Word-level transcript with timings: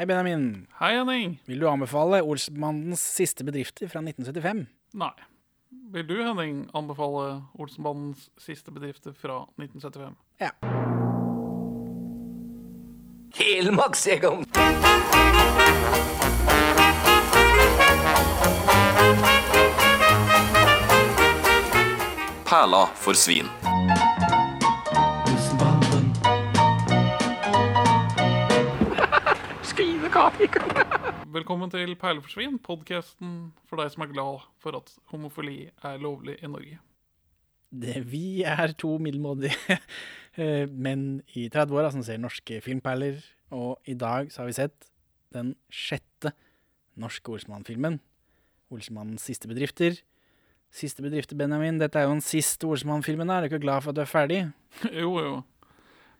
Hei, 0.00 0.06
Benjamin. 0.06 0.66
Hei, 0.78 0.94
Henning. 0.96 1.40
Vil 1.44 1.60
du 1.60 1.66
anbefale 1.68 2.22
Olsmannens 2.24 3.02
siste 3.18 3.44
bedrifter 3.44 3.84
fra 3.88 4.00
1975? 4.00 4.62
Nei. 4.96 5.10
Vil 5.92 6.06
du, 6.08 6.14
Henning, 6.24 6.62
anbefale 6.72 7.42
Olsenbandens 7.60 8.30
siste 8.40 8.72
bedrifter 8.72 9.12
fra 9.12 9.42
1975? 9.60 10.16
Ja. 10.40 10.56
Helmaks, 13.36 14.06
Egon. 14.08 14.46
Perla 22.48 22.86
for 22.94 23.12
svin. 23.12 23.52
Velkommen 30.20 31.70
til 31.72 31.94
Perleforsvin, 31.96 32.58
podkasten 32.60 33.54
for 33.64 33.80
deg 33.80 33.88
som 33.94 34.02
er 34.04 34.10
glad 34.10 34.42
for 34.60 34.76
at 34.76 34.90
homofili 35.08 35.70
er 35.86 36.02
lovlig 36.02 36.34
i 36.44 36.50
Norge. 36.50 36.76
Det, 37.70 37.94
vi 38.10 38.42
er 38.44 38.74
to 38.76 38.98
middelmådige 39.00 39.56
eh, 40.42 40.66
menn 40.68 41.22
i 41.38 41.46
30-åra 41.48 41.92
som 41.94 42.04
ser 42.04 42.20
norske 42.20 42.58
filmperler, 42.60 43.22
og 43.54 43.80
i 43.88 43.94
dag 43.96 44.28
så 44.28 44.42
har 44.42 44.50
vi 44.50 44.58
sett 44.58 44.90
den 45.32 45.54
sjette 45.72 46.34
norske 47.00 47.32
Olsmann-filmen. 47.32 47.96
Olsmannens 48.74 49.24
siste 49.24 49.48
bedrifter. 49.48 50.02
Siste 50.68 51.00
bedrifter, 51.06 51.38
Benjamin. 51.38 51.80
Dette 51.80 51.96
er 51.96 52.10
jo 52.10 52.18
den 52.18 52.26
siste 52.26 52.68
Olsmann-filmen. 52.68 53.32
Er 53.32 53.40
du 53.40 53.48
ikke 53.48 53.64
glad 53.64 53.86
for 53.86 53.94
at 53.94 53.96
du 53.96 54.04
er 54.04 54.12
ferdig? 54.12 54.42
Jo, 55.00 55.14
jo. 55.16 55.32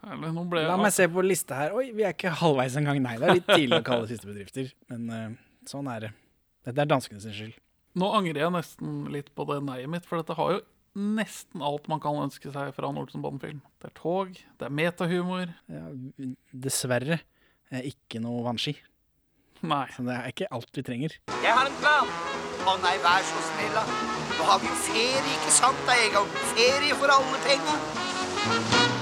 Eller, 0.06 0.32
nå 0.32 0.46
ble 0.48 0.64
La 0.64 0.78
meg 0.80 0.94
se 0.94 1.04
på 1.12 1.22
lista 1.24 1.58
her. 1.58 1.74
Oi, 1.76 1.90
vi 1.96 2.04
er 2.06 2.14
ikke 2.14 2.32
halvveis 2.40 2.76
engang. 2.80 3.00
Nei, 3.04 3.16
det 3.20 3.28
er 3.28 3.38
litt 3.40 3.50
tidlig 3.50 3.80
å 3.82 3.86
kalle 3.86 4.06
det 4.06 4.14
siste 4.16 4.30
bedrifter, 4.30 4.70
men 4.92 5.08
uh, 5.12 5.26
sånn 5.68 5.90
er 5.92 6.06
det. 6.06 6.12
Dette 6.68 6.84
er 6.84 6.88
danskene 6.88 7.20
sin 7.22 7.36
skyld. 7.36 7.56
Nå 8.00 8.08
angrer 8.16 8.44
jeg 8.44 8.54
nesten 8.54 9.00
litt 9.12 9.32
på 9.36 9.44
det 9.50 9.58
nei-et 9.66 9.90
mitt, 9.90 10.06
for 10.06 10.20
dette 10.20 10.36
har 10.38 10.54
jo 10.56 10.60
nesten 11.18 11.62
alt 11.62 11.88
man 11.90 12.00
kan 12.02 12.18
ønske 12.18 12.52
seg 12.54 12.72
fra 12.76 12.90
en 12.90 13.00
Olsenbanden-film. 13.02 13.60
Det 13.82 13.90
er 13.90 13.96
tog, 13.98 14.32
det 14.34 14.66
er 14.66 14.74
metahumor. 14.74 15.52
Ja, 15.70 15.84
dessverre 16.66 17.20
er 17.70 17.90
ikke 17.90 18.22
noe 18.22 18.42
vannski. 18.46 18.76
Nei. 19.60 19.86
Så 19.94 20.06
det 20.06 20.16
er 20.16 20.32
ikke 20.32 20.48
alt 20.56 20.70
vi 20.80 20.86
trenger. 20.86 21.18
Jeg 21.44 21.52
har 21.52 21.68
en 21.68 21.78
plan. 21.82 22.14
Å 22.60 22.76
nei, 22.82 22.96
vær 23.04 23.22
så 23.24 23.44
snill, 23.50 23.76
da. 23.76 23.84
Nå 24.36 24.48
har 24.48 24.60
vi 24.62 24.68
jo 24.68 24.80
ferie, 24.86 25.36
ikke 25.36 25.54
sant 25.60 25.86
da, 25.88 25.96
Egon? 26.06 26.34
Ferie 26.54 26.96
for 27.00 27.12
alle 27.18 27.44
penga. 27.46 28.99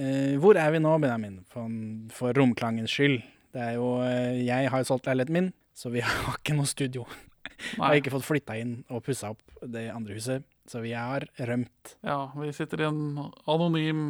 Eh, 0.00 0.36
hvor 0.40 0.56
er 0.56 0.72
vi 0.72 0.80
nå, 0.80 0.92
Benjamin? 1.02 1.40
For, 1.50 1.68
for 2.16 2.36
romklangens 2.36 2.92
skyld. 2.94 3.18
Det 3.52 3.64
er 3.64 3.74
jo, 3.76 3.98
eh, 4.06 4.40
jeg 4.46 4.70
har 4.72 4.86
solgt 4.86 5.08
leiligheten 5.10 5.36
min, 5.36 5.50
så 5.76 5.92
vi 5.92 6.04
har 6.06 6.38
ikke 6.38 6.56
noe 6.56 6.70
studio. 6.70 7.04
Vi 7.60 7.82
har 7.82 7.98
ikke 7.98 8.12
fått 8.14 8.24
flytta 8.24 8.56
inn 8.56 8.78
og 8.88 9.02
pussa 9.04 9.34
opp 9.34 9.42
det 9.60 9.90
andre 9.92 10.16
huset, 10.16 10.46
så 10.70 10.80
vi 10.80 10.94
har 10.96 11.26
rømt. 11.36 11.96
Ja, 12.06 12.30
vi 12.38 12.52
sitter 12.56 12.80
i 12.80 12.88
en 12.88 13.02
anonym 13.50 14.02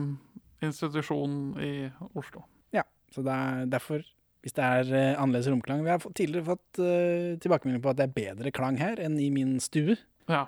institusjon 0.62 1.36
i 1.58 1.72
Oslo. 2.14 2.44
Ja, 2.76 2.84
så 3.10 3.24
det 3.26 3.34
er 3.34 3.66
derfor, 3.72 4.04
hvis 4.44 4.54
det 4.54 4.66
er 4.66 4.92
uh, 4.92 5.20
annerledes 5.22 5.50
romklang 5.50 5.82
Vi 5.82 5.90
har 5.90 6.04
tidligere 6.16 6.46
fått 6.46 6.78
uh, 6.78 7.34
tilbakemelding 7.42 7.82
på 7.82 7.90
at 7.90 7.98
det 7.98 8.06
er 8.06 8.14
bedre 8.20 8.52
klang 8.54 8.78
her 8.80 9.02
enn 9.02 9.18
i 9.20 9.30
min 9.34 9.56
stue. 9.62 9.98
Ja. 10.30 10.44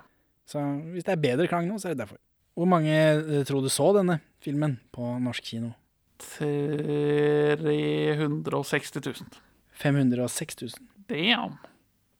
Så 0.49 0.63
hvis 0.93 1.07
det 1.07 1.17
er 1.17 1.25
bedre 1.25 1.49
klang 1.51 1.67
nå, 1.67 1.79
så 1.81 1.89
er 1.89 1.97
det 1.97 2.05
derfor. 2.05 2.21
Hvor 2.53 2.67
mange 2.69 2.93
uh, 3.23 3.41
tror 3.47 3.61
du 3.65 3.69
så 3.73 3.87
denne 3.97 4.19
filmen 4.43 4.73
på 4.93 5.01
norsk 5.23 5.43
kino? 5.53 5.69
360 6.23 9.05
000. 9.05 9.15
506 9.73 10.61
000. 10.61 10.69
Damn. 11.09 11.57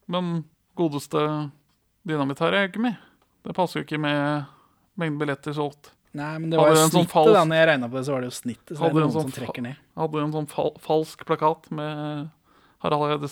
Men 0.05 0.43
godeste 0.75 1.51
Dynamitt 2.03 2.39
her 2.43 2.51
er 2.51 2.61
jo 2.65 2.69
ikke 2.73 2.83
med. 2.83 2.95
Det 3.43 3.53
passer 3.55 3.79
jo 3.79 3.83
ikke 3.85 3.99
med 4.01 4.43
mengden 4.99 5.19
billetter 5.21 5.53
solgt. 5.55 5.91
Nei, 6.13 6.37
men 6.37 6.49
det 6.51 6.59
Hadde 6.59 6.67
var 6.67 6.75
jo 6.75 6.77
snittet, 6.77 6.93
sånn 6.93 7.07
snittet, 7.09 7.33
da. 7.33 7.43
Når 7.49 7.57
jeg 7.57 7.67
regna 7.71 7.87
på 7.89 7.95
det, 7.97 8.03
så 8.05 8.11
var 8.13 8.21
det 8.21 8.27
jo 8.27 8.35
snittet. 8.37 8.69
Så 8.69 8.75
det 8.75 8.79
Hadde 8.83 8.93
er 8.93 9.01
noen 9.01 9.13
sånn 9.15 9.25
som 9.25 9.33
trekker 9.33 9.63
ned. 9.65 9.75
Hadde 9.97 10.17
en 10.21 10.35
sånn 10.35 10.49
fal 10.51 10.69
falsk 10.83 11.17
plakat 11.29 11.61
med 11.73 11.89
Harald. 12.83 13.25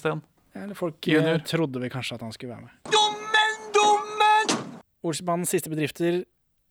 Ja, 0.51 0.59
eller 0.63 0.75
folk 0.75 1.07
Junior. 1.07 1.35
eh, 1.37 1.43
trodde 1.47 1.79
vi 1.83 1.87
kanskje 1.93 2.13
at 2.17 2.23
han 2.25 2.33
skulle 2.35 2.53
være 2.55 2.63
med. 2.65 2.71
Dommen, 2.95 3.51
dommen! 3.75 4.45
Olsenbandens 5.05 5.51
siste 5.53 5.69
bedrifter. 5.71 6.11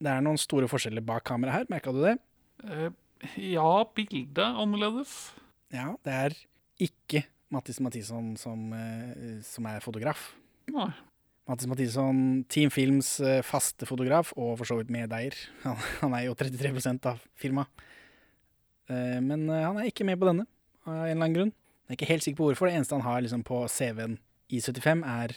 Det 0.00 0.08
er 0.08 0.22
noen 0.24 0.40
store 0.40 0.68
forskjeller 0.70 1.04
bak 1.04 1.26
kameraet 1.28 1.66
her, 1.66 1.68
merka 1.68 1.92
du 1.92 2.00
det? 2.00 2.14
Eh, 2.64 2.88
ja, 3.52 3.68
bildet 3.96 4.40
annerledes. 4.40 5.12
Ja, 5.74 5.92
det 6.06 6.14
er 6.16 6.36
ikke 6.80 7.26
Mattis 7.52 7.82
Mathisson 7.84 8.32
som, 8.40 8.72
eh, 8.72 9.42
som 9.44 9.68
er 9.68 9.84
fotograf. 9.84 10.30
Nei. 10.72 10.88
Mattis 11.50 11.68
Mathisson, 11.68 12.46
Team 12.48 12.72
Films 12.72 13.18
eh, 13.20 13.42
faste 13.44 13.84
fotograf, 13.84 14.32
og 14.38 14.56
for 14.62 14.70
så 14.70 14.78
vidt 14.80 14.92
medeier. 14.94 15.36
Han, 15.66 15.76
han 16.00 16.16
er 16.16 16.26
jo 16.30 16.36
33 16.38 16.96
av 17.10 17.20
firmaet. 17.36 17.88
Men 18.90 19.44
han 19.46 19.76
er 19.78 19.86
ikke 19.86 20.02
med 20.02 20.18
på 20.18 20.26
denne, 20.26 20.48
av 20.82 20.96
en 20.96 21.12
eller 21.12 21.12
annen 21.14 21.34
grunn. 21.36 21.50
Jeg 21.86 21.92
er 21.92 21.94
ikke 21.94 22.08
helt 22.08 22.24
sikker 22.24 22.38
på 22.40 22.48
hvorfor. 22.48 22.66
Det 22.66 22.80
eneste 22.80 22.96
han 22.96 23.04
har 23.06 23.20
liksom 23.22 23.44
på 23.46 23.60
CV-en 23.70 24.16
i 24.50 24.58
75, 24.58 25.04
er 25.06 25.34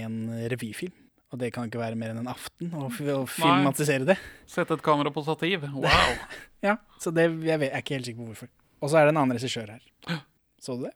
en 0.00 0.16
revyfilm. 0.48 0.94
Og 1.32 1.40
det 1.40 1.48
kan 1.54 1.68
ikke 1.68 1.80
være 1.80 1.96
mer 1.96 2.12
enn 2.12 2.20
en 2.20 2.28
aften 2.28 2.72
å 2.76 2.90
å 2.90 3.22
filmatisere 3.24 4.04
det. 4.04 4.18
Sette 4.48 4.76
et 4.76 4.84
kamera 4.84 5.12
på 5.14 5.24
stativ. 5.24 5.64
Wow. 5.82 6.18
Ja, 6.62 6.76
så 7.00 7.10
det, 7.10 7.24
jeg, 7.42 7.58
vet, 7.58 7.72
jeg 7.72 7.74
er 7.74 7.82
ikke 7.82 7.96
helt 7.96 8.06
sikker 8.06 8.20
på 8.20 8.28
hvorfor. 8.30 8.50
Og 8.82 8.90
så 8.92 8.98
er 9.00 9.08
det 9.08 9.14
en 9.14 9.22
annen 9.22 9.34
regissør 9.38 9.72
her. 9.72 9.82
Så 10.62 10.76
du 10.78 10.84
det? 10.84 10.92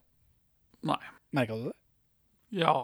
Nei. 0.86 1.00
Merka 1.34 1.56
du 1.58 1.64
det? 1.66 1.74
Ja. 2.54 2.76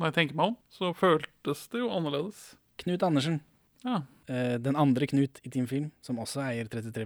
Når 0.00 0.08
jeg 0.08 0.16
tenker 0.16 0.38
meg 0.38 0.52
om, 0.54 0.54
så 0.72 0.94
føltes 0.96 1.66
det 1.68 1.82
jo 1.82 1.90
annerledes. 1.92 2.38
Knut 2.80 3.04
Andersen. 3.04 3.42
Ja. 3.84 3.98
eh, 4.32 4.54
den 4.60 4.78
andre 4.80 5.08
Knut 5.10 5.42
i 5.44 5.52
Team 5.52 5.66
Film, 5.68 5.90
som 6.04 6.20
også 6.20 6.40
eier 6.46 6.68
33 6.72 7.04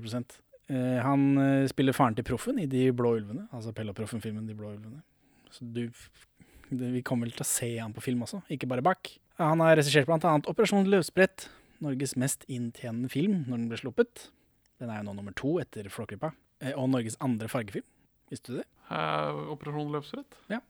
eh, 0.70 1.00
Han 1.02 1.26
eh, 1.42 1.66
spiller 1.70 1.94
faren 1.96 2.14
til 2.14 2.26
Proffen 2.26 2.60
i 2.62 2.69
De 2.70 2.84
blå 2.94 3.16
ulvene. 3.19 3.48
Altså 3.50 3.75
Pelle 3.75 3.91
og 3.91 3.98
Proffen-filmen 3.98 4.46
De 4.46 4.54
blå 4.58 4.70
ulvene. 4.76 5.02
Så 5.50 5.66
du 5.66 5.88
Vi 6.70 7.02
kommer 7.02 7.26
vel 7.26 7.34
til 7.34 7.42
å 7.42 7.50
se 7.50 7.72
han 7.78 7.94
på 7.94 8.02
film 8.06 8.22
også, 8.26 8.44
ikke 8.54 8.70
bare 8.70 8.82
bak. 8.86 9.10
Han 9.40 9.62
har 9.64 9.76
regissert 9.80 10.10
annet 10.10 10.46
Operasjon 10.50 10.86
Løvsprett, 10.86 11.48
Norges 11.82 12.14
mest 12.20 12.44
inntjenende 12.46 13.10
film 13.10 13.42
når 13.48 13.56
den 13.56 13.70
ble 13.72 13.78
sluppet. 13.80 14.28
Den 14.78 14.92
er 14.92 15.00
jo 15.00 15.08
nå 15.08 15.16
nummer 15.18 15.34
to 15.38 15.56
etter 15.62 15.88
Flåklypa. 15.90 16.30
Eh, 16.62 16.74
og 16.78 16.88
Norges 16.92 17.18
andre 17.24 17.48
fargefilm. 17.50 17.86
Visste 18.30 18.52
du 18.52 18.58
det? 18.60 18.66
Uh, 18.88 19.52
Operasjon 19.54 19.90
Løvsrett? 19.92 20.38
Ja. 20.52 20.60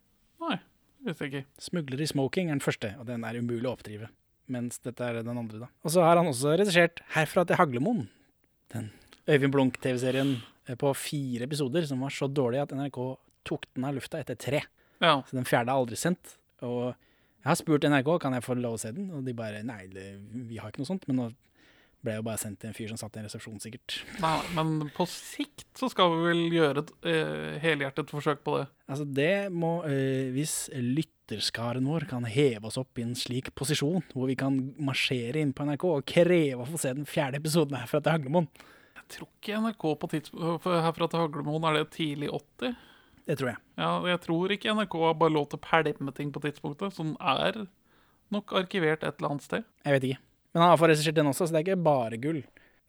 Nei, 0.42 0.58
visste 1.06 1.26
jeg 1.26 1.32
ikke. 1.32 1.46
'Smugler 1.60 2.02
i 2.02 2.08
smoking' 2.08 2.50
er 2.50 2.56
den 2.56 2.64
første, 2.64 2.94
og 2.98 3.06
den 3.08 3.24
er 3.24 3.38
umulig 3.38 3.68
å 3.68 3.74
oppdrive. 3.76 4.08
Mens 4.50 4.80
dette 4.84 5.04
er 5.04 5.22
den 5.24 5.38
andre, 5.40 5.62
da. 5.64 5.68
Og 5.84 5.92
så 5.94 6.04
har 6.04 6.18
han 6.20 6.28
også 6.28 6.56
regissert 6.58 7.00
'Herfra 7.14 7.46
til 7.46 7.56
Haglemoen'. 7.60 8.08
Den 8.72 8.90
Øyvind 9.28 9.52
Blunk-TV-serien 9.52 10.42
eh, 10.68 10.76
på 10.76 10.92
fire 10.96 11.44
episoder 11.44 11.86
som 11.86 12.00
var 12.00 12.12
så 12.12 12.28
dårlig 12.28 12.62
at 12.64 12.72
NRK 12.76 12.98
tok 13.44 13.66
den 13.74 13.84
av 13.84 13.94
lufta 13.94 14.20
etter 14.20 14.36
tre. 14.36 14.64
Ja. 15.00 15.22
Så 15.22 15.36
den 15.36 15.48
fjerde 15.48 15.72
er 15.72 15.80
aldri 15.80 15.96
sendt. 15.96 16.36
Og 16.64 16.94
jeg 17.44 17.50
har 17.50 17.58
spurt 17.60 17.84
NRK 17.84 18.14
kan 18.24 18.32
jeg 18.32 18.44
få 18.46 18.54
lov 18.56 18.78
å 18.78 18.80
se 18.80 18.90
den, 18.96 19.10
og 19.12 19.26
de 19.26 19.34
bare 19.36 19.58
nei, 19.68 19.82
det, 19.92 20.14
vi 20.48 20.56
har 20.56 20.72
ikke 20.72 20.80
noe 20.80 20.88
sånt. 20.88 21.02
Men 21.10 21.18
nå 21.20 21.26
ble 22.04 22.14
jeg 22.14 22.20
jo 22.20 22.24
bare 22.24 22.40
sendt 22.40 22.60
til 22.60 22.70
en 22.70 22.76
fyr 22.76 22.88
som 22.88 23.00
satt 23.00 23.16
i 23.16 23.20
en 23.20 23.26
resepsjon, 23.26 23.58
sikkert. 23.60 23.98
Nei, 24.20 24.36
men 24.56 24.90
på 24.96 25.04
sikt 25.08 25.66
så 25.76 25.90
skal 25.92 26.12
vi 26.12 26.22
vel 26.30 26.40
gjøre 26.56 26.84
et 26.84 26.92
eh, 27.10 27.58
helhjertet 27.60 28.12
forsøk 28.12 28.40
på 28.44 28.58
det. 28.60 28.64
Altså, 28.88 29.04
det 29.04 29.50
må 29.52 29.74
eh, 29.88 30.32
Hvis 30.32 30.54
lytterskaren 30.72 31.84
vår 31.88 32.08
kan 32.08 32.24
heve 32.28 32.68
oss 32.68 32.80
opp 32.80 33.00
i 33.00 33.04
en 33.04 33.12
slik 33.16 33.52
posisjon, 33.56 34.04
hvor 34.12 34.32
vi 34.32 34.38
kan 34.40 34.56
marsjere 34.80 35.44
inn 35.44 35.52
på 35.56 35.68
NRK 35.68 35.84
og 35.90 36.08
kreve 36.08 36.64
å 36.64 36.68
få 36.68 36.80
se 36.80 36.92
den 36.96 37.08
fjerde 37.08 37.40
episoden 37.40 37.76
herfra 37.80 38.00
til 38.00 38.16
Haglemoen, 38.16 38.48
Jeg 39.04 39.18
tror 39.18 39.28
ikke 39.28 39.60
NRK 39.60 39.86
på 40.00 40.12
tidspunkt 40.14 40.68
Herfra 40.72 41.08
til 41.12 41.20
Haglemoen, 41.20 41.68
er 41.68 41.80
det 41.82 41.88
tidlig 41.92 42.32
80? 42.32 42.76
Det 43.26 43.38
tror 43.40 43.50
jeg. 43.54 43.58
Ja, 43.80 43.90
jeg 44.10 44.20
tror 44.24 44.52
ikke 44.52 44.74
NRK 44.76 44.94
har 45.06 45.14
bare 45.20 45.32
lov 45.32 45.46
til 45.48 45.58
å 45.60 45.64
pælme 45.64 46.12
ting 46.16 46.32
på 46.34 46.42
tidspunktet, 46.44 46.92
så 46.92 47.06
den 47.06 47.14
er 47.20 47.64
nok 48.34 48.52
arkivert 48.60 49.04
et 49.04 49.16
eller 49.18 49.34
annet 49.34 49.46
sted. 49.46 49.64
Jeg 49.84 49.96
vet 49.96 50.06
ikke. 50.10 50.20
Men 50.54 50.62
han 50.62 50.70
har 50.74 50.80
fått 50.80 50.92
regissert 50.92 51.16
den 51.18 51.30
også, 51.30 51.46
så 51.48 51.54
det 51.54 51.62
er 51.62 51.66
ikke 51.68 51.84
bare 51.86 52.18
gull. 52.20 52.42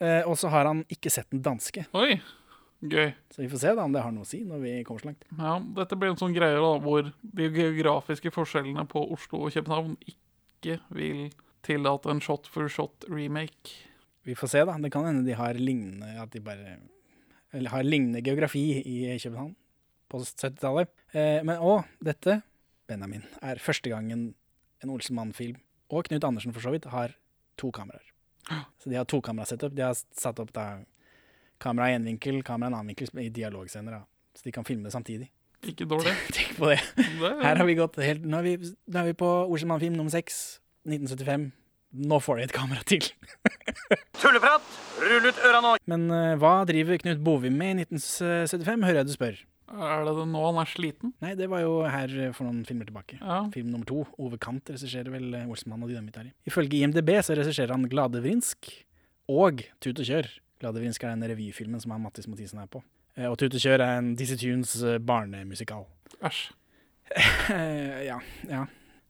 Eh, 0.04 0.22
og 0.28 0.36
så 0.38 0.52
har 0.52 0.68
han 0.70 0.84
ikke 0.92 1.12
sett 1.14 1.30
den 1.32 1.42
danske, 1.46 1.86
Oi, 1.96 2.18
gøy. 2.84 3.14
så 3.32 3.42
vi 3.42 3.48
får 3.50 3.62
se 3.64 3.74
da 3.78 3.86
om 3.88 3.96
det 3.96 4.04
har 4.04 4.12
noe 4.12 4.26
å 4.28 4.30
si 4.30 4.42
når 4.44 4.60
vi 4.66 4.74
kommer 4.88 5.02
så 5.06 5.10
langt. 5.14 5.24
Ja, 5.40 5.56
dette 5.80 5.98
blir 6.00 6.12
en 6.12 6.20
sånn 6.20 6.36
greie 6.36 6.60
da, 6.60 6.74
hvor 6.84 7.08
de 7.40 7.50
geografiske 7.56 8.34
forskjellene 8.36 8.84
på 8.92 9.06
Oslo 9.16 9.46
og 9.48 9.56
København 9.56 9.96
ikke 10.04 10.80
vil 10.94 11.30
tillate 11.66 12.12
en 12.12 12.22
shot 12.22 12.50
for 12.52 12.68
shot 12.70 13.08
remake. 13.10 13.78
Vi 14.28 14.36
får 14.38 14.52
se, 14.52 14.66
da. 14.68 14.76
Det 14.82 14.92
kan 14.94 15.06
hende 15.08 15.24
de 15.26 15.36
har 15.38 15.54
lignende 15.54 16.08
At 16.18 16.32
de 16.34 16.40
bare 16.42 16.80
Eller 17.54 17.70
har 17.70 17.84
lignende 17.86 18.24
geografi 18.26 18.82
i 18.82 18.96
København 19.22 19.52
på 20.12 20.22
70-tallet. 20.22 20.92
Eh, 21.14 21.40
men 21.46 21.62
òg 21.62 21.86
dette, 22.04 22.42
Benjamin, 22.90 23.24
er 23.42 23.62
første 23.62 23.92
gangen 23.92 24.28
en 24.84 24.92
Olsenmann-film, 24.94 25.58
og 25.94 26.10
Knut 26.10 26.26
Andersen 26.28 26.54
for 26.54 26.66
så 26.66 26.74
vidt, 26.74 26.90
har 26.92 27.16
to 27.60 27.72
kameraer. 27.74 28.12
Så 28.82 28.92
de 28.92 28.98
har 29.00 29.08
tokamerasetup. 29.10 29.74
De 29.74 29.82
har 29.82 29.96
satt 29.96 30.40
opp 30.42 30.52
da 30.54 30.84
kamera 31.62 31.90
i 31.90 31.96
én 31.98 32.06
vinkel, 32.06 32.44
kamera 32.46 32.70
i 32.70 32.74
en 32.74 32.78
annen 32.78 32.92
vinkel 32.94 33.24
i 33.24 33.32
dialogscener. 33.34 34.00
da. 34.00 34.04
Så 34.38 34.46
de 34.46 34.54
kan 34.54 34.68
filme 34.68 34.86
det 34.86 34.94
samtidig. 34.94 35.32
Ikke 35.66 35.88
dårlig. 35.90 36.14
Tenk 36.36 36.58
på 36.60 36.70
det. 36.70 36.80
Det, 37.26 37.32
Her 37.42 37.62
har 37.62 37.66
vi 37.66 37.78
gått 37.78 37.96
helt 38.04 38.26
Nå 38.28 38.42
er 38.42 38.46
vi, 38.46 38.74
nå 38.92 39.00
er 39.02 39.08
vi 39.10 39.16
på 39.18 39.30
Olsenmann-film 39.50 39.96
nummer 39.98 40.14
seks, 40.14 40.60
1975. 40.86 41.50
Nå 42.06 42.20
får 42.20 42.38
de 42.38 42.46
et 42.50 42.54
kamera 42.54 42.84
til. 42.86 43.08
Tulleprat! 44.22 44.66
Rull 45.00 45.30
ut 45.30 45.44
øra 45.48 45.62
nå! 45.64 45.76
Men 45.90 46.08
uh, 46.12 46.36
hva 46.42 46.58
driver 46.68 47.00
Knut 47.02 47.22
Bovim 47.24 47.56
med 47.58 47.80
i 47.80 47.86
1975, 47.88 48.84
hører 48.84 49.02
jeg 49.02 49.10
du 49.10 49.14
spør. 49.16 49.40
Er 49.66 50.04
det 50.06 50.14
det 50.20 50.26
nå 50.30 50.42
han 50.46 50.60
er 50.62 50.70
sliten? 50.70 51.14
Nei, 51.24 51.32
det 51.40 51.48
var 51.50 51.64
jo 51.64 51.78
her 51.90 52.12
eh, 52.28 52.32
for 52.38 52.46
noen 52.48 52.62
filmer 52.68 52.86
tilbake. 52.90 53.18
Ja. 53.22 53.40
Film 53.54 53.72
nummer 53.74 53.88
to. 53.90 54.04
Ove 54.22 54.38
Kant 54.42 54.70
regisserer 54.70 55.10
vel 55.14 55.34
eh, 55.34 55.48
Olsenmann 55.50 55.82
og 55.86 55.90
Dynamitt 55.90 56.20
her. 56.22 56.30
Ifølge 56.46 56.84
IMDb 56.84 57.10
så 57.26 57.38
regisserer 57.38 57.74
han 57.74 57.88
Gladevrinsk 57.90 58.70
og 59.34 59.64
Tut 59.82 59.98
og 60.04 60.06
kjør. 60.06 60.30
Gladevrinsk 60.62 61.04
er 61.04 61.16
den 61.16 61.26
revyfilmen 61.34 61.82
som 61.82 61.96
han 61.96 62.04
Mattis 62.06 62.30
Mathisen 62.30 62.62
er 62.62 62.70
på. 62.72 62.84
Eh, 63.18 63.26
Og 63.32 63.40
Tut 63.42 63.54
og 63.58 63.62
kjør 63.66 63.82
er 63.82 63.98
en 64.04 64.14
Dizzie 64.20 64.38
Tunes 64.38 64.76
barnemusikal. 65.08 65.88
Æsj. 66.22 66.46
Ja, 68.10 68.20
ja. 68.50 68.64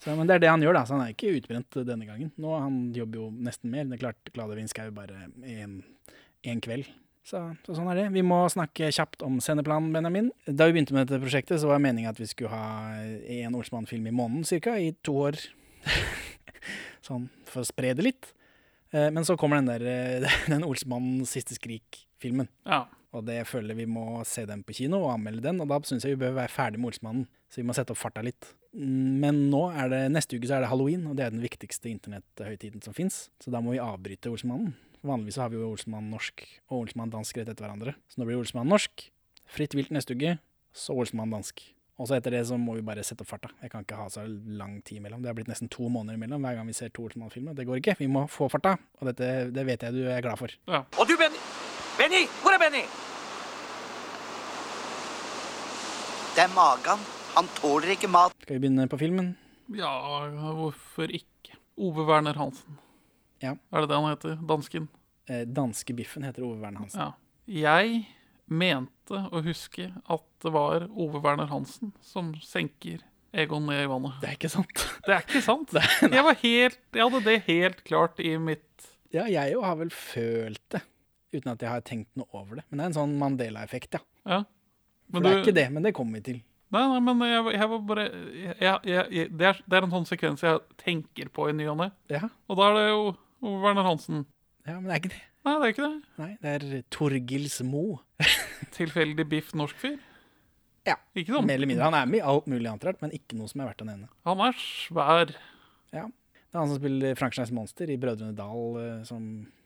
Så, 0.04 0.12
men 0.16 0.28
det 0.28 0.36
er 0.36 0.42
det 0.44 0.50
han 0.52 0.62
gjør, 0.64 0.76
da. 0.76 0.84
Så 0.86 0.94
han 0.98 1.06
er 1.06 1.14
ikke 1.14 1.32
utbrent 1.38 1.78
denne 1.88 2.06
gangen. 2.08 2.32
Nå 2.40 2.52
Han 2.60 2.76
jobber 2.94 3.22
jo 3.24 3.30
nesten 3.32 3.72
mer. 3.72 3.86
Det 3.88 3.96
er 3.98 4.02
klart, 4.04 4.32
Gladevrinsk 4.36 4.80
er 4.84 4.90
jo 4.90 4.96
bare 4.98 5.22
én 5.46 6.62
kveld. 6.62 6.88
Så, 7.26 7.40
så 7.66 7.74
sånn 7.74 7.88
er 7.90 7.98
det. 7.98 8.06
Vi 8.14 8.22
må 8.22 8.44
snakke 8.54 8.92
kjapt 8.94 9.24
om 9.26 9.40
sceneplanen, 9.42 9.90
Benjamin. 9.96 10.28
Da 10.46 10.68
vi 10.70 10.76
begynte 10.76 10.94
med 10.94 11.08
dette 11.08 11.18
prosjektet, 11.24 11.58
så 11.62 11.72
var 11.72 11.82
meninga 11.82 12.12
at 12.14 12.20
vi 12.22 12.28
skulle 12.30 12.54
ha 12.54 13.00
én 13.02 13.56
Olsmann-film 13.58 14.06
i 14.06 14.14
måneden 14.14 14.46
cirka, 14.46 14.76
i 14.78 14.92
to 15.02 15.16
år. 15.24 15.40
sånn 17.08 17.26
for 17.50 17.64
å 17.64 17.70
spre 17.70 17.96
det 17.98 18.06
litt. 18.06 18.30
Eh, 18.94 19.10
Men 19.14 19.26
så 19.26 19.38
kommer 19.42 19.58
den 19.58 19.72
der 19.72 19.88
eh, 20.22 20.38
den 20.54 20.66
Olsmann 20.68 21.26
siste 21.30 21.58
skrik-filmen. 21.58 22.50
Ja. 22.66 22.84
Og 23.16 23.26
det 23.26 23.42
føler 23.48 23.78
vi 23.78 23.88
må 23.90 24.20
se 24.28 24.44
den 24.46 24.62
på 24.68 24.76
kino 24.76 25.00
og 25.06 25.14
anmelde 25.16 25.48
den, 25.48 25.62
og 25.64 25.70
da 25.72 25.80
syns 25.88 26.06
jeg 26.06 26.18
vi 26.18 26.24
bør 26.26 26.38
være 26.42 26.52
ferdig 26.52 26.82
med 26.82 26.92
Olsmannen. 26.94 27.26
Så 27.50 27.62
vi 27.62 27.68
må 27.68 27.74
sette 27.78 27.94
opp 27.96 28.02
farta 28.02 28.22
litt. 28.26 28.52
Mm, 28.76 29.22
Men 29.24 29.44
nå 29.50 29.66
er 29.72 29.90
det, 29.90 30.02
neste 30.14 30.38
uke 30.38 30.50
så 30.50 30.58
er 30.60 30.66
det 30.66 30.70
halloween, 30.70 31.06
og 31.10 31.16
det 31.18 31.26
er 31.26 31.34
den 31.34 31.42
viktigste 31.46 31.90
internetthøytiden 31.94 32.84
som 32.84 32.94
fins. 32.98 33.30
Så 33.42 33.54
da 33.54 33.62
må 33.64 33.74
vi 33.74 33.82
avbryte 33.82 34.30
Olsmannen. 34.34 34.76
Vanligvis 35.06 35.38
så 35.38 35.46
har 35.46 35.52
vi 35.54 35.60
jo 35.60 35.70
Olsmann 35.70 36.10
norsk 36.10 36.42
og 36.72 36.80
Olsmann 36.84 37.12
dansk 37.14 37.38
rett 37.38 37.52
etter 37.52 37.66
hverandre. 37.68 37.94
Så 38.10 38.20
nå 38.22 38.26
blir 38.28 38.40
Olsmann 38.42 38.70
norsk, 38.72 39.08
fritt 39.46 39.76
vilt 39.78 39.92
neste 39.94 40.16
uke, 40.18 40.38
så 40.76 40.96
Olsmann 40.98 41.34
dansk. 41.34 41.62
Og 41.96 42.10
så 42.10 42.18
etter 42.18 42.34
det 42.36 42.42
så 42.50 42.58
må 42.60 42.74
vi 42.76 42.84
bare 42.84 43.04
sette 43.08 43.24
opp 43.24 43.30
farta. 43.30 43.50
Jeg 43.64 43.72
kan 43.72 43.86
ikke 43.86 43.96
ha 44.02 44.10
så 44.12 44.26
lang 44.28 44.82
tid 44.84 44.98
imellom. 45.00 45.22
Det 45.24 45.30
har 45.32 45.38
blitt 45.38 45.48
nesten 45.52 45.70
to 45.72 45.88
måneder 45.88 46.18
imellom 46.18 46.44
hver 46.44 46.58
gang 46.58 46.68
vi 46.68 46.76
ser 46.76 46.90
to 46.92 47.06
Olsmann-filmer. 47.08 47.56
Det 47.56 47.64
går 47.70 47.80
ikke. 47.80 47.96
Vi 48.02 48.10
må 48.12 48.26
få 48.28 48.50
farta, 48.52 48.74
og 49.00 49.08
dette 49.12 49.30
det 49.56 49.64
vet 49.70 49.86
jeg 49.86 49.96
du 49.96 50.02
er 50.12 50.26
glad 50.26 50.42
for. 50.42 50.52
ja. 50.68 50.82
Og 51.00 51.08
du, 51.08 51.16
Benny! 51.22 51.40
Benny! 51.96 52.26
Hvor 52.42 52.52
er 52.58 52.60
Benny? 52.66 52.84
Det 56.36 56.44
er 56.44 56.52
magen. 56.52 57.06
Han 57.38 57.48
tåler 57.62 57.94
ikke 57.96 58.10
mat. 58.12 58.36
Skal 58.44 58.58
vi 58.58 58.66
begynne 58.66 58.90
på 58.92 59.00
filmen? 59.00 59.36
Ja, 59.76 59.94
hvorfor 60.58 61.08
ikke? 61.08 61.56
Ove 61.80 62.04
Werner 62.08 62.36
Hansen. 62.40 62.76
Ja. 63.46 63.56
Er 63.72 63.84
det 63.86 63.92
det 63.92 64.00
han 64.02 64.12
heter? 64.12 64.38
Dansken? 64.50 64.88
Eh, 65.30 65.46
danske 65.50 65.96
Biffen 65.98 66.26
heter 66.28 66.46
Ove 66.46 66.60
Werner 66.62 66.84
Hansen. 66.84 67.02
Ja. 67.02 67.14
Jeg 67.46 68.06
mente 68.46 69.20
å 69.34 69.42
huske 69.46 69.90
at 69.94 70.26
det 70.44 70.54
var 70.54 70.88
Ove 70.92 71.22
Werner 71.24 71.50
Hansen 71.50 71.94
som 72.06 72.34
senker 72.46 73.04
Egon 73.36 73.66
ned 73.68 73.84
i 73.84 73.88
vannet. 73.92 74.16
Det 74.22 74.30
er 74.30 74.38
ikke 74.38 74.52
sant. 74.54 74.84
Det 75.06 75.12
er 75.12 75.24
ikke 75.26 75.42
sant. 75.44 75.74
Jeg, 76.16 76.24
var 76.24 76.38
helt, 76.40 76.80
jeg 76.96 77.04
hadde 77.04 77.24
det 77.26 77.34
helt 77.50 77.82
klart 77.88 78.22
i 78.24 78.38
mitt 78.40 78.86
Ja, 79.12 79.26
jeg 79.28 79.52
jo 79.54 79.64
har 79.64 79.76
vel 79.80 79.92
følt 79.92 80.62
det, 80.72 80.82
uten 81.36 81.52
at 81.52 81.62
jeg 81.64 81.72
har 81.72 81.84
tenkt 81.88 82.10
noe 82.20 82.28
over 82.36 82.60
det. 82.60 82.64
Men 82.70 82.80
det 82.80 82.86
er 82.86 82.90
en 82.94 82.96
sånn 82.98 83.18
Mandela-effekt, 83.20 83.98
ja. 83.98 84.02
Ja. 84.26 84.40
For 85.12 85.24
det 85.24 85.32
er 85.32 85.42
ikke 85.44 85.56
det, 85.56 85.66
men 85.76 85.86
det 85.86 85.94
kommer 85.96 86.20
vi 86.20 86.26
til. 86.32 86.40
Nei, 86.74 86.82
nei, 86.90 87.00
men 87.06 87.22
jeg, 87.30 87.44
jeg 87.56 87.70
var 87.72 87.84
bare 87.92 88.06
jeg, 88.10 88.56
jeg, 88.60 89.04
jeg, 89.14 89.28
det, 89.36 89.52
er, 89.52 89.60
det 89.68 89.78
er 89.78 89.86
en 89.86 89.94
sånn 89.94 90.08
sekvens 90.10 90.44
jeg 90.44 90.64
tenker 90.82 91.30
på 91.36 91.50
i 91.52 91.56
ny 91.56 91.68
og 91.72 91.78
ne. 91.84 91.92
Ja, 92.12 92.26
Og 92.50 92.60
da 92.60 92.72
er 92.72 92.80
det 92.80 92.88
jo 92.90 93.04
Werner 93.42 93.84
Hansen. 93.88 94.26
ja 94.68 94.76
men 94.80 94.86
det 94.90 94.94
er 94.96 95.02
ikke 95.04 95.14
det. 95.16 95.22
Nei, 95.46 95.54
det 95.62 95.66
er 95.68 95.74
ikke 95.76 95.86
det. 95.88 96.02
Nei, 96.18 96.30
det 96.42 96.52
er 96.56 96.84
Torgils 96.90 97.60
Mo. 97.68 97.84
Tilfeldig 98.78 99.26
biff 99.30 99.52
norsk 99.58 99.78
fyr. 99.78 99.98
Ja, 100.86 100.96
Ikke 101.18 101.34
sånn. 101.34 101.46
Mer 101.50 101.58
eller 101.60 101.70
mindre. 101.70 101.86
Han 101.88 101.98
er 101.98 102.06
med 102.10 102.20
i 102.20 102.26
alt 102.26 102.46
mulig 102.50 102.70
annet 102.70 102.84
rart, 102.86 103.00
men 103.02 103.14
ikke 103.14 103.38
noe 103.38 103.50
som 103.50 103.62
er 103.64 103.70
verdt 103.72 103.82
å 103.82 103.88
nevne. 103.90 104.08
Han 104.26 104.42
er 104.46 104.58
svær. 104.62 105.32
Ja. 105.94 106.04
Det 106.08 106.54
er 106.54 106.60
han 106.62 106.70
som 106.72 106.78
spiller 106.80 107.18
Frankensteins 107.18 107.54
monster 107.58 107.90
i 107.90 107.98
Brødrene 108.02 108.36
Dal, 108.38 108.78
eh, 108.82 109.00
som 109.10 109.24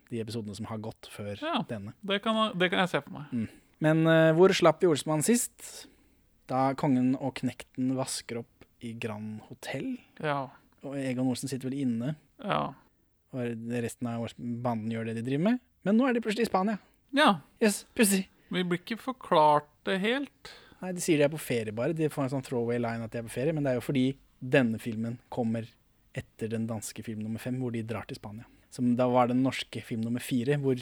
de 0.10 0.22
episodene 0.24 0.56
som 0.58 0.66
har 0.72 0.80
gått 0.84 1.10
før 1.14 1.36
Ja. 1.44 1.58
denne. 1.70 1.94
Det 2.02 2.22
kan, 2.24 2.40
det 2.58 2.72
kan 2.72 2.80
jeg 2.86 2.90
se 2.96 3.02
for 3.06 3.20
meg. 3.20 3.50
Men 3.84 4.02
uh, 4.08 4.32
hvor 4.36 4.52
slapp 4.56 4.82
vi 4.82 4.88
Olsmann 4.90 5.22
sist? 5.24 5.88
Da 6.50 6.74
kongen 6.80 7.14
og 7.20 7.36
knekten 7.40 7.92
vasker 8.00 8.42
opp 8.42 8.66
i 8.84 8.94
Grand 9.00 9.44
Hotell. 9.50 9.98
Ja. 10.24 10.48
Og 10.88 10.96
Egon 10.98 11.28
Olsen 11.30 11.52
sitter 11.52 11.70
vel 11.70 11.82
inne. 11.84 12.16
Ja. 12.42 12.74
Og 13.36 13.70
resten 13.84 14.08
av 14.10 14.26
banden 14.40 14.92
gjør 14.94 15.10
det 15.10 15.20
de 15.20 15.26
driver 15.28 15.46
med. 15.52 15.60
Men 15.86 15.98
nå 16.00 16.08
er 16.10 16.16
de 16.18 16.22
plutselig 16.26 16.48
i 16.48 16.52
Spania. 16.52 16.80
ja. 17.16 17.40
Yes, 17.62 17.84
plutselig. 17.96 18.28
Vi 18.50 18.64
blir 18.66 18.80
ikke 18.82 18.98
forklart 18.98 19.68
det 19.86 20.00
helt. 20.02 20.52
Nei, 20.82 20.94
De 20.96 21.02
sier 21.04 21.20
de 21.20 21.28
er 21.28 21.34
på 21.34 21.38
ferie 21.42 21.74
bare. 21.76 21.94
De 21.94 22.08
får 22.10 22.24
en 22.26 22.32
sånn 22.38 22.46
throwaway 22.48 22.80
line 22.82 23.04
at 23.06 23.12
de 23.14 23.20
er 23.20 23.28
på 23.28 23.34
ferie, 23.36 23.54
men 23.54 23.64
det 23.64 23.74
er 23.74 23.78
jo 23.78 23.84
fordi 23.86 24.06
denne 24.40 24.80
filmen 24.82 25.20
kommer 25.30 25.68
etter 26.18 26.50
den 26.50 26.66
danske 26.66 27.04
film 27.06 27.20
nummer 27.22 27.40
fem, 27.44 27.60
hvor 27.62 27.72
de 27.76 27.84
drar 27.86 28.08
til 28.10 28.18
Spania. 28.18 28.48
Som 28.74 28.96
da 28.98 29.06
var 29.12 29.30
den 29.30 29.44
norske 29.46 29.84
film 29.86 30.02
nummer 30.02 30.24
fire, 30.24 30.58
hvor 30.58 30.82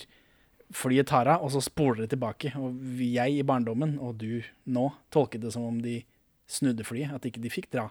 flyet 0.75 1.07
tar 1.09 1.27
av, 1.33 1.43
og 1.43 1.51
så 1.51 1.61
spoler 1.63 2.05
det 2.05 2.11
tilbake. 2.13 2.53
Og 2.59 2.77
jeg 3.03 3.35
i 3.39 3.43
barndommen, 3.47 3.97
og 3.99 4.17
du 4.21 4.43
nå, 4.65 4.87
tolket 5.11 5.43
det 5.43 5.51
som 5.55 5.65
om 5.67 5.81
de 5.83 6.01
snudde 6.47 6.85
flyet, 6.87 7.11
at 7.15 7.27
ikke 7.27 7.43
de 7.43 7.51
fikk 7.51 7.67
dra. 7.73 7.89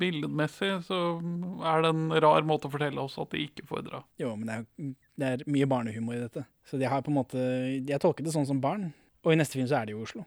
Billedmessig 0.00 0.70
så 0.86 0.98
er 1.68 1.84
det 1.84 1.92
en 1.92 2.08
rar 2.24 2.46
måte 2.48 2.68
å 2.68 2.72
fortelle 2.72 3.02
oss 3.02 3.18
at 3.20 3.32
de 3.34 3.44
ikke 3.44 3.66
får 3.68 3.86
dra. 3.90 4.02
Jo, 4.20 4.32
men 4.38 4.48
det 4.48 4.56
er, 4.56 4.92
det 5.20 5.30
er 5.30 5.46
mye 5.52 5.68
barnehumor 5.68 6.16
i 6.16 6.22
dette. 6.22 6.46
Så 6.64 6.80
de 6.80 6.88
har 6.88 7.02
på 7.04 7.12
en 7.12 7.18
måte 7.18 7.40
Jeg 7.40 8.00
tolket 8.00 8.26
det 8.26 8.34
sånn 8.34 8.48
som 8.48 8.62
barn. 8.62 8.90
Og 9.24 9.34
i 9.34 9.38
neste 9.40 9.58
film 9.58 9.68
så 9.68 9.80
er 9.80 9.90
de 9.90 9.96
i 9.96 10.00
Oslo. 10.00 10.24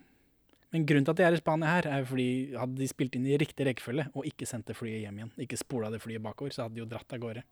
Men 0.74 0.86
grunnen 0.90 1.06
til 1.06 1.14
at 1.14 1.22
de 1.22 1.26
er 1.26 1.38
i 1.38 1.40
Spania 1.42 1.70
her, 1.70 1.88
er 1.90 2.06
fordi 2.10 2.28
hadde 2.58 2.80
de 2.80 2.90
spilt 2.90 3.16
inn 3.18 3.26
i 3.30 3.38
riktig 3.42 3.66
rekkefølge 3.68 4.08
og 4.14 4.26
ikke 4.30 4.48
sendt 4.50 4.70
det 4.70 4.78
flyet 4.78 5.04
hjem 5.04 5.20
igjen, 5.20 5.34
ikke 5.46 5.60
spola 5.60 5.92
det 5.94 6.02
flyet 6.02 6.24
bakover, 6.26 6.54
så 6.54 6.66
hadde 6.66 6.80
de 6.80 6.82
jo 6.82 6.90
dratt 6.90 7.14
av 7.14 7.22
gårde 7.22 7.44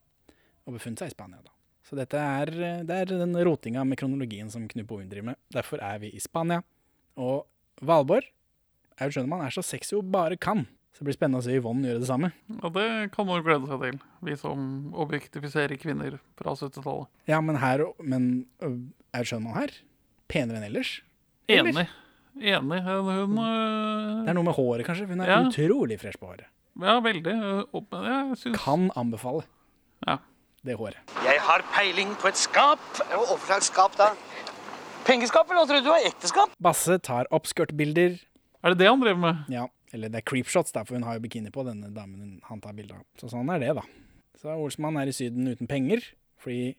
og 0.66 0.78
befunnet 0.78 1.04
seg 1.04 1.12
i 1.12 1.14
Spania 1.14 1.42
da. 1.46 1.54
Så 1.86 1.98
dette 1.98 2.18
er, 2.18 2.50
det 2.86 2.98
er 2.98 3.14
den 3.14 3.38
rotinga 3.46 3.84
med 3.86 3.98
kronologien 4.02 4.50
som 4.54 4.68
Knut 4.70 4.90
Bovim 4.90 5.10
driver 5.10 5.32
med. 5.32 5.42
Derfor 5.54 5.82
er 5.86 6.02
vi 6.02 6.12
i 6.14 6.22
Spania. 6.22 6.62
Og 7.18 7.46
Valborg 7.86 8.30
jeg 9.02 9.16
skjønner 9.16 9.32
man, 9.32 9.42
er 9.46 9.54
så 9.54 9.64
sexy 9.66 9.96
hun 9.98 10.12
bare 10.14 10.38
kan. 10.38 10.68
Så 10.92 11.00
det 11.00 11.08
blir 11.08 11.16
spennende 11.16 11.40
å 11.40 11.46
se 11.46 11.54
Yvonne 11.56 11.88
gjøre 11.88 12.02
det 12.04 12.08
samme. 12.10 12.30
Og 12.62 12.74
det 12.76 12.88
kan 13.14 13.26
man 13.28 13.40
jo 13.40 13.46
glede 13.48 13.68
seg 13.70 13.80
til, 13.86 14.00
vi 14.28 14.36
som 14.40 14.66
objektifiserer 15.00 15.80
kvinner 15.80 16.18
fra 16.40 16.52
70-tallet. 16.60 17.08
Ja, 17.32 17.40
men 17.42 17.56
her 17.62 17.86
Men 18.04 18.46
ø, 18.62 18.74
er 19.16 19.24
Schønmann 19.24 19.56
her? 19.56 19.72
Penere 20.32 20.60
enn 20.60 20.68
ellers? 20.68 20.98
Eller? 21.48 21.72
Enig. 21.72 21.88
Enig. 22.42 22.82
Hun 22.84 23.38
øh, 23.40 24.26
Det 24.26 24.30
er 24.32 24.38
noe 24.38 24.44
med 24.48 24.56
håret, 24.56 24.86
kanskje. 24.88 25.08
Hun 25.08 25.22
er 25.24 25.32
Ja. 25.32 25.40
utrolig 25.48 25.98
fresh 26.00 26.20
på 26.20 26.28
håret. 26.32 26.46
Ja, 26.80 27.00
veldig. 27.04 27.34
øh, 27.36 27.66
Jeg 28.04 28.38
synes... 28.38 28.60
Kan 28.62 28.90
anbefale 28.96 29.44
Ja. 30.08 30.18
det 30.64 30.76
håret. 30.78 30.98
Jeg 31.26 31.40
har 31.42 31.64
peiling 31.76 32.16
på 32.20 32.28
et 32.28 32.38
skap. 32.38 32.80
Hvorfor 33.12 33.46
slags 33.48 33.66
skap 33.72 33.96
da? 33.98 34.12
Pengeskap, 35.08 35.50
eller 35.50 35.64
hva 35.64 35.68
tror 35.72 35.84
du 35.84 35.90
var 35.90 36.06
ekteskap? 36.06 36.52
Basse 36.62 36.98
tar 37.02 37.26
opp 37.32 37.48
skørtbilder. 37.50 38.20
Er 38.64 38.70
det 38.70 38.78
det 38.84 38.88
han 38.88 39.00
driver 39.02 39.18
med? 39.20 39.46
Ja, 39.50 39.66
eller 39.94 40.10
det 40.12 40.22
er 40.22 40.28
creepshots, 40.32 40.72
da, 40.76 40.84
for 40.88 40.96
hun 40.98 41.04
har 41.08 41.18
jo 41.18 41.24
bikini 41.26 41.52
på, 41.54 41.66
denne 41.68 41.90
damen 41.96 42.40
han 42.48 42.62
tar 42.64 42.74
bilde 42.78 42.96
av. 42.98 43.04
Så 43.20 43.30
sånn 43.34 43.50
er 43.54 43.60
det, 43.64 43.74
da. 43.80 43.84
Så 44.42 44.54
Olsmann 44.56 44.98
er 45.02 45.10
i 45.12 45.16
Syden 45.16 45.48
uten 45.52 45.68
penger, 45.70 46.02
fordi 46.42 46.76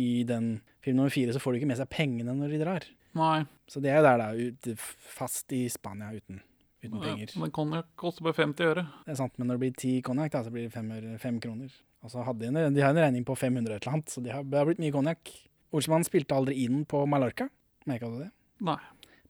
i 0.00 0.24
den 0.26 0.56
film 0.82 0.96
nummer 0.98 1.12
fire 1.14 1.32
så 1.36 1.38
får 1.42 1.52
du 1.54 1.60
ikke 1.60 1.68
med 1.70 1.78
seg 1.78 1.90
pengene 1.92 2.32
når 2.34 2.54
de 2.56 2.58
drar. 2.64 2.86
Nei. 3.14 3.44
Så 3.70 3.78
det 3.84 3.92
er 3.92 4.00
jo 4.00 4.06
der, 4.08 4.18
da. 4.18 4.32
Ut, 4.34 4.86
fast 5.14 5.52
i 5.54 5.68
Spania 5.70 6.08
uten, 6.16 6.40
uten 6.82 6.98
Ja, 6.98 7.04
penger. 7.04 7.34
Men 7.38 7.52
konjakk 7.54 7.92
koster 8.00 8.26
bare 8.26 8.34
50 8.40 8.66
øre. 8.72 8.86
Det 9.06 9.14
er 9.14 9.20
sant, 9.20 9.36
men 9.38 9.46
når 9.52 9.54
det 9.60 9.62
blir 9.62 9.76
ti 9.84 9.92
konjakk, 10.02 10.34
så 10.42 10.50
blir 10.50 10.66
det 10.66 10.72
fem, 10.74 10.90
øre- 10.96 11.18
fem 11.22 11.38
kroner. 11.44 11.70
Og 12.04 12.10
så 12.12 12.24
hadde 12.26 12.42
de, 12.42 12.50
en, 12.50 12.74
de 12.74 12.82
har 12.82 12.90
en 12.92 13.00
regning 13.04 13.24
på 13.24 13.36
500 13.38 13.76
et 13.78 13.84
eller 13.86 13.94
annet, 13.94 14.10
så 14.12 14.20
det 14.24 14.34
har, 14.34 14.42
det 14.44 14.58
har 14.58 14.66
blitt 14.68 14.82
mye 14.82 14.92
konjakk. 14.92 15.30
Olsmann 15.74 16.04
spilte 16.04 16.34
aldri 16.36 16.58
inn 16.66 16.82
på 16.90 17.04
Mallorca, 17.08 17.46
merka 17.88 18.10
du 18.10 18.18
det? 18.24 18.28
Nei. 18.66 18.76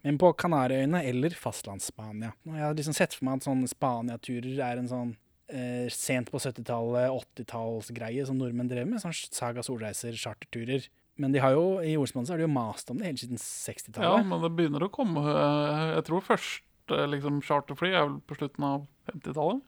Men 0.05 0.19
på 0.21 0.31
Kanariøyene 0.37 1.01
eller 1.09 1.35
fastlands-Spania. 1.39 2.35
Og 2.47 2.57
Jeg 2.59 2.67
har 2.67 2.75
liksom 2.77 2.97
sett 2.97 3.15
for 3.17 3.25
meg 3.27 3.41
at 3.41 3.47
sånne 3.47 3.71
Spania-turer 3.71 4.59
er 4.67 4.81
en 4.83 4.91
sånn 4.91 5.15
eh, 5.49 5.87
sent 5.93 6.29
på 6.33 6.41
70-tallet, 6.43 7.09
80-tallsgreie 7.39 8.27
som 8.29 8.37
nordmenn 8.41 8.69
drev 8.69 8.91
med. 8.91 9.01
Sånn 9.03 9.17
Saga 9.17 9.65
Solreiser, 9.65 10.17
charterturer. 10.21 10.91
Men 11.17 11.33
de 11.33 11.41
har 11.41 11.55
jo, 11.55 11.79
i 11.81 11.95
Olsmann 11.97 12.27
så 12.27 12.35
har 12.35 12.43
de 12.43 12.49
jo 12.49 12.53
mast 12.53 12.91
om 12.91 12.99
det 12.99 13.07
hele 13.07 13.21
siden 13.23 13.41
60-tallet. 13.41 14.09
Ja, 14.09 14.23
men 14.27 14.43
det 14.43 14.51
begynner 14.59 14.85
å 14.85 14.91
komme 14.93 15.23
Jeg 15.23 16.03
tror 16.09 16.25
første 16.27 17.05
liksom, 17.13 17.39
charterfly 17.47 17.93
er 17.95 18.09
vel 18.09 18.19
på 18.27 18.37
slutten 18.41 18.67
av 18.67 18.85
50-tallet. 19.13 19.63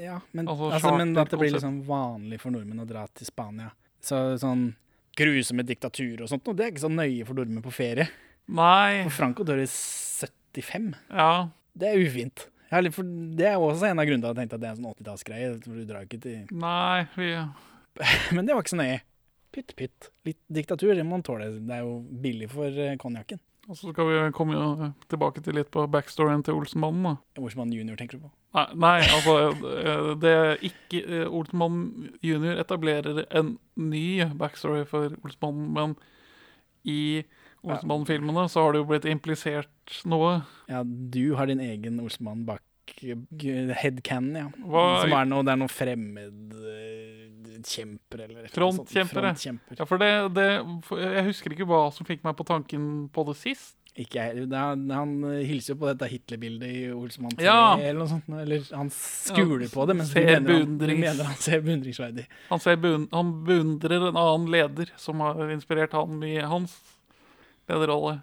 Ja, 0.00 0.20
men, 0.32 0.48
Altså, 0.48 0.70
altså, 0.72 0.94
men 0.96 1.16
at 1.18 1.32
det 1.32 1.40
blir 1.40 1.52
liksom 1.54 1.82
vanlig 1.88 2.38
for 2.42 2.54
nordmenn 2.54 2.84
å 2.84 2.88
dra 2.88 3.06
til 3.16 3.28
Spania. 3.28 3.72
Så 4.00 4.20
sånn 4.40 4.70
grusomme 5.18 5.64
diktaturer 5.66 6.22
og 6.24 6.30
sånt, 6.30 6.46
og 6.46 6.56
det 6.56 6.64
er 6.64 6.72
ikke 6.72 6.84
så 6.86 6.92
nøye 6.92 7.26
for 7.26 7.38
nordmenn 7.38 7.64
på 7.64 7.74
ferie. 7.74 8.06
Nei. 8.48 9.02
For 9.06 9.16
Franco 9.20 9.44
dør 9.46 9.60
i 9.62 9.66
75. 9.68 10.94
Ja. 11.12 11.48
Det 11.78 11.90
er 11.90 12.06
ufint. 12.06 12.48
Litt 12.68 12.96
det 13.38 13.46
er 13.48 13.56
også 13.56 13.88
en 13.88 14.00
av 14.00 14.08
grunnene 14.08 14.26
til 14.26 14.28
at 14.28 14.36
jeg 14.36 14.42
tenkte 14.42 14.56
at 14.58 14.62
det 14.62 14.68
er 14.68 14.74
en 14.74 14.80
sånn 14.80 14.92
80-tallsgreie. 14.92 15.52
for 15.64 15.76
Du 15.78 15.88
drar 15.88 16.04
ikke 16.04 16.20
til 16.20 16.48
Nei, 16.52 17.06
vi 17.16 17.30
Men 18.36 18.46
det 18.46 18.54
var 18.54 18.64
ikke 18.64 18.74
så 18.74 18.80
nøye. 18.80 18.98
Pytt, 19.54 19.72
pytt. 19.78 20.10
Litt 20.28 20.40
diktatur, 20.52 20.92
det 20.94 21.04
må 21.06 21.16
man 21.16 21.24
tåle. 21.24 21.48
Det 21.56 21.78
er 21.78 21.86
jo 21.86 22.00
billig 22.22 22.50
for 22.52 22.68
eh, 22.68 22.98
konjakken. 23.00 23.40
Og 23.68 23.76
så 23.76 23.92
skal 23.92 24.08
vi 24.08 24.20
komme 24.36 24.92
tilbake 25.12 25.42
til 25.44 25.58
litt 25.58 25.70
på 25.72 25.84
backstoryen 25.92 26.44
til 26.44 26.56
Olsenmannen. 26.56 27.04
da. 27.04 27.40
Olsmann 27.42 27.72
junior, 27.72 27.98
tenker 28.00 28.16
du 28.16 28.26
på? 28.26 28.30
Nei, 28.56 28.64
nei 28.80 28.94
altså 29.04 29.34
eh, 29.52 30.12
Det 30.20 30.30
er 30.32 30.62
ikke 30.64 31.24
Olsenmannen 31.26 32.14
junior 32.24 32.60
etablerer 32.60 33.26
en 33.28 33.56
ny 33.76 34.24
backstory 34.40 34.86
for 34.88 35.12
Olsenmannen, 35.20 35.72
men 35.76 35.98
i 36.88 37.24
Olsenmann-filmene 37.64 38.48
så 38.48 38.60
har 38.64 38.72
det 38.72 38.78
jo 38.82 38.88
blitt 38.92 39.04
implisert 39.10 40.02
noe. 40.06 40.42
Ja, 40.70 40.82
du 40.84 41.34
har 41.38 41.46
din 41.50 41.60
egen 41.64 42.00
Olsmann 42.00 42.44
bak 42.46 42.62
g- 43.00 43.72
headcanon, 43.74 44.36
ja. 44.36 44.48
Hva- 44.64 45.00
Som 45.02 45.12
er 45.18 45.24
noe, 45.28 45.42
det 45.44 45.52
er 45.52 45.56
noe 45.64 45.68
fremmedkjemper 45.68 48.18
eller 48.24 48.48
Frontkjemper. 48.48 48.52
Frontkjempere. 48.52 49.34
Frontkjemper. 49.34 49.74
Ja, 49.78 49.84
for 49.88 49.96
det, 50.02 50.10
det 50.36 50.48
Jeg 51.02 51.24
husker 51.28 51.48
ikke 51.56 51.68
hva 51.68 51.82
som 51.94 52.06
fikk 52.08 52.22
meg 52.26 52.34
på 52.38 52.44
tanken 52.48 52.82
på 53.12 53.20
det 53.28 53.36
sist. 53.40 53.74
Ikke 53.98 54.20
jeg. 54.22 54.30
Er, 54.46 54.76
han 54.94 55.12
eh, 55.26 55.40
hilser 55.48 55.72
jo 55.74 55.78
på 55.80 55.88
dette 55.90 56.06
Hitler-bildet 56.12 56.68
i 56.70 56.84
Olsmann 56.94 57.34
3 57.34 57.42
Ja. 57.48 57.74
eller 57.80 57.98
noe 57.98 58.06
sånt. 58.12 58.28
Eller 58.30 58.62
han 58.76 58.90
skuler 58.94 59.64
Ja, 59.66 59.72
på 59.74 59.82
det, 59.90 59.96
men 59.98 60.06
mener, 60.14 60.54
han, 60.60 60.76
mener 60.78 61.24
han 61.26 61.34
ser 61.42 61.58
beundringsverdig. 61.66 62.24
Han, 62.52 62.60
ser 62.62 62.76
beund, 62.78 63.08
han 63.10 63.32
beundrer 63.48 63.96
en 63.98 64.14
annen 64.16 64.46
leder 64.54 64.86
som 64.96 65.18
har 65.24 65.34
inspirert 65.50 65.92
han 65.98 66.22
i 66.22 66.36
hans 66.46 66.78
lederrolle. 67.70 68.18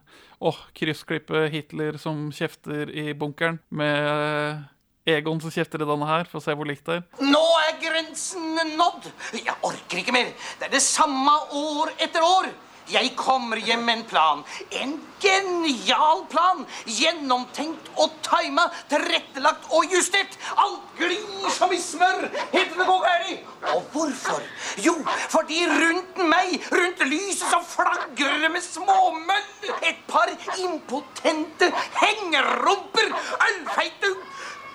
Åh, 0.46 0.58
kryssklippe 0.76 1.46
Hitler 1.54 2.00
som 2.02 2.28
kjefter 2.36 2.92
i 2.92 3.14
bunkeren, 3.18 3.62
med 3.70 4.66
Egon 5.06 5.40
som 5.42 5.54
kjefter 5.54 5.84
i 5.84 5.88
denne 5.88 6.08
her, 6.10 6.26
for 6.30 6.42
å 6.42 6.44
se 6.44 6.54
hvor 6.58 6.66
likt 6.66 6.88
det 6.90 7.00
er. 7.00 7.04
Nå 7.22 7.44
er 7.62 7.76
grensen 7.82 8.58
nådd. 8.76 9.12
Jeg 9.38 9.54
orker 9.62 10.02
ikke 10.02 10.16
mer. 10.16 10.32
Det 10.60 10.68
er 10.68 10.74
det 10.74 10.82
samme 10.84 11.36
år 11.54 11.94
etter 12.02 12.26
år. 12.26 12.50
Jeg 12.92 13.16
kommer 13.18 13.58
hjem 13.58 13.86
med 13.88 13.98
en 13.98 14.04
plan. 14.06 14.44
En 14.72 14.94
genial 15.22 16.26
plan. 16.30 16.66
Gjennomtenkt 16.86 17.90
og 17.98 18.14
tima, 18.26 18.68
tilrettelagt 18.92 19.72
og 19.74 19.90
justert. 19.94 20.38
Alt 20.62 20.84
glir 21.00 21.50
som 21.56 21.74
i 21.74 21.80
smør 21.82 22.28
helt 22.54 22.78
det 22.78 22.86
går 22.86 23.06
galt. 23.08 23.48
Og 23.74 23.84
hvorfor? 23.94 24.42
Jo, 24.86 24.96
fordi 25.34 25.64
rundt 25.70 26.22
meg, 26.30 26.60
rundt 26.72 27.02
lyset 27.10 27.48
så 27.50 27.62
flagrer 27.68 28.50
med 28.50 28.62
småmøll, 28.62 29.72
et 29.82 30.02
par 30.08 30.30
impotente 30.58 31.72
hengerumper, 32.02 33.14
ølfeite 33.50 34.16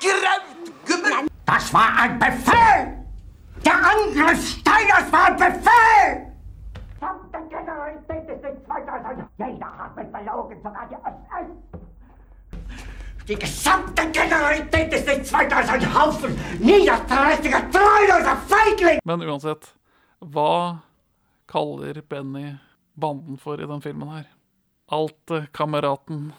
grautgubber 0.00 1.28
Das 1.46 1.72
war 1.72 1.92
ein 1.98 2.18
Befehl! 2.18 2.96
Der 3.64 3.72
Angriff 3.72 4.48
Steiners 4.48 5.12
war 5.12 5.26
ein 5.26 5.36
Befehl! 5.36 6.29
Generalität 7.50 8.28
ist 8.28 8.42
nicht 8.42 8.68
weiter 8.68 9.28
Jeder 9.38 9.78
hat 9.78 9.96
mich 9.96 10.06
belogen, 10.06 10.56
sogar 10.62 10.88
die 10.88 10.94
SS. 10.94 11.50
Die 13.28 13.34
gesamte 13.34 14.10
Generalität 14.10 14.92
ist 14.92 15.32
weiter 15.32 15.56
ein 15.56 15.94
Haufen 15.94 16.38
niederträchtiger, 16.58 17.70
treuloser 17.70 18.36
Feigling! 18.48 18.98
Men 19.04 19.22
uansett, 19.22 19.74
hva 20.20 20.82
kaller 21.46 22.02
Benny 22.02 22.58
banden 22.94 23.36
for 23.38 23.58
i 23.58 23.66
den 23.66 23.82
filmen 23.82 24.08
her? 24.10 24.24
Alt-kameraten. 24.86 26.32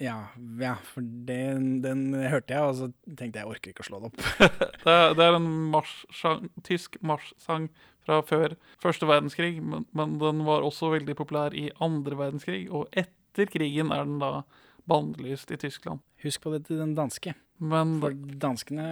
Ja, 0.00 0.30
ja, 0.60 0.74
for 0.82 1.02
den, 1.02 1.82
den 1.82 2.14
hørte 2.14 2.54
jeg, 2.54 2.62
og 2.62 2.74
så 2.74 2.88
tenkte 3.04 3.38
jeg 3.38 3.44
jeg 3.44 3.50
orker 3.52 3.72
ikke 3.72 3.84
å 3.84 3.88
slå 3.88 4.00
det 4.02 4.12
opp. 4.12 4.24
Det 4.84 4.92
er, 4.92 5.14
det 5.16 5.24
er 5.24 5.36
en 5.38 5.50
marssang, 5.72 6.48
tysk 6.66 6.98
marssang 7.00 7.70
fra 8.04 8.20
før 8.26 8.56
første 8.82 9.08
verdenskrig, 9.08 9.56
men, 9.62 9.86
men 9.96 10.18
den 10.20 10.44
var 10.46 10.66
også 10.66 10.92
veldig 10.94 11.16
populær 11.18 11.56
i 11.56 11.70
andre 11.84 12.18
verdenskrig, 12.18 12.66
og 12.70 12.88
etter 12.92 13.50
krigen 13.50 13.92
er 13.94 14.04
den 14.06 14.20
da 14.22 14.42
bannlyst 14.88 15.50
i 15.54 15.60
Tyskland. 15.60 16.02
Husk 16.24 16.42
på 16.44 16.52
det 16.54 16.66
til 16.68 16.80
den 16.82 16.94
danske. 16.96 17.34
Men 17.58 17.98
For 18.02 18.16
danskene 18.42 18.88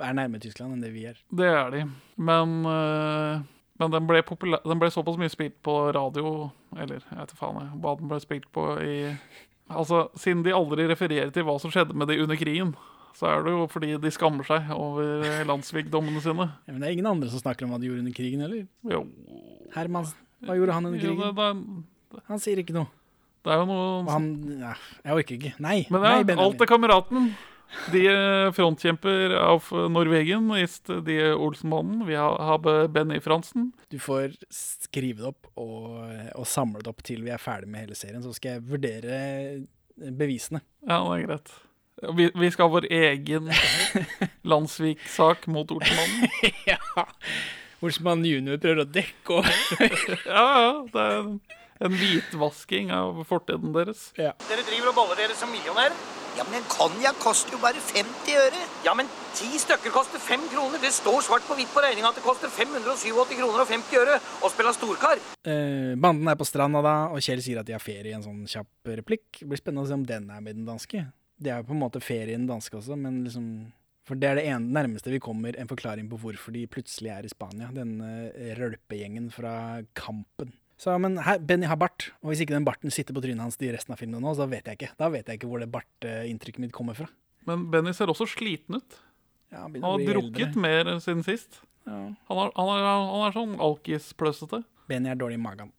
er 0.00 0.16
nærme 0.16 0.40
Tyskland 0.40 0.76
enn 0.76 0.84
det 0.84 0.92
vi 0.94 1.06
er. 1.10 1.18
det 1.30 1.50
er 1.50 1.70
de. 1.74 1.82
Men, 2.16 2.56
øh, 2.66 3.42
men 3.80 3.92
den, 3.92 4.06
ble 4.08 4.22
populær, 4.22 4.62
den 4.64 4.80
ble 4.80 4.90
såpass 4.92 5.18
mye 5.20 5.32
spilt 5.32 5.58
på 5.64 5.76
radio, 5.96 6.50
eller 6.76 7.00
jeg 7.00 7.20
vet 7.20 7.36
faen 7.36 7.60
jeg, 7.60 7.80
hva 7.82 7.96
den 8.00 8.12
ble 8.12 8.20
spilt 8.24 8.48
på 8.52 8.70
i 8.80 8.96
Altså, 9.66 10.04
siden 10.14 10.44
de 10.46 10.52
aldri 10.54 10.84
refererer 10.86 11.32
til 11.34 11.42
hva 11.42 11.56
som 11.58 11.72
skjedde 11.74 11.96
med 11.98 12.06
de 12.06 12.20
under 12.22 12.38
krigen, 12.38 12.68
så 13.16 13.30
er 13.30 13.46
det 13.46 13.54
jo 13.54 13.64
fordi 13.72 13.94
de 14.00 14.12
skammer 14.12 14.44
seg 14.44 14.68
over 14.74 15.24
landssvikdommene 15.48 16.20
sine. 16.24 16.50
Ja, 16.66 16.74
men 16.74 16.82
det 16.82 16.90
er 16.90 16.96
ingen 16.98 17.08
andre 17.08 17.30
som 17.32 17.40
snakker 17.40 17.64
om 17.64 17.72
hva 17.72 17.80
de 17.80 17.88
gjorde 17.88 18.04
under 18.04 18.16
krigen, 18.16 18.44
eller? 18.44 18.66
Jo, 18.92 19.02
Hermansen, 19.76 20.20
hva 20.44 20.56
gjorde 20.58 20.76
han 20.76 20.88
under 20.90 21.00
krigen? 21.00 21.18
krigen? 21.22 21.36
det, 21.40 21.48
det, 21.56 22.16
det. 22.16 22.24
Han 22.28 22.42
sier 22.42 22.60
ikke 22.60 22.76
noe. 22.76 22.88
det 23.46 23.54
er 23.54 23.60
jo 23.62 23.66
noe 23.70 24.06
han 24.10 24.30
ja, 24.60 24.72
Jeg 25.04 25.20
orker 25.20 25.38
ikke. 25.38 25.52
Nei. 25.64 25.78
Men 25.88 26.02
det 26.04 26.12
er, 26.12 26.24
Nei, 26.28 26.40
alt 26.44 26.64
er 26.64 26.70
kameraten. 26.70 27.30
De 27.90 28.02
er 28.08 28.52
frontkjemper 28.54 29.34
av 29.40 29.68
Norwegen, 29.90 30.52
ist 30.60 30.92
de 31.08 31.16
Olsenmannen. 31.32 32.04
Vi 32.06 32.14
har, 32.14 32.36
har 32.38 32.88
Benny 32.92 33.18
Fransen. 33.24 33.72
Du 33.90 33.98
får 34.02 34.36
skrive 34.54 35.24
det 35.24 35.32
opp 35.32 35.50
og, 35.58 35.96
og 36.36 36.46
samle 36.48 36.84
det 36.84 36.92
opp 36.92 37.02
til 37.06 37.24
vi 37.26 37.32
er 37.34 37.42
ferdig 37.42 37.70
med 37.72 37.88
hele 37.88 37.98
serien, 37.98 38.22
så 38.24 38.34
skal 38.36 38.56
jeg 38.58 38.68
vurdere 38.70 39.20
bevisene. 39.96 40.62
Ja, 40.86 41.00
det 41.00 41.16
er 41.16 41.26
greit. 41.26 41.56
Vi, 41.96 42.30
vi 42.34 42.50
skal 42.52 42.68
ha 42.68 42.74
vår 42.76 42.86
egen 42.92 43.48
Landsvik-sak 44.44 45.46
mot 45.46 45.70
Olsenmannen. 45.72 46.28
ja. 46.72 47.06
Olsmann 47.80 48.24
junior 48.24 48.60
prøver 48.60 48.82
å 48.84 48.88
dekke 48.88 49.38
over. 49.40 49.56
Ja, 50.26 50.44
ja. 50.60 50.74
Det 50.92 51.00
er 51.06 51.16
en, 51.22 51.32
en 51.88 51.96
hvitvasking 51.96 52.92
av 52.92 53.22
fortiden 53.28 53.72
deres. 53.76 54.10
ja. 54.20 54.34
Dere 54.50 54.64
driver 54.68 54.92
og 54.92 54.98
baller 55.00 55.22
dere 55.24 55.36
som 55.38 55.48
millionærer? 55.52 55.96
Ja, 56.36 56.44
men 56.44 56.58
en 56.58 56.66
konjakk 56.68 57.16
koster 57.24 57.56
jo 57.56 57.62
bare 57.62 57.80
50 57.80 58.34
øre. 58.42 58.58
Ja, 58.84 58.92
men 58.92 59.08
ti 59.38 59.48
stykker 59.56 59.88
koster 59.94 60.20
fem 60.20 60.42
kroner. 60.52 60.76
Det 60.82 60.90
står 60.92 61.22
svart 61.24 61.46
på 61.48 61.56
hvitt 61.56 61.70
på 61.72 61.80
regninga 61.80 62.10
at 62.12 62.18
det 62.20 62.24
koster 62.26 62.52
587 62.52 63.38
kroner 63.38 63.62
og 63.64 63.70
50 63.70 64.02
øre 64.02 64.18
å 64.44 64.50
spille 64.52 64.74
storkar. 64.76 65.22
Eh, 65.48 65.94
banden 65.96 66.28
er 66.28 66.36
på 66.36 66.44
stranda 66.44 66.84
da, 66.84 66.96
og 67.08 67.24
Kjell 67.24 67.40
sier 67.40 67.62
at 67.62 67.68
de 67.70 67.72
har 67.72 67.80
ferie 67.80 68.12
i 68.12 68.16
en 68.18 68.24
sånn 68.26 68.44
kjapp 68.52 68.92
replikk. 69.00 69.30
Det 69.40 69.48
blir 69.48 69.62
spennende 69.64 69.86
å 69.86 69.88
se 69.88 69.96
om 69.96 70.04
den 70.04 70.28
er 70.28 70.44
med 70.44 70.60
den 70.60 70.68
danske. 70.68 71.06
Det 71.36 71.50
er 71.52 71.60
jo 71.60 71.66
på 71.68 71.74
en 71.76 71.82
måte 71.82 72.00
ferien 72.00 72.46
danske 72.48 72.78
også, 72.78 72.96
men 72.96 73.22
liksom 73.26 73.48
For 74.06 74.14
det 74.16 74.28
er 74.28 74.38
det 74.38 74.44
ene, 74.46 74.70
nærmeste 74.72 75.10
vi 75.10 75.18
kommer 75.20 75.56
en 75.58 75.66
forklaring 75.68 76.06
på 76.08 76.16
hvorfor 76.22 76.54
de 76.54 76.62
plutselig 76.70 77.10
er 77.10 77.26
i 77.26 77.30
Spania. 77.32 77.68
Denne 77.74 78.30
rølpegjengen 78.54 79.32
fra 79.34 79.82
Kampen. 79.98 80.52
Så, 80.78 80.92
men 81.00 81.16
her, 81.24 81.40
Benny 81.42 81.66
har 81.66 81.78
bart, 81.80 82.10
og 82.22 82.30
hvis 82.30 82.42
ikke 82.44 82.54
den 82.54 82.64
barten 82.68 82.92
sitter 82.92 83.16
på 83.16 83.22
trynet 83.24 83.40
hans 83.42 83.56
i 83.64 83.70
resten 83.72 83.94
av 83.94 83.98
filmen 83.98 84.20
nå, 84.22 84.34
så 84.36 84.46
vet 84.46 84.68
jeg 84.68 84.76
ikke. 84.78 84.90
Da 85.00 85.08
vet 85.10 85.26
jeg 85.26 85.40
ikke 85.40 85.48
hvor 85.50 85.62
det 85.64 85.70
bartinntrykket 85.72 86.62
mitt 86.66 86.74
kommer 86.76 86.94
fra. 86.98 87.08
Men 87.48 87.64
Benny 87.72 87.94
ser 87.96 88.12
også 88.12 88.26
sliten 88.28 88.78
ut. 88.78 88.98
Ja, 89.50 89.62
han 89.64 89.74
Han 89.74 89.82
har 89.86 90.04
drukket 90.04 90.42
eldre. 90.52 90.60
mer 90.60 90.92
siden 91.00 91.24
sist. 91.26 91.60
Ja. 91.86 91.98
Han 92.28 92.38
er, 92.42 92.52
han 92.58 92.70
er, 92.76 92.86
han 93.10 93.24
er 93.26 93.34
sånn 93.34 93.56
alkispløsete. 93.62 94.62
Benny 94.90 95.10
er 95.10 95.18
dårlig 95.18 95.38
i 95.40 95.42
magen. 95.42 95.72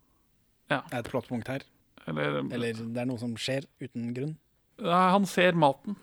Ja. 0.72 0.82
Det 0.90 0.98
er 0.98 1.00
et 1.06 1.12
plottpunkt 1.14 1.48
her. 1.52 1.64
Eller, 2.08 2.42
Eller 2.52 2.74
det 2.76 3.02
er 3.04 3.08
noe 3.08 3.20
som 3.22 3.36
skjer 3.40 3.68
uten 3.84 4.12
grunn. 4.16 4.36
Nei, 4.84 5.03
han 5.13 5.25
ser 5.29 5.57
maten. 5.57 5.98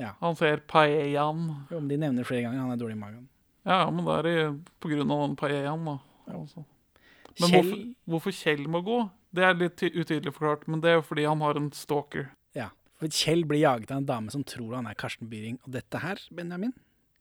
Ja. 0.00 0.14
Han 0.20 0.36
ser 0.38 0.62
paellaen. 0.70 1.44
Om 1.70 1.88
De 1.90 1.98
nevner 2.00 2.26
flere 2.26 2.46
ganger 2.48 2.64
han 2.64 2.74
er 2.74 2.80
dårlig 2.80 2.96
i 2.96 3.02
magen. 3.02 3.26
Ja, 3.68 3.84
men 3.94 4.06
det 4.06 4.32
er 4.32 4.54
på 4.82 4.90
grunn 4.90 5.10
av 5.14 5.26
den 5.26 5.36
paellaen, 5.38 5.84
da. 5.86 5.98
Ja. 6.26 6.40
Men 6.42 7.48
Kjell 7.48 7.52
hvorfor, 7.54 7.82
hvorfor 8.10 8.34
Kjell 8.36 8.64
må 8.70 8.82
gå, 8.84 8.98
det 9.32 9.44
er 9.46 9.58
litt 9.58 9.84
utydelig 9.86 10.34
forklart. 10.34 10.66
Men 10.68 10.82
det 10.82 10.92
er 10.92 10.98
jo 10.98 11.06
fordi 11.06 11.28
han 11.28 11.44
har 11.44 11.60
en 11.60 11.70
stalker. 11.76 12.32
Ja, 12.58 12.70
for 13.00 13.12
Kjell 13.22 13.46
blir 13.48 13.62
jaget 13.62 13.94
av 13.94 14.02
en 14.02 14.10
dame 14.10 14.34
som 14.34 14.44
tror 14.46 14.76
han 14.78 14.90
er 14.90 14.98
Karsten 14.98 15.30
Byring. 15.30 15.60
Og 15.64 15.72
dette 15.78 16.02
her, 16.02 16.20
Benjamin, 16.34 16.74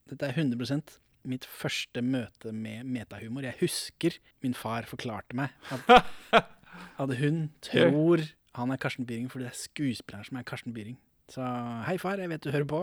dette 0.10 0.28
er 0.28 0.36
100% 0.36 0.98
mitt 1.30 1.46
første 1.46 2.02
møte 2.02 2.52
med 2.56 2.88
metahumor. 2.90 3.46
Jeg 3.46 3.60
husker 3.62 4.18
min 4.42 4.58
far 4.58 4.88
forklarte 4.90 5.38
meg 5.38 5.54
at, 5.70 6.08
at 7.04 7.14
hun 7.22 7.44
tror 7.64 8.26
han 8.58 8.72
er 8.74 8.80
Karsten 8.82 9.08
Byring 9.08 9.30
fordi 9.32 9.48
det 9.48 9.54
er 9.54 9.60
skuespilleren 9.62 10.28
som 10.28 10.40
er 10.40 10.48
Karsten 10.48 10.76
Byring. 10.76 10.98
Så 11.32 11.46
hei, 11.88 11.96
far, 12.02 12.20
jeg 12.20 12.30
vet 12.32 12.44
du 12.44 12.52
hører 12.52 12.68
på. 12.68 12.82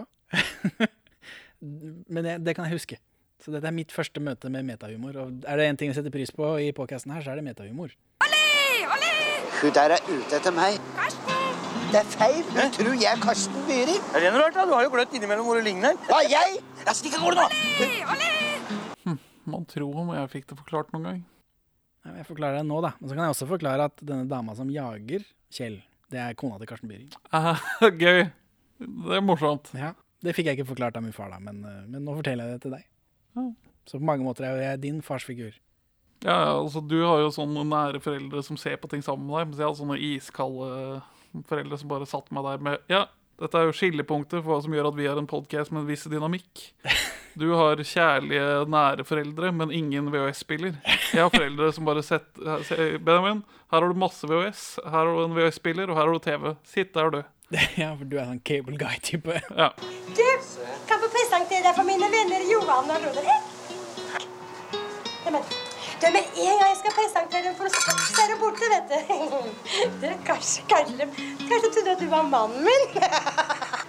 Men 2.12 2.24
det, 2.24 2.38
det 2.46 2.54
kan 2.56 2.68
jeg 2.68 2.78
huske. 2.78 2.98
Så 3.42 3.52
dette 3.54 3.68
er 3.68 3.74
mitt 3.74 3.92
første 3.94 4.20
møte 4.24 4.50
med 4.50 4.66
metahumor. 4.66 5.18
Og 5.22 5.44
er 5.46 5.60
det 5.60 5.68
én 5.68 5.78
ting 5.78 5.92
jeg 5.92 5.98
setter 5.98 6.14
pris 6.14 6.32
på 6.34 6.54
i 6.62 6.72
podkasten 6.74 7.12
her, 7.14 7.22
så 7.22 7.34
er 7.34 7.40
det 7.40 7.46
metahumor. 7.50 7.92
Hun 9.58 9.74
der 9.74 9.96
er 9.96 10.02
ute 10.06 10.38
etter 10.38 10.54
meg. 10.54 10.78
Karsten! 10.96 11.38
Det 11.88 12.00
er 12.02 12.08
feil. 12.12 12.42
Hun 12.52 12.72
tror 12.74 12.94
jeg 13.00 13.08
er 13.10 13.20
Karsten 13.22 13.62
Byring. 13.68 14.02
Er 14.12 14.24
det 14.24 14.32
noe 14.34 14.42
rart, 14.42 14.56
da? 14.56 14.66
Du 14.68 14.74
har 14.76 14.84
jo 14.84 14.92
gløtt 14.92 15.14
innimellom 15.16 15.46
hvor 15.48 15.56
du 15.60 15.64
ligner. 15.64 15.96
Hva, 16.08 16.20
jeg? 16.28 16.58
Jeg 16.84 16.98
stikker 16.98 17.22
av 17.22 17.28
gårde 17.28 17.46
nå! 19.06 19.16
Man 19.48 19.64
tror 19.64 19.96
om 20.02 20.10
jeg 20.12 20.28
fikk 20.34 20.50
det 20.50 20.58
forklart 20.58 20.92
noen 20.92 21.06
gang. 21.08 21.20
Jeg 22.16 22.26
forklarer 22.28 22.60
det 22.60 22.66
nå, 22.68 22.80
da. 22.84 22.94
Men 23.00 23.10
så 23.10 23.14
kan 23.16 23.24
jeg 23.26 23.34
også 23.36 23.48
forklare 23.50 23.86
at 23.90 24.02
denne 24.02 24.28
dama 24.30 24.54
som 24.58 24.70
jager 24.72 25.24
Kjell, 25.54 25.78
det 26.12 26.20
er 26.20 26.34
kona 26.36 26.58
til 26.60 26.68
Karsten 26.68 26.90
Byring. 26.90 27.08
Eh, 27.36 27.62
gøy. 28.02 28.26
Det 28.78 29.16
er 29.16 29.24
morsomt. 29.24 29.70
Ja, 29.76 29.94
Det 30.24 30.34
fikk 30.36 30.50
jeg 30.50 30.58
ikke 30.58 30.72
forklart 30.72 30.96
av 30.98 31.04
min 31.04 31.14
far, 31.16 31.30
da, 31.32 31.38
men, 31.42 31.62
eh, 31.64 31.84
men 31.88 32.04
nå 32.04 32.16
forteller 32.18 32.48
jeg 32.48 32.58
det 32.58 32.64
til 32.66 32.74
deg. 32.76 32.84
Ja. 33.38 33.46
Så 33.88 34.00
på 34.00 34.04
mange 34.04 34.26
måter 34.26 34.44
er 34.44 34.60
jeg 34.60 34.82
din 34.84 35.00
farsfigur. 35.04 35.54
Ja, 36.24 36.34
ja, 36.34 36.54
altså 36.58 36.82
Du 36.82 36.96
har 37.04 37.20
jo 37.22 37.30
sånne 37.30 37.62
nære 37.68 38.00
foreldre 38.02 38.42
som 38.44 38.58
ser 38.58 38.76
på 38.82 38.90
ting 38.90 39.04
sammen 39.06 39.28
med 39.28 39.38
deg. 39.38 39.50
Mens 39.50 39.60
jeg 39.60 39.68
hadde 39.68 39.80
sånne 39.80 40.00
iskalde 40.02 40.72
foreldre 41.48 41.78
som 41.78 41.92
bare 41.92 42.08
satt 42.10 42.32
meg 42.34 42.44
der 42.48 42.64
med 42.66 42.90
Ja, 42.90 43.04
dette 43.38 43.60
er 43.60 43.68
jo 43.68 43.76
skillepunktet 43.76 44.42
for 44.42 44.50
hva 44.50 44.58
som 44.64 44.74
gjør 44.74 44.90
at 44.90 44.98
vi 44.98 45.06
har 45.06 45.20
en 45.20 45.30
podkast 45.30 45.70
med 45.72 45.84
en 45.84 45.90
viss 45.92 46.08
dynamikk. 46.10 46.64
Du 47.38 47.46
har 47.54 47.78
kjærlige, 47.86 48.46
nære 48.72 49.04
foreldre, 49.06 49.52
men 49.54 49.70
ingen 49.70 50.08
VHS-spiller. 50.10 50.74
Jeg 51.14 51.22
har 51.22 51.30
foreldre 51.30 51.68
som 51.76 51.86
bare 51.86 52.02
setter 52.02 52.64
se- 52.66 52.98
Benjamin, 52.98 53.44
her 53.70 53.78
har 53.84 53.88
du 53.92 53.94
masse 54.00 54.26
VHS, 54.26 54.62
her 54.84 54.90
har 54.96 55.06
du 55.06 55.20
en 55.24 55.36
VHS-spiller, 55.36 55.90
og 55.92 55.96
her 56.00 56.08
har 56.08 56.12
du 56.12 56.18
TV. 56.24 56.54
Sitt 56.66 56.94
der, 56.96 57.10
du. 57.14 57.20
ja, 57.82 57.92
for 57.94 58.04
du 58.10 58.18
er 58.18 58.26
sånn 58.28 58.42
cable 58.44 58.74
guy-type. 58.80 59.38
Ja. 59.54 59.70
Du 60.18 60.24
kan 60.88 61.00
få 61.04 61.08
presentere 61.14 61.62
deg 61.68 61.78
for 61.78 61.86
mine 61.88 62.10
venner 62.12 62.42
Johan 62.50 62.90
og 62.96 63.06
Roderick. 63.06 63.54
Nei, 65.28 65.32
men, 65.36 65.42
du, 66.02 66.06
med 66.14 66.22
en 66.24 66.58
gang 66.58 66.68
jeg 66.72 66.80
skal 66.82 66.96
presentere 66.98 67.44
dem 67.46 67.56
for 67.58 67.68
oss, 67.70 67.78
så 68.08 68.24
er 68.24 68.32
det 68.34 68.40
borte, 68.42 68.72
vet 68.74 68.86
du. 68.90 68.98
du 70.02 70.08
kanskje, 70.26 70.66
kanskje, 70.74 71.08
kanskje 71.44 71.72
trodde 71.76 71.94
at 71.94 72.02
du 72.02 72.10
var 72.12 72.26
mannen 72.34 72.66
min. 72.66 72.84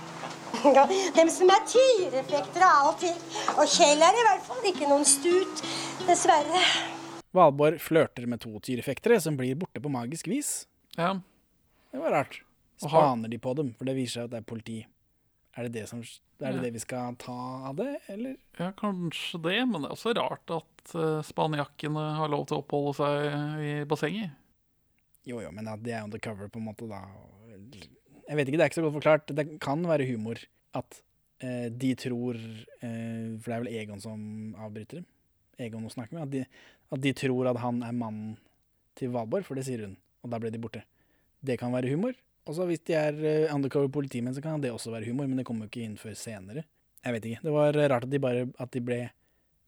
Ja, 0.64 0.84
Dem 1.16 1.30
som 1.32 1.50
er 1.54 1.62
tyrefektere 1.70 2.68
av 2.68 2.90
og 2.92 3.00
til. 3.02 3.16
Og 3.56 3.66
Kjell 3.72 4.02
er 4.04 4.18
i 4.18 4.24
hvert 4.28 4.46
fall 4.48 4.66
ikke 4.68 4.90
noen 4.90 5.06
stut, 5.08 5.62
dessverre. 6.08 6.62
Valborg 7.36 7.80
flørter 7.84 8.26
med 8.28 8.42
to 8.44 8.52
tyrefektere 8.66 9.20
som 9.22 9.38
blir 9.40 9.56
borte 9.60 9.82
på 9.84 9.92
magisk 9.94 10.28
vis. 10.32 10.68
ja. 10.98 11.16
Det 11.90 11.98
var 11.98 12.12
rart. 12.14 12.36
Spaner 12.78 13.32
de 13.32 13.38
på 13.42 13.56
dem, 13.58 13.72
for 13.74 13.88
det 13.90 13.96
viser 13.98 14.20
seg 14.20 14.28
at 14.28 14.34
det 14.36 14.38
er 14.44 14.46
politi. 14.46 14.76
Er 15.58 15.66
det 15.66 15.72
det, 15.74 15.88
som, 15.90 16.04
er 16.04 16.52
det, 16.52 16.52
Ja. 16.56 16.62
det 16.62 16.74
vi 16.76 16.82
skal 16.84 17.16
ta 17.18 17.34
av 17.66 17.76
det, 17.80 17.88
eller? 18.08 18.36
Ja, 18.60 18.68
kanskje 18.78 19.40
det, 19.42 19.56
men 19.66 19.82
det 19.82 19.90
er 19.90 19.96
også 19.96 20.14
rart 20.14 20.54
at 20.54 20.94
spanjakkene 20.94 21.24
spaniakkene 21.26 22.04
har 22.20 22.30
lov 22.30 22.46
til 22.46 22.60
å 22.60 22.62
oppholde 22.62 22.94
seg 23.00 23.66
i 23.66 23.72
bassenget. 23.90 24.38
Jo, 25.26 25.42
jo, 25.42 25.50
men 25.52 25.66
det 25.82 25.96
er 25.98 26.06
undercover, 26.06 26.48
på 26.48 26.62
en 26.62 26.70
måte, 26.70 26.86
da. 26.88 27.02
Jeg 28.30 28.38
vet 28.38 28.50
ikke, 28.50 28.60
det 28.60 28.66
er 28.66 28.70
ikke 28.72 28.78
så 28.80 28.86
godt 28.86 28.98
forklart. 29.00 29.32
Det 29.36 29.46
kan 29.64 29.82
være 29.90 30.06
humor 30.12 30.38
at 30.78 31.00
eh, 31.42 31.68
de 31.74 31.96
tror 31.98 32.38
eh, 32.38 33.38
For 33.42 33.50
det 33.50 33.56
er 33.56 33.64
vel 33.64 33.74
Egon 33.82 34.02
som 34.04 34.22
avbryter 34.62 35.00
dem. 35.02 35.08
Egon 35.60 35.82
hun 35.88 35.94
snakker 35.94 36.20
med. 36.20 36.28
At 36.28 36.32
de, 36.36 36.44
at 36.94 37.04
de 37.04 37.14
tror 37.18 37.50
at 37.50 37.60
han 37.64 37.82
er 37.84 37.96
mannen 37.98 38.36
til 39.00 39.12
Valborg, 39.16 39.48
for 39.48 39.58
det 39.58 39.66
sier 39.66 39.86
hun. 39.88 39.96
Og 40.24 40.32
da 40.32 40.40
ble 40.42 40.52
de 40.54 40.62
borte. 40.62 40.84
Det 41.42 41.58
kan 41.60 41.74
være 41.74 41.90
humor. 41.90 42.14
Og 42.50 42.56
så 42.58 42.66
hvis 42.70 42.82
de 42.88 42.96
er 42.98 43.18
eh, 43.26 43.54
undercover 43.54 43.90
politimenn, 43.94 44.36
så 44.36 44.42
kan 44.46 44.62
det 44.62 44.72
også 44.74 44.94
være 44.94 45.10
humor, 45.10 45.28
men 45.30 45.42
det 45.42 45.48
kommer 45.50 45.66
jo 45.66 45.74
ikke 45.74 45.86
inn 45.88 45.98
før 46.00 46.14
senere. 46.18 46.64
Jeg 47.06 47.16
vet 47.16 47.26
ikke. 47.30 47.44
Det 47.48 47.56
var 47.56 47.78
rart 47.90 48.06
at 48.06 48.12
de 48.12 48.20
bare 48.22 48.46
at 48.60 48.72
de 48.76 48.82
ble 48.84 49.00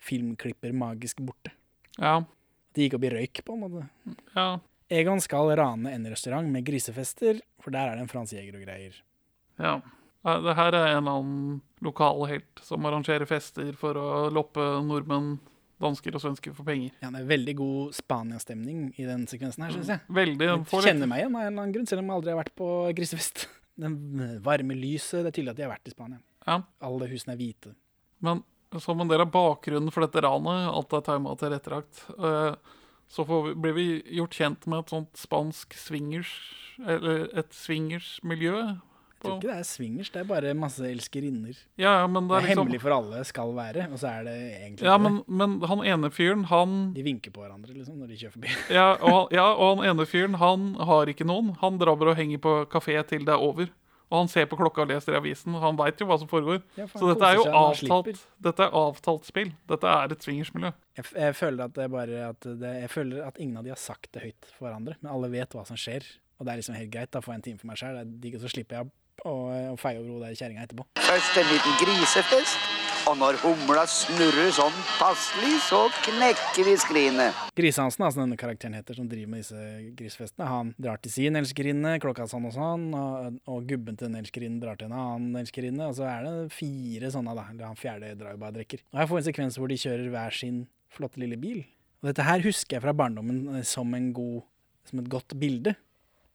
filmklipper 0.01 0.73
magisk 0.75 1.21
borte. 1.25 1.53
Ja, 1.97 2.21
De 2.75 2.85
gikk 2.85 2.95
opp 2.97 3.03
i 3.03 3.09
røyk, 3.11 3.41
på 3.45 3.55
en 3.57 3.63
måte. 3.65 3.87
ja. 4.35 4.49
Egon 4.91 5.21
skal 5.23 5.53
rane 5.55 5.93
en 5.95 6.07
restaurant 6.11 6.47
med 6.51 6.65
grisefester, 6.67 7.39
for 7.63 7.71
der 7.71 7.91
er 7.91 7.95
det 7.95 8.03
en 8.03 8.11
Frans 8.11 8.33
Jæger 8.35 8.57
og 8.59 8.65
greier. 8.65 8.97
Ja. 9.61 9.77
Det 10.21 10.53
her 10.57 10.75
er 10.77 10.97
en 10.97 11.07
annen 11.09 11.61
lokal 11.81 12.25
helt 12.29 12.61
som 12.61 12.83
arrangerer 12.85 13.25
fester 13.29 13.71
for 13.79 13.97
å 13.97 14.09
loppe 14.33 14.61
nordmenn, 14.85 15.37
dansker 15.81 16.13
og 16.13 16.21
svensker 16.21 16.53
for 16.53 16.67
penger. 16.67 16.91
Ja, 17.01 17.09
det 17.09 17.23
er 17.23 17.29
veldig 17.31 17.55
god 17.57 17.95
Spania-stemning 17.97 18.91
i 19.01 19.07
den 19.07 19.23
sekvensen 19.31 19.65
her, 19.65 19.73
syns 19.73 19.89
jeg. 19.95 20.03
Veldig. 20.13 20.49
Jeg 20.51 20.83
kjenner 20.85 21.09
meg 21.09 21.23
igjen 21.23 21.39
av 21.39 21.41
en 21.41 21.47
eller 21.47 21.63
annen 21.63 21.73
grunn, 21.77 21.87
selv 21.89 22.03
om 22.03 22.11
jeg 22.11 22.19
aldri 22.19 22.33
har 22.35 22.41
vært 22.43 22.55
på 22.61 22.69
grisefest. 22.99 23.47
Den 23.81 23.95
varme 24.45 24.75
lyset, 24.77 25.23
det 25.23 25.31
er 25.31 25.33
tydelig 25.33 25.53
at 25.55 25.57
de 25.57 25.63
har 25.65 25.71
vært 25.71 25.87
i 25.89 25.93
Spania. 25.95 26.19
Ja. 26.45 26.59
Alle 26.85 27.07
husene 27.09 27.33
er 27.33 27.39
hvite. 27.39 27.71
Men 28.21 28.43
som 28.83 28.99
en 29.01 29.09
del 29.09 29.23
av 29.23 29.31
bakgrunnen 29.33 29.89
for 29.95 30.05
dette 30.05 30.21
ranet, 30.21 30.67
alt 30.69 30.93
er 30.99 31.05
tima 31.07 31.33
til 31.39 31.53
retterakt, 31.55 32.03
eh, 32.19 32.75
så 33.11 33.25
får 33.27 33.43
vi, 33.49 33.55
blir 33.65 33.75
vi 33.75 33.87
gjort 34.17 34.37
kjent 34.39 34.69
med 34.71 34.85
et 34.85 34.93
sånt 34.93 35.19
spansk 35.19 35.75
swingers, 35.75 36.31
eller 36.79 37.27
et 37.37 37.51
swingers-miljø. 37.55 38.55
Jeg 39.21 39.27
tror 39.27 39.35
ikke 39.37 39.49
det 39.51 39.57
er 39.59 39.65
swingers, 39.69 40.09
det 40.09 40.21
er 40.23 40.29
bare 40.31 40.51
masse 40.57 40.81
elskerinner. 40.87 41.57
Ja, 41.77 41.91
ja, 41.99 42.07
men 42.09 42.25
Det 42.25 42.31
det 42.31 42.37
er 42.39 42.45
liksom 42.47 42.61
hemmelig 42.63 42.79
for 42.81 42.95
alle, 42.95 43.19
skal 43.27 43.51
være, 43.53 43.83
og 43.91 43.99
så 44.01 44.07
er 44.15 44.23
det 44.25 44.37
egentlig 44.39 44.87
Ja, 44.87 44.95
men, 44.97 45.19
men 45.27 45.59
han 45.69 45.83
ene 45.85 46.09
fyren, 46.09 46.47
han. 46.49 46.79
De 46.95 47.03
vinker 47.05 47.35
på 47.35 47.43
hverandre 47.43 47.75
liksom, 47.75 47.99
når 48.01 48.09
de 48.09 48.17
kjører 48.17 48.33
forbi. 48.39 48.55
ja 48.79 48.87
og, 48.95 49.29
ja, 49.35 49.45
og 49.51 49.75
han 49.75 49.91
ene 49.91 50.07
fyren, 50.09 50.39
han 50.41 50.71
har 50.89 51.11
ikke 51.11 51.27
noen. 51.29 51.53
Han 51.61 51.77
drar 51.77 51.99
bare 52.01 52.15
og 52.15 52.17
henger 52.17 52.41
på 52.41 52.55
kafé 52.71 52.97
til 53.11 53.27
det 53.27 53.35
er 53.35 53.45
over. 53.51 53.69
Og 54.11 54.17
han 54.19 54.29
ser 54.31 54.47
på 54.51 54.57
klokka 54.59 54.83
og 54.83 54.89
leser 54.91 55.15
i 55.15 55.19
avisen. 55.21 55.55
Han 55.63 55.77
veit 55.79 56.01
jo 56.03 56.07
hva 56.09 56.17
som 56.19 56.27
foregår. 56.27 56.59
Ja, 56.75 56.85
Så 56.91 57.07
dette 57.07 57.29
er 57.29 57.37
jo 57.39 57.45
avtalt, 57.47 58.23
dette 58.43 58.65
er 58.67 58.75
avtalt 58.75 59.27
spill. 59.29 59.53
Dette 59.71 59.87
er 59.87 60.11
et 60.11 60.25
swingersmiljø. 60.27 60.73
Jeg, 60.99 61.05
jeg 61.15 61.37
føler 61.39 61.69
at 61.69 61.77
det 61.77 61.85
er 61.85 61.93
bare 61.93 62.25
at 62.33 62.47
det, 62.59 62.73
Jeg 62.83 62.91
føler 62.91 63.23
at 63.23 63.39
ingen 63.39 63.55
av 63.61 63.63
de 63.63 63.71
har 63.71 63.79
sagt 63.79 64.11
det 64.11 64.25
høyt 64.25 64.49
for 64.57 64.67
hverandre, 64.67 64.97
men 64.99 65.13
alle 65.13 65.31
vet 65.31 65.55
hva 65.55 65.63
som 65.67 65.79
skjer. 65.79 66.03
Og 66.41 66.45
det 66.45 66.51
er 66.51 66.59
liksom 66.59 66.75
helt 66.75 66.91
greit. 66.91 67.11
Da 67.13 67.21
får 67.23 67.35
jeg 67.35 67.39
en 67.39 67.47
time 67.47 67.61
for 67.61 67.71
meg 67.71 67.79
sjøl. 67.79 68.01
Så 68.43 68.51
slipper 68.51 68.81
jeg 68.81 68.91
å, 69.29 69.33
å 69.71 69.77
feie 69.79 70.01
over 70.01 70.17
hodet 70.17 70.35
kjerringa 70.39 70.65
etterpå. 70.65 70.87
Først 71.05 71.37
en 71.39 71.47
liten 71.51 71.77
grisefest, 71.79 72.57
og 73.09 73.17
når 73.17 73.37
humla 73.41 73.83
snurrer 73.89 74.51
sånn 74.53 74.75
passelig, 74.99 75.55
så 75.65 75.79
knekker 76.05 76.67
vi 76.67 76.75
skrinet. 76.79 77.37
Grisehansen, 77.57 78.05
altså 78.05 78.21
denne 78.21 78.37
karakteren 78.39 78.75
heter, 78.77 78.97
som 78.97 79.07
driver 79.09 79.31
med 79.33 79.43
disse 79.43 79.63
grisefestene, 79.97 80.47
han 80.49 80.71
drar 80.81 81.01
til 81.01 81.13
sin 81.15 81.39
elskerinne, 81.39 81.95
klokka 82.03 82.27
sånn 82.29 82.45
og 82.49 82.55
sånn, 82.55 82.87
og, 82.97 83.41
og 83.49 83.65
gubben 83.69 83.97
til 83.97 84.09
den 84.09 84.19
elskerinnen 84.21 84.61
drar 84.61 84.79
til 84.79 84.91
en 84.91 84.97
annen 85.01 85.41
elskerinne, 85.41 85.89
og 85.89 85.97
så 85.97 86.07
er 86.11 86.27
det 86.27 86.35
fire 86.55 87.11
sånne, 87.13 87.35
da. 87.37 87.47
Eller 87.53 87.69
han 87.71 87.79
fjerde 87.79 88.13
drar 88.19 88.35
jo 88.35 88.43
bare 88.43 88.57
drikker. 88.59 88.85
Og 88.93 89.01
her 89.01 89.11
får 89.11 89.21
en 89.21 89.29
sekvens 89.31 89.59
hvor 89.61 89.71
de 89.71 89.79
kjører 89.81 90.09
hver 90.13 90.41
sin 90.41 90.65
flotte 90.91 91.21
lille 91.21 91.39
bil. 91.41 91.63
Og 92.01 92.11
dette 92.11 92.25
her 92.25 92.43
husker 92.45 92.77
jeg 92.77 92.85
fra 92.85 92.95
barndommen 92.97 93.57
eh, 93.57 93.65
som 93.67 93.91
en 93.97 94.11
god, 94.15 94.41
som 94.89 95.01
et 95.01 95.09
godt 95.11 95.37
bilde. 95.41 95.75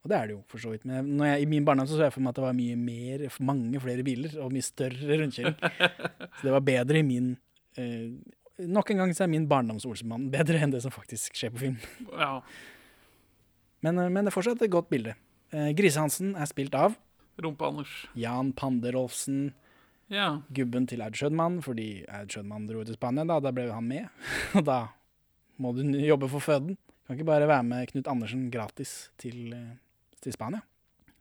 Og 0.07 0.11
det 0.13 0.17
er 0.21 0.29
det 0.31 0.37
jo, 0.37 0.43
for 0.47 0.63
så 0.63 0.71
vidt. 0.71 0.85
Men 0.87 1.09
når 1.19 1.27
jeg, 1.33 1.43
i 1.43 1.51
min 1.51 1.65
barndom 1.67 1.89
så 1.91 1.97
så 1.99 2.05
jeg 2.07 2.13
for 2.15 2.23
meg 2.23 2.31
at 2.31 2.39
det 2.39 2.45
var 2.47 2.55
mye 2.55 2.77
mer, 2.79 3.25
mange 3.43 3.81
flere 3.83 4.05
biler, 4.07 4.37
og 4.39 4.53
mye 4.55 4.63
større 4.63 5.17
rundkjøring. 5.19 5.57
Så 6.39 6.45
det 6.47 6.53
var 6.55 6.63
bedre 6.63 7.01
i 7.01 7.07
min 7.07 7.33
eh, 7.81 8.13
Nok 8.71 8.91
en 8.95 9.01
gang 9.03 9.11
så 9.17 9.25
er 9.27 9.31
min 9.33 9.49
barndoms-Olsenmann 9.51 10.29
bedre 10.33 10.61
enn 10.63 10.71
det 10.73 10.79
som 10.85 10.93
faktisk 10.95 11.35
skjer 11.37 11.51
på 11.53 11.61
film. 11.65 11.75
Ja. 12.13 12.39
Men, 13.85 13.99
eh, 13.99 14.09
men 14.15 14.23
det 14.23 14.31
er 14.31 14.37
fortsatt 14.39 14.63
et 14.65 14.73
godt 14.73 14.89
bilde. 14.95 15.17
Eh, 15.53 15.73
Grisehansen 15.77 16.35
er 16.39 16.47
spilt 16.49 16.77
av 16.79 16.95
Rumpe-Anders. 17.43 17.91
Jan 18.17 18.55
Panderolfsen, 18.57 19.51
Ja. 20.09 20.41
gubben 20.55 20.87
til 20.89 21.03
Aud 21.03 21.19
Schødmann, 21.19 21.59
fordi 21.67 22.05
Aud 22.09 22.31
Schødmann 22.33 22.69
dro 22.71 22.85
til 22.87 22.95
Spania, 22.97 23.27
da, 23.29 23.41
da 23.43 23.51
ble 23.53 23.67
han 23.75 23.85
med. 23.91 24.07
Og 24.57 24.65
da 24.71 24.79
må 25.59 25.75
du 25.77 25.83
jobbe 25.99 26.31
for 26.31 26.41
føden. 26.41 26.77
Kan 27.07 27.19
ikke 27.19 27.27
bare 27.29 27.47
være 27.51 27.63
med 27.67 27.91
Knut 27.93 28.09
Andersen 28.11 28.49
gratis 28.51 29.11
til, 29.19 29.53
eh, 29.55 29.75
til 30.27 30.35
Spania. 30.37 30.63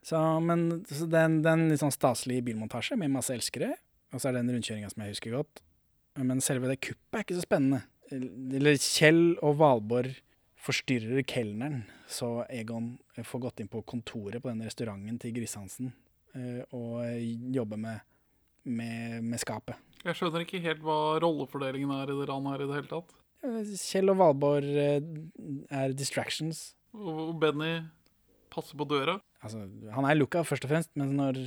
Så, 0.05 0.19
men 0.45 0.67
så 0.85 1.07
det 1.09 1.17
er 1.17 1.25
en- 1.29 1.39
det 1.41 1.49
er 1.49 1.57
en 1.59 1.69
litt 1.71 1.81
sånn 1.81 1.93
staselig 1.93 2.43
bilmontasje 2.45 2.97
med 2.97 3.09
masse 3.13 3.33
elskere, 3.33 3.71
og 4.13 4.19
så 4.21 4.29
er 4.29 4.35
det 4.37 4.43
den 4.45 4.55
rundkjøringa 4.57 4.91
som 4.91 5.01
jeg 5.05 5.15
husker 5.15 5.33
godt. 5.37 5.61
Men 6.21 6.39
selve 6.45 6.69
det 6.69 6.79
kuppet 6.85 7.17
er 7.19 7.23
ikke 7.25 7.39
så 7.39 7.45
spennende. 7.47 7.81
Eller 8.13 8.77
Kjell 8.77 9.23
og 9.43 9.57
Valborg 9.59 10.13
forstyrrer 10.65 11.25
kelneren, 11.27 11.83
så 12.09 12.45
Egon 12.53 12.93
får 13.17 13.41
gått 13.47 13.59
inn 13.63 13.67
på 13.71 13.81
kontoret 13.85 14.41
på 14.41 14.49
den 14.51 14.61
restauranten 14.65 15.17
til 15.21 15.33
Grisehansen 15.35 15.91
eh, 16.35 16.61
og 16.71 17.01
jobber 17.53 17.77
med, 17.81 17.99
med, 18.63 19.23
med 19.25 19.41
skapet. 19.41 19.75
Jeg 20.05 20.15
skjønner 20.19 20.45
ikke 20.45 20.61
helt 20.61 20.81
hva 20.85 21.17
rollefordelingen 21.21 21.91
er 21.97 22.13
i 22.13 22.17
det 22.21 22.29
ranet 22.29 22.53
her 22.53 22.63
i 22.63 22.69
det 22.69 22.77
hele 22.79 22.91
tatt. 22.93 23.13
Kjell 23.81 24.09
og 24.13 24.17
Valborg 24.21 24.69
eh, 24.77 25.01
er 25.81 25.93
distractions. 25.97 26.75
Og 26.93 27.35
Benny 27.41 27.79
passer 28.55 28.79
på 28.79 28.87
døra. 28.89 29.19
Altså, 29.45 29.65
han 29.93 30.07
er 30.09 30.17
looka, 30.17 30.41
først 30.47 30.65
og 30.65 30.71
fremst, 30.71 30.91
men 30.97 31.13
når, 31.19 31.39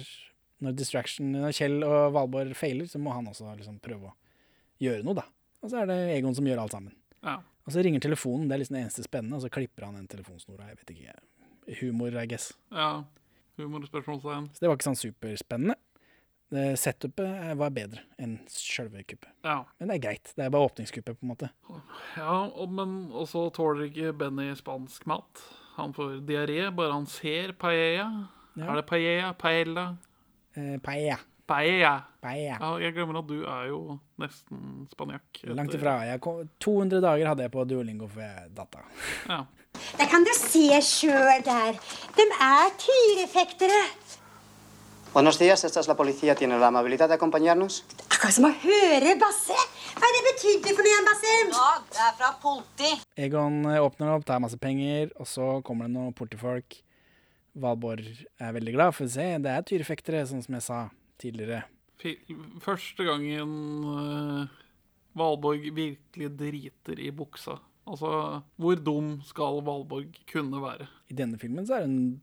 når, 0.64 0.76
distraction, 0.78 1.32
når 1.34 1.56
Kjell 1.56 1.80
og 1.86 2.12
Valborg 2.14 2.54
feiler, 2.58 2.86
så 2.90 3.00
må 3.02 3.16
han 3.16 3.28
også 3.30 3.50
liksom 3.58 3.80
prøve 3.84 4.12
å 4.12 4.16
gjøre 4.84 5.06
noe, 5.06 5.18
da. 5.18 5.26
Og 5.64 5.72
så 5.72 5.82
er 5.82 5.90
det 5.90 5.98
Egon 6.14 6.36
som 6.38 6.46
gjør 6.46 6.62
alt 6.62 6.76
sammen. 6.76 6.94
Ja. 7.24 7.40
Og 7.66 7.74
så 7.74 7.82
ringer 7.84 8.00
telefonen, 8.04 8.46
det 8.48 8.54
er 8.54 8.62
liksom 8.62 8.78
det 8.78 8.84
eneste 8.86 9.04
spennende, 9.04 9.40
og 9.40 9.44
så 9.44 9.50
klipper 9.52 9.88
han 9.88 9.98
den 9.98 10.06
telefonsnora. 10.08 10.70
Jeg 10.70 10.78
vet 10.80 10.94
ikke. 10.94 11.18
Humor, 11.82 12.14
I 12.16 12.28
guess. 12.30 12.52
ja. 12.72 12.92
Humorspørsmålstegn. 13.58 14.44
Så 14.54 14.62
det 14.62 14.68
var 14.70 14.76
ikke 14.78 14.86
sånn 14.86 15.00
superspennende. 15.00 15.74
Setupet 16.80 17.56
var 17.60 17.72
bedre 17.76 18.04
enn 18.22 18.38
sjølve 18.48 19.02
kuppet. 19.04 19.28
Ja. 19.44 19.58
Men 19.76 19.90
det 19.90 19.96
er 19.98 20.04
greit. 20.06 20.30
Det 20.38 20.46
er 20.46 20.52
bare 20.54 20.68
åpningskuppet, 20.70 21.18
på 21.18 21.26
en 21.26 21.32
måte. 21.34 21.50
ja 22.16 22.36
og, 22.46 22.70
men 22.72 23.10
også 23.12 23.48
tåler 23.56 23.90
ikke 23.90 24.14
Benny 24.16 24.46
spansk 24.56 25.04
mat. 25.10 25.42
Han 25.78 25.94
får 25.94 26.20
diaré 26.26 26.68
bare 26.74 26.92
han 26.92 27.06
ser 27.10 27.54
paella. 27.58 28.08
Ja. 28.58 28.72
Er 28.72 28.80
det 28.80 28.86
paella? 28.88 29.32
Paella? 29.38 29.84
Eh, 30.58 30.78
paella. 30.82 31.18
Paella. 31.48 31.92
Paella. 32.20 32.56
Ja, 32.60 32.72
jeg 32.82 32.92
glemmer 32.96 33.20
at 33.22 33.28
du 33.30 33.38
er 33.46 33.68
jo 33.70 33.78
nesten 34.20 34.88
spanjakk. 34.90 35.38
Langt 35.54 35.76
ifra. 35.78 35.94
Jeg 36.10 36.20
kom, 36.24 36.42
200 36.60 37.00
dager 37.04 37.30
hadde 37.30 37.46
jeg 37.46 37.54
på 37.54 37.64
Duolingo 37.70 38.08
før 38.10 38.26
jeg 38.26 38.50
datt 38.58 38.80
av. 38.80 39.06
Ja. 39.30 39.38
Der 40.00 40.10
kan 40.10 40.26
du 40.26 40.32
se 40.34 40.66
sjøl 40.82 41.44
der. 41.46 41.78
De 42.18 42.26
er 42.34 42.74
tyrefektere. 42.82 43.80
Buenos 45.14 45.38
días, 45.38 45.64
esta 45.64 45.80
es 45.80 45.88
la 45.88 45.96
policía. 45.96 46.34
¿Tiene 46.34 46.58
la 46.58 46.66
amabilidad 46.66 47.08
de 47.08 47.14
acompañarnos? 47.14 47.84
Akkurat 48.12 48.34
som 48.36 48.44
å 48.44 48.50
høre 48.52 49.14
Basse. 49.16 49.56
Hva 49.96 50.04
er 50.04 50.14
det 50.14 50.20
betydde 50.26 50.74
for 50.76 50.84
noe 50.84 50.90
igjen, 50.92 51.06
Basse? 51.08 51.30
Ja, 51.48 51.68
det 51.88 52.02
er 52.04 52.12
fra 52.18 52.28
politi. 52.42 52.90
Egon 53.16 53.56
eh, 53.70 53.80
åpner 53.80 54.12
opp, 54.12 54.26
tar 54.28 54.42
masse 54.44 54.58
penger, 54.60 55.08
og 55.16 55.26
så 55.30 55.46
kommer 55.64 55.88
det 55.88 55.94
noen 55.94 56.12
politifolk. 56.18 56.76
Valborg 57.58 58.04
er 58.36 58.52
veldig 58.58 58.74
glad, 58.76 58.92
for 58.98 59.08
se, 59.10 59.30
det 59.42 59.54
er 59.54 59.64
tyrefektere, 59.66 60.26
sånn 60.28 60.44
som 60.44 60.58
jeg 60.58 60.66
sa 60.66 60.82
tidligere. 61.18 61.62
Første 62.62 63.08
gangen 63.08 63.56
uh, 63.88 64.60
Valborg 65.18 65.64
virkelig 65.74 66.30
driter 66.36 67.00
i 67.00 67.08
buksa. 67.16 67.56
Altså, 67.88 68.12
hvor 68.60 68.76
dum 68.76 69.16
skal 69.26 69.64
Valborg 69.64 70.20
kunne 70.28 70.60
være? 70.62 70.86
I 71.08 71.16
denne 71.16 71.40
filmen 71.40 71.66
så 71.66 71.80
er 71.80 71.88
hun 71.88 72.20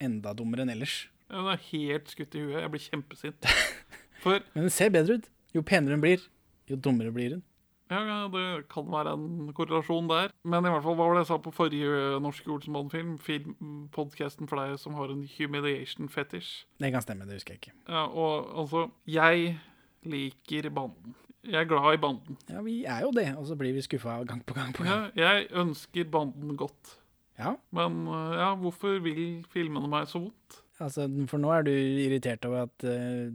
enda 0.00 0.32
dummere 0.34 0.64
enn 0.64 0.72
ellers. 0.72 1.02
Hun 1.30 1.50
er 1.52 1.60
helt 1.70 2.08
skutt 2.12 2.34
i 2.34 2.42
huet. 2.46 2.60
Jeg 2.62 2.70
blir 2.72 2.84
kjempesint. 2.86 3.48
For 4.22 4.40
Men 4.54 4.66
hun 4.66 4.72
ser 4.74 4.90
bedre 4.94 5.18
ut. 5.20 5.28
Jo 5.54 5.62
penere 5.64 5.96
hun 5.96 6.02
blir, 6.04 6.24
jo 6.68 6.76
dummere 6.76 7.12
blir 7.14 7.36
hun. 7.36 7.44
ja, 7.90 8.00
ja, 8.04 8.16
det 8.28 8.66
kan 8.68 8.84
være 8.92 9.14
en 9.16 9.52
korrelasjon 9.56 10.08
der. 10.10 10.28
Men 10.44 10.66
i 10.66 10.72
hvert 10.72 10.82
fall, 10.84 10.96
hva 10.98 11.06
var 11.08 11.14
det 11.16 11.22
jeg 11.22 11.30
sa 11.30 11.38
på 11.40 11.52
forrige 11.56 12.18
norske 12.20 12.50
Olsenbanden-film? 12.52 13.14
Film, 13.18 13.54
Podkasten 13.94 14.48
for 14.50 14.60
deg 14.60 14.74
som 14.82 14.92
har 14.98 15.08
en 15.14 15.22
humiliation 15.38 16.08
fetish. 16.12 16.66
Det 16.80 16.90
kan 16.92 17.04
stemme, 17.04 17.24
det 17.24 17.38
husker 17.38 17.54
jeg 17.56 17.62
ikke. 17.62 17.72
Ja, 17.88 18.04
og 18.12 18.50
altså 18.60 18.88
Jeg 19.08 19.56
liker 20.04 20.68
banden. 20.70 21.14
Jeg 21.48 21.62
er 21.62 21.68
glad 21.70 21.94
i 21.94 22.00
banden. 22.02 22.36
Ja, 22.50 22.60
vi 22.66 22.82
er 22.84 23.00
jo 23.06 23.10
det, 23.16 23.28
og 23.38 23.46
så 23.48 23.56
blir 23.56 23.72
vi 23.72 23.80
skuffa 23.86 24.18
gang 24.28 24.42
på 24.44 24.54
gang 24.58 24.74
på 24.76 24.84
gang. 24.84 25.08
Ja, 25.16 25.30
jeg 25.38 25.48
ønsker 25.56 26.04
banden 26.12 26.56
godt. 26.60 26.98
Ja, 27.38 27.54
Men 27.72 28.02
øh, 28.08 28.34
ja, 28.36 28.54
hvorfor 28.58 28.98
vil 29.00 29.44
filmene 29.52 29.88
meg 29.88 30.08
så 30.10 30.18
vondt? 30.26 30.58
Altså, 30.84 31.06
for 31.30 31.42
nå 31.42 31.50
er 31.54 31.66
du 31.66 31.72
irritert 31.72 32.44
over 32.48 32.66
at 32.68 32.86
uh, 32.86 33.32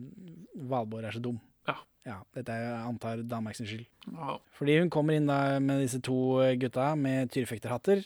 Valborg 0.70 1.10
er 1.10 1.16
så 1.16 1.22
dum. 1.24 1.40
Ja. 1.68 1.78
Ja, 2.08 2.18
dette 2.36 2.52
er, 2.52 2.66
jeg 2.68 2.88
antar, 2.90 3.22
Danmarks 3.28 3.62
skyld. 3.64 3.86
Ja, 4.12 4.38
Fordi 4.58 4.80
hun 4.82 4.92
kommer 4.92 5.16
inn 5.16 5.30
da 5.30 5.60
med 5.64 5.86
disse 5.86 6.02
to 6.04 6.18
eh, 6.44 6.58
gutta 6.60 6.90
med 7.00 7.32
tyrefekterhatter. 7.32 8.04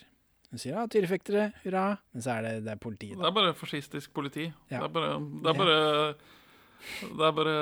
Hun 0.52 0.62
sier 0.62 0.78
ja, 0.78 0.86
tyrefektere, 0.88 1.50
hurra. 1.63 1.88
Men 2.13 2.23
så 2.23 2.36
er 2.38 2.45
det, 2.45 2.52
det 2.67 2.76
er 2.76 2.82
politiet. 2.82 3.17
Det 3.17 3.26
er 3.28 3.34
bare 3.36 3.56
fascistisk 3.58 4.13
politi. 4.15 4.45
Ja. 4.69 4.84
Det 4.84 4.86
er 4.86 4.93
bare 4.95 5.15
Det 5.17 5.50
er 5.52 5.58
bare, 5.58 5.80
det 7.17 7.26
er 7.28 7.34
bare 7.39 7.58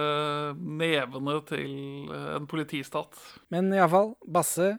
nevene 0.59 1.37
til 1.49 2.11
øh, 2.11 2.35
en 2.35 2.47
politistat. 2.51 3.21
Men 3.49 3.71
iallfall, 3.73 4.13
Basse 4.27 4.75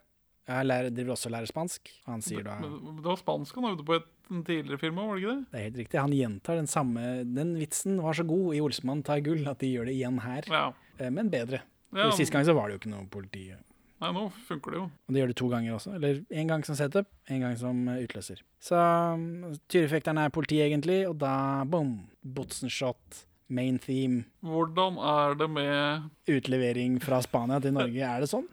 jeg 0.46 0.66
lærer, 0.66 0.90
driver 0.94 1.12
også 1.16 1.26
og 1.30 1.32
lærer 1.36 1.50
spansk. 1.50 1.90
Han 2.06 2.22
sier 2.22 2.44
da 2.46 2.56
Det 2.62 3.04
var 3.04 3.18
spansk 3.18 3.54
han 3.58 3.70
øvde 3.72 3.84
på 3.86 3.96
i 3.98 4.02
en 4.30 4.42
tidligere 4.46 4.78
film 4.78 4.96
var 4.98 5.14
det 5.14 5.22
ikke 5.22 5.34
det? 5.34 5.44
Det 5.52 5.58
er 5.58 5.64
helt 5.68 5.78
riktig. 5.82 6.00
Han 6.00 6.14
gjentar 6.14 6.56
den 6.58 6.66
samme 6.70 7.02
Den 7.34 7.54
vitsen 7.58 8.00
var 8.02 8.12
så 8.18 8.24
god 8.26 8.54
i 8.54 8.60
'Olsemann 8.60 9.04
tar 9.06 9.20
gull 9.26 9.46
at 9.48 9.58
de 9.62 9.70
gjør 9.74 9.86
det 9.86 9.94
igjen 9.94 10.20
her, 10.22 10.42
Ja. 10.50 10.72
Eh, 10.98 11.10
men 11.10 11.30
bedre. 11.30 11.62
ja 11.94 12.10
Sist 12.10 12.32
gang 12.32 12.44
så 12.44 12.54
var 12.54 12.68
det 12.68 12.74
jo 12.74 12.78
ikke 12.82 12.94
noe 12.96 13.06
politi. 13.10 13.52
Nei, 14.00 14.10
nå 14.12 14.26
funker 14.48 14.70
det 14.70 14.78
jo. 14.78 14.90
Og 15.08 15.14
de 15.14 15.20
gjør 15.20 15.30
det 15.32 15.36
to 15.36 15.48
ganger 15.48 15.72
også. 15.74 15.94
Eller 15.96 16.18
én 16.30 16.48
gang 16.48 16.64
som 16.64 16.76
setup, 16.76 17.06
én 17.30 17.40
gang 17.40 17.56
som 17.56 17.88
eh, 17.88 18.02
utløser. 18.04 18.42
Så 18.60 18.76
mm, 18.76 19.58
tyrefekteren 19.72 20.18
er 20.18 20.28
politi, 20.28 20.58
egentlig, 20.60 21.08
og 21.08 21.16
da 21.18 21.64
boom! 21.64 22.08
Botsenshot, 22.22 23.24
main 23.48 23.78
theme, 23.78 24.24
Hvordan 24.42 24.98
er 24.98 25.34
det 25.38 25.48
med 25.50 26.10
utlevering 26.28 27.00
fra 27.00 27.22
Spania 27.22 27.60
til 27.60 27.72
Norge. 27.72 28.02
Er 28.02 28.20
det 28.20 28.28
sånn? 28.28 28.46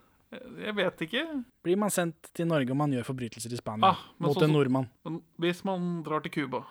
Jeg 0.63 0.75
vet 0.77 1.03
ikke. 1.07 1.23
Blir 1.65 1.79
man 1.79 1.91
sendt 1.93 2.29
til 2.35 2.47
Norge 2.49 2.71
om 2.73 2.79
man 2.83 2.93
gjør 2.95 3.05
forbrytelser 3.07 3.53
i 3.55 3.59
Spania 3.59 3.93
Ah, 3.93 4.05
mot 4.23 4.35
sånn 4.37 4.49
en 4.49 4.55
nordmann? 4.55 4.87
Men 5.07 5.19
hvis 5.41 5.63
man 5.67 6.01
drar 6.05 6.23
til 6.25 6.33
Cuba, 6.35 6.63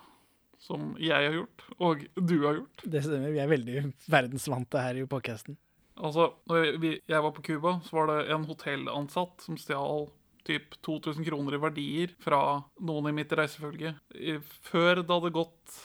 som 0.63 0.93
jeg 1.01 1.27
har 1.27 1.35
gjort, 1.35 1.63
og 1.83 2.03
du 2.15 2.35
har 2.45 2.59
gjort 2.61 2.83
Det 2.87 3.03
stemmer. 3.03 3.33
Vi 3.35 3.41
er 3.43 3.51
veldig 3.51 3.83
verdensvante 4.07 4.83
her 4.83 5.01
i 5.01 5.07
podkasten. 5.09 5.57
Altså, 5.99 6.31
når 6.49 6.77
vi, 6.81 6.93
jeg 7.05 7.21
var 7.21 7.33
på 7.35 7.43
Cuba, 7.45 7.75
så 7.85 7.99
var 7.99 8.07
det 8.09 8.19
en 8.33 8.45
hotellansatt 8.49 9.43
som 9.45 9.59
stjal 9.59 10.07
typ 10.47 10.73
2000 10.83 11.23
kroner 11.27 11.55
i 11.55 11.61
verdier 11.61 12.13
fra 12.23 12.39
noen 12.83 13.11
i 13.11 13.15
mitt 13.19 13.31
reisefølge. 13.37 13.93
Før 14.67 15.03
det 15.03 15.11
hadde 15.11 15.35
gått 15.35 15.77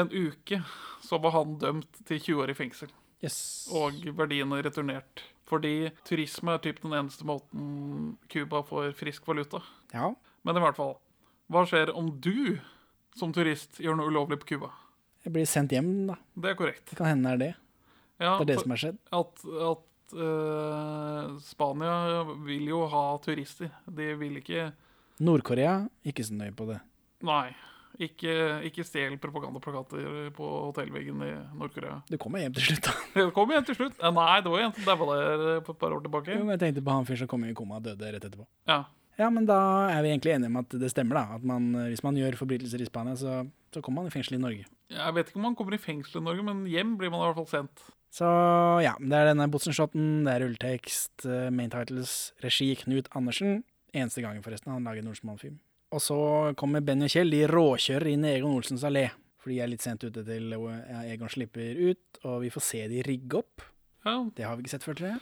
en 0.00 0.10
uke, 0.10 0.62
så 1.04 1.18
var 1.22 1.34
han 1.36 1.58
dømt 1.60 2.00
til 2.08 2.18
20 2.18 2.42
år 2.44 2.54
i 2.54 2.56
fengsel. 2.58 2.90
Yes. 3.20 3.68
Og 3.76 4.00
verdiene 4.16 4.62
returnert. 4.64 5.26
Fordi 5.50 5.90
turisme 6.06 6.54
er 6.54 6.62
typ 6.62 6.78
den 6.84 6.94
eneste 6.94 7.26
måten 7.26 8.16
Cuba 8.30 8.62
får 8.66 8.92
frisk 8.98 9.26
valuta. 9.26 9.62
Ja. 9.94 10.12
Men 10.46 10.56
i 10.58 10.62
hvert 10.62 10.78
fall, 10.78 10.94
hva 11.50 11.64
skjer 11.66 11.90
om 11.98 12.12
du 12.22 12.60
som 13.18 13.32
turist 13.34 13.80
gjør 13.82 13.98
noe 13.98 14.12
ulovlig 14.12 14.38
på 14.44 14.52
Cuba? 14.54 14.70
Jeg 15.24 15.34
blir 15.34 15.48
sendt 15.48 15.74
hjem, 15.74 15.90
da. 16.08 16.16
Det 16.38 16.52
er 16.52 16.58
korrekt. 16.58 16.86
Det 16.92 16.96
kan 17.00 17.10
hende 17.10 17.34
er 17.34 17.40
det. 17.40 17.54
Ja, 18.20 18.36
Det 18.38 18.44
er 18.46 18.50
det 18.52 18.60
som 18.62 18.72
har 18.72 18.80
skjedd. 18.80 19.00
at, 19.16 19.42
at 19.72 20.14
uh, 20.16 21.38
Spania 21.44 22.22
vil 22.46 22.70
jo 22.70 22.84
ha 22.92 23.02
turister. 23.24 23.72
De 23.88 24.12
vil 24.20 24.38
ikke 24.40 24.70
Nord-Korea, 25.20 25.82
ikke 26.08 26.24
så 26.24 26.36
nøye 26.36 26.54
på 26.56 26.64
det. 26.70 26.78
Nei. 27.28 27.50
Ikke, 28.00 28.32
ikke 28.64 28.84
stjel 28.88 29.18
propagandaplakater 29.20 30.30
på 30.32 30.46
hotellveggen 30.70 31.20
i 31.26 31.32
Nord-Korea. 31.60 31.98
Du 32.08 32.16
kommer 32.22 32.40
hjem 32.40 32.54
til 32.56 32.70
slutt, 32.70 32.86
da. 32.86 32.94
Det 33.18 33.26
kom 33.36 33.52
hjem 33.52 33.66
til 33.68 33.76
slutt. 33.76 33.98
Eh, 34.00 34.14
Nei, 34.16 34.38
det 34.40 34.52
var 34.54 34.62
jo 34.62 34.68
en 34.70 34.72
som 34.78 34.88
daua 34.88 35.18
der 35.18 35.60
for 35.66 35.74
et 35.74 35.82
par 35.82 35.96
år 35.96 36.00
tilbake. 36.06 36.32
Jo, 36.38 36.46
men 36.46 36.56
jeg 36.56 36.62
tenkte 36.64 36.84
på 36.86 36.94
han 36.96 37.04
fyren 37.08 37.22
som 37.24 37.30
kom 37.34 37.44
i 37.44 37.52
koma 37.58 37.76
og 37.82 37.84
døde 37.90 38.14
rett 38.14 38.24
etterpå. 38.24 38.48
Ja. 38.70 38.80
Ja, 39.20 39.28
men 39.28 39.44
da 39.44 39.58
er 39.92 40.00
vi 40.00 40.14
egentlig 40.14 40.32
enige 40.32 40.48
om 40.48 40.56
at 40.62 40.72
det 40.80 40.88
stemmer, 40.94 41.18
da. 41.20 41.36
At 41.36 41.44
man, 41.44 41.70
eh, 41.76 41.90
hvis 41.92 42.04
man 42.06 42.16
gjør 42.16 42.38
forbrytelser 42.40 42.80
i 42.80 42.88
Spania, 42.88 43.18
så, 43.20 43.42
så 43.74 43.82
kommer 43.84 44.00
man 44.00 44.08
i 44.08 44.14
fengsel 44.14 44.38
i 44.38 44.42
Norge. 44.42 44.64
Jeg 44.90 45.14
vet 45.16 45.28
ikke 45.28 45.40
om 45.42 45.48
man 45.50 45.56
kommer 45.58 45.76
i 45.76 45.82
fengsel 45.82 46.22
i 46.22 46.24
Norge, 46.24 46.44
men 46.46 46.62
hjem 46.72 46.96
blir 47.00 47.12
man 47.12 47.20
i 47.20 47.28
hvert 47.28 47.42
fall 47.42 47.50
sendt. 47.52 47.84
Så 48.10 48.26
ja, 48.82 48.94
det 48.98 49.14
er 49.14 49.28
denne 49.28 49.46
Botsen-shoten, 49.52 50.24
det 50.24 50.32
er 50.32 50.46
rulletekst, 50.46 51.26
eh, 51.28 51.50
main 51.54 51.70
titles, 51.70 52.32
regi 52.42 52.72
Knut 52.80 53.12
Andersen. 53.14 53.60
Eneste 53.92 54.24
gangen, 54.24 54.40
forresten, 54.46 54.72
han 54.72 54.88
lager 54.88 55.04
en 55.04 55.12
Olsenmann-film. 55.12 55.60
Og 55.90 56.02
så 56.02 56.16
kommer 56.58 56.84
Benny 56.86 57.08
og 57.08 57.12
Kjell, 57.12 57.32
de 57.34 57.46
råkjører 57.50 58.12
inn 58.12 58.26
i 58.26 58.36
Egon 58.36 58.54
Olsens 58.54 58.84
allé. 58.86 59.08
For 59.40 59.50
de 59.50 59.58
er 59.64 59.70
litt 59.72 59.82
sent 59.82 60.04
ute 60.04 60.22
til 60.26 60.52
Egon 60.54 61.32
slipper 61.32 61.78
ut, 61.90 62.20
og 62.28 62.42
vi 62.44 62.50
får 62.52 62.64
se 62.66 62.82
de 62.92 63.02
rigge 63.06 63.40
opp. 63.40 63.64
Ja, 64.04 64.18
Det 64.36 64.44
har 64.46 64.56
vi 64.56 64.64
ikke 64.64 64.74
sett 64.76 64.86
før, 64.86 64.98
tror 65.00 65.08
jeg. 65.14 65.20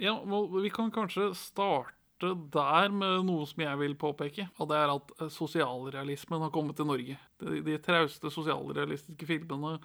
Ja, 0.00 0.14
Vi 0.20 0.70
kan 0.74 0.90
kanskje 0.90 1.30
starte 1.34 2.34
der 2.52 2.92
med 2.92 3.24
noe 3.24 3.46
som 3.48 3.62
jeg 3.64 3.78
vil 3.80 3.94
påpeke. 3.96 4.48
Og 4.58 4.68
det 4.68 4.76
er 4.76 4.92
at 4.92 5.12
eh, 5.20 5.28
sosialrealismen 5.32 6.42
har 6.44 6.50
kommet 6.52 6.76
til 6.76 6.86
Norge. 6.86 7.16
De, 7.40 7.62
de 7.64 7.78
trauste 7.78 8.30
sosialrealistiske 8.30 9.26
filmene 9.26 9.78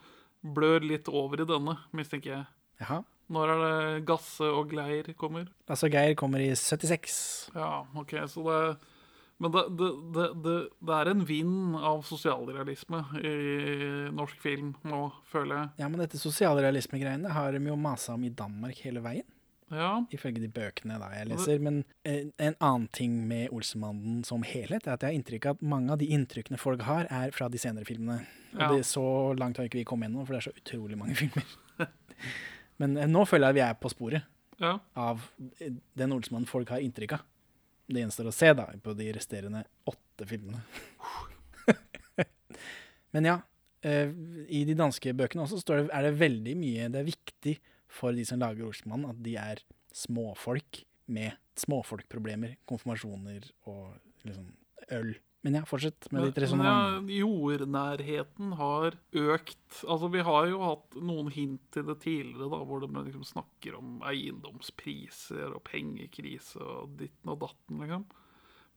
blør 0.44 0.84
litt 0.84 1.08
over 1.08 1.42
i 1.42 1.48
denne, 1.48 1.78
mistenker 1.96 2.34
jeg. 2.34 2.46
Jaha. 2.82 3.04
Når 3.32 3.50
er 3.54 3.62
det 3.64 4.06
Gasse 4.06 4.46
og 4.46 4.68
Gleir 4.70 5.08
kommer? 5.18 5.48
Altså, 5.72 5.88
Geir 5.90 6.14
kommer 6.20 6.44
i 6.44 6.52
76. 6.54 7.16
Ja, 7.56 7.86
OK, 7.98 8.14
så 8.30 8.44
det 8.46 8.60
Men 9.44 9.52
det, 9.52 9.64
det, 9.76 9.90
det, 10.16 10.56
det, 10.80 10.96
er 10.96 11.10
en 11.12 11.24
vind 11.28 11.76
av 11.76 12.06
sosialrealisme 12.08 13.02
i 13.20 13.34
norsk 14.16 14.40
film 14.40 14.70
nå, 14.88 15.02
føler 15.28 15.58
jeg. 15.58 15.72
Ja, 15.84 15.90
men 15.92 16.00
dette 16.00 16.20
sosialrealisme-greiene 16.22 17.34
har 17.36 17.52
de 17.52 17.60
jo 17.68 17.76
masa 17.76 18.16
om 18.16 18.24
i 18.24 18.32
Danmark 18.32 18.80
hele 18.86 19.04
veien. 19.04 19.28
Ja, 19.74 20.06
Ifølge 20.14 20.44
de 20.44 20.48
bøkene 20.54 21.00
da 21.02 21.10
jeg 21.16 21.28
leser. 21.32 21.60
Men 21.64 21.80
eh, 22.06 22.30
en 22.38 22.56
annen 22.62 22.88
ting 22.94 23.18
med 23.28 23.50
Olsenmannen 23.56 24.22
som 24.28 24.46
helhet, 24.46 24.86
er 24.86 24.94
at 24.94 25.04
jeg 25.04 25.10
har 25.10 25.18
inntrykk 25.18 25.48
av 25.50 25.58
at 25.58 25.66
mange 25.66 25.92
av 25.96 26.00
de 26.00 26.10
inntrykkene 26.14 26.60
folk 26.62 26.86
har, 26.86 27.10
er 27.10 27.34
fra 27.36 27.50
de 27.50 27.60
senere 27.62 27.88
filmene. 27.88 28.22
Og 28.54 28.62
Ja. 28.62 28.72
det, 28.72 28.86
så 28.86 29.34
langt 29.36 29.58
har 29.58 29.66
ikke 29.68 29.82
vi 29.82 29.88
kommet 29.90 30.12
ennå, 30.12 30.26
for 30.26 30.38
det 30.38 30.44
er 30.44 30.52
så 30.52 30.56
utrolig 30.56 30.98
mange 30.98 31.18
filmer. 31.22 31.44
Men 32.78 32.98
eh, 32.98 33.10
nå 33.10 33.26
føler 33.26 33.50
jeg 33.50 33.56
at 33.56 33.60
vi 33.60 33.66
er 33.66 33.80
på 33.82 33.92
sporet 33.92 34.22
ja. 34.62 34.78
av 34.96 35.26
eh, 35.60 35.74
den 35.98 36.14
Olsenmannen 36.14 36.48
folk 36.48 36.70
har 36.70 36.86
inntrykk 36.86 37.18
av. 37.18 37.26
Det 37.86 38.02
gjenstår 38.02 38.30
å 38.32 38.34
se 38.34 38.52
da, 38.58 38.66
på 38.82 38.96
de 38.98 39.12
resterende 39.14 39.62
åtte 39.90 40.26
filmene. 40.30 40.62
Men 43.16 43.30
ja, 43.30 43.36
eh, 43.86 44.10
i 44.50 44.64
de 44.68 44.76
danske 44.78 45.14
bøkene 45.18 45.46
også 45.46 45.62
det, 45.70 45.86
er 45.94 46.08
det 46.08 46.18
veldig 46.20 46.56
mye 46.60 46.90
Det 46.92 47.00
er 47.02 47.08
viktig 47.08 47.54
for 47.96 48.16
de 48.16 48.26
som 48.28 48.42
lager 48.42 48.68
Olsenmannen, 48.68 49.14
at 49.14 49.22
de 49.24 49.38
er 49.40 49.62
småfolk 49.96 50.82
med 51.06 51.38
småfolkproblemer, 51.62 52.58
konfirmasjoner 52.68 53.46
og 53.70 53.94
liksom 54.26 54.50
øl. 54.98 55.14
Men 55.46 55.60
ja, 55.60 55.62
fortsett 55.70 56.08
med 56.12 56.24
ditt 56.26 56.36
Men- 56.40 56.42
resonnement. 56.44 57.04
men 57.06 57.10
ja, 57.14 57.20
jordnærheten 57.22 58.54
har 58.58 58.96
økt. 59.14 59.84
Altså, 59.86 60.10
vi 60.12 60.24
har 60.26 60.48
jo 60.50 60.60
hatt 60.64 60.96
noen 60.98 61.30
hint 61.36 61.62
til 61.76 61.86
det 61.86 62.00
tidligere, 62.02 62.50
da, 62.50 62.64
hvor 62.66 62.82
de 62.82 62.90
liksom 63.06 63.22
snakker 63.30 63.78
om 63.78 64.00
eiendomspriser 64.10 65.54
og 65.54 65.62
pengekrise 65.68 66.58
og 66.62 66.96
ditten 66.98 67.30
og 67.34 67.40
datten, 67.44 67.80
liksom. 67.84 68.06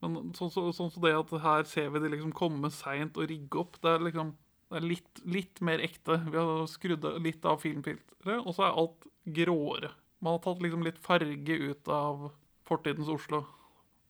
Men 0.01 0.31
sånn 0.37 0.51
som 0.53 0.69
så, 0.69 0.75
sånn 0.77 0.91
som 0.93 1.03
det 1.03 1.11
at 1.17 1.33
her 1.43 1.65
ser 1.67 1.89
vi 1.91 1.99
de 1.99 2.11
liksom 2.13 2.31
komme 2.37 2.69
seint 2.71 3.17
og 3.19 3.27
rigge 3.27 3.59
opp, 3.59 3.79
det 3.81 3.95
er 3.97 4.05
liksom 4.05 4.35
det 4.69 4.77
er 4.77 4.85
litt, 4.85 5.21
litt 5.25 5.61
mer 5.65 5.79
ekte. 5.81 6.19
Vi 6.29 6.37
har 6.37 6.67
skrudd 6.69 7.07
litt 7.23 7.43
av 7.49 7.57
filmfilteret, 7.63 8.45
og 8.45 8.53
så 8.53 8.67
er 8.67 8.77
alt 8.77 9.07
gråere. 9.25 9.89
Man 10.21 10.35
har 10.37 10.43
tatt 10.45 10.61
liksom 10.61 10.83
litt 10.85 10.99
farge 11.01 11.55
ut 11.71 11.89
av 11.89 12.27
fortidens 12.69 13.09
Oslo. 13.09 13.47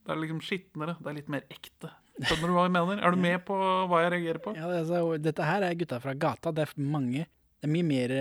Det 0.03 0.11
er 0.11 0.19
liksom 0.19 0.41
skitnere. 0.43 0.97
Det 0.99 1.07
er 1.07 1.15
litt 1.15 1.29
mer 1.31 1.45
ekte. 1.49 1.93
Skjønner 2.19 2.51
du 2.51 2.55
hva 2.57 2.65
jeg 2.67 2.73
mener? 2.75 3.01
Er 3.05 3.15
du 3.15 3.19
med 3.23 3.41
på 3.47 3.55
hva 3.55 4.01
jeg 4.03 4.11
reagerer 4.15 4.41
på? 4.43 4.53
Ja, 4.57 4.67
altså, 4.81 5.01
dette 5.23 5.45
her 5.47 5.63
er 5.63 5.77
gutta 5.79 5.99
fra 6.03 6.13
gata. 6.19 6.51
Det 6.51 6.65
er 6.67 6.73
mange 6.83 7.25
Det 7.59 7.67
er 7.67 7.73
mye 7.73 7.87
mer 7.87 8.13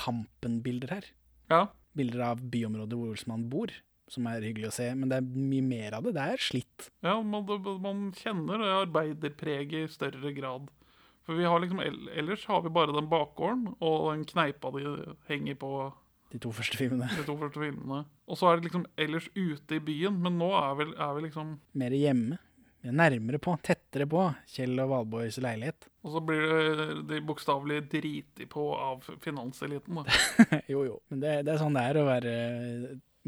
Kampen-bilder 0.00 0.92
her. 0.94 1.06
Ja. 1.50 1.64
Bilder 1.98 2.22
av 2.30 2.42
byområdet 2.50 2.96
hvor 2.96 3.22
man 3.28 3.48
bor, 3.50 3.72
som 4.10 4.26
er 4.30 4.42
hyggelig 4.46 4.70
å 4.70 4.74
se. 4.74 4.86
Men 4.94 5.10
det 5.10 5.18
er 5.18 5.26
mye 5.26 5.64
mer 5.66 5.96
av 5.98 6.06
det. 6.06 6.14
Det 6.16 6.26
er 6.34 6.42
slitt. 6.42 6.86
Ja, 7.04 7.16
man, 7.22 7.46
man 7.82 8.04
kjenner 8.16 8.62
det 8.62 8.70
arbeiderpreget 8.84 9.80
i 9.82 9.90
større 9.92 10.32
grad. 10.36 10.70
For 11.26 11.36
vi 11.38 11.44
har 11.46 11.60
liksom, 11.62 11.82
Ellers 11.82 12.46
har 12.48 12.62
vi 12.64 12.72
bare 12.74 12.94
den 12.96 13.10
bakgården 13.10 13.74
og 13.78 14.06
den 14.14 14.24
kneipa 14.30 14.70
de 14.74 14.94
henger 15.28 15.58
på 15.60 15.72
De 16.32 16.38
to 16.42 16.52
første 16.54 16.78
filmene. 16.78 17.10
de 17.18 17.26
to 17.26 17.36
første 17.38 17.60
filmene. 17.60 18.04
Og 18.30 18.38
så 18.38 18.48
er 18.50 18.56
det 18.60 18.70
liksom 18.70 18.86
ellers 18.96 19.26
ute 19.34 19.76
i 19.76 19.82
byen, 19.82 20.16
men 20.22 20.38
nå 20.38 20.48
er 20.54 20.78
vi, 20.78 20.86
er 20.94 21.16
vi 21.18 21.26
liksom 21.26 21.56
Mer 21.74 21.94
hjemme. 21.98 22.38
Vi 22.80 22.88
er 22.88 22.96
nærmere 22.96 23.40
på, 23.42 23.52
tettere 23.60 24.06
på 24.08 24.22
Kjell 24.48 24.78
og 24.80 24.88
Valborgs 24.94 25.36
leilighet. 25.42 25.88
Og 26.04 26.14
så 26.14 26.22
blir 26.24 26.94
de 27.10 27.20
bokstavelig 27.28 27.82
driti 27.92 28.46
på 28.48 28.70
av 28.72 29.04
finanseliten. 29.20 30.00
Da. 30.00 30.60
jo, 30.72 30.86
jo. 30.88 30.96
Men 31.12 31.20
det, 31.20 31.34
det 31.44 31.54
er 31.54 31.60
sånn 31.60 31.76
det 31.76 31.84
er 31.90 32.00
å 32.00 32.08
være 32.08 32.34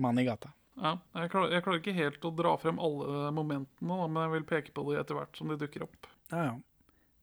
mann 0.01 0.21
i 0.23 0.25
gata. 0.25 0.55
Ja, 0.81 0.97
jeg, 1.19 1.29
klarer, 1.35 1.53
jeg 1.53 1.65
klarer 1.67 1.81
ikke 1.83 1.97
helt 1.99 2.25
å 2.25 2.33
dra 2.33 2.55
frem 2.57 2.81
alle 2.81 3.29
momentene, 3.37 3.99
da, 4.01 4.07
men 4.09 4.23
jeg 4.25 4.33
vil 4.39 4.47
peke 4.49 4.73
på 4.73 4.87
de 4.89 4.97
etter 5.03 5.19
hvert 5.19 5.37
som 5.37 5.53
de 5.53 5.59
dukker 5.61 5.85
opp. 5.85 6.09
Ja, 6.33 6.47
ja. 6.49 6.55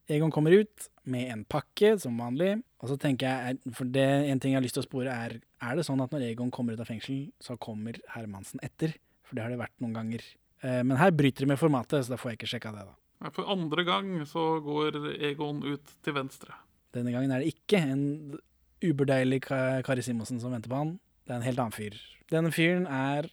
Egon 0.09 0.31
kommer 0.33 0.53
ut 0.53 0.87
med 1.09 1.29
en 1.29 1.43
pakke, 1.45 1.95
som 2.01 2.17
vanlig. 2.17 2.55
Og 2.81 2.89
så 2.89 2.97
tenker 2.97 3.29
jeg, 3.29 3.73
for 3.77 3.89
det 3.89 4.05
en 4.29 4.39
ting 4.41 4.55
jeg 4.55 4.57
har 4.57 4.65
lyst 4.65 4.77
til 4.77 4.85
å 4.85 4.87
spore, 4.87 5.13
er 5.13 5.39
Er 5.59 5.75
det 5.75 5.83
sånn 5.85 5.99
at 5.99 6.13
når 6.15 6.23
Egon 6.29 6.53
kommer 6.55 6.73
ut 6.73 6.79
av 6.79 6.87
fengsel, 6.87 7.33
så 7.43 7.57
kommer 7.59 7.97
Hermansen 8.13 8.61
etter? 8.63 8.93
For 9.27 9.35
det 9.35 9.43
har 9.43 9.51
det 9.51 9.59
vært 9.59 9.75
noen 9.83 9.97
ganger. 9.97 10.23
Eh, 10.63 10.81
Men 10.83 10.97
her 10.99 11.11
bryter 11.15 11.45
de 11.45 11.51
med 11.53 11.59
formatet, 11.61 12.05
så 12.05 12.13
da 12.13 12.19
får 12.19 12.33
jeg 12.33 12.39
ikke 12.39 12.51
sjekka 12.53 12.73
det, 12.75 12.85
da. 12.89 13.29
For 13.35 13.47
andre 13.51 13.83
gang 13.83 14.13
så 14.27 14.61
går 14.63 14.95
Egon 15.27 15.59
ut 15.67 15.95
til 16.05 16.15
venstre. 16.15 16.53
Denne 16.95 17.11
gangen 17.11 17.31
er 17.35 17.43
det 17.43 17.51
ikke 17.53 17.81
en 17.83 18.37
uberdeilig 18.79 19.41
Kari 19.43 20.01
Simonsen 20.05 20.39
som 20.39 20.53
venter 20.55 20.71
på 20.71 20.79
han. 20.79 20.93
Det 21.27 21.33
er 21.35 21.41
en 21.41 21.45
helt 21.49 21.59
annen 21.59 21.75
fyr. 21.75 21.97
Denne 22.31 22.51
fyren 22.55 22.87
er 22.87 23.27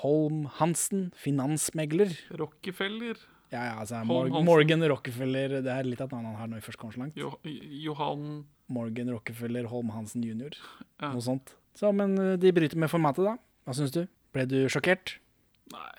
Holm 0.00 0.46
Hansen, 0.56 1.10
finansmegler. 1.14 2.14
Rockefeller. 2.40 3.20
Ja, 3.52 3.60
ja, 3.68 3.74
altså 3.84 4.00
Mor 4.08 4.24
Hansen. 4.26 4.44
Morgan 4.48 4.82
Rockefeller 4.90 5.60
Det 5.62 5.70
er 5.70 5.86
litt 5.86 6.00
av 6.02 6.08
et 6.08 6.16
navn 6.16 6.26
han 6.32 6.40
har 6.40 6.48
når 6.50 6.58
vi 6.58 6.66
først 6.66 6.80
kommer 6.80 6.96
så 6.96 7.04
langt. 7.04 7.20
Jo, 7.20 7.30
Johan 7.84 8.46
Morgan 8.72 9.12
Rockefeller 9.14 9.68
Holm 9.70 9.92
Hansen 9.94 10.24
jr. 10.26 10.56
Ja. 10.98 11.12
Noe 11.12 11.22
sånt. 11.22 11.54
Så, 11.76 11.92
men 11.94 12.16
uh, 12.18 12.34
de 12.40 12.50
bryter 12.56 12.80
med 12.80 12.90
formatet, 12.90 13.22
da. 13.28 13.36
Hva 13.68 13.76
syns 13.76 13.92
du? 13.94 14.06
Ble 14.34 14.48
du 14.48 14.58
sjokkert? 14.72 15.18
Nei. 15.76 15.92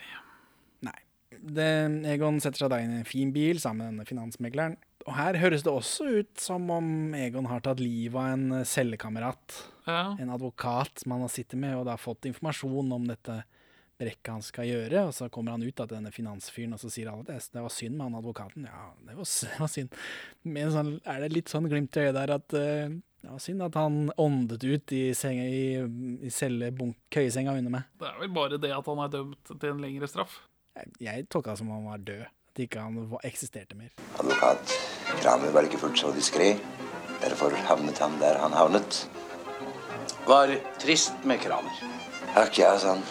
Det, 1.47 1.71
Egon 2.11 2.41
setter 2.43 2.65
seg 2.65 2.71
da 2.73 2.81
inn 2.83 2.95
i 2.95 3.01
en 3.01 3.07
fin 3.07 3.31
bil 3.35 3.61
sammen 3.63 3.83
med 3.83 3.93
denne 3.93 4.07
finansmegleren. 4.09 4.77
Og 5.07 5.13
her 5.15 5.37
høres 5.39 5.63
det 5.63 5.71
også 5.71 6.07
ut 6.19 6.41
som 6.41 6.67
om 6.73 7.13
Egon 7.15 7.47
har 7.47 7.61
tatt 7.63 7.79
livet 7.79 8.17
av 8.19 8.33
en 8.33 8.57
uh, 8.59 8.65
cellekamerat. 8.67 9.59
Ja. 9.87 10.17
En 10.19 10.33
advokat 10.35 11.03
som 11.03 11.15
han 11.15 11.23
har 11.23 11.31
sittet 11.31 11.59
med, 11.61 11.77
og 11.77 11.87
da 11.87 11.95
fått 11.99 12.27
informasjon 12.27 12.91
om 12.91 13.07
dette 13.07 13.39
brekket 13.97 14.33
han 14.33 14.43
skal 14.45 14.67
gjøre. 14.67 15.07
Og 15.07 15.15
så 15.15 15.29
kommer 15.33 15.55
han 15.55 15.63
ut 15.63 15.73
da, 15.73 15.85
til 15.85 15.95
denne 15.95 16.11
finansfyren, 16.13 16.75
og 16.75 16.83
så 16.83 16.91
sier 16.91 17.11
alle 17.11 17.23
at 17.23 17.31
det, 17.31 17.39
det 17.55 17.63
var 17.63 17.73
synd 17.73 17.95
med 17.95 18.09
han 18.09 18.19
advokaten. 18.19 18.67
Ja, 18.67 18.89
det 19.07 19.15
var, 19.21 19.71
synd. 19.71 19.95
Men 20.43 20.73
sånn, 20.75 20.95
er 21.07 21.23
det 21.23 21.35
litt 21.35 21.53
sånn 21.53 21.69
glimt 21.71 21.95
i 21.95 22.07
øyet 22.07 22.17
der 22.19 22.35
at 22.35 22.57
uh, 22.59 22.97
det 23.23 23.31
var 23.31 23.41
synd 23.43 23.63
at 23.65 23.75
han 23.79 24.11
åndet 24.23 24.63
ut 24.63 24.93
i, 24.95 25.01
senga, 25.17 25.47
i, 25.47 26.27
i 26.27 26.91
køyesenga 27.11 27.55
under 27.57 27.73
meg. 27.73 27.87
Det 27.99 28.11
er 28.11 28.21
vel 28.21 28.35
bare 28.35 28.59
det 28.61 28.75
at 28.75 28.87
han 28.87 29.01
er 29.03 29.15
dømt 29.15 29.55
til 29.55 29.71
en 29.71 29.81
lengre 29.83 30.07
straff. 30.11 30.37
Jeg, 31.03 31.27
tolka 31.29 31.53
det 31.53 31.61
som 31.61 31.71
om 31.71 31.79
han 31.79 31.91
var 31.91 32.03
død. 32.07 32.25
At 32.51 32.61
ikke 32.63 32.81
han 32.81 32.97
var, 33.11 33.21
eksisterte 33.27 33.77
mer. 33.77 33.93
Advokat 34.17 34.73
Kramer 35.21 35.53
var 35.55 35.67
ikke 35.67 35.79
fullt 35.81 35.99
så 36.01 36.11
diskré. 36.15 36.55
Derfor 37.21 37.53
havnet 37.69 37.97
han 38.01 38.17
der 38.21 38.39
han 38.41 38.53
havnet. 38.53 39.03
Var 40.27 40.53
trist 40.81 41.25
med 41.25 41.41
Kramer. 41.41 41.81
Takk, 42.33 42.59
ja, 42.59 42.75
sann. 42.81 43.01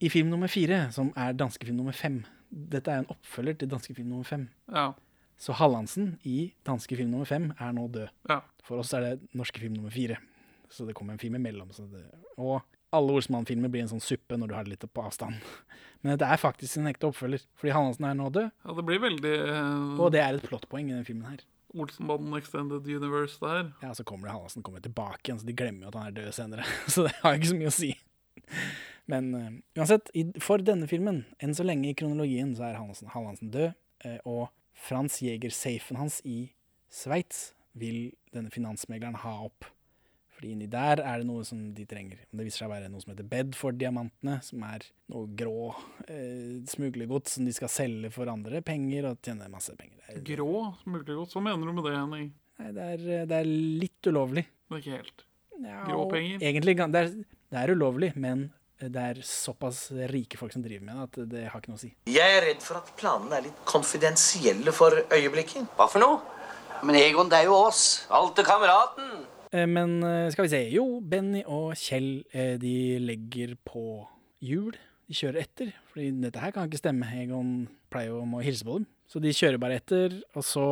I 0.00 0.10
film 0.12 0.30
nummer 0.30 0.50
fire, 0.50 0.88
som 0.94 1.10
er 1.18 1.34
danskefilm 1.34 1.76
nummer 1.80 1.96
fem 1.96 2.20
Dette 2.48 2.92
er 2.92 3.02
en 3.02 3.10
oppfølger 3.12 3.58
til 3.60 3.68
danskefilm 3.68 4.08
nummer 4.08 4.24
fem. 4.24 4.46
Ja. 4.72 4.92
Så 5.38 5.52
Hallandsen 5.52 6.16
i 6.24 6.52
danske 6.66 6.96
film 6.96 7.10
nummer 7.12 7.28
fem 7.28 7.50
er 7.58 7.74
nå 7.76 7.86
død. 7.92 8.08
Ja. 8.30 8.40
For 8.64 8.80
oss 8.82 8.94
er 8.96 9.04
det 9.04 9.34
norske 9.36 9.60
film 9.60 9.76
nummer 9.76 9.92
fire. 9.92 10.16
Så 10.70 10.86
det 10.88 10.94
kommer 10.96 11.12
en 11.12 11.20
film 11.22 11.36
imellom. 11.38 11.70
Så 11.72 11.84
det, 11.92 12.02
og 12.36 12.62
alle 12.92 13.18
Olsmann-filmer 13.18 13.70
blir 13.72 13.84
en 13.84 13.92
sånn 13.92 14.02
suppe 14.04 14.38
når 14.38 14.50
du 14.50 14.56
har 14.56 14.66
det 14.66 14.74
litt 14.74 14.86
på 14.88 15.04
avstand. 15.04 15.38
Men 16.02 16.14
dette 16.14 16.28
er 16.30 16.38
faktisk 16.38 16.78
en 16.78 16.86
ekte 16.90 17.08
oppfølger, 17.10 17.42
fordi 17.58 17.72
Hallandsen 17.74 18.04
er 18.06 18.14
nå 18.18 18.28
død. 18.30 18.50
ja, 18.64 18.74
det 18.78 18.84
blir 18.86 19.00
veldig 19.02 19.32
Uh, 19.48 20.00
Og 20.00 20.12
det 20.14 20.20
er 20.22 20.36
et 20.38 20.44
plottpoeng 20.46 20.90
i 20.90 20.94
den 20.94 21.04
filmen 21.06 21.26
her. 21.30 21.40
Olsenbanden 21.74 22.32
Extended 22.38 22.86
Universe 22.86 23.36
der. 23.42 23.72
Ja, 23.82 23.90
Så 23.94 24.04
kommer 24.04 24.28
det 24.28 24.32
Hallandsen 24.36 24.62
kommer 24.62 24.80
tilbake 24.80 25.20
igjen, 25.26 25.40
så 25.42 25.46
de 25.46 25.52
glemmer 25.58 25.82
jo 25.84 25.88
at 25.88 25.98
han 26.00 26.06
er 26.12 26.16
død 26.22 26.32
senere. 26.32 26.64
Så 26.94 27.04
det 27.08 27.12
har 27.22 27.34
ikke 27.36 27.50
så 27.50 27.58
mye 27.58 27.72
å 27.72 27.74
si. 27.74 27.90
Men 29.08 29.34
uh, 29.34 29.50
uansett, 29.80 30.08
i, 30.14 30.24
for 30.40 30.62
denne 30.64 30.86
filmen, 30.88 31.24
enn 31.42 31.54
så 31.56 31.64
lenge 31.66 31.90
i 31.90 31.96
kronologien, 31.98 32.54
så 32.56 32.68
er 32.70 32.78
Hallandsen, 32.78 33.10
Hallandsen 33.12 33.50
død. 33.52 33.74
uh, 34.06 34.18
og 34.24 34.48
Frans 34.78 35.18
Jæger-safen 35.24 35.98
hans 35.98 36.20
i 36.24 36.52
Sveits 36.88 37.52
vil 37.74 38.12
denne 38.32 38.50
finansmegleren 38.54 39.18
ha 39.24 39.34
opp. 39.48 39.66
Fordi 40.38 40.52
inni 40.54 40.68
der 40.70 41.00
er 41.02 41.18
det 41.18 41.26
noe 41.26 41.42
som 41.42 41.58
de 41.74 41.84
trenger. 41.90 42.20
Det 42.30 42.44
viser 42.46 42.62
seg 42.62 42.68
å 42.68 42.70
være 42.76 42.88
noe 42.92 43.02
som 43.02 43.10
heter 43.10 43.26
Bedford-diamantene, 43.26 44.36
som 44.46 44.62
er 44.68 44.84
noe 45.10 45.26
grå 45.34 45.72
eh, 46.06 46.60
smuglergods 46.70 47.34
som 47.34 47.48
de 47.48 47.54
skal 47.56 47.72
selge 47.74 48.12
for 48.14 48.30
andre 48.30 48.60
penger 48.62 49.08
og 49.10 49.18
tjene 49.26 49.48
masse 49.50 49.74
penger. 49.74 49.98
Det 50.06 50.20
er, 50.20 50.26
Grå 50.36 50.60
smuglergods. 50.84 51.34
Hva 51.34 51.42
mener 51.42 51.66
du 51.66 51.74
med 51.74 51.88
det, 51.88 51.96
Henning? 51.96 52.28
nei, 52.62 52.70
det 52.76 52.84
er, 52.84 53.02
eh, 53.16 53.24
det 53.26 53.40
er 53.40 53.50
litt 53.82 54.10
ulovlig. 54.12 54.44
Det 54.68 54.76
er 54.78 54.84
ikke 54.84 55.00
helt. 55.00 55.24
Ja, 55.58 55.80
Grå 55.88 56.04
penger? 56.12 56.38
Egentlig, 56.52 56.76
det 56.78 57.02
er, 57.02 57.10
det 57.50 57.58
er 57.64 57.72
ulovlig, 57.74 58.12
men 58.14 58.46
det 58.78 59.02
er 59.10 59.18
såpass 59.26 59.88
rike 60.12 60.38
folk 60.38 60.54
som 60.54 60.62
driver 60.62 60.86
med 60.86 60.94
det, 60.94 61.08
at 61.08 61.32
det 61.32 61.46
har 61.50 61.58
ikke 61.58 61.72
noe 61.72 61.80
å 61.80 61.82
si. 61.82 61.90
Jeg 62.14 62.36
er 62.36 62.44
redd 62.46 62.62
for 62.62 62.78
at 62.78 62.92
planene 63.00 63.40
er 63.40 63.48
litt 63.48 63.64
konfidensielle 63.66 64.70
for 64.70 64.94
øyeblikket. 65.10 65.66
Hva 65.74 65.88
for 65.90 66.04
noe? 66.04 66.20
Men 66.86 66.94
Egon, 67.00 67.26
det 67.26 67.40
er 67.40 67.48
jo 67.50 67.56
oss. 67.58 68.06
Alt 68.14 68.38
er 68.38 68.46
kameraten. 68.46 69.26
Eh, 69.52 69.66
Men 69.66 70.02
eh, 70.04 70.28
skal 70.34 70.44
vi 70.46 70.52
se. 70.52 70.60
Jo, 70.74 71.00
Benny 71.00 71.42
og 71.46 71.74
Kjell 71.80 72.24
eh, 72.32 72.56
de 72.60 72.98
legger 73.00 73.54
på 73.64 74.06
hjul. 74.44 74.74
De 75.08 75.16
kjører 75.16 75.40
etter, 75.40 75.70
fordi 75.88 76.10
dette 76.20 76.40
her 76.42 76.52
kan 76.52 76.68
ikke 76.68 76.80
stemme. 76.82 77.06
Egon 77.22 77.66
pleier 77.88 78.10
jo 78.12 78.18
om 78.26 78.34
å 78.36 78.42
hilse 78.44 78.66
på 78.68 78.76
dem. 78.76 78.86
Så 79.08 79.22
de 79.24 79.30
kjører 79.32 79.56
bare 79.62 79.78
etter, 79.80 80.18
og 80.36 80.44
så 80.44 80.64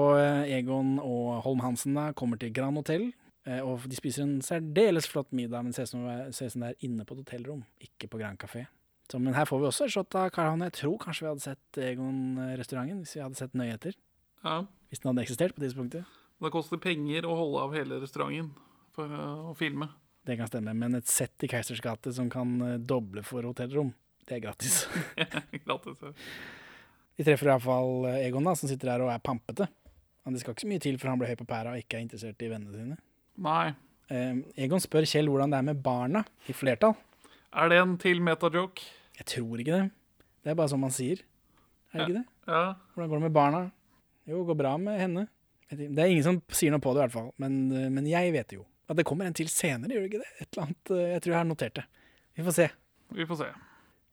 Egon 0.44 0.98
og 1.00 1.38
Holm 1.46 1.62
Hansen 1.64 1.94
da 1.96 2.10
kommer 2.12 2.36
til 2.36 2.52
Grand 2.52 2.76
Hotel. 2.76 3.06
eh, 3.46 3.62
Og 3.64 3.86
de 3.88 3.96
spiser 3.96 4.26
en 4.26 4.42
særdeles 4.44 5.08
flott 5.08 5.32
middag, 5.32 5.64
men 5.64 5.72
ser 5.72 5.88
ut 5.88 5.94
som 6.52 6.60
det 6.60 6.68
er 6.74 6.84
inne 6.84 7.06
på 7.08 7.16
et 7.16 7.22
hotellrom, 7.24 7.64
ikke 7.80 8.10
på 8.12 8.18
Grand 8.20 8.36
Café. 8.36 8.66
Så, 9.10 9.18
men 9.22 9.32
her 9.38 9.46
får 9.48 9.60
vi 9.62 9.66
også 9.70 9.84
et 9.86 9.92
shot 9.94 10.14
av 10.18 10.28
Karl 10.34 10.50
Havn. 10.50 10.64
Jeg 10.66 10.72
tror 10.82 10.98
kanskje 10.98 11.24
vi 11.24 11.28
hadde 11.30 11.44
sett 11.46 11.78
Egon-restauranten 11.78 13.00
hvis 13.04 13.14
vi 13.16 13.22
hadde 13.22 13.38
sett 13.38 13.54
nøye 13.56 13.74
etter. 13.78 13.94
Ja. 14.44 14.64
Hvis 14.90 15.00
den 15.00 15.10
hadde 15.14 15.22
eksistert 15.24 15.54
på 15.56 15.62
tidspunktet. 15.62 16.04
Det 16.42 16.52
koster 16.52 16.80
penger 16.82 17.24
å 17.28 17.36
holde 17.38 17.62
av 17.64 17.76
hele 17.76 18.00
restauranten 18.02 18.50
for 18.96 19.08
eh, 19.12 19.46
å 19.50 19.54
filme. 19.56 19.88
Det 20.26 20.36
kan 20.40 20.50
stemme, 20.50 20.74
men 20.76 20.98
et 20.98 21.08
sett 21.08 21.44
i 21.46 21.48
Keisers 21.50 21.80
gate 21.84 22.12
som 22.12 22.28
kan 22.32 22.56
eh, 22.66 22.76
doble 22.82 23.22
for 23.24 23.46
hotellrom, 23.46 23.92
det 24.26 24.38
er 24.38 24.44
gratis. 24.48 24.82
Gratis. 25.66 26.00
ja. 26.02 26.12
Vi 27.16 27.24
treffer 27.24 27.48
iallfall 27.48 28.08
Egon, 28.18 28.44
da, 28.44 28.52
som 28.58 28.68
sitter 28.68 28.90
der 28.90 29.04
og 29.06 29.12
er 29.12 29.22
pampete. 29.24 29.68
Men 30.26 30.34
det 30.34 30.42
skal 30.42 30.56
ikke 30.56 30.64
så 30.66 30.68
mye 30.72 30.82
til 30.82 30.96
for 30.98 31.08
han 31.12 31.20
blir 31.20 31.30
høy 31.30 31.38
på 31.38 31.46
pæra 31.48 31.72
og 31.72 31.80
ikke 31.80 31.96
er 32.00 32.02
interessert 32.04 32.42
i 32.42 32.48
vennene 32.50 32.74
sine. 32.74 32.96
Nei. 33.46 33.70
Eh, 34.10 34.40
Egon 34.66 34.82
spør 34.82 35.06
Kjell 35.08 35.30
hvordan 35.30 35.54
det 35.54 35.60
er 35.62 35.68
med 35.70 35.80
barna, 35.84 36.24
i 36.50 36.54
flertall. 36.56 36.96
Er 37.56 37.70
det 37.72 37.78
en 37.80 37.94
til 38.02 38.20
metajoke? 38.20 38.84
Jeg 39.16 39.28
tror 39.30 39.62
ikke 39.62 39.78
det. 39.78 39.86
Det 40.44 40.52
er 40.52 40.58
bare 40.58 40.72
som 40.74 40.82
man 40.82 40.92
sier. 40.94 41.22
Er 41.94 42.02
det 42.02 42.08
ikke 42.08 42.18
det? 42.18 42.26
Ja. 42.50 42.64
Hvordan 42.92 43.12
går 43.12 43.20
det 43.22 43.26
med 43.28 43.36
barna? 43.38 43.62
Jo, 44.26 44.42
det 44.42 44.48
går 44.50 44.58
bra 44.60 44.74
med 44.82 44.98
henne. 45.00 45.24
Det 45.70 45.98
er 45.98 46.12
ingen 46.12 46.24
som 46.26 46.40
sier 46.54 46.70
noe 46.74 46.82
på 46.82 46.92
det, 46.94 47.00
i 47.00 47.06
hvert 47.06 47.16
fall. 47.16 47.30
Men, 47.42 47.56
eh, 47.74 47.88
men 47.90 48.06
jeg 48.06 48.32
vet 48.34 48.52
jo. 48.54 48.64
At 48.86 48.98
det 49.00 49.06
kommer 49.08 49.26
en 49.26 49.34
til 49.34 49.48
senere, 49.50 49.90
gjør 49.90 50.04
det 50.04 50.10
ikke 50.12 50.22
det? 50.22 50.32
Et 50.40 50.48
eller 50.52 50.66
annet, 50.66 50.90
eh, 50.94 51.08
Jeg 51.14 51.22
tror 51.22 51.32
jeg 51.32 51.40
har 51.40 51.48
notert 51.48 51.74
det. 51.80 51.86
Vi 52.36 52.44
får 52.46 52.54
se. 52.54 52.68
Vi 53.16 53.26
får 53.26 53.40
se. 53.40 53.48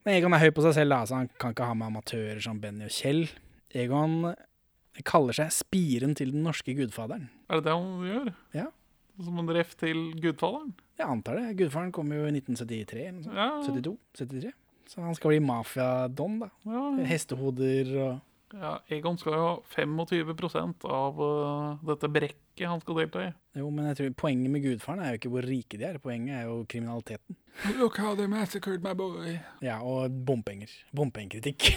Men 0.05 0.15
Egon 0.17 0.33
er 0.33 0.39
høy 0.39 0.51
på 0.51 0.63
seg 0.65 0.73
selv, 0.73 0.89
da, 0.89 1.03
så 1.05 1.15
han 1.21 1.29
kan 1.39 1.53
ikke 1.53 1.67
ha 1.69 1.73
med 1.77 1.87
amatører 1.91 2.41
som 2.41 2.59
Benny 2.59 2.85
og 2.85 2.91
Kjell. 2.91 3.29
Egon 3.73 4.33
kaller 5.07 5.33
seg 5.33 5.51
spiren 5.53 6.13
til 6.17 6.33
den 6.33 6.43
norske 6.45 6.73
gudfaderen. 6.77 7.29
Er 7.49 7.61
det 7.61 7.65
det 7.69 7.73
han 7.73 8.03
gjør? 8.09 8.33
Ja. 8.53 8.67
Som 9.21 9.37
en 9.37 9.49
ref 9.53 9.75
til 9.77 9.99
Gudfaderen? 10.17 10.73
Jeg 10.97 11.05
antar 11.05 11.37
det. 11.37 11.57
Gudfaren 11.59 11.91
kom 11.93 12.09
jo 12.13 12.23
i 12.25 12.31
1973 12.33 13.01
eller 13.07 13.19
noe 13.19 13.25
sånt. 13.27 13.37
Ja. 13.37 13.49
72? 13.61 13.97
73? 14.17 14.53
Så 14.89 15.01
han 15.05 15.15
skal 15.17 15.33
bli 15.33 15.39
mafiadon, 15.45 16.39
da. 16.41 16.49
Ja. 16.65 16.81
Hestehoder 17.09 17.91
og 18.03 18.32
ja. 18.53 18.73
Egon 18.93 19.17
skal 19.17 19.35
jo 19.37 19.43
ha 19.43 19.53
25 19.75 20.73
av 20.85 21.21
uh, 21.21 21.85
dette 21.89 22.09
brekket 22.11 22.67
han 22.69 22.81
skal 22.83 22.99
delta 23.01 23.23
i. 23.25 23.29
Jo, 23.57 23.69
men 23.73 23.89
jeg 23.89 23.99
tror 23.99 24.15
poenget 24.23 24.53
med 24.53 24.63
gudfaren 24.65 25.01
er 25.03 25.13
jo 25.13 25.21
ikke 25.21 25.33
hvor 25.33 25.47
rike 25.47 25.79
de 25.81 25.87
er. 25.89 25.99
Poenget 26.03 26.39
er 26.39 26.49
jo 26.49 26.63
kriminaliteten. 26.69 27.37
Look 27.79 27.97
how 28.01 28.15
they 28.15 28.29
massacred 28.29 28.85
my 28.85 28.93
boy. 28.97 29.37
Ja, 29.65 29.79
og 29.81 30.13
bompenger. 30.25 30.71
Bompengekritikk. 30.95 31.73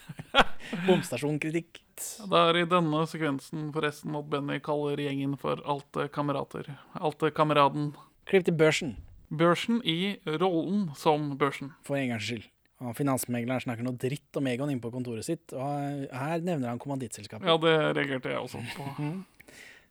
Bomstasjonkritikk. 0.86 1.80
Det 2.00 2.40
er 2.40 2.60
i 2.60 2.68
denne 2.68 3.02
sekvensen 3.08 3.68
forresten 3.74 4.16
at 4.16 4.28
Benny 4.32 4.60
kaller 4.64 5.00
gjengen 5.00 5.36
for 5.40 5.60
alte 5.68 6.08
kamerater. 6.12 6.72
Alte 6.96 7.32
kameraden. 7.34 7.92
Klipp 8.30 8.46
til 8.46 8.56
børsen. 8.56 8.96
Børsen 9.30 9.80
i 9.84 10.16
rollen 10.40 10.90
som 10.96 11.34
børsen. 11.38 11.74
For 11.86 11.98
en 11.98 12.14
gangs 12.14 12.28
skyld. 12.28 12.48
Og 12.80 12.94
finansmegleren 12.96 13.60
snakker 13.60 13.84
noe 13.84 13.98
dritt 14.00 14.38
om 14.40 14.46
Egon 14.48 14.70
inne 14.72 14.80
på 14.80 14.92
kontoret 14.94 15.26
sitt, 15.26 15.52
og 15.52 16.06
her 16.16 16.40
nevner 16.40 16.72
han 16.72 16.80
kommandittselskapet. 16.80 17.44
Ja, 17.44 17.58
det 17.60 17.74
reagerte 17.98 18.32
jeg 18.32 18.40
også 18.40 18.62
på. 18.76 18.88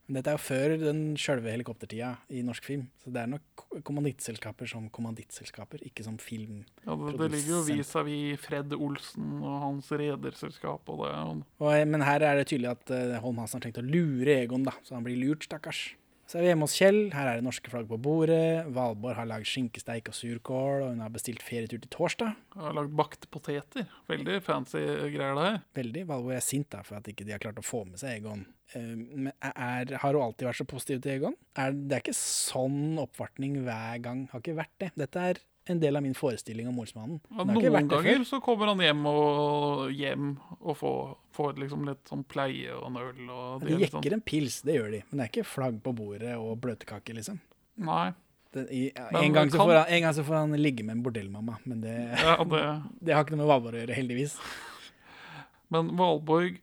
Men 0.09 0.17
Dette 0.17 0.31
er 0.31 0.39
jo 0.39 0.41
før 0.41 0.71
den 0.81 1.01
sjølve 1.21 1.51
helikoptertida 1.53 2.15
i 2.33 2.39
norsk 2.41 2.65
film, 2.65 2.87
så 2.97 3.11
det 3.13 3.21
er 3.21 3.27
nok 3.29 3.61
kommandittselskaper 3.85 4.65
som 4.71 4.87
kommandittselskaper, 4.89 5.83
ikke 5.85 6.01
som 6.07 6.15
film. 6.17 6.63
Ja, 6.81 6.95
det, 6.97 7.11
det 7.19 7.27
ligger 7.35 7.51
jo 7.51 7.59
vis-à-vis 7.67 8.41
Fred 8.41 8.73
Olsen 8.73 9.35
og 9.37 9.59
hans 9.67 9.91
rederselskap 9.93 10.89
og 10.89 11.03
det. 11.03 11.11
Og 11.13 11.43
Og, 11.61 11.75
men 11.93 12.01
her 12.01 12.25
er 12.25 12.41
det 12.41 12.47
tydelig 12.49 12.71
at 12.71 12.89
uh, 12.89 13.19
Holm 13.21 13.37
Hansen 13.37 13.59
har 13.61 13.67
tenkt 13.67 13.83
å 13.83 13.85
lure 13.85 14.39
Egon, 14.39 14.65
da, 14.65 14.73
så 14.81 14.97
han 14.97 15.05
blir 15.05 15.21
lurt, 15.21 15.45
stakkars. 15.45 15.91
Så 16.29 16.37
er 16.37 16.43
vi 16.43 16.49
hjemme 16.51 16.67
hos 16.67 16.75
Kjell. 16.77 16.97
Her 17.09 17.25
er 17.25 17.39
det 17.39 17.45
norske 17.47 17.71
flagg 17.73 17.87
på 17.89 17.97
bordet. 18.05 18.67
Valborg 18.75 19.17
har 19.17 19.25
lagd 19.25 19.47
skinkesteik 19.49 20.11
og 20.11 20.13
surkål, 20.13 20.83
og 20.83 20.91
hun 20.91 21.01
har 21.01 21.09
bestilt 21.09 21.41
ferietur 21.41 21.79
til 21.81 21.89
torsdag. 21.89 22.35
Hun 22.53 22.67
har 22.67 22.75
lagd 22.77 22.93
bakte 22.99 23.29
poteter. 23.33 23.87
Veldig 24.11 24.35
fancy 24.45 24.77
greier, 24.77 25.33
det 25.33 25.47
her. 25.47 25.57
Veldig. 25.79 26.03
Valborg 26.11 26.37
er 26.37 26.45
sint 26.45 26.69
da, 26.69 26.83
for 26.85 26.99
at 26.99 27.09
ikke 27.09 27.25
de 27.25 27.33
har 27.33 27.41
klart 27.41 27.57
å 27.57 27.65
få 27.65 27.81
med 27.89 27.97
seg 27.97 28.19
Egon. 28.19 28.45
Eh, 28.77 28.93
men 28.93 29.31
er, 29.41 29.95
har 30.03 30.13
hun 30.13 30.27
alltid 30.27 30.51
vært 30.51 30.61
så 30.61 30.69
positiv 30.69 31.01
til 31.01 31.15
Egon? 31.15 31.39
Er, 31.57 31.73
det 31.73 31.97
er 31.97 32.05
ikke 32.05 32.19
sånn 32.19 33.01
oppvartning 33.01 33.57
hver 33.65 34.05
gang. 34.05 34.27
Har 34.29 34.45
ikke 34.45 34.59
vært 34.61 34.75
det. 34.85 34.91
Dette 35.01 35.25
er 35.31 35.41
en 35.69 35.79
del 35.81 35.95
av 35.99 36.03
min 36.05 36.15
forestilling 36.17 36.67
om 36.69 36.75
Morsmannen. 36.79 37.19
Ja, 37.29 37.43
Det 37.45 37.55
noen 37.55 37.89
ganger 37.91 38.23
så 38.27 38.39
kommer 38.43 38.71
han 38.71 38.79
hjem 38.83 39.03
og 39.09 39.91
hjem 39.93 40.31
og 40.59 40.77
får, 40.79 41.17
får 41.37 41.59
liksom 41.63 41.85
litt 41.87 42.09
sånn 42.09 42.23
pleie 42.27 42.73
og 42.75 42.87
en 42.89 42.97
øl. 43.01 43.21
Og 43.29 43.61
De 43.65 43.75
jekker 43.77 43.99
sånn- 43.99 44.13
en 44.17 44.21
pils, 44.25 44.61
det 44.65 44.75
gjør 44.79 44.91
de. 44.97 45.03
Men 45.09 45.17
det 45.21 45.25
er 45.27 45.31
ikke 45.33 45.45
flagg 45.47 45.77
på 45.85 45.93
bordet 45.95 46.33
og 46.37 46.57
bløtkake, 46.63 47.13
liksom. 47.17 47.39
Nei. 47.77 48.11
Det, 48.51 48.63
i, 48.73 48.91
Men 49.13 49.23
en, 49.23 49.33
gang 49.33 49.49
så 49.51 49.57
kan- 49.59 49.67
får 49.67 49.77
han, 49.77 49.93
en 49.93 50.01
gang 50.01 50.13
så 50.17 50.23
får 50.25 50.35
han 50.39 50.51
ligge 50.57 50.83
med 50.83 50.95
en 50.97 51.03
bordellmamma, 51.05 51.59
men 51.69 51.81
det, 51.81 51.95
Ja, 52.25 52.35
det, 52.43 52.63
det 53.05 53.13
har 53.13 53.23
ikke 53.23 53.37
noe 53.37 53.43
med 53.45 53.51
Valborg 53.53 53.77
å 53.77 53.83
gjøre, 53.85 53.95
heldigvis. 53.99 54.39
men 55.69 55.91
Valborg 55.99 56.57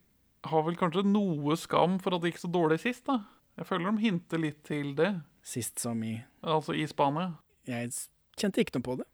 har 0.50 0.62
vel 0.66 0.76
kanskje 0.78 1.04
noe 1.06 1.56
skam 1.58 1.98
for 2.02 2.14
at 2.16 2.22
det 2.22 2.32
gikk 2.32 2.42
så 2.42 2.50
dårlig 2.50 2.80
sist, 2.82 3.04
da? 3.06 3.20
Jeg 3.56 3.66
føler 3.70 3.92
de 3.94 4.02
hinter 4.02 4.38
litt 4.42 4.58
til 4.66 4.92
det. 4.98 5.12
Sist 5.46 5.78
som 5.80 6.02
i 6.04 6.16
Altså 6.44 6.74
i 6.76 6.84
Spania. 6.90 7.36
Jeg 7.66 7.92
kjente 8.40 8.62
ikke 8.62 8.78
noe 8.78 8.86
på 8.86 8.98
det. 9.02 9.06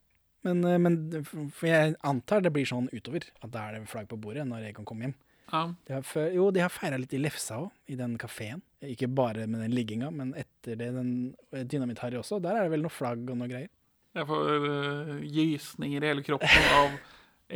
Men, 0.43 0.65
eh, 0.67 0.79
men 0.79 0.97
For 1.25 1.69
jeg 1.69 1.95
antar 2.03 2.43
det 2.43 2.53
blir 2.55 2.67
sånn 2.67 2.91
utover, 2.93 3.29
at 3.43 3.53
da 3.55 3.69
er 3.69 3.79
det 3.79 3.91
flagg 3.91 4.09
på 4.11 4.19
bordet 4.21 4.47
når 4.49 4.71
Egon 4.73 4.89
kommer 4.89 5.09
hjem. 5.09 5.15
Ja. 5.53 5.67
De 5.87 5.93
har, 5.99 6.31
jo, 6.33 6.49
de 6.55 6.63
har 6.65 6.73
feira 6.73 6.99
litt 6.99 7.13
i 7.13 7.21
Lefsa 7.21 7.59
òg, 7.61 7.71
i 7.93 7.97
den 7.99 8.17
kafeen. 8.19 8.63
Ikke 8.83 9.07
bare 9.13 9.47
med 9.47 9.61
den 9.61 9.75
ligginga, 9.77 10.09
men 10.11 10.33
etter 10.39 10.79
det 10.81 10.89
den 10.97 11.13
Dynamitt-Harry 11.53 12.19
også. 12.19 12.41
Der 12.43 12.57
er 12.57 12.67
det 12.67 12.73
vel 12.73 12.87
noe 12.87 12.95
flagg 12.95 13.27
og 13.29 13.37
noe 13.37 13.51
greier. 13.51 13.69
Jeg 14.17 14.29
får 14.29 14.49
uh, 14.69 15.13
gysninger 15.25 16.05
i 16.05 16.09
hele 16.11 16.25
kroppen 16.25 16.73
av 16.77 16.97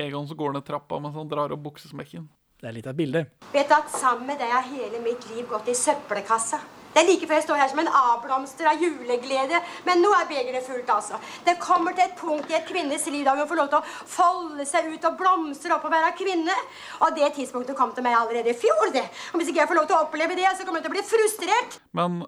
Egon 0.07 0.29
som 0.29 0.38
går 0.38 0.55
ned 0.55 0.64
trappa 0.64 1.00
mens 1.00 1.16
han 1.16 1.29
drar 1.29 1.52
opp 1.52 1.64
buksesmekken. 1.66 2.29
Det 2.61 2.68
er 2.68 2.76
litt 2.76 2.87
av 2.88 2.94
et 2.94 3.00
bilde. 3.00 3.22
Vet 3.52 3.68
du 3.68 3.74
at 3.76 3.92
sammen 3.92 4.29
med 4.31 4.40
deg 4.40 4.52
har 4.52 4.64
hele 4.70 5.00
mitt 5.05 5.24
liv 5.33 5.44
gått 5.50 5.68
i 5.72 5.76
søppelkassa. 5.76 6.61
Det 6.96 7.02
er 7.02 7.11
like 7.11 7.26
før 7.28 7.37
jeg 7.37 7.44
står 7.44 7.59
her 7.61 7.68
som 7.68 7.80
en 7.82 7.90
avblomster 7.92 8.70
av 8.70 8.80
juleglede, 8.80 9.59
men 9.85 10.00
nå 10.00 10.09
er 10.16 10.28
begeret 10.30 10.64
fullt, 10.64 10.88
altså. 10.94 11.18
Det 11.44 11.59
kommer 11.61 11.92
til 11.92 12.06
et 12.06 12.14
punkt 12.16 12.48
i 12.48 12.56
et 12.56 12.64
kvinnes 12.64 13.04
liv 13.12 13.26
da 13.26 13.35
hun 13.37 13.50
får 13.50 13.61
lov 13.61 13.68
til 13.74 13.82
å 13.82 14.06
folde 14.14 14.64
seg 14.64 14.88
ut 14.88 15.04
og 15.04 15.18
blomstre 15.20 15.76
opp 15.76 15.85
og 15.85 15.92
være 15.92 16.14
kvinne. 16.16 16.56
Og 17.04 17.12
det 17.18 17.28
tidspunktet 17.37 17.76
kom 17.76 17.92
til 17.92 18.06
meg 18.06 18.16
allerede 18.16 18.54
i 18.54 18.56
fjor, 18.56 18.94
det. 18.96 19.04
Og 19.28 19.42
hvis 19.42 19.52
ikke 19.52 19.61
jeg 19.61 19.72
får 19.74 19.80
lov 19.82 19.90
til 19.92 19.98
å 19.98 20.00
oppleve 20.06 20.40
det, 20.40 20.48
så 20.56 20.64
kommer 20.64 20.80
jeg 20.80 20.88
til 20.88 20.94
å 20.94 20.96
bli 20.96 21.06
frustrert. 21.12 21.78
Men 22.00 22.18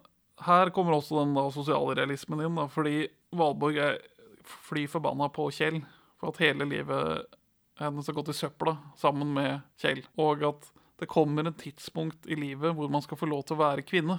her 0.45 0.77
kommer 0.77 0.99
også 1.01 1.23
den 1.23 1.33
da 1.41 1.49
sosialrealismen 1.57 2.45
inn, 2.45 2.61
da, 2.61 2.69
fordi 2.69 3.07
Valborg 3.41 3.81
er 3.89 4.01
fly 4.69 4.85
forbanna 4.93 5.33
på 5.33 5.49
Kjell 5.57 5.81
for 6.21 6.35
at 6.35 6.45
hele 6.45 6.69
livet 6.69 7.25
hennes 7.81 8.05
har 8.05 8.21
gått 8.21 8.35
i 8.35 8.37
søpla 8.37 8.77
sammen 9.01 9.33
med 9.33 9.63
Kjell, 9.81 10.05
og 10.21 10.45
at 10.45 10.75
det 11.01 11.09
kommer 11.09 11.47
et 11.49 11.57
tidspunkt 11.63 12.29
i 12.29 12.37
livet 12.37 12.77
hvor 12.77 12.93
man 12.93 13.01
skal 13.05 13.17
få 13.17 13.29
lov 13.31 13.47
til 13.47 13.57
å 13.57 13.65
være 13.65 13.87
kvinne. 13.87 14.19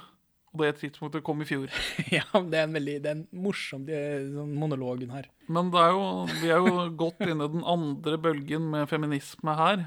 Og 0.54 0.64
det 0.64 0.72
tidspunktet 0.80 1.24
kom 1.24 1.44
i 1.44 1.46
fjor. 1.46 1.70
ja, 2.16 2.24
det 2.34 2.58
er 2.58 2.66
en 2.66 2.74
veldig 2.74 2.96
det 3.04 3.12
er 3.12 3.18
en 3.20 3.28
morsom 3.46 3.84
det- 3.86 4.32
sånn 4.34 4.56
monolog 4.58 5.04
hun 5.06 5.14
har. 5.14 5.28
Men 5.48 5.70
er 5.78 5.92
jo, 5.94 6.04
vi 6.42 6.50
er 6.50 6.58
jo 6.66 6.88
godt 6.98 7.22
inne 7.28 7.46
i 7.46 7.54
den 7.54 7.64
andre 7.66 8.18
bølgen 8.18 8.70
med 8.74 8.90
feminisme 8.90 9.56
her. 9.60 9.86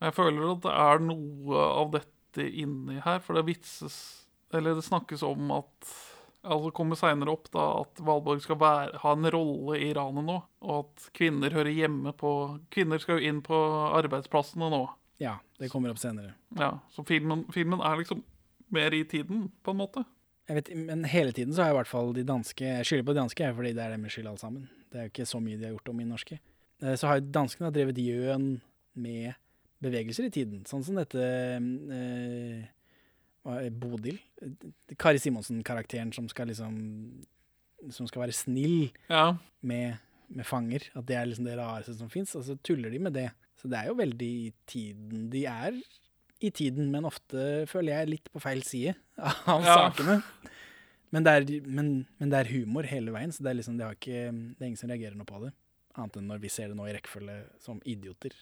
Og 0.00 0.06
jeg 0.08 0.16
føler 0.16 0.52
at 0.54 0.62
det 0.64 0.76
er 0.86 1.02
noe 1.04 1.66
av 1.82 1.90
dette 1.98 2.46
inni 2.46 3.00
her, 3.02 3.18
for 3.24 3.34
det 3.34 3.42
vitses 3.48 3.98
Eller 4.54 4.74
det 4.78 4.84
snakkes 4.86 5.22
om 5.26 5.50
at 5.58 5.90
Altså 6.40 6.70
kommer 6.72 6.96
seinere 6.96 7.34
opp 7.34 7.50
da 7.52 7.64
at 7.82 7.98
Valborg 8.00 8.40
skal 8.40 8.56
være, 8.56 8.96
ha 9.02 9.10
en 9.12 9.26
rolle 9.34 9.76
i 9.76 9.90
ranet 9.92 10.24
nå, 10.24 10.38
og 10.64 10.78
at 10.86 11.10
kvinner 11.12 11.52
hører 11.52 11.68
hjemme 11.76 12.14
på 12.16 12.30
Kvinner 12.72 13.02
skal 13.02 13.18
jo 13.20 13.28
inn 13.28 13.42
på 13.44 13.58
arbeidsplassene 13.98 14.70
nå. 14.72 14.78
Ja, 15.20 15.34
det 15.60 15.68
kommer 15.68 15.92
opp 15.92 16.00
senere. 16.00 16.32
Ja, 16.56 16.78
Så 16.96 17.04
filmen, 17.04 17.44
filmen 17.52 17.82
er 17.84 17.98
liksom 18.00 18.22
mer 18.72 18.94
i 18.94 19.04
tiden, 19.04 19.50
på 19.64 19.70
en 19.74 19.80
måte. 19.82 20.04
Jeg 20.50 20.56
vet, 20.56 20.70
men 20.76 21.04
hele 21.06 21.30
tiden 21.32 21.54
så 21.54 21.62
har 21.62 21.68
jeg 21.70 21.76
i 21.76 21.78
hvert 21.78 21.86
fall 21.90 22.08
de 22.16 22.24
danske 22.26 22.64
Jeg 22.66 22.86
skylder 22.88 23.04
på 23.06 23.12
de 23.14 23.20
danske, 23.20 23.44
jeg, 23.44 23.54
fordi 23.54 23.70
det 23.76 23.82
er 23.84 23.92
deres 23.96 24.12
skyld 24.16 24.26
alle 24.32 24.38
sammen. 24.42 24.64
Det 24.90 24.98
er 24.98 25.04
jo 25.06 25.12
ikke 25.12 25.26
så 25.30 25.38
mye 25.42 25.58
de 25.60 25.64
har 25.68 25.76
gjort 25.76 25.88
om 25.92 26.00
i 26.02 26.08
norske. 26.08 26.40
Eh, 26.82 26.96
Så 26.98 27.06
har 27.06 27.20
jo 27.20 27.30
danskene 27.30 27.70
drevet 27.72 27.96
gjøn 28.02 28.48
med 28.96 29.34
bevegelser 29.80 30.26
i 30.26 30.30
tiden, 30.34 30.64
sånn 30.66 30.82
som 30.84 30.96
dette 30.98 31.22
eh, 31.22 32.66
Bodil. 33.70 34.18
Eh, 34.42 34.50
Kari 34.98 35.18
Simonsen-karakteren 35.22 36.10
som 36.12 36.26
skal 36.28 36.48
liksom 36.50 36.74
Som 37.90 38.06
skal 38.10 38.26
være 38.26 38.34
snill 38.36 38.90
Ja. 39.08 39.38
med, 39.62 39.96
med 40.28 40.44
fanger. 40.44 40.90
At 40.94 41.06
det 41.06 41.16
er 41.16 41.26
liksom 41.30 41.44
det 41.46 41.56
rareste 41.56 41.94
som 41.96 42.10
fins, 42.10 42.34
og 42.36 42.44
så 42.44 42.58
tuller 42.62 42.90
de 42.90 42.98
med 42.98 43.12
det. 43.14 43.30
Så 43.56 43.68
det 43.70 43.78
er 43.78 43.86
jo 43.88 43.94
veldig 43.94 44.28
i 44.48 44.52
tiden. 44.66 45.30
De 45.30 45.46
er 45.46 45.72
i 46.40 46.50
tiden, 46.56 46.90
men 46.92 47.04
ofte 47.08 47.64
føler 47.70 47.94
jeg 47.98 48.10
litt 48.14 48.30
på 48.32 48.40
feil 48.42 48.62
side 48.66 48.94
av 49.50 49.64
Ja. 49.66 49.74
sakene. 49.76 50.20
Men 51.10 51.24
det, 51.26 51.32
er, 51.34 51.48
men, 51.66 51.88
men 52.22 52.30
det 52.30 52.38
er 52.44 52.50
humor 52.52 52.86
hele 52.86 53.10
veien, 53.10 53.32
så 53.34 53.42
det 53.42 53.50
er, 53.50 53.56
liksom, 53.58 53.76
det, 53.80 53.86
har 53.88 53.96
ikke, 53.98 54.20
det 54.30 54.62
er 54.62 54.68
ingen 54.68 54.78
som 54.78 54.92
reagerer 54.92 55.16
noe 55.18 55.26
på 55.26 55.40
det. 55.42 55.50
Annet 55.98 56.20
enn 56.20 56.28
når 56.30 56.38
vi 56.44 56.50
ser 56.54 56.70
det 56.70 56.76
nå 56.78 56.86
i 56.86 56.92
rekkefølge 56.94 57.34
som 57.58 57.80
idioter. 57.82 58.36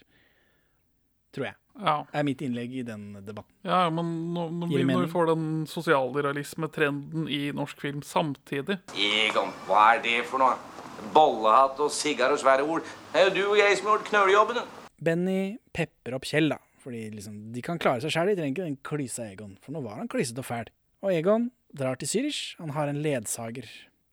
Tror 1.33 1.47
jeg. 1.49 1.57
Ja. 1.81 1.95
Er 2.17 2.27
mitt 2.29 2.41
innlegg 2.45 2.75
i 2.77 2.83
den 2.85 3.07
debatten. 3.25 3.55
Ja, 3.65 3.87
men 3.93 4.11
når, 4.37 4.53
når, 4.61 4.71
vi, 4.75 4.83
når 4.89 5.07
vi 5.07 5.11
får 5.15 5.31
den 5.33 5.47
sosialrealisme-trenden 5.71 7.27
i 7.33 7.41
norsk 7.57 7.81
film 7.85 8.01
samtidig 8.05 8.79
Egon, 8.97 9.53
hva 9.69 9.95
er 9.95 10.03
det 10.05 10.17
for 10.29 10.43
noe? 10.43 10.57
Bollehatt 11.15 11.79
og 11.85 11.93
sigar 11.95 12.33
og 12.35 12.41
svære 12.43 12.65
ord. 12.67 12.87
Det 13.13 13.21
er 13.21 13.29
jo 13.29 13.35
du 13.37 13.43
og 13.53 13.59
jeg 13.61 13.77
som 13.79 13.89
har 13.91 13.97
gjort 13.99 14.09
knøljobben. 14.11 14.63
Benny 14.99 15.41
pepper 15.77 16.17
opp 16.19 16.27
Kjell, 16.27 16.51
da. 16.53 16.59
Fordi 16.83 17.05
liksom, 17.15 17.39
de 17.55 17.63
kan 17.65 17.81
klare 17.83 18.03
seg 18.05 18.15
sjøl, 18.15 18.33
de 18.33 18.39
trenger 18.39 18.55
ikke 18.55 18.69
den 18.69 18.81
klysa 18.87 19.29
Egon. 19.33 19.57
For 19.65 19.75
nå 19.75 19.83
var 19.85 20.01
han 20.01 20.11
klysete 20.11 20.45
og 20.45 20.49
fæl. 20.49 20.73
Og 21.05 21.15
Egon 21.15 21.51
drar 21.77 21.99
til 22.01 22.11
Zürich. 22.11 22.55
Han 22.63 22.75
har 22.77 22.91
en 22.91 23.03
ledsager. 23.05 23.69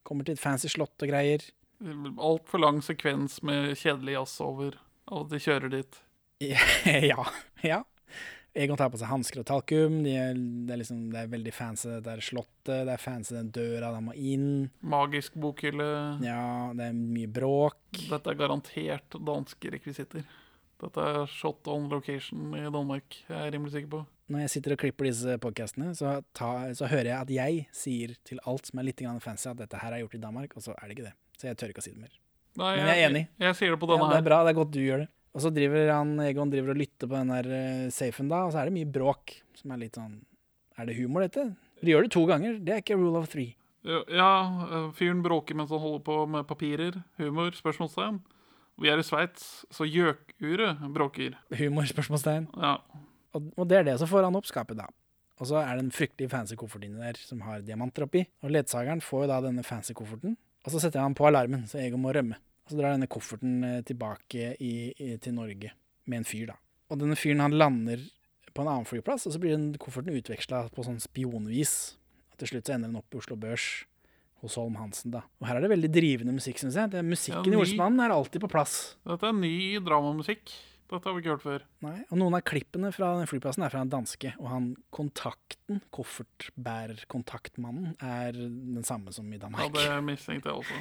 Kommer 0.06 0.26
til 0.26 0.38
et 0.38 0.42
fancy 0.42 0.70
slott 0.72 1.02
og 1.02 1.12
greier. 1.12 1.44
Altfor 2.16 2.62
lang 2.62 2.82
sekvens 2.86 3.42
med 3.46 3.74
kjedelig 3.78 4.16
jazz 4.16 4.40
over, 4.44 4.78
og 5.12 5.28
de 5.32 5.42
kjører 5.44 5.74
dit. 5.74 6.00
ja. 7.12 7.26
ja. 7.64 7.82
Egon 8.56 8.80
tar 8.80 8.88
på 8.92 9.00
seg 9.00 9.12
hansker 9.12 9.42
og 9.42 9.48
talkum. 9.50 9.98
De 10.06 10.14
er, 10.16 10.32
det, 10.38 10.72
er 10.72 10.80
liksom, 10.80 11.02
det 11.12 11.26
er 11.26 11.34
veldig 11.34 11.54
fancy 11.56 11.90
det 11.90 12.06
der 12.06 12.24
slottet. 12.24 12.86
Det 12.88 12.94
er 12.94 13.02
fancy 13.02 13.36
den 13.36 13.52
døra 13.56 13.92
de 13.92 14.04
må 14.06 14.16
inn. 14.16 14.70
Magisk 14.80 15.36
bokhylle. 15.44 15.90
Ja, 16.24 16.72
det 16.78 16.88
er 16.88 16.96
mye 16.96 17.32
bråk. 17.36 17.82
Dette 17.98 18.32
er 18.32 18.40
garantert 18.40 19.20
danske 19.28 19.76
rekvisitter. 19.76 20.24
Dette 20.82 21.00
er 21.08 21.26
shot 21.32 21.68
on 21.72 21.86
location 21.90 22.52
i 22.58 22.66
Danmark, 22.68 23.16
jeg 23.30 23.38
er 23.48 23.54
rimelig 23.56 23.72
sikker 23.76 23.92
på. 23.94 24.02
Når 24.34 24.42
jeg 24.44 24.50
sitter 24.56 24.74
og 24.76 24.80
klipper 24.82 25.08
disse 25.08 25.36
podcastene, 25.40 25.92
så, 25.96 26.18
så 26.36 26.90
hører 26.90 27.12
jeg 27.12 27.18
at 27.20 27.32
jeg 27.32 27.66
sier 27.78 28.16
til 28.28 28.42
alt 28.50 28.68
som 28.68 28.82
er 28.82 28.88
litt 28.90 29.04
fancy, 29.24 29.48
at 29.52 29.58
dette 29.62 29.78
her 29.80 29.94
er 29.94 30.02
gjort 30.04 30.18
i 30.18 30.22
Danmark, 30.24 30.56
og 30.58 30.66
så 30.66 30.74
er 30.76 30.88
det 30.90 30.98
ikke 30.98 31.08
det. 31.10 31.14
Så 31.38 31.48
jeg 31.48 31.58
tør 31.62 31.72
ikke 31.72 31.84
å 31.84 31.86
si 31.86 31.94
det 31.94 32.02
mer. 32.02 32.16
Nei, 32.56 32.72
Men 32.80 32.88
jeg 32.88 32.96
er 33.04 33.10
enig. 33.10 33.24
Jeg, 33.38 33.46
jeg 33.48 33.56
sier 33.60 33.72
det 33.76 33.80
på 33.80 33.90
Ja, 33.92 33.98
her. 34.02 34.12
det 34.16 34.18
er 34.24 34.28
bra, 34.30 34.42
det 34.44 34.52
er 34.54 34.60
godt 34.60 34.72
du 34.74 34.80
gjør 34.82 35.04
det. 35.06 35.10
Og 35.36 35.42
så 35.44 35.52
driver 35.52 35.90
han, 35.92 36.14
Egon 36.24 36.52
driver 36.52 36.72
og 36.72 36.78
lytter 36.80 37.10
på 37.12 37.16
den 37.20 37.32
der 37.36 37.50
eh, 37.52 37.90
safen 37.92 38.30
da, 38.32 38.46
og 38.48 38.54
så 38.56 38.62
er 38.62 38.70
det 38.70 38.76
mye 38.78 38.92
bråk, 38.98 39.34
som 39.60 39.72
er 39.76 39.82
litt 39.84 40.00
sånn 40.00 40.22
Er 40.80 40.88
det 40.88 40.96
humor, 40.98 41.24
dette? 41.28 41.44
De 41.84 41.92
gjør 41.92 42.08
det 42.08 42.12
to 42.16 42.24
ganger, 42.28 42.56
det 42.64 42.72
er 42.74 42.82
ikke 42.84 42.96
rule 43.00 43.20
of 43.20 43.28
three. 43.32 43.54
Ja, 43.86 44.00
ja, 44.10 44.30
eh, 44.66 44.88
fyren 44.98 45.20
bråker 45.24 45.56
mens 45.60 45.70
han 45.76 45.84
holder 45.84 46.02
på 46.08 46.16
med 46.32 46.48
papirer. 46.50 47.02
Humor? 47.20 47.52
Spørsmålstegn. 47.54 48.22
Vi 48.82 48.92
er 48.92 49.00
i 49.00 49.06
Sveits, 49.08 49.64
så 49.72 49.88
gjøkuret 49.88 50.82
bråker. 50.94 51.38
Humor, 51.56 51.88
spørsmålstegn. 51.88 52.50
Ja. 52.60 52.76
Og, 53.36 53.52
og 53.56 53.68
det 53.72 53.80
er 53.80 53.88
det, 53.88 53.98
som 54.02 54.10
får 54.12 54.28
han 54.28 54.36
opp 54.36 54.50
skapet 54.50 54.80
da. 54.80 54.90
Og 55.40 55.50
så 55.50 55.60
er 55.60 55.76
det 55.76 55.86
en 55.86 55.94
fryktelig 55.96 56.30
fancy 56.32 56.56
koffert 56.60 56.84
inni 56.88 57.02
der 57.02 57.20
som 57.20 57.42
har 57.44 57.64
diamanter 57.64 58.06
oppi. 58.06 58.24
Og 58.44 58.52
ledsageren 58.56 59.04
får 59.04 59.26
jo 59.26 59.32
da 59.32 59.40
denne 59.44 59.64
fancy 59.68 59.96
kofferten, 59.96 60.38
og 60.66 60.74
så 60.74 60.82
setter 60.82 61.04
han 61.04 61.16
på 61.16 61.28
alarmen, 61.28 61.66
så 61.70 61.80
Egon 61.82 62.04
må 62.04 62.14
rømme. 62.16 62.40
Og 62.66 62.74
så 62.74 62.80
drar 62.80 62.96
denne 62.96 63.10
kofferten 63.12 63.58
eh, 63.68 63.82
tilbake 63.86 64.54
i, 64.64 64.76
i, 64.92 65.10
til 65.22 65.36
Norge 65.38 65.74
med 66.10 66.22
en 66.22 66.28
fyr, 66.28 66.48
da. 66.54 66.56
Og 66.90 67.02
denne 67.02 67.18
fyren 67.20 67.44
han 67.44 67.58
lander 67.58 68.02
på 68.56 68.64
en 68.64 68.72
annen 68.72 68.88
flyplass, 68.88 69.28
og 69.28 69.36
så 69.36 69.42
blir 69.42 69.56
den 69.56 69.76
kofferten 69.82 70.16
utveksla 70.16 70.66
på 70.74 70.86
sånn 70.88 71.02
spionvis. 71.04 71.76
Og 72.32 72.40
til 72.42 72.54
slutt 72.54 72.70
så 72.70 72.78
ender 72.78 72.92
den 72.92 73.00
opp 73.00 73.14
i 73.14 73.20
Oslo 73.20 73.38
Børs 73.40 73.86
hos 74.46 74.56
Holm 74.60 74.76
Hansen. 74.80 75.10
da. 75.16 75.22
Og 75.42 75.46
her 75.50 75.56
er 75.60 75.64
det 75.66 75.72
veldig 75.74 75.92
drivende 75.94 76.34
musikk, 76.38 76.58
syns 76.62 76.78
jeg. 76.80 76.88
Det, 76.94 77.02
musikken 77.06 77.52
Ja, 77.52 77.58
i 77.58 77.60
Olsmannen 77.64 78.00
er 78.06 78.12
alltid 78.16 78.40
på 78.46 78.50
plass. 78.52 78.74
Dette 79.08 79.26
er 79.30 79.36
ny 79.38 79.56
dramamusikk. 79.84 80.46
Dette 80.86 81.06
har 81.10 81.16
vi 81.16 81.20
ikke 81.24 81.34
hørt 81.34 81.42
før. 81.42 81.62
Nei, 81.82 81.96
og 82.12 82.18
Noen 82.22 82.36
av 82.38 82.44
klippene 82.46 82.92
fra 82.94 83.08
den 83.18 83.26
flyplassen 83.30 83.64
er 83.66 83.72
fra 83.74 83.82
en 83.82 83.90
danske, 83.90 84.36
og 84.38 84.48
han 84.52 84.66
kontakten, 84.94 85.82
koffertbærerkontaktmannen, 85.96 87.96
er 88.06 88.32
den 88.38 88.86
samme 88.86 89.10
som 89.16 89.26
i 89.34 89.42
Danmark. 89.42 89.74
Ja, 89.74 89.98
det 89.98 90.06
mistenkte 90.06 90.54
jeg 90.54 90.58
også. 90.62 90.78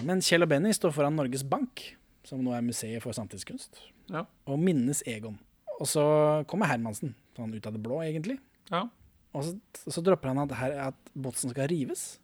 Men 0.08 0.22
Kjell 0.24 0.44
og 0.46 0.50
Benny 0.52 0.72
står 0.76 0.94
foran 0.96 1.16
Norges 1.18 1.44
Bank, 1.44 1.82
som 2.26 2.40
nå 2.44 2.54
er 2.56 2.64
museet 2.64 3.02
for 3.04 3.12
samtidskunst, 3.16 3.82
Ja. 4.12 4.24
og 4.48 4.58
minnes 4.62 5.02
Egon. 5.06 5.38
Og 5.78 5.86
så 5.86 6.02
kommer 6.50 6.66
Hermansen, 6.70 7.12
sånn 7.36 7.52
ut 7.54 7.66
av 7.68 7.74
det 7.76 7.82
blå, 7.84 8.00
egentlig. 8.02 8.38
Ja. 8.72 8.86
Og 9.36 9.44
så, 9.44 9.52
så 9.92 10.02
dropper 10.02 10.32
han 10.32 10.40
at, 10.46 10.54
her, 10.58 10.72
at 10.88 11.12
Botsen 11.14 11.52
skal 11.52 11.68
rives. 11.70 12.18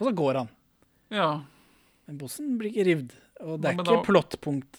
Og 0.00 0.08
så 0.08 0.14
går 0.16 0.40
han. 0.42 0.48
ja. 1.14 1.30
Men 2.08 2.16
Botsen 2.22 2.54
blir 2.56 2.70
ikke 2.72 2.84
rivd. 2.88 3.10
Og 3.44 3.58
det 3.60 3.68
er 3.68 3.74
men 3.76 3.84
ikke 3.84 3.96
var, 3.98 4.04
plottpunkt. 4.06 4.78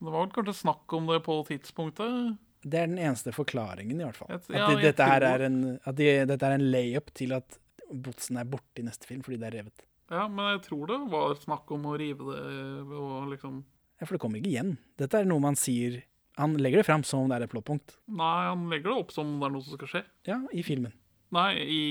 Det 0.00 0.08
var 0.08 0.22
vel 0.24 0.30
kanskje 0.32 0.54
snakk 0.62 0.94
om 0.96 1.10
det 1.10 1.18
på 1.26 1.34
tidspunktet. 1.50 2.38
Det 2.64 2.78
er 2.80 2.86
den 2.88 2.96
eneste 2.98 3.34
forklaringen, 3.36 4.00
i 4.00 4.06
hvert 4.06 4.16
fall. 4.16 4.30
Et- 4.32 4.48
At, 4.56 4.70
de, 4.72 4.78
dette, 4.86 5.04
her 5.10 5.26
er 5.28 5.44
en, 5.50 5.58
at 5.84 5.94
de, 5.98 6.06
dette 6.30 6.48
er 6.48 6.54
en 6.56 6.64
layup 6.72 7.12
til 7.14 7.34
at 7.36 7.58
Botsen 7.92 8.38
er 8.40 8.48
borte 8.48 8.80
i 8.80 8.86
neste 8.86 9.04
film 9.04 9.20
fordi 9.26 9.36
det 9.42 9.50
er 9.50 9.56
revet. 9.60 9.84
Ja, 10.12 10.26
men 10.28 10.50
jeg 10.50 10.64
tror 10.66 10.88
det 10.90 10.98
var 11.12 11.36
snakk 11.40 11.70
om 11.72 11.86
å 11.88 11.94
rive 11.96 12.26
det 12.28 12.96
og 12.98 13.30
liksom 13.32 13.62
Ja, 14.00 14.06
For 14.06 14.16
det 14.16 14.22
kommer 14.24 14.40
ikke 14.42 14.50
igjen. 14.52 14.74
Dette 15.00 15.22
er 15.22 15.28
noe 15.28 15.40
man 15.40 15.56
sier 15.56 16.02
Han 16.36 16.58
legger 16.60 16.82
det 16.82 16.88
fram 16.88 17.04
som 17.06 17.24
om 17.24 17.30
det 17.30 17.38
er 17.38 17.46
et 17.46 17.52
plottpunkt. 17.52 17.96
Nei, 18.08 18.34
han 18.48 18.66
legger 18.72 18.90
det 18.90 18.98
opp 19.04 19.14
som 19.14 19.28
om 19.28 19.40
det 19.40 19.48
er 19.48 19.54
noe 19.56 19.64
som 19.64 19.76
skal 19.76 19.90
skje. 19.90 20.02
Ja, 20.28 20.38
i 20.52 20.64
filmen. 20.64 20.94
Nei, 21.32 21.50
i 21.60 21.82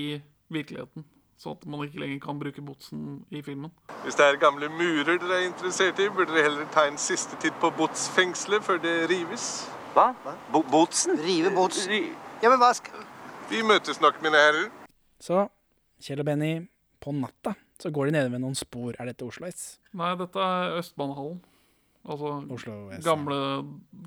virkeligheten. 0.54 1.06
Så 1.42 1.56
at 1.56 1.66
man 1.66 1.82
ikke 1.86 2.02
lenger 2.02 2.20
kan 2.22 2.38
bruke 2.42 2.62
botsen 2.62 3.22
i 3.34 3.42
filmen. 3.46 3.72
Hvis 4.04 4.18
det 4.18 4.26
er 4.28 4.40
gamle 4.42 4.68
murer 4.70 5.16
dere 5.22 5.40
er 5.40 5.48
interessert 5.48 6.02
i, 6.02 6.10
burde 6.14 6.34
dere 6.36 6.46
heller 6.50 6.68
ta 6.74 6.84
en 6.90 7.00
siste 7.02 7.38
titt 7.42 7.56
på 7.62 7.72
Botsfengselet 7.78 8.66
før 8.66 8.82
det 8.82 8.96
rives. 9.10 9.48
Hva? 9.96 10.12
Bo 10.54 10.62
Botsen? 10.70 11.18
Rive 11.22 11.50
Botsen? 11.56 12.12
Ja, 12.44 12.50
men 12.50 12.62
hva 12.62 12.70
skal 12.78 13.08
Vi 13.50 13.64
møtes 13.66 13.98
nok, 14.02 14.22
mine 14.26 14.38
herrer. 14.38 14.70
Så 15.22 15.48
Kjell 16.02 16.22
og 16.22 16.30
Benny, 16.30 16.54
på 17.02 17.14
natta 17.14 17.56
så 17.82 17.92
går 17.94 18.10
de 18.10 18.18
nede 18.18 18.32
ved 18.34 18.44
noen 18.44 18.58
spor. 18.58 18.94
Er 19.00 19.10
dette 19.12 19.26
Oslo 19.26 19.50
S? 19.50 19.80
Nei, 19.98 20.12
dette 20.20 20.40
er 20.42 20.78
Østbanehallen. 20.82 21.40
Altså 22.02 22.32
Oslo 22.50 22.76
S, 22.96 23.04
gamle, 23.06 23.36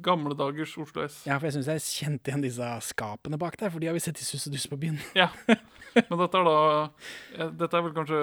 gamle 0.03 0.35
dagers 0.35 0.72
Oslo 0.83 1.05
S. 1.07 1.20
Ja, 1.29 1.37
for 1.39 1.47
jeg 1.47 1.55
syns 1.55 1.68
jeg 1.70 1.85
kjente 1.85 2.33
igjen 2.33 2.43
disse 2.43 2.70
skapene 2.89 3.39
bak 3.39 3.55
der, 3.61 3.70
for 3.70 3.79
de 3.79 3.87
har 3.87 3.95
vi 3.95 4.03
sett 4.03 4.18
i 4.18 4.27
Sus 4.27 4.49
og 4.49 4.57
Dus 4.57 4.66
på 4.70 4.79
byen. 4.81 4.99
Ja. 5.20 5.29
Men 5.95 6.18
dette 6.18 6.41
er 6.41 6.49
da 6.49 6.55
eh, 7.39 7.51
Dette 7.55 7.79
er 7.79 7.85
vel 7.87 7.93
kanskje 7.95 8.16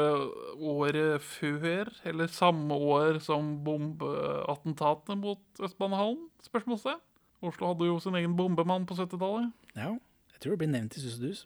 året 0.60 1.24
før, 1.24 1.88
eller 2.12 2.28
samme 2.36 2.76
år 2.76 3.22
som 3.24 3.54
bombeattentatene 3.64 5.16
mot 5.22 5.64
Østbanehallen? 5.64 6.26
Spørsmålstegn. 6.44 7.00
Oslo 7.48 7.72
hadde 7.72 7.88
jo 7.88 7.96
sin 8.04 8.18
egen 8.20 8.36
bombemann 8.38 8.84
på 8.86 8.98
70-tallet. 9.00 9.54
Ja, 9.80 9.94
jeg 10.36 10.44
tror 10.44 10.58
det 10.58 10.60
blir 10.66 10.74
nevnt 10.76 11.00
i 11.00 11.06
Sus 11.06 11.16
og 11.16 11.24
Dus. 11.30 11.46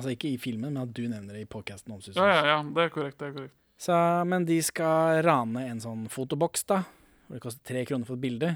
Altså 0.00 0.14
ikke 0.16 0.32
i 0.32 0.38
filmen, 0.40 0.72
men 0.72 0.82
at 0.86 0.92
du 0.96 1.02
nevner 1.06 1.36
det 1.36 1.44
i 1.44 1.50
podkasten 1.50 1.92
om 1.94 2.00
Ja, 2.16 2.26
ja, 2.26 2.42
ja, 2.54 2.58
det 2.64 2.86
er 2.88 2.92
korrekt. 2.94 3.18
det 3.20 3.28
er 3.30 3.36
korrekt. 3.36 3.56
Så, 3.80 3.96
men 4.28 4.44
de 4.48 4.58
skal 4.64 5.22
rane 5.24 5.62
en 5.70 5.80
sånn 5.80 6.02
fotoboks, 6.12 6.66
da. 6.68 6.82
Hvor 7.28 7.38
det 7.38 7.44
koster 7.44 7.64
tre 7.70 7.84
kroner 7.88 8.08
for 8.08 8.18
et 8.18 8.24
bilde. 8.24 8.50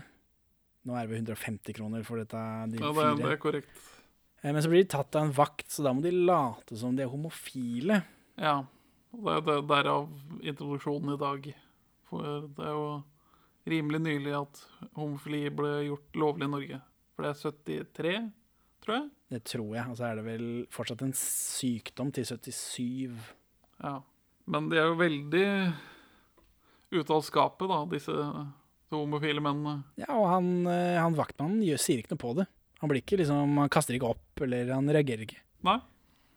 Nå 0.85 0.97
er 0.99 1.07
det 1.07 1.15
vel 1.15 1.23
150 1.23 1.77
kroner 1.79 2.03
for 2.05 2.21
dette, 2.21 2.41
de 2.73 2.81
Ja, 2.83 2.91
det, 2.93 3.07
det 3.23 3.31
er 3.33 3.41
korrekt. 3.41 3.85
Eh, 4.43 4.53
Men 4.53 4.61
så 4.61 4.69
blir 4.69 4.83
de 4.85 4.91
tatt 4.93 5.17
av 5.17 5.25
en 5.25 5.33
vakt, 5.33 5.71
så 5.73 5.85
da 5.87 5.95
må 5.97 6.03
de 6.05 6.13
late 6.13 6.77
som 6.77 6.97
de 6.97 7.07
er 7.07 7.13
homofile. 7.13 8.03
Ja. 8.37 8.59
Det 9.15 9.31
er 9.39 9.45
det, 9.47 9.57
derav 9.71 10.09
introduksjonen 10.43 11.15
i 11.15 11.21
dag. 11.23 11.45
For 12.11 12.49
det 12.51 12.67
er 12.67 12.75
jo 12.75 12.89
rimelig 13.71 14.01
nylig 14.05 14.35
at 14.37 14.61
homofili 14.99 15.47
ble 15.55 15.71
gjort 15.87 16.19
lovlig 16.21 16.49
i 16.49 16.53
Norge. 16.53 16.81
For 17.15 17.25
det 17.25 17.31
er 17.33 17.85
73, 17.95 18.17
tror 18.85 18.97
jeg. 18.99 19.09
Det 19.35 19.43
tror 19.51 19.73
jeg. 19.75 19.85
Og 19.91 19.99
så 19.99 20.07
er 20.09 20.19
det 20.21 20.27
vel 20.29 20.45
fortsatt 20.73 21.03
en 21.03 21.15
sykdom 21.19 22.13
til 22.15 22.27
77. 22.29 23.15
Ja. 23.83 23.97
Men 24.47 24.69
de 24.71 24.79
er 24.79 24.91
jo 24.91 24.99
veldig 25.01 25.47
ute 26.95 27.15
av 27.17 27.25
skapet, 27.27 27.67
da, 27.71 27.81
disse 27.91 28.13
homofile 28.95 29.43
mennene. 29.43 29.81
Ja, 29.99 30.13
og 30.15 30.29
han, 30.31 30.53
eh, 30.71 31.01
han 31.01 31.17
vaktmannen 31.19 31.65
gjør, 31.67 31.81
sier 31.83 32.03
ikke 32.03 32.15
noe 32.15 32.23
på 32.23 32.35
det. 32.39 32.47
Han 32.83 32.93
blir 32.93 33.01
ikke 33.03 33.19
liksom, 33.19 33.57
han 33.59 33.73
kaster 33.73 33.97
ikke 33.97 34.13
opp, 34.13 34.45
eller 34.45 34.71
han 34.77 34.91
reagerer 34.93 35.25
ikke. 35.27 35.41
Nei. 35.67 35.81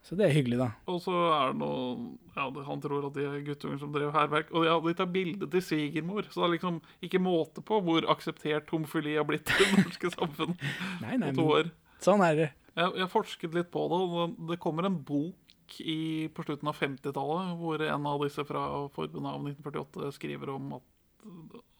Så 0.08 0.16
det 0.16 0.30
er 0.30 0.36
hyggelig, 0.38 0.56
da. 0.62 0.70
Og 0.88 1.02
så 1.04 1.12
er 1.36 1.50
det 1.52 1.60
noe 1.60 2.14
ja, 2.32 2.46
Han 2.70 2.80
tror 2.80 3.10
at 3.10 3.16
de 3.18 3.26
er 3.28 3.42
guttunger 3.44 3.82
som 3.82 3.92
drev 3.92 4.14
hærverk. 4.16 4.54
Og 4.56 4.64
ja, 4.64 4.78
de 4.80 4.94
tar 4.96 5.10
bilde 5.12 5.50
til 5.52 5.64
svigermor, 5.66 6.30
så 6.32 6.40
det 6.40 6.46
er 6.48 6.54
liksom 6.56 6.78
ikke 7.04 7.20
måte 7.20 7.64
på 7.66 7.82
hvor 7.84 8.08
akseptert 8.14 8.72
homofili 8.72 9.18
har 9.20 9.28
blitt 9.28 9.52
i 9.52 9.58
det 9.66 9.84
norske 9.84 10.14
samfunnet 10.16 10.64
Nei, 11.04 11.18
nei, 11.20 11.34
på 11.34 11.42
to 11.42 11.44
men 11.50 11.58
år. 11.60 11.72
sånn 12.08 12.24
er 12.24 12.40
det. 12.40 12.48
Jeg, 12.78 12.94
jeg 13.02 13.10
forsket 13.10 13.56
litt 13.58 13.72
på 13.74 13.84
det, 13.90 14.00
og 14.06 14.36
det- 14.50 14.60
kommer 14.62 14.86
en 14.86 15.00
bok 15.04 15.80
i, 15.82 16.28
på 16.32 16.46
slutten 16.46 16.70
av 16.70 16.78
50-tallet 16.80 17.58
hvor 17.60 17.82
en 17.84 18.06
av 18.08 18.22
disse 18.24 18.46
fra 18.48 18.64
forbundet 18.96 19.34
av 19.34 19.42
1948 19.50 20.14
skriver 20.16 20.54
om 20.54 20.78
at 20.78 20.86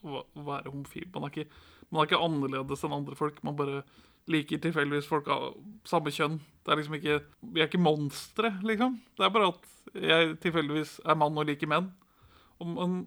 å 0.08 0.44
være 0.44 0.72
homofil 0.74 1.08
man 1.14 1.28
er, 1.28 1.32
ikke, 1.32 1.62
man 1.90 2.02
er 2.02 2.10
ikke 2.10 2.20
annerledes 2.26 2.84
enn 2.84 2.96
andre 2.98 3.16
folk. 3.16 3.40
Man 3.48 3.56
bare 3.60 3.84
liker 4.28 4.60
tilfeldigvis 4.60 5.08
folk 5.08 5.30
av 5.32 5.54
samme 5.88 6.12
kjønn. 6.12 6.40
Det 6.66 6.74
er 6.74 6.82
liksom 6.82 6.98
ikke, 6.98 7.20
Vi 7.54 7.62
er 7.62 7.70
ikke 7.70 7.80
monstre, 7.82 8.52
liksom. 8.68 8.98
Det 9.16 9.24
er 9.26 9.32
bare 9.34 9.54
at 9.54 9.70
jeg 10.04 10.36
tilfeldigvis 10.44 10.98
er 11.06 11.16
mann 11.16 11.38
og 11.40 11.48
liker 11.48 11.70
menn. 11.72 11.94
Og, 12.60 12.68
men 12.74 12.98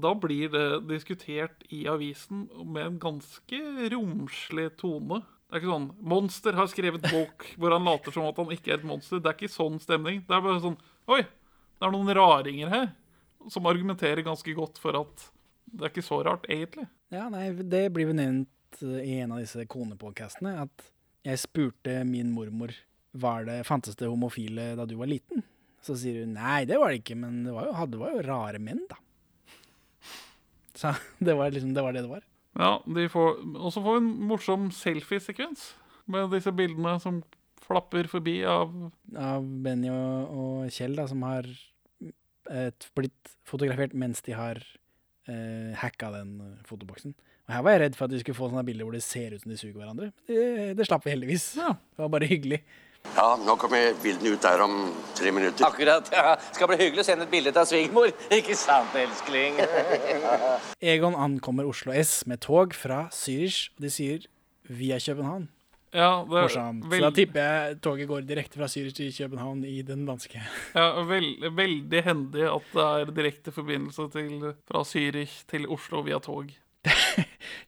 da 0.00 0.14
blir 0.16 0.48
det 0.52 0.64
diskutert 0.88 1.66
i 1.68 1.84
avisen 1.90 2.46
med 2.64 2.86
en 2.86 2.98
ganske 3.02 3.60
romslig 3.92 4.70
tone. 4.80 5.20
Det 5.50 5.56
er 5.56 5.64
ikke 5.64 5.74
sånn 5.74 5.90
'Monster 5.98 6.54
har 6.54 6.68
skrevet 6.70 7.06
bok 7.10 7.44
hvor 7.58 7.72
han 7.74 7.82
later 7.82 8.14
som 8.14 8.28
at 8.28 8.36
han 8.38 8.52
ikke 8.54 8.70
er 8.70 8.78
et 8.78 8.86
monster'. 8.86 9.18
Det 9.18 9.26
er 9.26 9.34
ikke 9.34 9.50
sånn 9.50 9.80
stemning. 9.82 10.22
Det 10.22 10.36
er 10.36 10.44
bare 10.44 10.62
sånn 10.62 10.78
'Oi, 11.10 11.22
det 11.26 11.82
er 11.82 11.90
noen 11.90 12.14
raringer 12.14 12.70
her', 12.70 12.92
som 13.50 13.66
argumenterer 13.66 14.22
ganske 14.22 14.54
godt 14.54 14.78
for 14.78 14.94
at 14.94 15.26
det 15.74 15.82
er 15.82 15.90
ikke 15.90 16.06
så 16.06 16.22
rart, 16.22 16.46
egentlig. 16.46 16.86
Ja, 17.10 17.28
nei, 17.28 17.50
det 17.50 17.92
blir 17.92 18.06
vel 18.06 18.18
nevnt 18.18 18.82
eh, 18.82 19.02
i 19.02 19.18
en 19.24 19.32
av 19.32 19.42
disse 19.42 19.66
konepodkastene 19.66 20.54
at 20.62 20.86
jeg 21.26 21.42
spurte 21.42 22.04
min 22.06 22.30
mormor 22.30 22.70
var 23.12 23.44
det, 23.44 23.64
fantes 23.66 23.98
det 23.98 24.06
homofile 24.06 24.76
da 24.78 24.86
du 24.86 24.94
var 25.00 25.10
liten. 25.10 25.42
Så 25.82 25.96
sier 25.98 26.22
hun 26.22 26.36
nei, 26.38 26.62
det 26.68 26.78
var 26.78 26.92
det 26.92 27.02
ikke, 27.02 27.18
men 27.18 27.42
det 27.42 27.54
var 27.56 27.66
jo, 27.66 27.86
det 27.90 28.00
var 28.00 28.14
jo 28.14 28.26
rare 28.28 28.62
menn, 28.62 28.84
da. 28.90 29.00
Så 30.78 30.94
det 31.26 31.34
var 31.34 31.50
liksom 31.50 31.74
det 31.74 31.82
var 31.84 31.96
det 31.96 32.06
det 32.06 32.12
var. 32.12 32.26
Ja, 32.58 32.80
Og 32.82 33.70
så 33.72 33.82
får 33.82 33.98
vi 33.98 34.00
en 34.00 34.10
morsom 34.30 34.70
selfiesekvens 34.74 35.74
med 36.10 36.32
disse 36.34 36.50
bildene 36.52 36.96
som 37.02 37.20
flapper 37.62 38.08
forbi 38.10 38.40
av 38.48 38.72
Av 39.14 39.44
Benny 39.62 39.90
og, 39.92 40.32
og 40.34 40.72
Kjell, 40.74 40.96
da, 40.98 41.06
som 41.06 41.22
har 41.22 41.46
et, 42.50 42.86
blitt 42.98 43.34
fotografert 43.46 43.94
mens 43.94 44.22
de 44.26 44.34
har 44.34 44.58
eh, 45.30 45.70
hacka 45.78 46.10
den 46.16 46.32
eh, 46.42 46.62
fotoboksen. 46.66 47.14
Og 47.46 47.54
her 47.54 47.64
var 47.66 47.76
jeg 47.76 47.82
redd 47.84 47.98
for 47.98 48.06
at 48.06 48.14
de 48.14 48.20
skulle 48.22 48.38
få 48.38 48.50
sånne 48.50 48.66
bilder 48.66 48.86
hvor 48.86 48.94
det 48.96 49.04
ser 49.06 49.34
ut 49.34 49.44
som 49.44 49.52
de 49.52 49.58
suger 49.60 49.78
hverandre. 49.78 50.10
Det, 50.26 50.74
det 50.78 50.86
slapp 50.86 51.06
vi 51.06 51.14
heldigvis. 51.14 51.52
Det 51.94 52.02
var 52.02 52.12
bare 52.12 52.28
hyggelig. 52.30 52.60
Ja, 53.16 53.34
nå 53.36 53.56
kommer 53.60 53.94
bildene 54.02 54.34
ut 54.36 54.42
der 54.44 54.62
om 54.64 54.74
tre 55.18 55.32
minutter. 55.34 55.66
Akkurat. 55.66 56.08
ja. 56.14 56.36
Skal 56.54 56.70
bli 56.70 56.78
hyggelig 56.80 57.02
å 57.04 57.08
sende 57.10 57.26
et 57.26 57.32
bilde 57.32 57.52
av 57.58 57.66
svigermor. 57.68 58.12
Ikke 58.38 58.56
sant, 58.58 58.94
elskling? 58.96 59.58
Egon 60.94 61.16
ankommer 61.18 61.68
Oslo 61.68 61.92
S 61.96 62.20
med 62.30 62.40
tog 62.44 62.76
fra 62.76 63.06
Zürich, 63.14 63.68
og 63.76 63.86
de 63.86 63.90
sier 63.92 64.28
via 64.70 65.00
København. 65.02 65.48
Ja, 65.90 66.22
det 66.22 66.36
er 66.38 66.44
Morsomt. 66.46 66.84
Så 66.86 67.00
da 67.02 67.10
tipper 67.10 67.42
jeg 67.42 67.78
toget 67.82 68.06
går 68.06 68.26
direkte 68.28 68.60
fra 68.60 68.68
Zürich 68.70 68.94
til 68.94 69.10
København 69.10 69.64
i 69.66 69.80
den 69.82 70.04
danske. 70.06 70.38
Ja, 70.78 71.02
veld, 71.08 71.42
veldig 71.58 72.02
hendig 72.06 72.46
at 72.46 72.68
det 72.76 72.84
er 72.86 73.14
direkte 73.16 73.50
forbindelse 73.54 74.06
til, 74.14 74.52
fra 74.70 74.84
Zürich 74.86 75.40
til 75.50 75.66
Oslo 75.66 76.04
via 76.06 76.20
tog. 76.22 76.52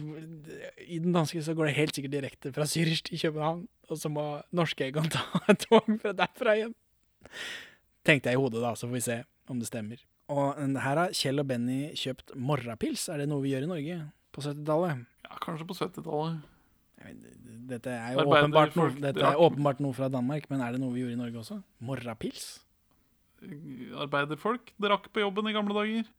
I 0.86 1.00
den 1.04 1.16
danske 1.16 1.42
så 1.46 1.56
går 1.58 1.70
det 1.70 1.78
helt 1.80 1.98
sikkert 1.98 2.16
direkte 2.18 2.54
fra 2.56 2.68
Zürich 2.70 3.04
til 3.08 3.22
København, 3.22 3.66
og 3.90 3.98
så 4.02 4.12
må 4.14 4.28
norske 4.56 4.88
Egon 4.90 5.10
ta 5.14 5.24
et 5.52 5.66
tog 5.66 5.90
fra 6.02 6.14
derfra 6.16 6.56
igjen. 6.60 6.76
Tenkte 8.08 8.32
jeg 8.32 8.40
i 8.40 8.42
hodet, 8.42 8.64
da, 8.64 8.76
så 8.78 8.88
får 8.88 8.98
vi 8.98 9.06
se 9.06 9.20
om 9.50 9.60
det 9.62 9.68
stemmer. 9.70 10.02
Og 10.30 10.62
her 10.62 11.02
har 11.02 11.16
Kjell 11.18 11.42
og 11.42 11.48
Benny 11.50 11.90
kjøpt 11.98 12.36
morrapils. 12.38 13.08
Er 13.10 13.24
det 13.24 13.30
noe 13.32 13.42
vi 13.42 13.56
gjør 13.56 13.66
i 13.66 13.72
Norge 13.72 14.00
på 14.36 14.44
70-tallet? 14.46 15.04
Ja, 15.26 15.40
kanskje 15.42 15.66
på 15.70 15.78
70-tallet. 15.78 16.48
Dette 17.70 17.94
er 17.94 18.16
jo 18.16 18.26
åpenbart 18.26 18.76
noe, 18.78 18.94
dette 18.98 19.26
er 19.26 19.40
åpenbart 19.40 19.82
noe 19.84 19.96
fra 19.96 20.10
Danmark, 20.12 20.48
men 20.52 20.62
er 20.66 20.76
det 20.76 20.82
noe 20.82 20.94
vi 20.94 21.04
gjorde 21.04 21.16
i 21.16 21.20
Norge 21.20 21.42
også? 21.42 21.60
Morrapils? 21.86 22.48
Arbeiderfolk 24.04 24.74
drakk 24.82 25.08
på 25.14 25.24
jobben 25.24 25.48
i 25.50 25.54
gamle 25.56 25.76
dager. 25.78 26.10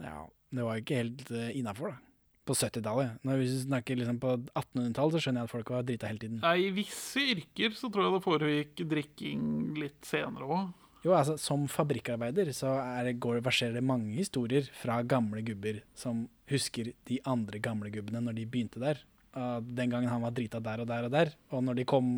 Ja, 0.00 0.22
det 0.52 0.66
var 0.66 0.80
ikke 0.80 0.98
helt 1.00 1.24
uh, 1.32 1.50
innafor, 1.56 1.94
da. 1.94 2.08
På 2.42 2.56
70-tallet. 2.58 3.20
Når 3.22 3.38
vi 3.38 3.48
snakker 3.54 3.98
liksom 4.00 4.16
på 4.18 4.32
1800-tallet, 4.50 5.14
så 5.14 5.20
skjønner 5.22 5.44
jeg 5.44 5.48
at 5.48 5.52
folk 5.52 5.68
var 5.70 5.84
drita 5.86 6.08
hele 6.10 6.22
tiden. 6.24 6.40
Nei, 6.42 6.56
I 6.64 6.72
visse 6.74 7.22
yrker 7.36 7.76
så 7.78 7.90
tror 7.92 8.08
jeg 8.08 8.14
det 8.16 8.24
foregikk 8.24 8.82
drikking 8.90 9.44
litt 9.78 10.00
senere 10.08 10.48
òg. 10.48 10.72
Jo, 11.02 11.14
altså, 11.18 11.36
som 11.38 11.64
fabrikkarbeider 11.70 12.50
så 12.54 12.76
er 12.80 13.08
det, 13.08 13.16
går, 13.22 13.40
verserer 13.46 13.78
det 13.78 13.86
mange 13.86 14.10
historier 14.14 14.66
fra 14.78 15.00
gamle 15.06 15.42
gubber 15.46 15.80
som 15.98 16.26
husker 16.50 16.92
de 17.10 17.18
andre 17.26 17.62
gamle 17.62 17.90
gubbene 17.94 18.22
når 18.22 18.38
de 18.38 18.50
begynte 18.50 18.82
der. 18.82 19.02
Uh, 19.34 19.58
den 19.62 19.94
gangen 19.94 20.10
han 20.10 20.22
var 20.22 20.34
drita 20.34 20.60
der 20.62 20.82
og 20.82 20.90
der 20.90 21.06
og 21.06 21.14
der. 21.14 21.32
Og 21.54 21.62
når 21.66 21.78
de 21.78 21.88
kom 21.94 22.14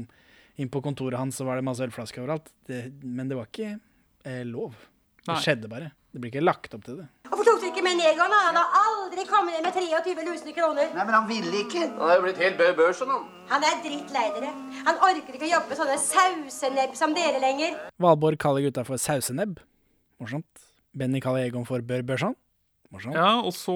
inn 0.60 0.70
på 0.72 0.82
kontoret 0.84 1.18
hans, 1.18 1.36
så 1.36 1.46
var 1.46 1.58
det 1.58 1.66
masse 1.66 1.84
ølflasker 1.84 2.24
overalt. 2.24 2.50
Det, 2.68 2.86
men 3.02 3.30
det 3.30 3.38
var 3.38 3.48
ikke 3.50 3.76
eh, 4.24 4.44
lov. 4.46 4.76
Det 5.24 5.36
skjedde 5.44 5.68
bare. 5.72 5.92
Det 6.14 6.20
blir 6.22 6.30
ikke 6.30 6.44
lagt 6.44 6.74
opp 6.76 6.84
til 6.86 6.98
det. 7.00 7.06
Hvorfor 7.26 7.46
tok 7.48 7.60
du 7.62 7.66
ikke 7.70 7.82
med 7.82 7.98
Egon? 8.06 8.30
Han 8.30 8.54
har 8.60 8.74
aldri 8.80 9.24
kommet 9.26 9.56
ned 9.56 9.64
med 9.66 9.74
23 9.74 10.26
lusne 10.28 10.52
kroner. 10.54 10.92
Nei, 10.94 11.04
men 11.08 11.14
han 11.16 11.26
ville 11.26 11.54
ikke. 11.64 11.88
Han 11.96 12.10
er 12.12 12.20
jo 12.20 12.22
blitt 12.26 12.42
helt 12.44 12.58
bø- 12.60 12.74
børsen, 12.78 13.10
han. 13.10 13.24
Han 13.50 13.64
er 13.66 13.80
drittlei 13.82 14.26
dere. 14.36 14.52
Han 14.86 15.00
orker 15.08 15.34
ikke 15.34 15.48
å 15.48 15.52
jobbe 15.56 15.72
med 15.72 15.80
sånne 15.80 15.96
sausenebb 16.04 16.94
som 17.00 17.16
dere 17.16 17.40
lenger. 17.42 17.74
Valborg 17.98 18.38
kaller 18.38 18.62
gutta 18.68 18.84
for 18.86 19.00
sausenebb. 19.00 19.58
Morsomt. 20.22 20.46
Benny 20.94 21.18
kaller 21.24 21.48
Egon 21.48 21.66
for 21.66 21.82
Bør 21.82 22.04
Børson. 22.06 22.36
Morsomt. 22.94 23.16
Ja, 23.18 23.40
og 23.42 23.50
så 23.56 23.74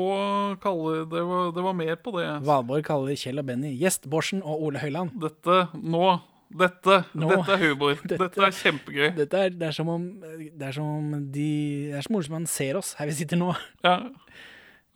kaller 0.63 1.03
det 1.11 1.25
var, 1.27 1.51
det 1.57 1.65
var 1.65 1.75
mer 1.75 1.97
på 1.99 2.13
det. 2.21 2.29
Valborg 2.47 2.85
kaller 2.87 3.17
Kjell 3.19 3.41
og 3.43 3.49
Benny 3.51 3.73
Gjestborsen 3.81 4.45
og 4.45 4.63
Ole 4.69 4.79
Høiland. 4.85 5.17
Dette 5.19 5.65
nå 5.75 6.05
Dette, 6.49 7.05
Nå. 7.13 7.29
dette 7.29 7.53
er 7.53 7.61
humor. 7.61 7.99
Dette, 8.09 8.41
er 8.41 8.55
kjempegøy. 8.57 9.09
Dette 9.19 9.37
er, 9.45 9.51
det 9.53 9.67
er 9.69 9.75
som 9.77 9.89
om 9.93 10.05
Det 10.23 10.63
er 10.65 10.73
som 10.73 10.87
om 10.89 11.11
de 11.35 11.49
Det 11.91 11.99
er 11.99 12.07
som 12.07 12.17
om 12.17 12.23
man 12.39 12.47
ser 12.49 12.79
oss 12.81 12.95
her 12.97 13.07
vi 13.11 13.17
sitter 13.19 13.37
nå. 13.41 13.51
Ja. 13.85 13.99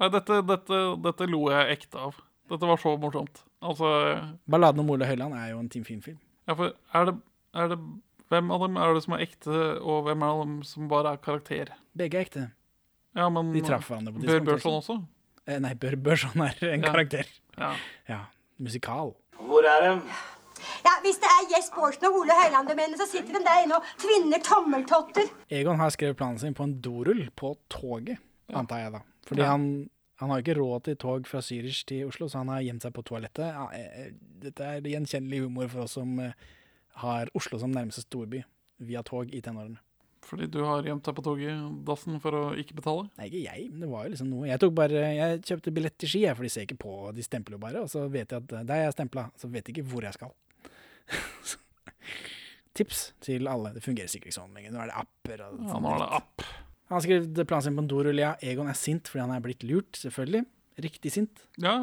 Nei, 0.00 0.08
dette, 0.10 0.38
dette, 0.48 0.78
dette 1.04 1.26
lo 1.30 1.44
jeg 1.52 1.76
ekte 1.76 2.00
av. 2.08 2.16
Dette 2.50 2.66
var 2.66 2.80
så 2.80 2.94
morsomt. 2.98 3.42
Altså 3.62 3.86
Balladen 4.50 4.80
om 4.82 4.90
Ole 4.90 5.06
Høiland 5.06 5.36
er 5.38 5.52
jo 5.52 5.60
en 5.60 5.68
Team 5.70 5.84
Film-film. 5.84 6.18
ja, 6.48 6.56
for 6.58 6.72
er 6.96 7.10
det, 7.10 7.14
er 7.54 7.68
det 7.74 7.78
Hvem 8.32 8.48
av 8.50 8.62
dem 8.64 8.76
er 8.80 8.94
det 8.96 9.02
som 9.04 9.12
er 9.12 9.22
ekte, 9.26 9.56
og 9.84 10.06
hvem 10.06 10.22
av 10.24 10.38
dem 10.40 10.52
som 10.64 10.86
bare 10.88 11.10
er 11.12 11.18
karakter? 11.20 11.68
Begge 11.92 12.16
er 12.16 12.24
ekte. 12.24 12.44
Ja, 13.14 13.26
men 13.28 13.50
De 13.52 13.60
traff 13.60 13.90
hverandre 13.90 14.14
på 14.16 14.22
Bør 14.24 14.40
Børson 14.46 14.78
også? 14.78 14.96
Eh, 15.44 15.58
nei, 15.60 15.74
Bør 15.76 15.98
Børson 16.00 16.40
er 16.40 16.56
en 16.70 16.80
Ja. 16.80 16.88
karakter. 16.94 17.28
Ja. 17.58 17.74
Ja. 18.08 18.20
Musikal. 18.58 19.12
Hvor 19.36 19.68
er 19.68 19.84
de? 19.84 19.92
Ja, 20.84 20.96
Hvis 21.04 21.18
det 21.22 21.28
er 21.30 21.48
Jess 21.52 21.70
Borsen 21.74 22.06
og 22.08 22.20
Ole 22.22 22.34
Høiland 22.42 22.68
du 22.70 22.74
mener, 22.78 22.96
så 22.98 23.06
sitter 23.10 23.38
de 23.38 23.42
der 23.46 23.64
inne 23.64 23.78
og 23.78 23.86
tvinner 24.02 24.42
tommeltotter. 24.42 25.28
Egon 25.50 25.78
har 25.80 25.90
skrevet 25.94 26.18
planen 26.18 26.38
sin 26.42 26.54
på 26.58 26.64
en 26.66 26.76
dorull 26.82 27.24
på 27.38 27.54
toget, 27.72 28.18
antar 28.52 28.82
jeg 28.84 28.92
da. 28.96 29.02
Fordi 29.28 29.42
Ja. 29.44 29.50
han, 29.52 29.68
han 30.18 30.30
har 30.30 30.42
ikke 30.42 30.56
råd 30.58 30.84
til 30.88 30.96
tog 30.96 31.26
fra 31.30 31.38
Zürich 31.40 31.84
til 31.86 32.06
Oslo, 32.08 32.26
så 32.28 32.38
han 32.42 32.48
har 32.48 32.62
gjemt 32.66 32.82
seg 32.82 32.92
på 32.96 33.02
toalettet. 33.06 33.46
Ja, 33.46 33.68
eh, 33.74 34.10
dette 34.42 34.60
er 34.76 34.80
gjenkjennelig 34.82 35.44
humor 35.46 35.68
for 35.68 35.86
oss 35.86 35.94
som 35.98 36.18
eh, 36.20 36.32
har 37.02 37.30
Oslo 37.34 37.58
som 37.62 37.70
nærmeste 37.72 38.02
storby 38.06 38.42
via 38.82 39.02
tog 39.06 39.30
i 39.32 39.40
tenårene. 39.40 39.78
Fordi 40.22 40.46
du 40.46 40.60
har 40.62 40.82
gjemt 40.86 41.02
deg 41.02 41.14
på 41.18 41.22
toget, 41.26 41.62
dassen, 41.84 42.20
for 42.22 42.30
å 42.38 42.42
ikke 42.58 42.76
betale? 42.78 43.08
Nei, 43.18 43.26
ikke 43.26 43.40
jeg, 43.42 43.70
men 43.72 43.80
det 43.82 43.88
var 43.90 44.04
jo 44.06 44.12
liksom 44.12 44.28
noe. 44.30 44.46
Jeg 44.46 44.60
tok 44.62 44.74
bare, 44.78 45.00
jeg 45.16 45.40
kjøpte 45.48 45.72
billett 45.74 45.96
til 45.98 46.08
Ski, 46.12 46.20
for 46.30 46.46
de 46.46 46.50
ser 46.54 46.66
ikke 46.66 46.78
på, 46.78 46.92
de 47.16 47.24
stempler 47.26 47.56
jo 47.58 47.62
bare, 47.64 47.82
og 47.82 47.90
så 47.90 48.04
vet 48.10 48.30
jeg 48.30 48.42
at 48.44 48.52
eh, 48.54 48.62
der 48.68 48.74
er 48.76 48.84
jeg 48.88 48.94
stempla, 48.98 49.24
så 49.38 49.50
vet 49.50 49.66
jeg 49.66 49.76
ikke 49.78 49.88
hvor 49.90 50.06
jeg 50.06 50.14
skal. 50.18 50.30
Tips 52.78 53.00
til 53.20 53.48
alle, 53.52 53.74
det 53.76 53.82
fungerer 53.84 54.08
sikkert 54.08 54.30
ikke 54.30 54.38
sånn 54.38 54.54
lenger, 54.56 54.72
nå 54.72 54.80
er 54.80 54.88
det 54.92 54.96
apper 55.02 55.42
og 55.44 55.58
Ja, 55.60 55.72
sånn 55.74 55.84
nå 55.84 55.90
er 55.92 56.00
det 56.00 56.08
app. 56.18 56.44
Han 56.88 56.96
har 56.96 57.04
skrevet 57.04 57.42
planen 57.48 57.64
sin 57.66 57.76
på 57.76 57.82
en 57.84 57.90
dorull. 57.90 58.22
Egon 58.44 58.68
er 58.68 58.76
sint 58.76 59.08
fordi 59.08 59.22
han 59.26 59.34
er 59.36 59.42
blitt 59.44 59.62
lurt, 59.64 59.92
selvfølgelig. 60.00 60.42
Riktig 60.84 61.12
sint. 61.14 61.42
Ja. 61.60 61.74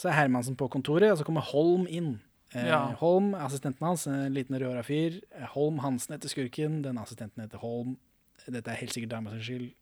Så 0.00 0.08
er 0.10 0.16
Hermansen 0.16 0.56
på 0.56 0.68
kontoret, 0.72 1.10
og 1.12 1.20
så 1.20 1.26
kommer 1.28 1.44
Holm 1.48 1.86
inn. 1.88 2.18
Eh, 2.54 2.66
Ja. 2.70 2.80
Holm, 3.00 3.34
assistenten 3.36 3.84
hans, 3.84 4.06
en 4.08 4.32
liten 4.36 4.56
rødhåra 4.56 4.84
fyr. 4.84 5.20
Eh, 5.32 5.46
Holm 5.54 5.78
Hansen 5.84 6.14
heter 6.16 6.28
skurken, 6.32 6.82
den 6.84 6.96
assistenten 7.00 7.44
heter 7.44 7.58
Holm. 7.60 7.96
Dette 8.46 8.68
er 8.72 8.80
helt 8.80 8.92
sikkert 8.96 9.10
dama 9.12 9.30
skyld. 9.40 9.72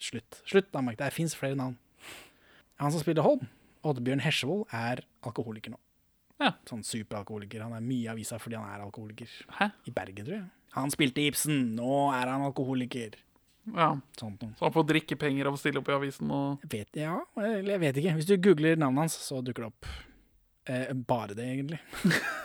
Slutt. 0.00 0.40
Slutt, 0.46 0.72
Danmark. 0.72 0.96
Det 1.00 1.12
fins 1.12 1.34
flere 1.36 1.56
navn. 1.56 1.76
Han 2.80 2.92
som 2.92 3.00
spiller 3.02 3.22
Holm, 3.26 3.48
Oddbjørn 3.84 4.20
Hesjevold, 4.24 4.64
er 4.72 5.02
alkoholiker 5.26 5.70
nå. 5.74 5.80
Ja. 6.38 6.52
Sånn 6.68 6.84
superalkoholiker. 6.86 7.64
Han 7.66 7.74
er 7.78 7.84
mye 7.84 8.06
i 8.06 8.10
avisa 8.12 8.38
fordi 8.42 8.58
han 8.58 8.68
er 8.70 8.84
alkoholiker. 8.84 9.30
Hæ? 9.58 9.70
I 9.90 9.94
Bergen, 9.94 10.24
tror 10.24 10.36
jeg. 10.36 10.46
Han 10.76 10.92
spilte 10.92 11.24
Ibsen, 11.24 11.72
nå 11.78 12.08
er 12.14 12.30
han 12.30 12.44
alkoholiker. 12.46 13.16
Ja. 13.74 13.90
Sånt 14.18 14.42
noe. 14.44 14.54
Så 14.58 14.66
han 14.68 14.74
får 14.74 14.86
drikkepenger 14.92 15.48
av 15.48 15.56
å 15.56 15.60
stille 15.60 15.80
opp 15.82 15.90
i 15.90 15.96
avisen 15.96 16.30
og 16.32 16.64
Jeg 16.64 16.70
vet, 16.72 17.00
ja, 17.02 17.18
eller 17.36 17.74
jeg 17.74 17.82
vet 17.82 18.00
ikke. 18.02 18.16
Hvis 18.20 18.28
du 18.30 18.36
googler 18.48 18.80
navnet 18.80 19.06
hans, 19.06 19.18
så 19.26 19.42
dukker 19.44 19.66
det 19.66 19.70
opp. 19.72 19.90
Eh, 20.68 20.92
bare 21.08 21.36
det, 21.36 21.48
egentlig. 21.48 21.80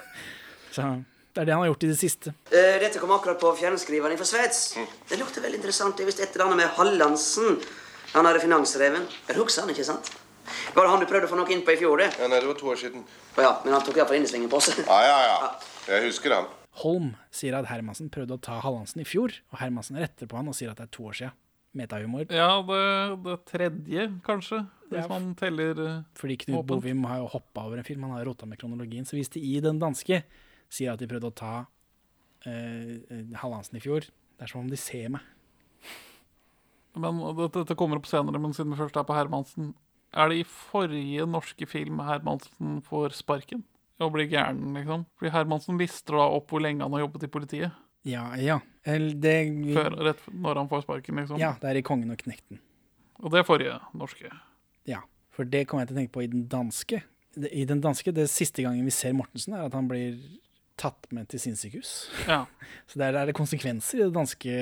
så 0.75 0.95
det 1.33 1.41
er 1.41 1.47
det 1.49 1.55
han 1.55 1.63
har 1.63 1.71
gjort 1.71 1.85
i 1.87 1.89
det 1.89 1.99
siste. 1.99 2.33
Uh, 2.51 2.75
Dette 2.81 2.99
kom 3.01 3.11
akkurat 3.15 3.39
på 3.41 3.53
fjernskriveren 3.57 4.19
fra 4.19 4.27
Sveits. 4.29 4.75
Det 5.09 5.17
lukter 5.17 5.41
veldig 5.41 5.61
interessant. 5.61 5.95
Det 5.97 6.05
er 6.05 6.11
visst 6.11 6.21
et 6.21 6.35
eller 6.35 6.51
annet 6.51 6.61
med 6.61 6.75
Hallandsen. 6.77 7.57
Han 8.13 8.29
hadde 8.29 8.43
finansreven. 8.43 9.07
Er 9.25 9.33
det 9.33 9.41
husker 9.41 9.65
han, 9.65 9.73
ikke 9.73 9.87
sant? 9.87 10.11
Var 10.73 10.83
det 10.85 10.91
han 10.91 10.99
du 11.03 11.07
prøvde 11.09 11.27
å 11.27 11.31
få 11.31 11.37
noe 11.39 11.53
inn 11.55 11.61
på 11.65 11.73
i 11.75 11.79
fjor, 11.79 12.01
det? 12.01 12.09
Ja, 12.19 12.27
nei, 12.31 12.39
det 12.43 12.49
var 12.49 12.57
to 12.59 12.71
år 12.73 12.79
siden. 12.81 13.05
Ja, 13.37 13.51
men 13.63 13.73
han 13.75 13.85
tok 13.85 13.97
iallfall 13.99 14.19
innesvingen 14.19 14.49
på 14.51 14.59
oss. 14.59 14.71
Ja, 14.79 14.99
ja, 15.07 15.19
ja. 15.29 15.53
Jeg 15.91 16.07
husker 16.09 16.35
han. 16.35 16.49
Holm 16.81 17.11
sier 17.33 17.53
at 17.59 17.67
Hermansen 17.69 18.09
prøvde 18.13 18.33
å 18.37 18.41
ta 18.41 18.57
Hallandsen 18.63 19.03
i 19.03 19.07
fjor, 19.07 19.33
og 19.53 19.59
Hermansen 19.61 19.99
retter 20.01 20.29
på 20.29 20.39
han 20.39 20.49
og 20.49 20.55
sier 20.57 20.71
at 20.73 20.79
det 20.81 20.87
er 20.89 20.93
to 20.95 21.05
år 21.11 21.19
siden. 21.19 21.39
Metahumor. 21.73 22.27
Ja, 22.29 22.59
det, 22.61 22.81
det 23.25 23.35
tredje, 23.49 24.03
kanskje, 24.25 24.59
hvis 24.91 24.99
Ja. 24.99 25.07
man 25.09 25.31
teller 25.33 25.79
uh, 25.81 25.93
Fordi 26.19 26.35
Knut 26.43 26.59
åpent. 26.59 26.67
Bovim 26.69 27.03
har 27.09 27.17
jo 27.23 27.29
hoppa 27.33 27.63
over 27.65 27.79
en 27.81 27.87
film, 27.87 28.03
han 28.05 28.13
har 28.13 28.27
rota 28.29 28.45
med 28.45 28.59
kronologien. 28.61 29.05
Så 29.09 29.17
hvis 29.17 29.31
de 29.33 29.41
i 29.41 29.55
den 29.63 29.79
danske 29.81 30.19
sier 30.69 30.93
at 30.93 31.01
de 31.01 31.07
prøvde 31.09 31.31
å 31.31 31.33
ta 31.33 31.53
eh, 32.45 32.99
eh, 33.09 33.23
Hallandsen 33.41 33.79
i 33.79 33.81
fjor, 33.81 34.05
det 34.05 34.45
er 34.45 34.51
som 34.53 34.61
om 34.61 34.69
de 34.69 34.77
ser 34.77 35.09
meg. 35.15 35.25
Men 36.93 37.17
dette 37.49 37.73
kommer 37.77 37.97
opp 37.97 38.05
senere, 38.09 38.37
men 38.41 38.53
siden 38.53 38.73
vi 38.75 38.77
først 38.77 38.97
er 39.01 39.05
på 39.09 39.15
Hermansen 39.17 39.71
Er 40.13 40.29
det 40.29 40.41
i 40.43 40.47
forrige 40.47 41.25
norske 41.29 41.65
film 41.69 42.01
Hermansen 42.05 42.81
får 42.85 43.15
sparken? 43.17 43.63
Og 44.01 44.11
blir 44.13 44.27
gæren, 44.29 44.73
liksom? 44.75 45.05
Fordi 45.17 45.31
Hermansen 45.33 45.79
lister 45.79 46.17
da 46.17 46.27
opp 46.35 46.51
hvor 46.51 46.61
lenge 46.63 46.83
han 46.85 46.93
har 46.95 47.05
jobbet 47.05 47.25
i 47.27 47.31
politiet. 47.31 47.81
Ja, 48.03 48.25
ja. 48.37 48.59
Det, 48.83 49.35
Før, 49.73 49.95
rett 50.09 50.23
når 50.33 50.59
han 50.59 50.69
får 50.71 50.83
sparken, 50.83 51.21
liksom. 51.21 51.39
ja, 51.39 51.53
det 51.61 51.69
er 51.69 51.79
i 51.79 51.85
Kongen 51.85 52.11
og 52.11 52.19
Knekten. 52.19 52.59
Og 53.23 53.31
det 53.31 53.39
er 53.39 53.47
forrige 53.47 53.77
norske. 53.95 54.31
Ja, 54.89 54.99
for 55.31 55.47
det 55.47 55.65
kommer 55.69 55.85
jeg 55.85 55.93
til 55.93 55.95
å 55.95 56.01
tenke 56.01 56.15
på 56.17 56.25
i 56.25 56.31
den 56.31 56.47
danske. 56.51 56.99
I 57.39 57.63
den 57.69 57.79
danske, 57.81 58.11
det 58.13 58.27
siste 58.29 58.65
gangen 58.65 58.83
vi 58.85 58.93
ser 58.93 59.15
Mortensen, 59.15 59.55
er 59.55 59.69
at 59.69 59.77
han 59.77 59.87
blir 59.89 60.19
tatt 60.77 61.07
med 61.15 61.29
til 61.31 61.39
sinnssykehus. 61.41 61.93
Ja. 62.27 62.43
Så 62.91 62.99
der 62.99 63.15
er 63.15 63.29
det 63.29 63.37
konsekvenser 63.37 64.01
i 64.01 64.05
det 64.07 64.13
danske 64.17 64.57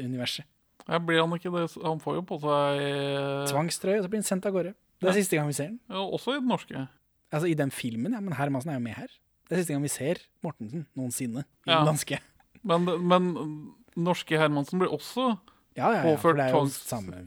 universet. 0.00 0.48
Ja, 0.88 0.98
blir 0.98 1.20
han 1.20 1.30
ikke 1.36 1.50
det? 1.52 1.66
Han 1.84 2.00
får 2.00 2.14
jo 2.16 2.22
på 2.22 2.38
seg 2.40 3.50
Tvangstrøye, 3.52 3.98
og 4.00 4.04
så 4.06 4.10
blir 4.12 4.20
han 4.22 4.28
sendt 4.30 4.46
av 4.46 4.52
gårde. 4.56 4.74
Det 5.00 5.08
er 5.08 5.12
Ja. 5.12 5.16
siste 5.20 5.36
gang 5.36 5.46
vi 5.46 5.52
ser 5.56 5.68
den. 5.68 5.80
Ja, 5.88 5.96
også 6.04 6.36
i 6.36 6.40
den 6.40 6.48
norske. 6.48 6.88
Altså 7.32 7.48
i 7.48 7.54
den 7.54 7.70
filmen, 7.70 8.12
ja, 8.12 8.20
men 8.20 8.32
Hermansen 8.34 8.70
er 8.70 8.74
jo 8.74 8.80
med 8.84 8.94
her. 8.94 9.06
Det 9.48 9.56
er 9.56 9.62
siste 9.62 9.72
gang 9.74 9.82
vi 9.82 9.88
ser 9.88 10.16
Mortensen 10.42 10.86
noensinne 10.96 11.44
i 11.66 11.70
Ja. 11.70 11.84
den 11.84 11.94
danske. 11.94 12.18
Men, 12.64 12.84
men 13.08 13.72
norske 13.96 14.36
Hermansen 14.38 14.78
blir 14.78 14.90
også 14.92 15.38
Ja, 15.76 15.92
ja, 15.92 16.02
ja, 16.02 16.16
påført 16.16 16.36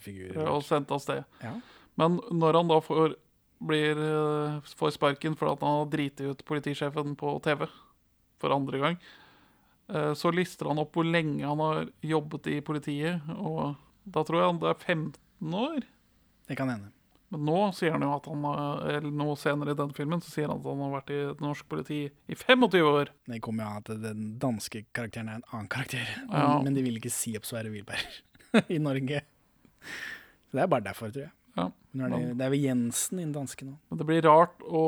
figur. 0.01 0.37
og 0.47 0.63
sendt 0.63 0.91
av 0.91 0.99
sted. 1.01 1.23
Ja. 1.41 1.53
Men 1.97 2.19
når 2.31 2.53
han 2.53 2.67
da 2.67 2.79
får, 2.81 3.15
blir, 3.65 3.91
eh, 3.97 4.59
får 4.75 4.91
sparken 4.97 5.35
for 5.37 5.51
at 5.51 5.59
han 5.61 5.69
har 5.79 5.85
driti 5.85 6.25
ut 6.29 6.43
politisjefen 6.45 7.15
på 7.15 7.41
TV 7.41 7.67
for 8.39 8.49
andre 8.51 8.79
gang, 8.79 8.97
så 10.17 10.31
lister 10.33 10.71
han 10.71 10.81
opp 10.81 10.95
hvor 10.97 11.05
lenge 11.05 11.45
han 11.45 11.61
har 11.61 11.85
jobbet 12.01 12.49
i 12.49 12.57
politiet, 12.65 13.21
og 13.37 13.75
da 14.03 14.23
tror 14.25 14.39
jeg 14.39 14.51
han 14.51 14.61
det 14.63 14.71
er 14.71 14.81
15 14.81 15.57
år. 15.59 15.87
Det 16.49 16.57
kan 16.59 16.71
hende. 16.71 16.91
Men 17.33 17.47
nå 17.47 17.59
sier 17.73 17.95
han 17.95 18.03
jo 18.05 18.11
at 18.13 18.27
han 18.29 18.43
eller 18.45 19.13
nå 19.17 19.33
senere 19.41 19.73
i 19.73 19.77
den 19.77 19.93
filmen 19.97 20.21
så 20.21 20.29
sier 20.29 20.51
han 20.51 20.59
at 20.59 20.67
han 20.69 20.81
har 20.85 20.91
vært 20.93 21.13
i 21.15 21.21
norsk 21.41 21.65
politi 21.71 22.01
i 22.05 22.37
25 22.37 22.83
år. 22.85 23.09
Det 23.25 23.39
kommer 23.41 23.65
jo 23.65 23.69
av 23.71 23.79
at 23.81 24.03
den 24.03 24.27
danske 24.41 24.83
karakteren 24.93 25.31
er 25.31 25.39
en 25.39 25.47
annen 25.49 25.69
karakter. 25.73 26.05
Ja. 26.27 26.59
Men 26.61 26.77
de 26.77 26.83
vil 26.85 26.99
ikke 26.99 27.13
si 27.13 27.33
opp 27.39 27.47
Sverre 27.49 27.73
Wilberg 27.73 28.67
i 28.75 28.77
Norge. 28.81 29.23
Så 29.81 30.59
det 30.59 30.65
er 30.65 30.69
bare 30.69 30.85
derfor, 30.85 31.09
tror 31.09 31.25
jeg. 31.25 31.33
Ja, 31.57 31.67
men, 31.93 32.13
det, 32.13 32.21
det 32.37 32.45
er 32.45 32.53
vel 32.53 32.67
Jensen 32.67 33.21
i 33.21 33.25
den 33.25 33.33
danske 33.33 33.65
nå. 33.65 33.79
Men 33.89 34.01
det 34.01 34.07
blir 34.09 34.25
rart 34.25 34.61
å 34.65 34.85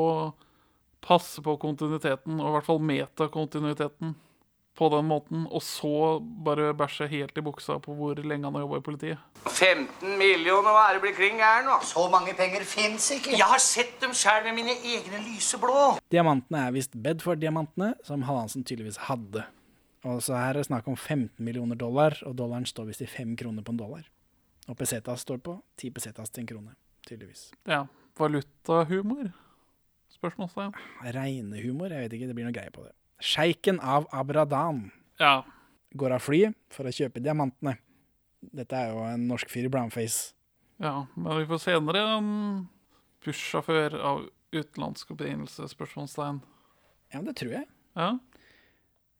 passe 1.06 1.42
på 1.42 1.56
kontinuiteten, 1.62 2.38
og 2.38 2.46
i 2.46 2.54
hvert 2.56 2.66
fall 2.66 2.80
metakontinuiteten, 2.82 4.14
på 4.76 4.88
den 4.92 5.06
måten, 5.08 5.46
og 5.48 5.62
så 5.64 6.18
bare 6.20 6.74
bæsje 6.76 7.08
helt 7.08 7.38
i 7.38 7.44
buksa 7.44 7.78
på 7.82 7.94
hvor 7.96 8.18
lenge 8.20 8.44
han 8.44 8.56
har 8.58 8.66
jobba 8.66 8.80
i 8.80 8.84
politiet. 8.84 9.22
15 9.46 10.18
millioner, 10.20 10.68
hva 10.68 10.82
er 10.90 10.98
det 10.98 11.02
blir 11.06 11.14
kring 11.16 11.38
gæren 11.40 11.68
nå? 11.68 11.78
Så 11.86 12.04
mange 12.12 12.34
penger 12.36 12.64
fins 12.68 13.08
ikke. 13.14 13.32
Jeg 13.36 13.48
har 13.48 13.62
sett 13.62 13.96
dem 14.02 14.12
sjøl 14.16 14.44
med 14.48 14.58
mine 14.58 14.74
egne 14.76 15.22
lyseblå. 15.24 15.96
Diamantene 16.12 16.66
er 16.66 16.74
visst 16.76 16.96
Bedford-diamantene, 17.06 17.94
som 18.04 18.26
Hallandsen 18.28 18.66
tydeligvis 18.66 19.00
hadde. 19.08 19.46
Og 20.06 20.20
så 20.22 20.36
her 20.36 20.52
er 20.52 20.60
det 20.60 20.68
snakk 20.68 20.86
om 20.90 20.96
15 20.96 21.40
millioner 21.42 21.78
dollar, 21.78 22.18
og 22.28 22.36
dollaren 22.38 22.68
står 22.68 22.90
visst 22.90 23.02
i 23.06 23.10
fem 23.10 23.32
kroner 23.38 23.64
på 23.64 23.72
en 23.74 23.80
dollar. 23.80 24.04
Og 24.68 24.76
pesetas 24.78 25.24
står 25.24 25.40
på 25.46 25.56
10 25.80 25.94
pesetas 25.96 26.30
til 26.30 26.44
en 26.44 26.52
krone, 26.52 26.76
tydeligvis. 27.08 27.48
Ja. 27.66 27.84
Valutahumor? 28.18 29.32
Spørsmålstegn. 30.14 30.76
Regnehumor, 31.16 31.92
jeg 31.92 32.06
vet 32.06 32.16
ikke, 32.16 32.28
det 32.30 32.36
blir 32.38 32.48
noe 32.48 32.54
greie 32.54 32.72
på 32.74 32.84
det. 32.84 32.92
Sjeiken 33.20 33.80
av 33.80 34.06
Abradan 34.12 34.90
Ja. 35.20 35.44
går 35.96 36.12
av 36.12 36.20
flyet 36.20 36.54
for 36.70 36.84
å 36.84 36.92
kjøpe 36.92 37.22
diamantene. 37.22 37.78
Dette 38.52 38.72
er 38.76 38.92
jo 38.92 39.02
en 39.08 39.26
norsk 39.28 39.48
fyr 39.50 39.64
i 39.64 39.68
brownface. 39.72 40.32
ja. 40.78 41.06
Men 41.16 41.38
vi 41.38 41.46
får 41.46 41.60
senere 41.64 42.02
en 42.18 42.68
bussjåfør 43.24 43.94
av 44.02 44.28
utenlandsk 44.52 45.10
opprinnelse? 45.10 45.66
Spørsmålstegn. 45.72 46.42
Ja, 47.12 47.18
men 47.20 47.24
det 47.32 47.36
tror 47.36 47.52
jeg. 47.52 47.66
Ja. 47.96 48.18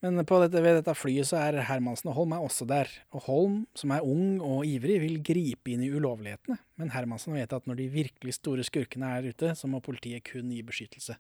Men 0.03 0.21
på 0.29 0.39
dette, 0.43 0.61
ved 0.63 0.77
dette 0.85 0.95
flyet 0.95 1.27
så 1.27 1.39
er 1.41 1.57
Hermansen 1.67 2.11
og 2.13 2.15
Holm 2.19 2.33
er 2.37 2.43
også 2.45 2.67
der. 2.69 2.87
Og 3.17 3.23
Holm, 3.27 3.67
som 3.75 3.91
er 3.97 4.05
ung 4.05 4.41
og 4.45 4.65
ivrig, 4.69 5.01
vil 5.01 5.17
gripe 5.25 5.73
inn 5.73 5.83
i 5.83 5.89
ulovlighetene. 5.91 6.59
Men 6.77 6.91
Hermansen 6.93 7.33
vet 7.35 7.53
at 7.57 7.65
når 7.67 7.77
de 7.81 7.89
virkelig 7.89 8.35
store 8.37 8.63
skurkene 8.63 9.09
er 9.17 9.31
ute, 9.33 9.55
så 9.57 9.67
må 9.67 9.81
politiet 9.83 10.23
kun 10.29 10.51
gi 10.53 10.61
beskyttelse. 10.63 11.17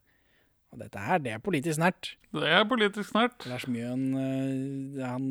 Og 0.77 0.83
dette 0.85 1.01
her, 1.01 1.23
det 1.25 1.33
er 1.33 1.41
politisk 1.41 1.81
nært. 1.81 2.13
Det 2.37 2.51
er 2.53 2.67
politisk 2.69 3.15
nært. 3.17 3.47
Lars 3.49 3.65
Mjøen, 3.71 4.05
eh, 4.21 5.01
han 5.09 5.25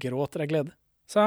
gråter 0.00 0.44
av 0.44 0.50
glede. 0.52 0.74
Så 1.10 1.24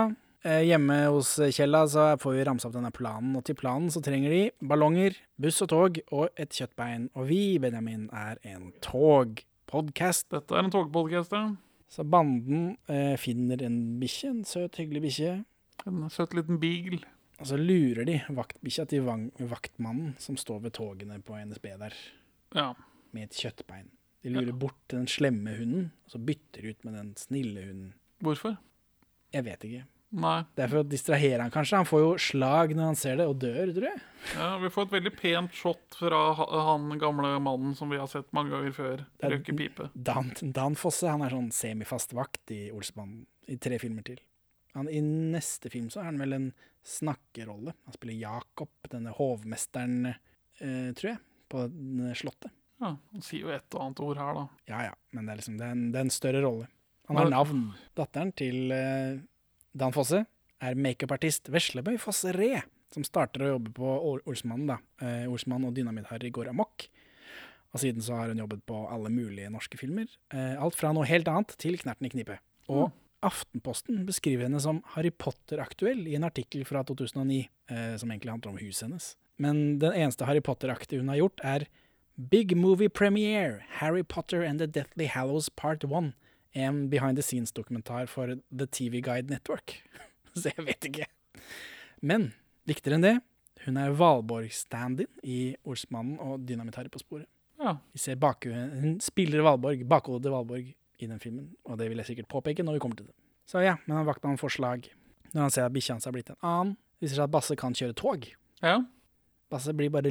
eh, 0.47 0.63
hjemme 0.69 0.95
hos 1.11 1.33
Kjella 1.51 1.83
så 1.91 2.05
får 2.21 2.37
vi 2.37 2.45
ramse 2.47 2.69
opp 2.69 2.77
denne 2.77 2.93
planen, 2.95 3.35
og 3.35 3.43
til 3.45 3.57
planen 3.59 3.91
så 3.91 3.99
trenger 4.05 4.31
de 4.31 4.41
ballonger, 4.71 5.19
buss 5.37 5.59
og 5.65 5.71
tog 5.73 5.99
og 6.15 6.29
et 6.39 6.55
kjøttbein. 6.55 7.09
Og 7.19 7.27
vi, 7.29 7.41
Benjamin, 7.61 8.07
er 8.15 8.39
en 8.47 8.71
togpodcast. 8.87 10.29
Dette 10.31 10.55
er 10.55 10.63
en 10.63 10.73
togpodcast, 10.73 11.35
ja. 11.35 11.51
Så 11.91 12.03
banden 12.07 12.73
eh, 12.91 13.15
finner 13.19 13.61
en 13.63 13.77
bikkje, 13.99 14.31
en 14.31 14.47
søt, 14.47 14.79
hyggelig 14.79 15.05
bikkje. 15.09 15.35
En 15.87 16.07
søt 16.11 16.33
liten 16.35 16.59
beagle. 16.59 17.03
Og 17.37 17.51
så 17.51 17.59
lurer 17.59 18.07
de 18.07 18.17
vaktbikkja 18.33 18.87
til 18.89 19.05
vaktmannen 19.05 20.15
som 20.19 20.39
står 20.39 20.63
ved 20.65 20.73
togene 20.79 21.19
på 21.21 21.37
NSB 21.37 21.67
der, 21.83 21.93
Ja. 22.55 22.71
Med 23.15 23.29
et 23.29 23.37
kjøttbein. 23.37 23.89
De 24.25 24.31
lurer 24.33 24.55
bort 24.59 24.79
den 24.91 25.05
slemme 25.07 25.53
hunden, 25.59 25.91
og 26.05 26.15
så 26.15 26.19
bytter 26.19 26.65
de 26.65 26.73
ut 26.73 26.87
med 26.87 26.97
den 26.97 27.13
snille 27.19 27.61
hunden. 27.67 27.93
Hvorfor? 28.25 28.57
Jeg 29.35 29.45
vet 29.45 29.63
ikke. 29.67 29.85
Nei. 30.17 30.37
Det 30.55 30.63
er 30.63 30.69
for 30.71 30.81
å 30.81 30.87
distrahere 30.87 31.43
han 31.43 31.51
kanskje. 31.51 31.81
Han 31.81 31.87
får 31.87 32.01
jo 32.01 32.11
slag 32.23 32.71
når 32.75 32.85
han 32.89 32.99
ser 32.99 33.17
det, 33.19 33.25
og 33.27 33.39
dør, 33.41 33.73
tror 33.75 33.87
jeg. 33.89 34.01
Ja, 34.37 34.49
Vi 34.61 34.69
får 34.71 34.87
et 34.87 34.93
veldig 34.95 35.11
pent 35.19 35.57
shot 35.57 35.97
fra 35.99 36.21
han 36.69 36.87
gamle 37.01 37.33
mannen 37.43 37.75
som 37.75 37.91
vi 37.91 37.99
har 37.99 38.07
sett 38.11 38.31
mange 38.35 38.53
ganger 38.55 38.75
før. 38.75 39.03
Røyke 39.23 39.55
pipe. 39.59 39.89
Dan, 39.93 40.31
Dan 40.55 40.77
Fosse 40.79 41.11
han 41.11 41.25
er 41.25 41.35
sånn 41.35 41.51
semifast 41.55 42.15
vakt 42.15 42.55
i 42.55 42.69
Olsmannen 42.71 43.25
i 43.51 43.59
tre 43.59 43.79
filmer 43.83 44.07
til. 44.07 44.19
Han, 44.77 44.87
I 44.87 45.01
neste 45.03 45.71
film 45.73 45.89
så 45.91 46.01
har 46.01 46.11
han 46.11 46.21
vel 46.23 46.35
en 46.37 46.47
snakkerolle. 46.87 47.75
Han 47.87 47.95
spiller 47.95 48.19
Jakob, 48.21 48.71
denne 48.91 49.11
hovmesteren, 49.17 50.13
eh, 50.13 50.91
tror 50.95 51.13
jeg, 51.13 51.19
på 51.51 51.67
slottet. 52.15 52.53
Ja, 52.81 52.91
Han 53.11 53.23
sier 53.25 53.41
jo 53.47 53.49
et 53.55 53.73
og 53.73 53.81
annet 53.87 53.99
ord 54.05 54.17
her, 54.21 54.33
da. 54.37 54.47
Ja 54.69 54.81
ja, 54.89 54.93
men 55.13 55.25
det 55.25 55.33
er 55.33 55.39
liksom, 55.41 55.57
det 55.57 55.65
er 55.67 55.71
en, 55.75 55.85
det 55.93 55.99
er 56.01 56.05
en 56.07 56.13
større 56.13 56.41
rolle. 56.45 56.67
Han 57.07 57.17
har 57.21 57.29
navn. 57.31 57.61
Datteren 57.97 58.33
til 58.37 58.71
eh, 58.75 59.17
Dan 59.77 59.93
Fosse 59.95 60.25
er 60.59 60.75
makeupartist 60.75 61.49
Veslebøy 61.53 61.95
Fosse 62.01 62.33
Re, 62.35 62.61
som 62.93 63.03
starter 63.07 63.45
å 63.45 63.53
jobbe 63.55 63.71
på 63.77 63.87
Ol- 64.11 64.21
Olsmannen. 64.27 64.67
da. 64.67 64.77
Eh, 65.01 65.25
Olsmann 65.31 65.65
og 65.65 65.73
Dynamitt-Harry 65.77 66.29
går 66.35 66.49
amok. 66.51 66.87
Og 67.73 67.81
siden 67.83 68.01
så 68.03 68.15
har 68.19 68.29
hun 68.31 68.39
jobbet 68.43 68.61
på 68.69 68.77
alle 68.91 69.09
mulige 69.11 69.49
norske 69.53 69.77
filmer. 69.79 70.07
Eh, 70.33 70.53
alt 70.61 70.75
fra 70.79 70.93
noe 70.95 71.05
helt 71.09 71.27
annet 71.31 71.55
til 71.59 71.77
Knerten 71.81 72.07
i 72.07 72.13
knipe. 72.13 72.37
Og 72.69 72.91
Aftenposten 73.25 74.03
beskriver 74.05 74.45
henne 74.45 74.59
som 74.61 74.83
Harry 74.93 75.09
Potter-aktuell 75.09 76.03
i 76.07 76.13
en 76.19 76.23
artikkel 76.27 76.63
fra 76.69 76.83
2009, 76.85 77.47
eh, 77.73 77.95
som 77.97 78.11
egentlig 78.13 78.29
handler 78.35 78.53
om 78.53 78.59
huset 78.61 78.85
hennes. 78.87 79.07
Men 79.41 79.79
den 79.81 79.93
eneste 79.97 80.25
Harry 80.29 80.41
Potter-aktige 80.45 81.01
hun 81.01 81.09
har 81.09 81.17
gjort, 81.23 81.41
er 81.43 81.65
Big 82.17 82.57
Movie 82.57 82.89
Premiere, 82.89 83.63
Harry 83.69 84.03
Potter 84.03 84.41
and 84.41 84.57
the 84.59 84.65
Deathly 84.65 85.05
Hallows 85.05 85.49
Part 85.49 85.83
1. 85.83 86.13
En 86.53 86.89
behind 86.89 87.15
the 87.15 87.21
scenes-dokumentar 87.21 88.07
for 88.07 88.39
The 88.49 88.65
TV 88.65 89.01
Guide 89.01 89.29
Network. 89.29 89.83
Så 90.33 90.49
jeg 90.49 90.65
vet 90.65 90.87
ikke. 90.89 91.05
Men 92.01 92.31
viktigere 92.65 92.97
enn 92.97 93.05
det, 93.05 93.13
hun 93.67 93.77
er 93.77 93.93
Valborg-stand-in 93.99 95.11
i 95.21 95.53
Olsmannen 95.61 96.17
og 96.17 96.41
Dynamitt-Harry 96.49 96.89
på 96.89 97.03
sporet. 97.03 97.29
Ja. 97.61 97.75
Vi 97.93 98.01
ser 98.01 98.17
bak, 98.17 98.49
hun 98.49 98.97
spiller 99.01 99.45
Valborg, 99.45 99.85
bakhodet 99.85 100.25
til 100.25 100.33
Valborg 100.33 100.73
i 100.73 101.09
den 101.09 101.21
filmen, 101.21 101.51
og 101.69 101.77
det 101.77 101.91
vil 101.91 102.01
jeg 102.01 102.15
sikkert 102.15 102.31
påpeke 102.33 102.65
når 102.65 102.79
vi 102.79 102.81
kommer 102.81 102.97
til 102.97 103.11
det. 103.11 103.15
Så 103.45 103.61
ja, 103.61 103.75
men 103.85 103.99
han 103.99 104.09
vakta 104.09 104.25
noen 104.25 104.41
forslag 104.41 104.89
når 105.35 105.41
han 105.43 105.53
ser 105.53 105.69
at 105.69 105.77
bikkja 105.77 105.99
hans 105.99 106.09
har 106.09 106.17
blitt 106.17 106.33
en 106.33 106.41
annen. 106.41 106.75
Viser 106.97 107.19
seg 107.19 107.27
at 107.27 107.37
Basse 107.37 107.53
kan 107.59 107.77
kjøre 107.77 107.93
tog. 107.97 108.25
Ja. 108.65 108.79
Basse 109.53 109.77
blir 109.77 109.93
bare 109.93 110.09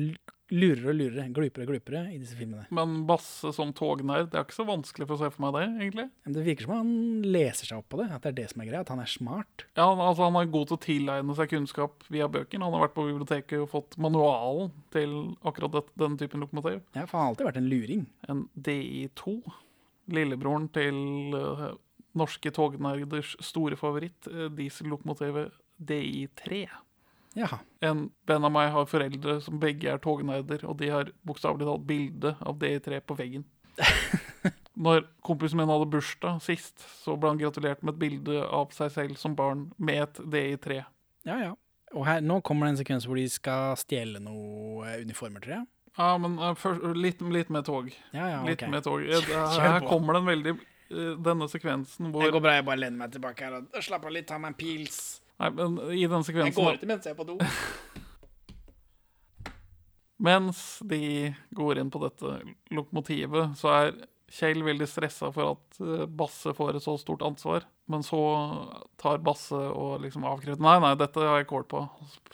lurere 0.55 0.93
og 0.93 0.99
lurere, 1.01 1.27
glupere 1.35 1.65
og 1.65 1.71
glupere 1.73 2.03
i 2.15 2.19
disse 2.21 2.37
filmene. 2.39 2.67
Men 2.75 3.01
Basse 3.09 3.51
som 3.57 3.73
tognerd, 3.77 4.29
det 4.31 4.39
er 4.39 4.47
ikke 4.47 4.59
så 4.61 4.67
vanskelig 4.69 5.09
for 5.09 5.17
å 5.17 5.21
se 5.25 5.31
for 5.35 5.43
meg 5.43 5.57
det, 5.57 5.65
egentlig. 5.83 6.07
Men 6.27 6.37
det 6.37 6.45
virker 6.47 6.69
som 6.69 6.75
han 6.77 6.93
leser 7.27 7.71
seg 7.71 7.81
opp 7.81 7.89
på 7.91 8.01
det, 8.01 8.07
at 8.15 8.23
det 8.23 8.31
er 8.31 8.39
det 8.39 8.47
som 8.53 8.63
er 8.63 8.71
greia, 8.71 8.85
at 8.85 8.93
han 8.95 9.03
er 9.03 9.11
smart. 9.11 9.67
Ja, 9.79 9.89
altså 9.91 10.29
Han 10.29 10.39
er 10.39 10.53
god 10.55 10.71
til 10.71 10.79
å 10.79 10.85
tilegne 10.87 11.37
seg 11.39 11.51
kunnskap 11.51 12.07
via 12.13 12.31
bøkene. 12.31 12.67
Han 12.67 12.77
har 12.77 12.87
vært 12.87 12.97
på 12.99 13.09
biblioteket 13.09 13.65
og 13.65 13.73
fått 13.75 13.99
manualen 14.03 14.71
til 14.95 15.17
akkurat 15.47 15.75
det, 15.75 15.85
denne 15.99 16.21
typen 16.21 16.45
lokomotiv. 16.45 16.81
Ja, 16.95 17.07
for 17.07 17.19
han 17.19 17.27
har 17.27 17.35
alltid 17.35 17.51
vært 17.51 17.61
en 17.63 17.71
luring. 17.73 18.07
En 18.31 18.47
DI2. 18.55 19.39
Lillebroren 20.15 20.69
til 20.71 21.35
uh, 21.35 21.73
norske 22.15 22.53
tognerders 22.55 23.35
store 23.43 23.79
favoritt, 23.79 24.31
uh, 24.31 24.47
diesellokomotivet 24.55 25.51
DI3. 25.83 26.67
Jaha. 27.37 27.59
En 27.85 28.07
venn 28.29 28.47
av 28.49 28.53
meg 28.55 28.71
har 28.73 28.89
foreldre 28.89 29.37
som 29.45 29.61
begge 29.61 29.91
er 29.93 30.01
tognerder, 30.03 30.63
og 30.65 30.79
de 30.81 30.89
har 30.93 31.13
bokstavelig 31.29 31.69
talt 31.69 31.85
bilde 31.89 32.33
av 32.41 32.57
DI3 32.63 33.03
på 33.05 33.17
veggen. 33.19 33.45
Når 34.87 35.05
kompisen 35.25 35.61
min 35.61 35.71
hadde 35.71 35.89
bursdag 35.93 36.41
sist, 36.45 36.81
så 37.03 37.17
ble 37.21 37.35
han 37.35 37.41
gratulert 37.41 37.85
med 37.85 37.95
et 37.95 38.01
bilde 38.01 38.43
av 38.45 38.73
seg 38.77 38.93
selv 38.95 39.21
som 39.21 39.37
barn 39.37 39.71
med 39.77 40.03
et 40.07 40.21
DI3. 40.35 40.83
Ja, 41.29 41.39
ja. 41.43 41.55
Og 41.95 42.07
her, 42.09 42.25
nå 42.25 42.41
kommer 42.45 42.67
det 42.67 42.75
en 42.75 42.81
sekvens 42.81 43.07
hvor 43.07 43.21
de 43.21 43.27
skal 43.31 43.77
stjele 43.81 44.21
noe 44.23 44.87
eh, 44.89 45.03
uniformer, 45.07 45.45
tror 45.45 45.59
jeg. 45.59 45.69
Ja, 45.97 46.09
men 46.21 46.39
uh, 46.41 46.53
først, 46.59 46.85
litt, 46.97 47.21
litt 47.33 47.53
med 47.53 47.65
tog. 47.69 47.93
Ja, 48.13 48.27
ja, 48.29 48.41
Litt 48.45 48.61
okay. 48.61 48.73
med 48.73 48.85
tog. 48.85 49.05
Her, 49.29 49.61
Her 49.61 49.87
kommer 49.87 50.19
den 50.19 50.27
veldig 50.29 50.57
uh, 50.57 51.15
Denne 51.25 51.49
sekvensen 51.49 52.11
hvor 52.13 52.27
Det 52.27 52.35
går 52.35 52.45
bra, 52.45 52.59
jeg 52.59 52.67
bare 52.69 52.83
lener 52.83 53.01
meg 53.05 53.15
tilbake 53.15 53.47
her 53.47 53.57
og 53.63 53.79
slapper 53.81 54.13
av 54.13 54.19
litt, 54.19 54.29
tar 54.29 54.43
meg 54.43 54.53
en 54.53 54.59
pils. 54.61 54.99
Nei, 55.37 55.51
men 55.53 55.79
i 55.93 56.07
den 56.09 56.25
sekvensen 56.25 56.53
Jeg 56.53 56.57
går 56.57 56.79
ikke 56.79 56.91
mens 56.91 57.07
jeg 57.09 57.17
er 57.17 57.19
på 57.19 57.29
do. 57.29 57.39
Mens 60.17 60.61
de 60.89 61.35
går 61.53 61.79
inn 61.83 61.91
på 61.93 62.01
dette 62.01 62.39
lokomotivet, 62.73 63.53
så 63.61 63.73
er 63.75 63.91
Kjell 64.27 64.59
veldig 64.67 64.89
stressa 64.91 65.29
for 65.31 65.53
at 65.53 65.77
eh, 65.79 66.07
Basse 66.11 66.51
får 66.57 66.77
et 66.77 66.83
så 66.83 66.97
stort 66.99 67.23
ansvar. 67.23 67.63
Men 67.87 68.03
så 68.03 68.19
tar 68.99 69.21
Basse 69.23 69.55
og 69.55 70.01
liksom 70.03 70.25
avkrefter 70.27 70.65
Nei, 70.65 70.75
nei, 70.83 70.95
dette 70.99 71.23
har 71.23 71.39
jeg 71.39 71.49
kål 71.53 71.67
på. 71.71 71.85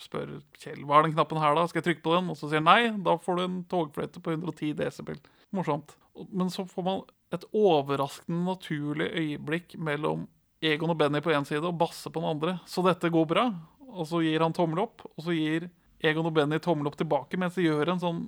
Spør 0.00 0.38
Kjell 0.62 0.86
hva 0.88 1.00
er 1.00 1.08
den 1.08 1.16
knappen 1.18 1.42
her, 1.42 1.52
da? 1.58 1.66
Skal 1.68 1.82
jeg 1.82 1.90
trykke 1.90 2.04
på 2.06 2.14
den? 2.16 2.30
Og 2.32 2.38
så 2.38 2.48
sier 2.48 2.62
han 2.62 2.70
nei, 2.70 2.94
da 3.04 3.18
får 3.20 3.36
du 3.36 3.44
en 3.44 3.58
togfløyte 3.68 4.22
på 4.24 4.32
110 4.38 4.72
desibel. 4.78 5.20
Morsomt. 5.52 5.92
Men 6.30 6.48
så 6.54 6.64
får 6.68 6.86
man 6.86 7.04
et 7.32 7.44
overraskende 7.52 8.40
naturlig 8.46 9.10
øyeblikk 9.12 9.76
mellom 9.80 10.24
Egon 10.62 10.92
og 10.92 10.98
Benny 10.98 11.18
på 11.22 11.32
én 11.34 11.46
side 11.46 11.66
og 11.66 11.78
Basse 11.80 12.10
på 12.10 12.20
den 12.22 12.30
andre. 12.36 12.56
Så 12.70 12.84
dette 12.86 13.10
går 13.10 13.26
bra. 13.28 13.48
Og 13.92 14.06
så 14.08 14.22
gir 14.24 14.40
han 14.44 14.54
tommel 14.56 14.84
opp, 14.84 15.02
og 15.10 15.24
så 15.26 15.34
gir 15.36 15.66
Egon 16.02 16.28
og 16.28 16.34
Benny 16.36 16.58
tommel 16.62 16.88
opp 16.88 16.96
tilbake 16.98 17.38
mens 17.38 17.58
de 17.58 17.66
gjør 17.66 17.92
en 17.92 18.00
sånn 18.02 18.20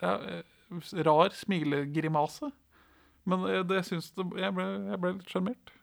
ja, 0.00 0.16
eh, 0.16 0.94
rar 1.06 1.36
smilegrimase. 1.36 2.50
Men 3.28 3.44
eh, 3.48 3.62
det 3.68 3.84
syns 3.86 4.10
det, 4.16 4.26
jeg, 4.40 4.54
ble, 4.56 4.66
jeg 4.90 5.02
ble 5.04 5.12
litt 5.18 5.30
sjarmert. 5.32 5.74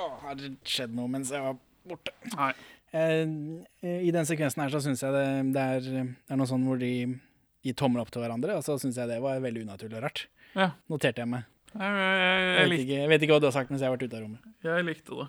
Oh, 0.00 0.12
har 0.22 0.36
det 0.38 0.52
skjedd 0.68 0.92
noe 0.96 1.10
mens 1.10 1.32
jeg 1.34 1.42
var 1.44 1.56
borte? 1.88 2.14
Nei. 2.34 2.52
Eh, 2.90 4.02
I 4.02 4.12
den 4.14 4.26
sekvensen 4.26 4.64
her 4.64 4.72
så 4.74 4.82
syns 4.84 5.02
jeg 5.04 5.14
det, 5.14 5.26
det, 5.54 5.64
er, 5.76 5.88
det 5.90 6.34
er 6.34 6.40
noe 6.40 6.50
sånn 6.50 6.66
hvor 6.66 6.80
de 6.80 6.92
gir 7.64 7.76
tommel 7.76 8.02
opp 8.02 8.10
til 8.14 8.22
hverandre, 8.24 8.56
og 8.58 8.64
så 8.66 8.78
syns 8.80 8.98
jeg 8.98 9.10
det 9.10 9.20
var 9.22 9.42
veldig 9.44 9.66
unaturlig 9.66 9.98
og 9.98 10.04
rart. 10.06 10.26
Ja. 10.56 10.72
Noterte 10.90 11.22
jeg 11.22 11.30
meg. 11.30 11.48
Jeg, 11.70 11.90
jeg, 11.94 12.46
jeg, 12.46 12.70
vet, 12.70 12.80
ikke, 12.84 12.96
jeg 12.98 13.10
vet 13.12 13.24
ikke 13.24 13.36
hva 13.36 13.42
du 13.42 13.46
har 13.46 13.54
sagt 13.54 13.70
mens 13.70 13.82
jeg 13.82 13.90
har 13.90 13.94
vært 13.94 14.08
ute 14.08 14.18
av 14.18 14.24
rommet. 14.24 14.48
jeg 14.66 14.86
likte 14.86 15.18
det. 15.20 15.26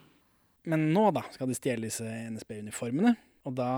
Men 0.72 0.88
nå 0.94 1.08
da 1.16 1.24
skal 1.34 1.50
de 1.50 1.58
stjele 1.58 1.89
disse 1.89 2.06
NSB-uniformene, 2.06 3.16
og 3.50 3.56
da 3.58 3.72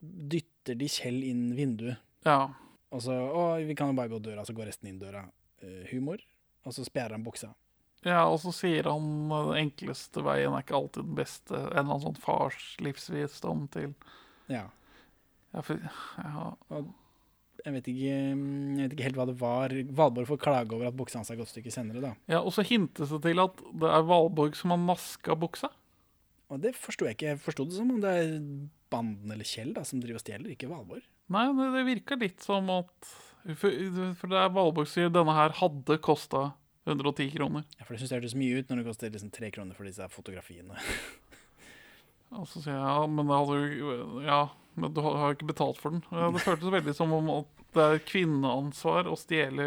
dytter 0.00 0.76
de 0.78 0.88
Kjell 0.92 1.22
inn 1.24 1.46
vinduet. 1.56 2.00
Ja. 2.26 2.50
Og 2.92 3.02
så 3.04 3.14
Å, 3.14 3.44
vi 3.64 3.76
kan 3.78 3.92
jo 3.92 3.98
bare 3.98 4.12
gå 4.12 4.20
døra, 4.22 4.44
så 4.46 4.54
går 4.56 4.70
resten 4.70 4.90
inn 4.90 5.00
døra. 5.00 5.24
Uh, 5.64 5.86
humor. 5.88 6.20
og 6.66 6.74
så 6.76 6.84
spjærer 6.84 7.14
han 7.16 7.24
buksa. 7.24 7.54
Ja, 8.04 8.26
og 8.28 8.36
så 8.42 8.52
sier 8.52 8.88
han 8.90 9.30
uh, 9.32 9.52
den 9.52 9.62
enkleste 9.64 10.20
veien 10.26 10.52
er 10.52 10.64
ikke 10.64 10.76
alltid 10.76 11.06
den 11.06 11.16
beste. 11.16 11.54
En 11.56 11.70
eller 11.70 11.86
annen 11.86 12.04
sånn 12.04 12.20
fars 12.20 12.74
livsvisdom 12.84 13.66
til 13.72 13.94
Ja. 14.52 14.66
Ja, 15.54 15.62
for, 15.64 15.80
ja. 16.20 16.50
Og 16.76 16.90
jeg 17.64 17.74
vet, 17.74 17.88
ikke, 17.92 18.12
jeg 18.12 18.82
vet 18.82 18.94
ikke 18.94 19.06
helt 19.08 19.18
hva 19.18 19.26
det 19.30 19.36
var. 19.40 19.74
Valborg 19.98 20.28
får 20.30 20.40
klage 20.42 20.76
over 20.76 20.90
at 20.90 20.96
buksa 20.98 21.20
hans 21.20 21.32
er 21.32 21.38
gått 21.40 21.52
stykke 21.52 21.72
senere, 21.74 22.02
da. 22.04 22.12
ja, 22.30 22.40
og 22.42 22.52
så 22.54 22.64
hintes 22.66 23.12
det 23.14 23.20
til 23.24 23.42
at 23.42 23.62
det 23.82 23.92
er 23.92 24.06
Valborg 24.08 24.58
som 24.58 24.74
har 24.74 24.82
naska 24.82 25.36
buksa. 25.38 25.70
Og 26.52 26.60
det 26.62 26.76
forsto 26.78 27.08
jeg 27.08 27.16
ikke. 27.16 27.30
Jeg 27.32 27.42
forsto 27.42 27.66
det 27.66 27.78
som 27.78 27.90
om 27.94 28.02
det 28.02 28.12
er 28.20 28.34
Banden 28.92 29.32
eller 29.34 29.46
Kjell 29.48 29.72
da, 29.74 29.82
som 29.86 30.02
driver 30.02 30.20
og 30.20 30.22
stjeler, 30.22 30.52
ikke 30.54 30.70
Valborg. 30.70 31.02
Nei, 31.34 31.46
det, 31.58 31.70
det 31.74 31.86
virka 31.88 32.18
litt 32.20 32.44
som 32.44 32.68
at 32.70 33.14
For, 33.58 33.72
for 34.20 34.30
det 34.30 34.38
er 34.38 34.52
Valborg 34.54 34.86
som 34.86 35.00
sier 35.00 35.10
denne 35.14 35.34
her 35.34 35.56
hadde 35.58 35.98
kosta 36.02 36.48
110 36.86 37.32
kroner. 37.34 37.64
Ja, 37.78 37.86
for 37.86 37.94
det 37.94 38.02
syns 38.02 38.12
jeg 38.14 38.20
hørtes 38.20 38.36
mye 38.38 38.60
ut 38.60 38.70
når 38.70 38.80
det 38.80 38.86
koster 38.86 39.10
liksom 39.10 39.32
tre 39.34 39.50
kroner 39.54 39.74
for 39.78 39.88
disse 39.88 40.06
fotografiene. 40.12 40.78
Og 42.36 42.46
så 42.50 42.62
sier 42.62 42.74
jeg 42.74 42.82
ja, 42.82 43.02
men 43.10 43.26
det 43.26 43.40
hadde 43.40 43.58
jo 43.78 44.22
Ja, 44.26 44.40
men 44.76 44.92
du 44.94 45.00
har 45.04 45.16
jo 45.30 45.36
ikke 45.38 45.48
betalt 45.50 45.80
for 45.80 45.96
den. 45.96 46.02
Det 46.34 46.44
føltes 46.44 46.72
veldig 46.76 46.94
som 46.96 47.12
om 47.16 47.30
at 47.40 47.64
det 47.76 47.86
er 47.86 48.04
kvinneansvar 48.08 49.08
å 49.10 49.16
stjele 49.20 49.66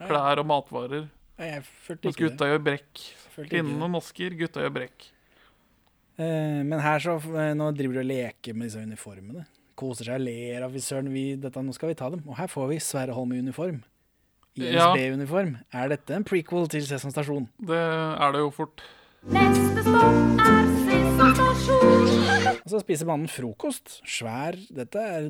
klær 0.00 0.42
og 0.42 0.48
matvarer. 0.48 1.06
Nei, 1.38 1.52
jeg 1.52 1.64
følte 1.68 2.08
Mens 2.08 2.16
ikke 2.16 2.26
gutta 2.26 2.44
det. 2.44 2.50
gjør 2.52 2.64
brekk. 2.66 3.04
Kvinnene 3.38 3.88
masker, 3.92 4.34
gutta 4.38 4.64
gjør 4.64 4.74
brekk. 4.80 5.06
Eh, 6.18 6.62
men 6.66 6.80
her 6.82 6.98
så 6.98 7.14
eh, 7.14 7.52
Nå 7.54 7.70
driver 7.78 8.00
du 8.00 8.02
og 8.02 8.08
leker 8.10 8.56
med 8.58 8.66
disse 8.68 8.82
uniformene. 8.82 9.44
Koser 9.78 10.10
seg 10.10 10.18
og 10.18 10.24
ler 10.26 10.66
av. 10.66 10.74
Vi, 10.74 11.26
dette, 11.38 11.62
nå 11.62 11.76
skal 11.76 11.92
vi 11.92 11.98
ta 12.00 12.10
dem. 12.10 12.24
Og 12.26 12.34
her 12.40 12.50
får 12.50 12.72
vi 12.72 12.80
Sverre 12.82 13.14
Holm 13.14 13.36
i 13.36 13.38
uniform. 13.44 13.84
ISB 14.58 14.74
i 14.74 14.74
Ja. 14.74 15.44
Er 15.70 15.88
dette 15.94 16.14
en 16.16 16.24
prequel 16.26 16.66
til 16.68 16.82
Sesam 16.82 17.14
Stasjon? 17.14 17.46
Det 17.62 17.78
er 17.78 18.32
det 18.34 18.42
jo 18.42 18.50
fort. 18.50 18.82
Neste 19.30 19.86
stopp 19.86 20.42
er. 20.42 20.77
Og 21.68 22.72
så 22.72 22.80
spiser 22.82 23.08
mannen 23.08 23.30
frokost. 23.32 23.98
Svær. 24.08 24.56
Dette 24.74 25.02
er 25.02 25.28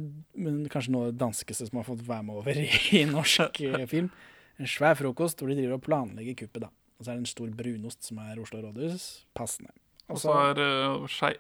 kanskje 0.73 0.95
noe 0.95 1.09
av 1.09 1.13
det 1.13 1.21
danskeste 1.23 1.69
som 1.69 1.81
har 1.81 1.87
fått 1.87 2.05
være 2.07 2.27
med 2.27 2.41
over 2.41 2.59
i, 2.99 3.05
norsk 3.09 3.61
eh, 3.67 3.85
film. 3.91 4.11
En 4.59 4.71
svær 4.71 4.99
frokost 4.99 5.39
hvor 5.39 5.51
de 5.51 5.59
driver 5.59 5.79
og 5.79 5.85
planlegger 5.87 6.39
kuppet, 6.43 6.67
da. 6.67 6.73
Og 6.99 7.05
så 7.05 7.13
er 7.13 7.19
det 7.19 7.25
en 7.27 7.31
stor 7.31 7.51
brunost 7.55 8.09
som 8.09 8.19
er 8.25 8.41
Oslo 8.43 8.63
rådhus. 8.65 9.07
Passende. 9.39 9.71
Og 10.09 10.19
så 10.19 10.33
er 10.33 10.59
uh, 10.59 11.05
skei- 11.11 11.37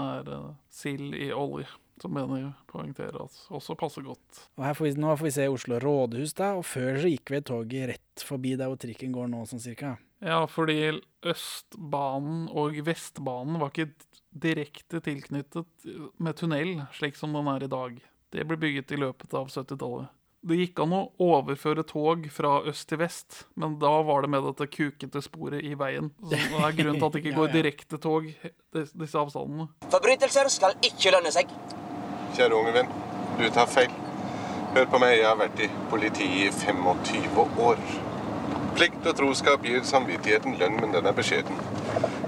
er 0.00 0.28
uh, 0.30 0.52
sild 0.70 1.16
i 1.18 1.32
olje, 1.34 1.66
som 2.02 2.14
mener 2.14 2.52
poengterer 2.70 3.18
at 3.22 3.40
også 3.52 3.76
passer 3.78 4.04
godt. 4.06 4.44
Og 4.58 4.66
her 4.66 4.76
får 4.76 4.88
vi, 4.88 4.92
nå 5.00 5.14
får 5.16 5.28
vi 5.28 5.34
se 5.38 5.48
Oslo 5.52 5.80
rådhus, 5.82 6.36
da. 6.38 6.52
Og 6.58 6.64
før 6.68 7.00
så 7.02 7.10
gikk 7.12 7.32
vi 7.34 7.42
toget 7.50 7.90
rett 7.94 8.24
forbi 8.26 8.54
der 8.60 8.70
hvor 8.72 8.80
trikken 8.80 9.14
går 9.16 9.30
nå, 9.32 9.42
sånn 9.48 9.62
cirka. 9.62 9.96
Ja, 10.20 10.42
fordi 10.50 11.00
Østbanen 11.24 12.46
og 12.52 12.76
Vestbanen 12.84 13.60
var 13.60 13.72
ikke 13.72 13.90
direkte 14.30 15.00
tilknyttet 15.02 15.90
med 16.20 16.36
tunnel, 16.38 16.76
slik 16.96 17.16
som 17.18 17.34
den 17.34 17.48
er 17.50 17.64
i 17.64 17.70
dag. 17.72 18.00
Det 18.30 18.46
ble 18.46 18.58
bygget 18.60 18.92
i 18.94 19.00
løpet 19.00 19.34
av 19.34 19.48
70-tallet. 19.50 20.12
Det 20.40 20.56
gikk 20.56 20.78
an 20.80 20.94
å 20.96 21.00
overføre 21.20 21.82
tog 21.84 22.24
fra 22.32 22.54
øst 22.70 22.86
til 22.88 23.02
vest, 23.02 23.42
men 23.60 23.74
da 23.82 23.90
var 24.08 24.24
det 24.24 24.30
med 24.32 24.46
dette 24.46 24.70
kukete 24.72 25.20
sporet 25.24 25.60
i 25.66 25.74
veien. 25.76 26.08
Så 26.22 26.32
det 26.32 26.40
er 26.48 26.78
grunnen 26.78 26.96
til 26.96 27.08
at 27.10 27.16
det 27.16 27.22
ikke 27.24 27.36
går 27.42 27.52
direkte 27.58 28.00
tog 28.00 28.30
disse 28.72 29.20
avstandene. 29.20 29.68
Forbrytelser 29.92 30.48
skal 30.52 30.78
ikke 30.80 31.12
lønne 31.12 31.34
seg. 31.34 31.52
Kjære 32.36 32.54
unge 32.54 32.72
venn, 32.74 32.90
du 33.38 33.48
tar 33.50 33.66
feil. 33.66 33.90
Hør 34.74 34.84
på 34.86 35.00
meg, 35.02 35.16
jeg 35.18 35.26
har 35.26 35.38
vært 35.40 35.60
i 35.64 35.66
politiet 35.90 36.36
i 36.38 36.50
25 36.54 37.40
år. 37.64 37.80
Plikt 38.76 39.08
og 39.10 39.16
troskap 39.18 39.66
gir 39.66 39.82
samvittigheten 39.86 40.54
lønn, 40.60 40.78
men 40.78 40.94
den 40.94 41.10
er 41.10 41.16
beskjeden. 41.16 41.58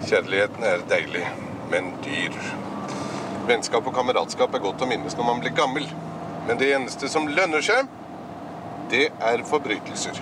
Kjærligheten 0.09 0.67
er 0.67 0.83
deilig, 0.91 1.23
men 1.71 1.93
dyr. 2.03 2.35
Vennskap 3.47 3.87
og 3.87 3.95
kameratskap 3.95 4.55
er 4.55 4.65
godt 4.67 4.83
å 4.83 4.91
minnes 4.91 5.15
når 5.19 5.29
man 5.31 5.45
blir 5.45 5.55
gammel. 5.55 5.87
Men 6.49 6.59
det 6.59 6.73
eneste 6.75 7.11
som 7.11 7.31
lønner 7.31 7.63
seg, 7.63 7.87
det 8.91 9.07
er 9.23 9.47
forbrytelser. 9.47 10.19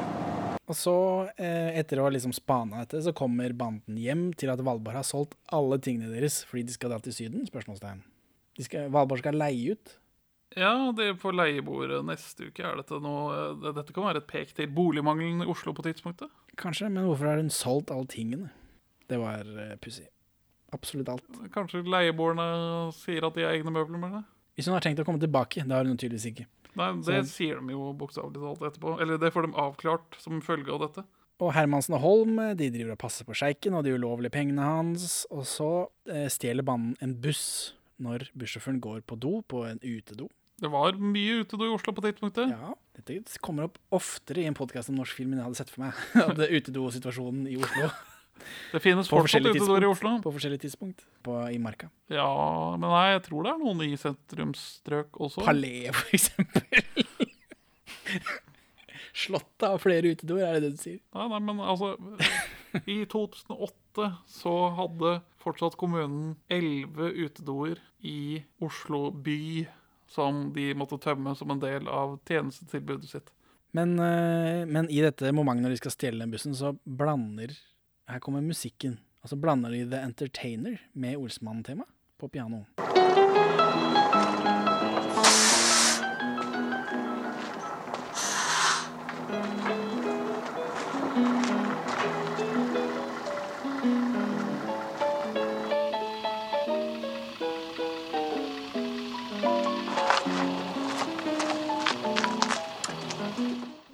Og 0.70 0.76
så, 0.76 0.95
eh, 1.41 1.72
etter 1.81 1.99
å 1.99 2.05
ha 2.07 2.12
liksom 2.12 2.37
spana 2.37 2.85
etter, 2.85 3.01
så 3.03 3.16
kommer 3.16 3.57
banden 3.57 3.97
hjem 3.97 4.28
til 4.37 4.53
at 4.53 4.61
Valborg 4.61 5.01
har 5.01 5.09
solgt 5.09 5.35
alle 5.51 5.81
tingene 5.83 6.12
deres 6.12 6.45
fordi 6.45 6.68
de 6.68 6.76
skal 6.76 6.93
dra 6.93 7.01
til 7.01 7.16
Syden? 7.16 7.49
spørsmålstegn. 7.49 8.05
Skal, 8.67 8.91
Valborg 8.93 9.23
skal 9.23 9.39
leie 9.41 9.75
ut. 9.77 9.97
Ja, 10.59 10.73
det 10.97 11.13
på 11.23 11.31
leiebordet 11.31 12.01
neste 12.05 12.49
uke 12.51 12.65
er 12.67 12.81
dette 12.81 12.99
noe 12.99 13.53
Dette 13.71 13.93
kan 13.95 14.09
være 14.09 14.19
et 14.25 14.27
pek 14.31 14.51
til 14.57 14.67
boligmangelen 14.75 15.45
i 15.45 15.51
Oslo 15.51 15.71
på 15.77 15.85
tidspunktet. 15.87 16.31
Kanskje, 16.59 16.89
men 16.91 17.07
hvorfor 17.07 17.31
har 17.31 17.39
hun 17.39 17.53
solgt 17.55 17.93
alle 17.95 18.11
tingene? 18.11 18.51
Det 19.11 19.19
var 19.21 19.47
uh, 19.47 19.77
pussig. 19.83 20.09
Absolutt 20.75 21.09
alt. 21.11 21.39
Kanskje 21.55 21.85
leieboerne 21.87 22.49
sier 22.95 23.27
at 23.27 23.39
de 23.39 23.47
har 23.47 23.55
egne 23.55 23.73
møbler 23.75 23.99
med 24.03 24.17
det? 24.19 24.25
Hvis 24.59 24.67
hun 24.69 24.75
har 24.75 24.83
tenkt 24.85 25.01
å 25.03 25.07
komme 25.07 25.23
tilbake, 25.23 25.63
det 25.63 25.75
har 25.75 25.87
hun 25.87 25.97
tydeligvis 25.99 26.29
ikke. 26.33 26.47
Nei, 26.79 26.91
det 27.07 27.23
Så- 27.27 27.33
sier 27.39 27.59
de 27.63 27.73
jo 27.75 27.93
bokstavelig 27.99 28.43
talt 28.43 28.67
etterpå. 28.71 29.01
Eller 29.01 29.19
det 29.19 29.33
får 29.33 29.47
de 29.47 29.55
avklart 29.59 30.19
som 30.19 30.43
følge 30.43 30.71
av 30.75 30.81
dette. 30.87 31.07
Og 31.41 31.55
Hermansen 31.55 31.95
og 31.97 32.03
Holm 32.05 32.37
de 32.59 32.69
driver 32.71 32.93
og 32.93 32.99
passer 33.01 33.25
på 33.25 33.35
sjeiken 33.35 33.75
og 33.75 33.85
de 33.87 33.95
ulovlige 33.97 34.31
pengene 34.35 34.63
hans. 34.67 35.25
Og 35.31 35.47
så 35.49 35.89
eh, 36.07 36.27
stjeler 36.29 36.63
banden 36.67 36.97
en 37.01 37.15
buss 37.23 37.73
når 38.03 38.29
bussjåføren 38.39 38.81
går 38.83 39.03
på 39.09 39.19
do, 39.21 39.41
på 39.49 39.65
en 39.69 39.81
utedo. 39.85 40.29
Det 40.61 40.69
var 40.69 40.99
mye 41.01 41.41
utedo 41.41 41.65
i 41.65 41.73
Oslo 41.73 41.95
på 41.97 42.05
tidspunktet. 42.05 42.53
Ja, 42.53 42.75
Dette 42.99 43.41
kommer 43.41 43.71
opp 43.71 43.79
oftere 43.97 44.43
i 44.43 44.49
en 44.51 44.57
podkast 44.57 44.93
om 44.93 44.99
norsk 45.01 45.17
film 45.17 45.33
enn 45.33 45.41
jeg 45.41 45.49
hadde 45.49 45.61
sett 45.63 45.73
for 45.73 45.87
meg. 45.87 46.01
Er 46.45 46.53
utedosituasjonen 46.59 47.47
i 47.49 47.57
Oslo. 47.61 47.89
Det 48.73 48.81
finnes 48.85 49.09
fortsatt 49.09 49.45
utedoer 49.45 49.85
i. 49.85 49.89
Oslo. 49.89 50.13
På 50.25 50.33
forskjellige 50.35 50.67
tidspunkt 50.67 51.07
på, 51.25 51.37
i 51.53 51.59
Marka. 51.61 51.89
Ja, 52.13 52.29
men 52.77 52.89
nei, 52.93 53.07
jeg 53.15 53.25
tror 53.29 53.47
det 53.47 53.55
er 53.55 53.63
noen 53.63 53.83
i 53.85 53.97
sentrumsstrøk 54.01 55.21
også. 55.21 55.45
Palais, 55.45 55.97
for 55.97 56.17
eksempel. 56.17 57.05
Slottet 59.21 59.67
har 59.67 59.81
flere 59.83 60.13
utedoer, 60.15 60.45
er 60.47 60.59
det 60.59 60.69
det 60.69 60.77
du 60.77 60.83
sier? 60.85 61.01
Nei, 61.17 61.27
nei, 61.33 61.41
men 61.49 61.61
altså 61.65 61.97
I 62.85 63.03
2008 63.13 64.11
så 64.31 64.55
hadde 64.77 65.17
fortsatt 65.43 65.77
kommunen 65.81 66.37
elleve 66.53 67.11
utedoer 67.17 67.81
i 68.03 68.43
Oslo 68.63 69.11
by 69.11 69.67
som 70.11 70.49
de 70.55 70.73
måtte 70.75 70.99
tømme 71.03 71.35
som 71.39 71.53
en 71.53 71.63
del 71.63 71.89
av 71.89 72.19
tjenestetilbudet 72.27 73.11
sitt. 73.11 73.31
Men, 73.77 73.99
eh, 73.99 74.67
men 74.67 74.91
i 74.91 75.01
dette 75.05 75.31
momentet 75.33 75.63
når 75.63 75.77
de 75.77 75.83
skal 75.83 75.95
stjele 75.95 76.25
den 76.25 76.33
bussen, 76.35 76.55
så 76.55 76.75
blander 76.85 77.55
Her 78.11 78.19
kommer 78.19 78.43
musikken. 78.43 78.99
Og 79.23 79.31
så 79.31 79.37
blander 79.39 79.71
de 79.71 79.85
The 79.87 80.01
Entertainer 80.03 80.81
med 80.99 81.17
Olsmann-tema 81.17 81.85
på 82.19 82.29
piano. 82.29 82.65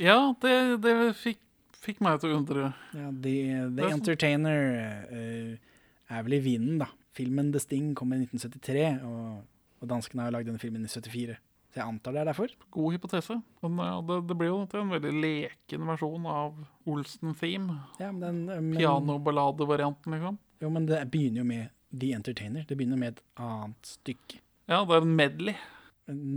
Ja, 0.06 0.18
det, 0.42 0.54
det 0.84 0.94
fikk, 1.18 1.40
fikk 1.82 2.02
meg 2.04 2.20
til 2.22 2.34
å 2.34 2.38
undre. 2.38 2.70
Ja, 2.94 3.08
The, 3.10 3.34
The 3.74 3.88
Entertainer 3.90 4.62
uh, 5.10 5.80
er 6.12 6.26
vel 6.26 6.38
i 6.38 6.44
vinden, 6.44 6.78
da. 6.84 6.90
Filmen 7.16 7.50
The 7.50 7.62
Sting 7.62 7.94
kom 7.96 8.12
i 8.14 8.20
1973, 8.20 8.86
og, 9.08 9.42
og 9.80 9.90
danskene 9.90 10.26
har 10.26 10.34
lagd 10.34 10.50
denne 10.50 10.62
filmen 10.62 10.84
i 10.86 10.92
74. 10.92 11.38
Så 11.72 11.80
jeg 11.80 11.90
antar 11.90 12.14
det 12.14 12.22
er 12.22 12.30
derfor. 12.30 12.52
God 12.72 12.94
hypotese. 12.94 13.38
Men 13.64 13.80
ja, 13.82 13.96
det, 14.08 14.20
det 14.30 14.38
blir 14.38 14.52
jo 14.52 14.60
til 14.70 14.84
en 14.84 14.94
veldig 14.94 15.10
leken 15.24 15.90
versjon 15.90 16.30
av 16.30 16.62
Olsen-theme. 16.88 17.80
Ja, 18.00 18.12
men 18.12 18.22
den, 18.22 18.38
eh, 18.52 18.78
Pianoballadevarianten, 18.78 20.14
liksom. 20.16 20.38
Jo, 20.62 20.70
men 20.72 20.86
det 20.88 21.02
begynner 21.12 21.42
jo 21.42 21.48
med 21.50 21.74
The 21.92 22.14
Entertainer. 22.16 22.64
Det 22.68 22.78
begynner 22.78 23.00
med 23.00 23.16
et 23.16 23.22
annet 23.42 23.90
stykke. 23.96 24.40
Ja, 24.70 24.84
det 24.86 24.96
er 24.96 25.04
en 25.04 25.18
medley. 25.18 25.58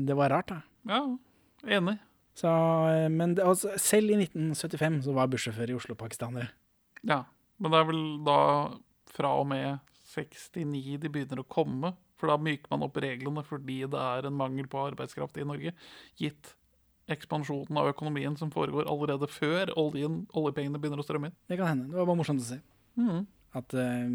Det 0.10 0.18
var 0.18 0.34
rart, 0.34 0.52
da. 0.52 0.62
Ja, 0.90 1.04
enig. 1.78 2.00
Så, 2.40 2.52
eh, 2.94 3.10
men 3.12 3.36
det, 3.36 3.44
altså, 3.44 3.74
selv 3.82 4.14
i 4.14 4.20
1975 4.22 5.02
så 5.08 5.16
var 5.16 5.32
bussjåfører 5.32 5.74
i 5.74 5.80
Oslo 5.80 5.98
pakistanere. 6.00 6.52
Ja, 7.04 7.24
men 7.60 7.74
det 7.74 7.80
er 7.80 7.90
vel 7.90 8.04
da 8.28 8.40
fra 9.10 9.34
og 9.42 9.50
med 9.52 9.82
69 10.14 11.00
de 11.02 11.12
begynner 11.12 11.44
å 11.44 11.50
komme. 11.50 11.94
For 12.20 12.32
da 12.32 12.36
myker 12.42 12.72
man 12.74 12.84
opp 12.84 12.98
reglene 13.00 13.44
fordi 13.48 13.82
det 13.92 14.00
er 14.00 14.28
en 14.28 14.36
mangel 14.40 14.68
på 14.72 14.82
arbeidskraft 14.90 15.40
i 15.40 15.48
Norge. 15.48 15.72
Gitt 16.20 16.54
ekspansjonen 17.10 17.80
av 17.80 17.90
økonomien 17.90 18.36
som 18.38 18.52
foregår 18.54 18.88
allerede 18.92 19.30
før 19.32 19.72
oljen, 19.80 20.22
oljepengene 20.38 20.82
begynner 20.82 21.02
å 21.02 21.06
strømme 21.08 21.32
inn. 21.32 21.38
Det 21.50 21.58
kan 21.58 21.72
hende. 21.72 21.90
Det 21.90 21.98
var 22.00 22.10
bare 22.12 22.20
morsomt 22.20 22.44
å 22.44 22.50
se. 22.52 22.60
Mhm. 23.00 23.28
At 23.58 23.74
eh, 23.74 24.10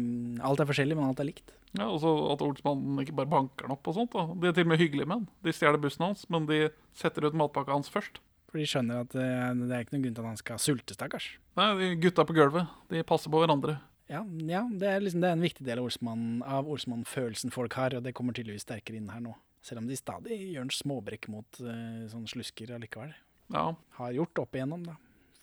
alt 0.47 0.61
er 0.61 0.69
forskjellig, 0.69 0.95
men 0.97 1.09
alt 1.09 1.21
er 1.23 1.29
likt. 1.31 1.55
Ja, 1.75 1.89
også 1.89 2.11
At 2.31 2.43
ordsmannen 2.43 3.01
ikke 3.03 3.17
bare 3.17 3.31
banker 3.31 3.67
den 3.67 3.75
opp. 3.75 3.87
og 3.87 3.97
sånt 3.97 4.13
da. 4.15 4.29
De 4.31 4.47
er 4.47 4.55
til 4.55 4.67
og 4.67 4.71
med 4.71 4.79
hyggelige 4.79 5.09
menn. 5.11 5.25
De 5.43 5.53
stjeler 5.55 5.81
bussen 5.81 6.05
hans, 6.07 6.23
men 6.31 6.47
de 6.47 6.69
setter 6.95 7.27
ut 7.27 7.35
matpakka 7.35 7.75
hans 7.75 7.91
først. 7.91 8.21
For 8.47 8.61
de 8.61 8.69
skjønner 8.69 9.03
at 9.03 9.17
uh, 9.17 9.51
det 9.51 9.73
er 9.75 9.83
ikke 9.83 9.97
noen 9.97 10.05
grunn 10.05 10.15
til 10.15 10.23
at 10.23 10.31
han 10.31 10.39
skal 10.39 10.61
sulte, 10.63 10.95
stakkars. 10.95 11.33
Nei, 11.59 11.67
de 11.81 11.89
gutta 12.05 12.23
på 12.23 12.37
gulvet. 12.37 12.71
De 12.87 13.03
passer 13.03 13.33
på 13.33 13.41
hverandre. 13.41 13.81
Ja, 14.07 14.21
ja 14.47 14.61
det, 14.71 14.87
er 14.87 15.03
liksom, 15.03 15.19
det 15.23 15.31
er 15.31 15.35
en 15.35 15.43
viktig 15.43 15.65
del 15.67 15.81
av 15.81 16.69
ordsmannfølelsen 16.71 17.51
folk 17.51 17.75
har, 17.75 17.97
og 17.97 18.05
det 18.05 18.13
kommer 18.15 18.37
tydeligvis 18.37 18.63
sterkere 18.63 19.01
inn 19.01 19.11
her 19.11 19.23
nå. 19.25 19.35
Selv 19.65 19.81
om 19.81 19.89
de 19.89 19.97
stadig 19.97 20.37
gjør 20.53 20.67
en 20.67 20.75
småbrekk 20.77 21.27
mot 21.33 21.59
uh, 21.65 22.05
sånne 22.07 22.31
slusker 22.31 22.71
allikevel. 22.77 23.11
Ja. 23.51 23.73
Har 23.99 24.15
gjort 24.15 24.45
opp 24.45 24.55
igjennom, 24.55 24.85
da. 24.87 24.95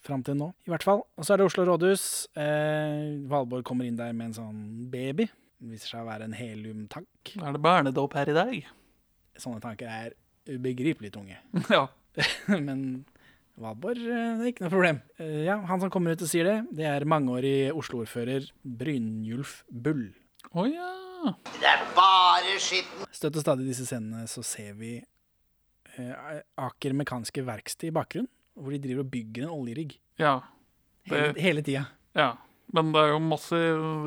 Fram 0.03 0.22
til 0.26 0.34
nå, 0.34 0.48
i 0.66 0.72
hvert 0.72 0.82
fall. 0.82 1.05
Og 1.14 1.26
så 1.26 1.34
er 1.34 1.38
det 1.40 1.46
Oslo 1.46 1.64
rådhus. 1.68 2.05
Eh, 2.34 3.22
Valborg 3.30 3.62
kommer 3.68 3.86
inn 3.86 3.98
der 4.00 4.11
med 4.16 4.32
en 4.32 4.36
sånn 4.40 4.62
baby. 4.90 5.28
Det 5.62 5.70
viser 5.76 5.92
seg 5.92 6.03
å 6.03 6.09
være 6.09 6.26
en 6.26 6.34
heliumtank. 6.34 7.34
Er 7.38 7.55
det 7.55 7.62
barnedåp 7.62 8.16
her 8.18 8.32
i 8.32 8.34
dag? 8.34 8.57
Sånne 9.38 9.62
tanker 9.62 9.86
er 9.90 10.16
ubegripelig 10.50 11.12
tunge. 11.14 11.38
Ja. 11.70 11.86
Men 12.66 13.05
Valborg, 13.62 14.03
eh, 14.03 14.34
det 14.40 14.48
er 14.48 14.50
ikke 14.50 14.66
noe 14.66 14.72
problem. 14.74 14.98
Eh, 15.22 15.44
ja, 15.46 15.61
Han 15.70 15.80
som 15.80 15.92
kommer 15.92 16.16
ut 16.16 16.24
og 16.26 16.28
sier 16.28 16.48
det, 16.50 16.57
det 16.82 16.88
er 16.90 17.07
mangeårig 17.09 17.70
Oslo-ordfører 17.78 18.50
Brynjulf 18.64 19.62
Bull. 19.70 20.09
Å 20.53 20.66
ja. 20.66 20.90
Det 21.61 21.68
er 21.70 21.86
bare 21.94 22.59
skitten. 22.61 23.07
Støtt 23.14 23.38
og 23.38 23.44
stadig 23.46 23.68
i 23.68 23.70
disse 23.70 23.86
scenene 23.86 24.26
så 24.28 24.42
ser 24.44 24.74
vi 24.80 24.96
eh, 24.98 26.40
Aker 26.59 26.96
Mekanske 26.98 27.44
Verksted 27.46 27.92
i 27.92 27.94
bakgrunnen, 27.94 28.28
hvor 28.59 28.74
de 28.74 28.80
driver 28.82 29.05
og 29.05 29.12
bygger 29.12 29.46
en 29.46 29.55
oljerigg. 29.55 29.96
Ja. 30.20 30.38
Hele, 31.09 31.32
hele 31.40 31.64
tida. 31.66 31.86
Ja. 32.16 32.32
Men 32.72 32.92
det 32.94 33.03
er 33.03 33.11
jo 33.12 33.20
masse 33.20 33.59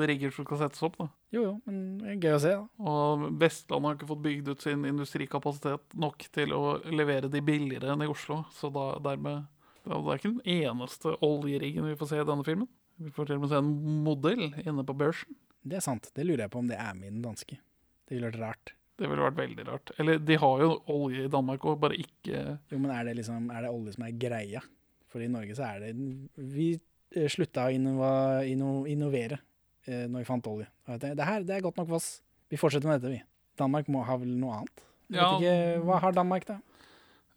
rigger 0.10 0.32
som 0.34 0.46
skal 0.48 0.64
settes 0.64 0.84
opp, 0.86 0.96
da. 0.98 1.10
Jo, 1.36 1.42
jo, 1.44 1.54
men 1.68 1.82
det 2.00 2.14
er 2.14 2.22
gøy 2.24 2.36
å 2.38 2.42
se. 2.42 2.54
da. 2.56 2.86
Og 2.92 3.26
Vestlandet 3.42 3.90
har 3.90 3.98
ikke 3.98 4.10
fått 4.10 4.24
bygd 4.24 4.50
ut 4.54 4.64
sin 4.64 4.86
industrikapasitet 4.90 5.98
nok 6.02 6.26
til 6.34 6.56
å 6.56 6.62
levere 6.90 7.30
de 7.32 7.44
billigere 7.46 7.92
enn 7.94 8.06
i 8.06 8.10
Oslo. 8.10 8.44
Så 8.56 8.72
da, 8.74 8.94
dermed 9.04 9.46
Det 9.86 9.94
er 9.94 10.18
ikke 10.18 10.32
den 10.32 10.48
eneste 10.66 11.14
oljeriggen 11.22 11.86
vi 11.86 11.98
får 12.00 12.10
se 12.10 12.22
i 12.24 12.26
denne 12.26 12.48
filmen. 12.48 12.70
Vi 12.98 13.12
får 13.14 13.28
til 13.30 13.38
og 13.38 13.44
med 13.44 13.52
se 13.52 13.60
en 13.60 13.74
modell 14.06 14.48
inne 14.64 14.86
på 14.88 14.96
børsen. 14.98 15.36
Det 15.66 15.78
er 15.78 15.86
sant. 15.86 16.10
Det 16.16 16.26
lurer 16.26 16.46
jeg 16.46 16.54
på 16.56 16.62
om 16.64 16.72
det 16.72 16.80
er 16.80 16.96
med 16.98 17.10
i 17.10 17.14
den 17.14 17.26
danske. 17.26 17.60
Det 18.06 18.16
ville 18.16 18.32
vært 18.32 18.42
rart. 18.42 18.74
Det 18.98 19.10
ville 19.12 19.26
vært 19.26 19.36
veldig 19.42 19.66
rart. 19.68 19.92
Eller 20.00 20.20
de 20.24 20.38
har 20.40 20.62
jo 20.64 20.70
olje 20.94 21.26
i 21.26 21.32
Danmark 21.32 21.66
òg, 21.68 21.80
bare 21.82 21.98
ikke 22.00 22.44
Jo, 22.72 22.78
men 22.80 22.92
er 22.96 23.04
det 23.10 23.18
liksom, 23.18 23.50
er 23.52 23.66
det 23.66 23.72
olje 23.76 23.94
som 23.98 24.06
er 24.08 24.14
greia? 24.22 24.62
For 25.12 25.24
i 25.24 25.28
Norge 25.32 25.56
så 25.58 25.66
er 25.68 25.80
det 25.84 25.92
Vi 26.56 26.70
eh, 27.16 27.28
slutta 27.32 27.68
å 27.68 27.74
innova, 27.76 28.12
inno, 28.48 28.86
innovere 28.88 29.40
eh, 29.88 30.06
når 30.08 30.24
vi 30.24 30.30
fant 30.30 30.48
olje. 30.52 30.68
Det, 31.00 31.12
det 31.20 31.28
her 31.28 31.44
det 31.48 31.58
er 31.58 31.66
godt 31.66 31.78
nok 31.82 31.90
for 31.92 32.00
oss. 32.00 32.10
Vi 32.52 32.60
fortsetter 32.62 32.88
med 32.88 33.02
dette, 33.02 33.12
vi. 33.18 33.22
Danmark 33.60 33.88
må 33.92 34.04
ha 34.08 34.16
vel 34.22 34.32
noe 34.40 34.62
annet? 34.62 34.86
Jeg 35.12 35.20
Ja. 35.20 35.28
vet 35.36 35.44
ikke, 35.44 35.84
Hva 35.86 36.00
har 36.02 36.16
Danmark, 36.16 36.46
da? 36.50 36.60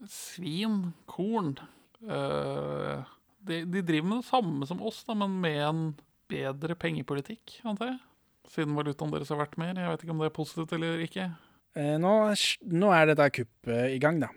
Svin, 0.06 0.92
korn 1.10 1.56
Uh, 1.98 3.02
de, 3.42 3.64
de 3.66 3.80
driver 3.82 4.06
med 4.06 4.20
det 4.20 4.28
samme 4.28 4.66
som 4.70 4.78
oss, 4.86 5.00
da, 5.02 5.16
men 5.18 5.32
med 5.42 5.56
en 5.66 5.80
bedre 6.30 6.76
pengepolitikk, 6.78 7.56
antar 7.66 7.88
jeg. 7.90 7.98
Siden 8.54 8.76
valutaen 8.78 9.10
deres 9.10 9.32
har 9.34 9.40
vært 9.40 9.56
mer. 9.58 9.74
Jeg 9.74 9.90
vet 9.90 10.04
ikke 10.04 10.14
om 10.14 10.22
det 10.22 10.28
er 10.30 10.36
positivt 10.36 10.74
eller 10.76 11.02
ikke. 11.02 11.24
Eh, 11.78 11.94
nå, 12.02 12.12
nå 12.74 12.90
er 12.94 13.12
dette 13.12 13.30
kuppet 13.36 13.94
i 13.94 14.00
gang, 14.02 14.18
da. 14.22 14.32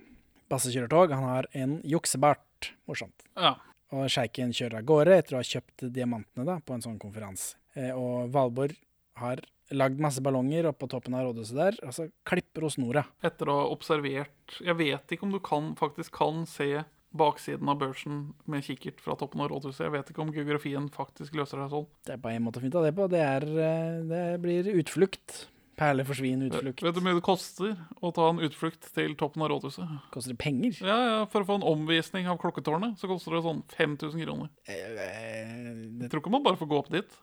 Basse 0.51 0.69
kjører 0.73 0.91
tog. 0.91 1.13
Han 1.15 1.25
har 1.25 1.47
en 1.57 1.79
juksebart. 1.87 2.73
Morsomt. 2.89 3.25
Ja. 3.33 3.55
Og 3.91 4.05
sjeiken 4.11 4.53
kjører 4.55 4.81
av 4.81 4.87
gårde 4.87 5.17
etter 5.17 5.35
å 5.35 5.41
ha 5.41 5.47
kjøpt 5.47 5.87
diamantene 5.95 6.45
da, 6.47 6.59
på 6.61 6.75
en 6.75 6.85
sånn 6.85 6.99
konferanse. 7.01 7.57
Eh, 7.73 7.89
og 7.95 8.29
Valborg 8.35 8.77
har 9.21 9.41
lagd 9.71 10.01
masse 10.03 10.21
ballonger 10.23 10.67
oppå 10.69 10.87
toppen 10.91 11.15
av 11.15 11.29
rådhuset 11.29 11.57
der, 11.57 11.77
og 11.87 11.95
så 11.95 12.07
klipper 12.27 12.67
hun 12.67 12.73
snora. 12.75 13.05
Etter 13.23 13.49
å 13.49 13.61
ha 13.61 13.67
observert 13.71 14.57
Jeg 14.59 14.75
vet 14.75 15.13
ikke 15.15 15.23
om 15.23 15.31
du 15.31 15.39
kan, 15.43 15.71
faktisk 15.79 16.11
kan 16.19 16.43
se 16.49 16.83
baksiden 17.15 17.67
av 17.71 17.79
børsen 17.79 18.19
med 18.51 18.63
kikkert 18.63 19.01
fra 19.03 19.15
toppen 19.19 19.41
av 19.43 19.49
rådhuset. 19.51 19.83
Jeg 19.87 19.95
vet 19.95 20.11
ikke 20.11 20.23
om 20.23 20.31
geografien 20.35 20.87
faktisk 20.91 21.35
løser 21.39 21.59
seg 21.59 21.73
sånn. 21.73 21.87
Det 22.07 22.15
er 22.15 22.21
bare 22.23 22.37
én 22.39 22.45
måte 22.45 22.61
å 22.61 22.63
finne 22.63 22.79
av 22.79 22.87
det 22.87 22.93
på. 22.95 23.07
Det, 23.11 23.23
er, 23.23 23.47
eh, 23.65 23.97
det 24.11 24.25
blir 24.43 24.69
utflukt. 24.75 25.41
Perle 25.81 26.03
forsvinner, 26.05 26.51
utflukt. 26.51 26.83
Vet 26.85 26.93
du 26.93 26.99
hvor 26.99 27.05
mye 27.07 27.17
det 27.17 27.23
koster 27.25 27.71
å 28.05 28.11
ta 28.13 28.27
en 28.29 28.41
utflukt 28.45 28.85
til 28.93 29.15
toppen 29.17 29.41
av 29.41 29.49
rådhuset? 29.49 29.95
Koster 30.13 30.35
det 30.35 30.37
penger? 30.43 30.77
Ja, 30.85 30.97
ja, 31.07 31.15
For 31.31 31.41
å 31.41 31.47
få 31.47 31.57
en 31.57 31.65
omvisning 31.65 32.29
av 32.29 32.37
klokketårnet 32.43 33.01
så 33.01 33.09
koster 33.09 33.33
det 33.33 33.41
sånn 33.47 33.63
5000 33.73 34.21
kroner. 34.27 34.51
Jeg 34.69 36.11
tror 36.11 36.21
ikke 36.21 36.33
man 36.35 36.45
bare 36.45 36.59
får 36.59 36.69
gå 36.69 36.81
opp 36.83 36.91
dit. 36.93 37.17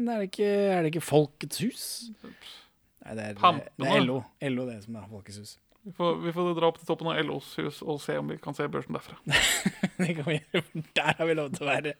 Men 0.00 0.14
er 0.14 0.22
det 0.22 0.30
ikke, 0.30 0.48
er 0.48 0.80
det 0.80 0.94
ikke 0.94 1.04
Folkets 1.04 1.60
hus? 1.60 1.84
Nei, 2.24 3.18
det 3.18 3.26
er, 3.34 3.60
det 3.76 3.90
er 3.92 4.06
LO. 4.06 4.22
LO 4.48 4.64
det 4.70 4.78
som 4.86 4.96
er 4.96 5.10
Folkets 5.12 5.42
hus. 5.42 5.58
Vi 5.84 5.92
får, 5.96 6.16
vi 6.24 6.32
får 6.36 6.54
dra 6.56 6.68
opp 6.72 6.80
til 6.80 6.88
toppen 6.88 7.08
av 7.12 7.20
LOs 7.24 7.52
hus 7.60 7.84
og 7.84 8.00
se 8.00 8.16
om 8.20 8.32
vi 8.32 8.40
kan 8.40 8.56
se 8.56 8.64
børsen 8.68 8.96
derfra. 8.96 9.20
det 10.00 10.14
kan 10.16 10.28
vi 10.28 10.40
gjøre, 10.40 10.64
for 10.72 10.92
der 10.96 11.20
har 11.20 11.28
vi 11.28 11.36
lov 11.36 11.52
til 11.52 11.68
å 11.68 11.70
være. 11.74 11.94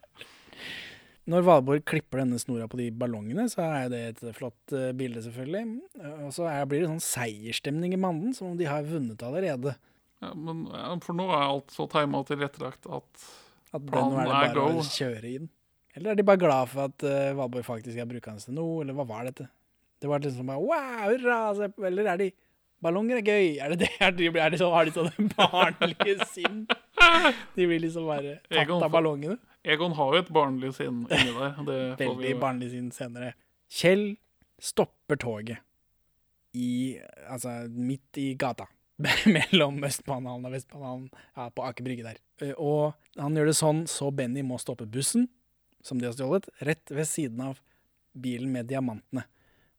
Når 1.31 1.45
Valborg 1.47 1.85
klipper 1.87 2.23
denne 2.23 2.39
snora 2.43 2.67
på 2.71 2.79
de 2.81 2.89
ballongene, 2.97 3.45
så 3.53 3.63
er 3.67 3.91
det 3.93 4.01
et 4.09 4.23
flott 4.35 4.75
eh, 4.75 4.91
bilde, 4.97 5.23
selvfølgelig. 5.23 5.63
Eh, 6.01 6.17
Og 6.27 6.33
så 6.35 6.49
blir 6.71 6.83
det 6.83 6.91
sånn 6.91 7.05
seierstemning 7.05 7.95
i 7.95 8.01
Manden, 8.01 8.35
som 8.37 8.51
om 8.53 8.59
de 8.59 8.67
har 8.67 8.87
vunnet 8.89 9.23
allerede. 9.27 9.77
Ja, 10.21 10.33
men 10.35 10.67
ja, 10.69 10.91
For 11.05 11.17
nå 11.17 11.29
er 11.31 11.47
alt 11.47 11.73
så 11.75 11.87
tima 11.91 12.21
og 12.21 12.29
tilrettelagt 12.29 12.89
at, 12.91 13.29
At 13.73 13.87
planen 13.87 14.19
er 14.21 14.29
det 14.29 14.53
bare 14.59 14.67
å 14.81 14.85
kjøre 14.85 15.31
inn. 15.39 15.49
Eller 15.97 16.13
er 16.13 16.19
de 16.21 16.27
bare 16.27 16.39
glad 16.43 16.69
for 16.71 16.87
at 16.87 17.03
uh, 17.07 17.33
Valborg 17.39 17.67
faktisk 17.67 17.99
er 17.99 18.07
brukende 18.11 18.43
til 18.45 18.55
noe, 18.55 18.83
eller 18.85 18.95
hva 18.95 19.07
var 19.09 19.27
dette? 19.27 19.49
Det 20.01 20.09
var 20.11 20.23
liksom 20.23 20.51
bare 20.51 20.63
wow, 20.63 21.11
hurra! 21.11 21.71
Eller 21.89 22.11
er 22.13 22.21
de 22.21 22.29
Ballonger 22.81 23.19
er 23.21 23.27
gøy! 23.27 23.49
Er 23.61 23.75
det 23.75 23.83
det? 23.83 23.91
Er 24.01 24.15
de, 24.17 24.29
er 24.33 24.53
de 24.55 24.61
så, 24.61 24.71
har 24.73 24.89
de 24.89 24.95
sånne 24.95 25.27
barnlige 25.37 26.29
sinn? 26.31 26.63
De 27.57 27.67
blir 27.67 27.83
liksom 27.83 28.07
bare 28.09 28.39
tatt 28.49 28.71
av 28.77 28.89
ballongene. 28.93 29.37
Egon 29.65 29.93
har 29.99 30.15
jo 30.15 30.21
et 30.23 30.31
barnlig 30.33 30.73
sinn 30.77 31.03
inni. 31.05 31.33
Det 31.33 31.55
får 31.65 31.67
vi 31.69 32.05
Veldig 32.05 32.35
barnlig 32.41 32.71
sinn 32.73 32.91
senere. 32.97 33.35
Kjell 33.71 34.15
stopper 34.61 35.17
toget 35.21 35.59
i 36.57 36.99
Altså 37.31 37.69
midt 37.71 38.19
i 38.19 38.33
gata. 38.35 38.67
Mellom 39.37 39.79
Østbanehallen 39.87 40.45
og 40.49 40.53
Vestbanehallen, 40.53 41.07
ja, 41.37 41.47
på 41.55 41.65
Aker 41.65 41.87
Brygge 41.87 42.05
der. 42.05 42.19
Eh, 42.45 42.51
Og 42.61 42.93
han 43.17 43.37
gjør 43.39 43.49
det 43.49 43.57
sånn 43.57 43.85
så 43.89 44.11
Benny 44.13 44.43
må 44.45 44.59
stoppe 44.61 44.85
bussen, 44.91 45.29
som 45.81 46.01
de 46.01 46.09
har 46.09 46.13
stjålet, 46.17 46.51
rett 46.69 46.91
ved 46.93 47.09
siden 47.09 47.41
av 47.47 47.63
bilen 48.13 48.51
med 48.53 48.69
diamantene. 48.69 49.25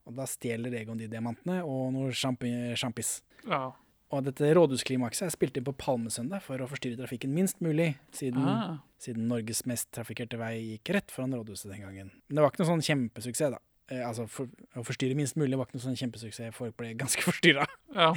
Og 0.08 0.16
da 0.18 0.26
stjeler 0.26 0.74
Egon 0.74 0.98
de 0.98 1.06
diamantene 1.12 1.60
og 1.62 1.92
noe 1.94 2.10
sjampis. 2.16 3.20
Ja. 3.46 3.68
Og 4.12 4.24
dette 4.26 4.50
rådhusklimakset 4.56 5.24
er 5.24 5.32
spilt 5.32 5.56
inn 5.56 5.64
på 5.64 5.72
Palmesøndag 5.80 6.42
for 6.44 6.60
å 6.60 6.66
forstyrre 6.68 6.98
trafikken 7.00 7.32
minst 7.32 7.62
mulig, 7.64 7.94
siden, 8.12 8.44
Ah. 8.44 8.78
siden 9.00 9.26
Norges 9.30 9.64
mest 9.64 9.88
trafikkerte 9.96 10.36
vei 10.38 10.58
gikk 10.76 10.92
rett 10.94 11.10
foran 11.10 11.32
rådhuset 11.32 11.70
den 11.72 11.80
gangen. 11.80 12.10
Men 12.28 12.36
det 12.36 12.42
var 12.44 12.50
ikke 12.52 12.60
noe 12.64 12.72
sånn 12.74 12.84
kjempesuksess, 12.84 13.50
da. 13.56 13.58
Eh, 13.88 14.02
altså, 14.06 14.28
for, 14.28 14.46
Å 14.76 14.84
forstyrre 14.84 15.16
minst 15.16 15.36
mulig 15.36 15.56
var 15.56 15.66
ikke 15.66 15.78
noe 15.80 15.86
sånn 15.88 15.96
kjempesuksess. 15.96 16.54
Folk 16.54 16.76
ble 16.76 16.92
ganske 16.94 17.22
forstyrra. 17.28 17.64
Ja, 17.94 18.12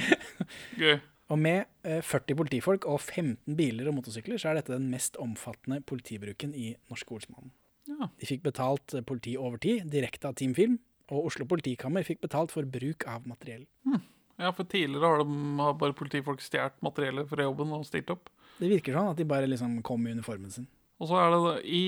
gøy. 0.76 1.00
Og 1.28 1.38
med 1.42 1.64
eh, 1.82 2.02
40 2.06 2.36
politifolk 2.38 2.84
og 2.86 3.00
15 3.00 3.56
biler 3.58 3.88
og 3.88 3.96
motorsykler, 3.96 4.38
så 4.38 4.50
er 4.52 4.60
dette 4.60 4.76
den 4.76 4.90
mest 4.92 5.16
omfattende 5.16 5.80
politibruken 5.82 6.52
i 6.54 6.76
Norske 6.90 7.10
Olsmannen. 7.16 7.50
Ja. 7.88 8.10
De 8.20 8.26
fikk 8.28 8.42
betalt 8.44 8.94
politi 9.06 9.36
over 9.38 9.58
tid, 9.58 9.88
direkte 9.90 10.28
av 10.28 10.36
Team 10.38 10.52
Film, 10.54 10.78
og 11.10 11.26
Oslo 11.30 11.46
politikammer 11.46 12.04
fikk 12.06 12.20
betalt 12.20 12.52
for 12.54 12.62
bruk 12.68 13.06
av 13.08 13.26
materiell. 13.26 13.64
Ja, 14.36 14.52
for 14.52 14.68
tidligere 14.68 15.08
har, 15.08 15.22
de, 15.24 15.36
har 15.64 15.76
bare 15.80 15.96
politifolk 15.96 16.42
stjålet 16.44 16.76
materiellet 16.84 17.28
fra 17.30 17.46
jobben 17.46 17.72
og 17.76 17.86
stilt 17.88 18.10
opp. 18.12 18.28
Det 18.56 18.68
virker 18.70 18.96
sånn 18.96 19.12
at 19.12 19.20
de 19.20 19.28
bare 19.28 19.48
liksom 19.48 19.78
kom 19.86 20.04
i 20.06 20.14
uniformen 20.16 20.52
sin. 20.52 20.68
Og 21.00 21.10
så 21.10 21.18
er 21.20 21.32
det 21.32 21.56
i, 21.68 21.86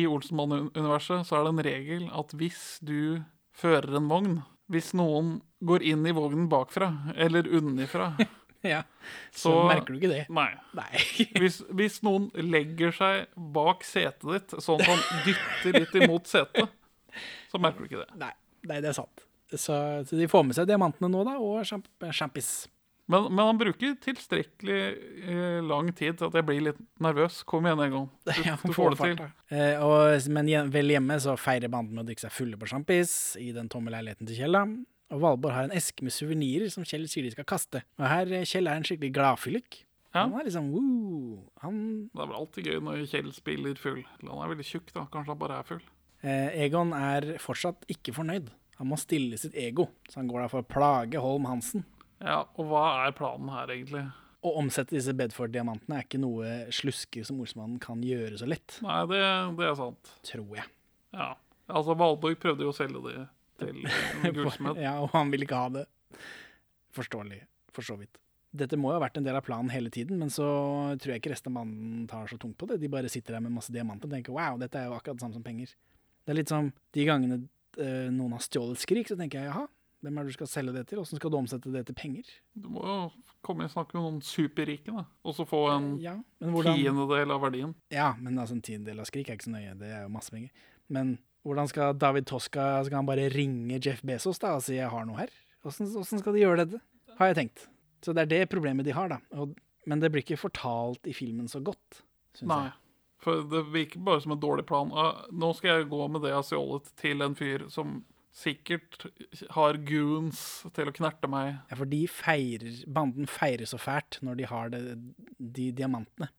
i 0.00 0.04
Olsenmann-universet 0.08 1.28
så 1.28 1.38
er 1.38 1.46
det 1.46 1.52
en 1.54 1.64
regel 1.64 2.08
at 2.12 2.34
hvis 2.36 2.64
du 2.84 3.22
fører 3.56 3.96
en 3.96 4.08
vogn 4.10 4.40
Hvis 4.70 4.92
noen 4.94 5.40
går 5.66 5.82
inn 5.82 6.04
i 6.06 6.12
vognen 6.14 6.44
bakfra, 6.48 6.92
eller 7.18 7.48
unnifra, 7.58 8.12
Ja, 8.62 8.82
så 9.32 9.54
merker 9.64 9.94
du 9.94 10.00
ikke 10.00 10.10
det. 10.12 10.24
Nei. 10.28 10.50
Nei. 10.76 11.00
hvis, 11.40 11.60
hvis 11.72 12.00
noen 12.04 12.28
legger 12.36 12.92
seg 12.92 13.30
bak 13.56 13.86
setet 13.88 14.26
ditt, 14.28 14.54
sånn 14.60 14.82
at 14.84 14.90
han 14.90 15.24
dytter 15.24 15.78
litt 15.80 15.96
imot 16.02 16.28
setet, 16.28 16.68
så 17.48 17.60
merker 17.62 17.80
du 17.80 17.88
ikke 17.88 18.02
det. 18.02 18.20
Nei, 18.20 18.32
nei 18.68 18.82
det 18.84 18.92
er 18.92 18.98
sant. 19.00 19.24
Så, 19.54 19.74
så 20.06 20.16
de 20.18 20.28
får 20.30 20.44
med 20.46 20.54
seg 20.58 20.68
diamantene 20.70 21.08
nå, 21.10 21.24
da, 21.26 21.38
og 21.42 21.64
sjamp 21.66 21.88
sjampis. 22.14 22.68
Men, 23.10 23.24
men 23.34 23.40
han 23.48 23.58
bruker 23.58 23.96
tilstrekkelig 24.04 24.76
eh, 25.26 25.56
lang 25.66 25.88
tid 25.98 26.20
til 26.20 26.28
at 26.28 26.36
jeg 26.38 26.46
blir 26.46 26.60
litt 26.68 26.78
nervøs. 27.02 27.40
Kom 27.48 27.66
igjen 27.66 27.80
en 27.82 27.94
gang. 27.96 28.06
Du, 28.28 28.30
Ja, 28.46 28.54
du 28.62 28.70
får 28.76 28.94
det 28.94 29.00
til. 29.18 29.24
Eh, 29.50 29.82
og, 29.82 30.28
men 30.30 30.70
vel 30.70 30.92
hjemme 30.94 31.16
så 31.22 31.34
feirer 31.40 31.72
banden 31.72 31.96
med 31.98 32.04
å 32.04 32.08
drikke 32.12 32.22
seg 32.28 32.36
fulle 32.36 32.60
på 32.60 32.68
sjampis 32.70 33.16
i 33.42 33.48
den 33.56 33.66
tomme 33.72 33.90
leiligheten 33.90 34.30
til 34.30 34.38
Kjell. 34.38 34.54
da. 34.54 34.62
Og 35.10 35.24
Valborg 35.24 35.56
har 35.56 35.66
en 35.66 35.74
eske 35.74 36.06
med 36.06 36.14
suvenirer 36.14 36.70
som 36.70 36.86
Kjell 36.86 37.08
sier 37.10 37.26
de 37.26 37.32
skal 37.34 37.48
kaste. 37.50 37.82
Og 37.98 38.06
her 38.06 38.30
eh, 38.30 38.46
Kjell 38.46 38.70
er 38.70 38.78
en 38.78 38.86
skikkelig 38.86 39.10
gladfyllik. 39.18 39.80
Han 40.14 40.32
er 40.38 40.46
liksom 40.46 40.70
woo. 40.74 41.40
Han 41.64 41.82
Det 42.14 42.22
er 42.22 42.30
vel 42.30 42.38
alltid 42.38 42.66
gøy 42.70 42.78
når 42.86 43.02
Kjell 43.10 43.28
spiller 43.34 43.74
full. 43.78 44.00
Eller 44.20 44.30
han 44.36 44.44
er 44.46 44.54
veldig 44.54 44.66
tjukk, 44.70 44.94
da. 44.94 45.08
Kanskje 45.10 45.34
han 45.34 45.42
bare 45.42 45.58
er 45.58 45.66
full. 45.66 45.82
eh, 46.22 46.62
Egon 46.68 46.94
er 46.94 47.32
fortsatt 47.42 47.90
ikke 47.90 48.14
fornøyd. 48.16 48.54
Han 48.80 48.88
må 48.88 48.96
stille 48.96 49.36
sitt 49.36 49.52
ego, 49.60 49.90
så 50.08 50.22
han 50.22 50.28
går 50.30 50.46
der 50.46 50.48
for 50.48 50.64
å 50.64 50.68
plage 50.68 51.20
Holm 51.20 51.44
Hansen. 51.50 51.82
Ja, 52.20 52.42
og 52.56 52.70
hva 52.70 52.84
er 53.04 53.12
planen 53.16 53.50
her, 53.52 53.68
egentlig? 53.74 54.06
Å 54.40 54.54
omsette 54.56 54.96
disse 54.96 55.12
Bedford-diamantene 55.16 55.98
er 55.98 56.06
ikke 56.06 56.20
noe 56.22 56.52
slusker 56.72 57.26
som 57.28 57.42
Olsmannen 57.44 57.76
kan 57.82 58.00
gjøre 58.04 58.38
så 58.40 58.48
lett. 58.48 58.78
Nei, 58.84 59.02
det, 59.10 59.20
det 59.58 59.68
er 59.68 59.76
sant. 59.76 60.14
Tror 60.24 60.56
jeg. 60.56 60.64
Ja. 61.12 61.34
Altså, 61.68 61.92
Valborg 62.00 62.40
prøvde 62.40 62.64
jo 62.64 62.72
å 62.72 62.76
selge 62.76 63.04
de 63.04 63.26
til 63.60 63.84
gullsmed. 64.38 64.80
ja, 64.80 64.96
og 65.04 65.12
han 65.12 65.28
ville 65.32 65.44
ikke 65.44 65.60
ha 65.60 65.68
det. 65.76 65.84
Forståelig, 66.96 67.42
for 67.76 67.84
så 67.84 68.00
vidt. 68.00 68.16
Dette 68.50 68.80
må 68.80 68.90
jo 68.90 68.96
ha 68.96 69.04
vært 69.04 69.20
en 69.20 69.28
del 69.28 69.36
av 69.36 69.44
planen 69.46 69.70
hele 69.70 69.92
tiden, 69.92 70.16
men 70.24 70.32
så 70.32 70.48
tror 70.96 71.12
jeg 71.14 71.20
ikke 71.20 71.36
resten 71.36 71.52
av 71.52 71.60
banden 71.60 72.08
tar 72.10 72.32
så 72.32 72.40
tungt 72.40 72.56
på 72.58 72.66
det. 72.72 72.80
De 72.80 72.88
bare 72.90 73.12
sitter 73.12 73.36
der 73.36 73.44
med 73.44 73.54
masse 73.60 73.76
diamanter 73.76 74.08
og 74.08 74.16
tenker 74.16 74.34
wow, 74.34 74.56
dette 74.58 74.80
er 74.80 74.88
jo 74.88 74.96
akkurat 74.96 75.20
det 75.20 75.28
samme 75.28 75.36
som 75.36 75.44
penger. 75.44 75.76
Det 76.24 76.32
er 76.32 76.40
litt 76.40 76.50
som 76.50 76.72
de 76.96 77.04
gangene 77.06 77.44
eh, 77.78 78.08
noen 78.10 78.32
har 78.32 78.40
stjålet 78.40 78.78
skrik, 78.78 79.08
så 79.08 79.16
tenker 79.18 79.40
jeg 79.40 79.50
jaha, 79.52 79.66
hvem 80.02 80.16
er 80.18 80.24
det 80.24 80.32
du 80.32 80.36
skal 80.38 80.46
selge 80.48 80.72
det 80.72 80.86
til? 80.88 80.98
Åssen 80.98 81.16
skal 81.20 81.30
du 81.30 81.36
omsette 81.36 81.70
det 81.72 81.84
til 81.86 81.94
penger? 81.94 82.24
Du 82.56 82.68
må 82.72 82.80
jo 82.82 83.10
komme 83.44 83.64
i 83.64 83.68
snakk 83.68 83.92
med 83.94 84.02
noen 84.02 84.20
superrike, 84.24 84.86
da. 84.96 85.04
Og 85.24 85.34
så 85.36 85.44
få 85.46 85.60
en 85.76 85.98
Ja, 86.00 86.14
hvordan- 86.40 86.76
tiendedel 86.78 87.30
av 87.30 87.40
verdien. 87.42 87.74
Ja, 87.90 88.14
men 88.18 88.38
altså 88.38 88.52
en 88.52 88.62
tiendedel 88.62 89.00
av 89.00 89.06
skrik 89.06 89.28
er 89.28 89.36
ikke 89.36 89.44
så 89.50 89.52
nøye, 89.56 89.78
det 89.78 89.90
er 89.92 90.02
jo 90.02 90.08
masse 90.08 90.30
penger. 90.30 90.50
Men 90.88 91.18
hvordan 91.44 91.68
skal 91.68 91.94
David 91.94 92.24
Toska 92.26 92.84
Skal 92.84 92.96
han 92.96 93.06
bare 93.06 93.28
ringe 93.30 93.78
Jeff 93.84 94.02
Bezos 94.02 94.38
da 94.38 94.54
og 94.56 94.62
si 94.62 94.74
'jeg 94.74 94.90
har 94.90 95.04
noe 95.04 95.16
her'? 95.16 95.30
Åssen 95.64 96.18
skal 96.18 96.32
de 96.32 96.40
gjøre 96.40 96.66
dette? 96.66 96.80
Har 97.18 97.26
jeg 97.34 97.36
tenkt. 97.36 97.68
Så 98.02 98.14
det 98.14 98.22
er 98.22 98.26
det 98.46 98.48
problemet 98.50 98.84
de 98.84 98.92
har, 98.92 99.08
da. 99.08 99.18
Og, 99.32 99.54
men 99.86 100.00
det 100.00 100.10
blir 100.10 100.22
ikke 100.22 100.38
fortalt 100.38 101.06
i 101.06 101.12
filmen 101.12 101.46
så 101.46 101.62
godt, 101.62 102.02
syns 102.34 102.48
jeg. 102.48 102.72
For 103.20 103.42
det 103.44 103.66
virker 103.74 104.00
bare 104.04 104.22
som 104.24 104.32
en 104.32 104.40
dårlig 104.40 104.64
plan. 104.68 104.90
Ah, 104.96 105.26
Nå 105.32 105.52
skal 105.56 105.74
jeg 105.82 105.90
gå 105.92 106.06
med 106.08 106.22
det 106.24 106.30
jeg 106.32 106.38
har 106.40 106.46
stjålet, 106.48 106.90
til 107.00 107.20
en 107.26 107.36
fyr 107.36 107.66
som 107.72 107.98
sikkert 108.32 109.06
har 109.56 109.76
goons 109.84 110.40
til 110.76 110.88
å 110.88 110.94
knerte 110.94 111.28
meg. 111.28 111.56
Ja, 111.68 111.76
for 111.80 111.90
de 111.90 112.04
feirer, 112.08 112.78
banden 112.88 113.26
feirer 113.28 113.68
så 113.68 113.80
fælt 113.80 114.20
når 114.24 114.38
de 114.38 114.46
har 114.48 114.70
det, 114.72 114.82
de 115.36 115.66
diamantene. 115.76 116.30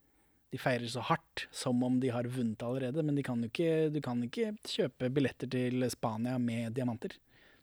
De 0.51 0.59
feirer 0.59 0.89
så 0.91 1.03
hardt, 1.07 1.45
som 1.55 1.79
om 1.87 1.99
de 2.01 2.09
har 2.11 2.27
vunnet 2.31 2.63
allerede. 2.65 3.03
Men 3.07 3.19
kan 3.23 3.43
ikke, 3.47 3.89
du 3.93 4.01
kan 4.03 4.23
ikke 4.25 4.53
kjøpe 4.67 5.11
billetter 5.13 5.51
til 5.51 5.85
Spania 5.93 6.37
med 6.41 6.73
diamanter. 6.75 7.13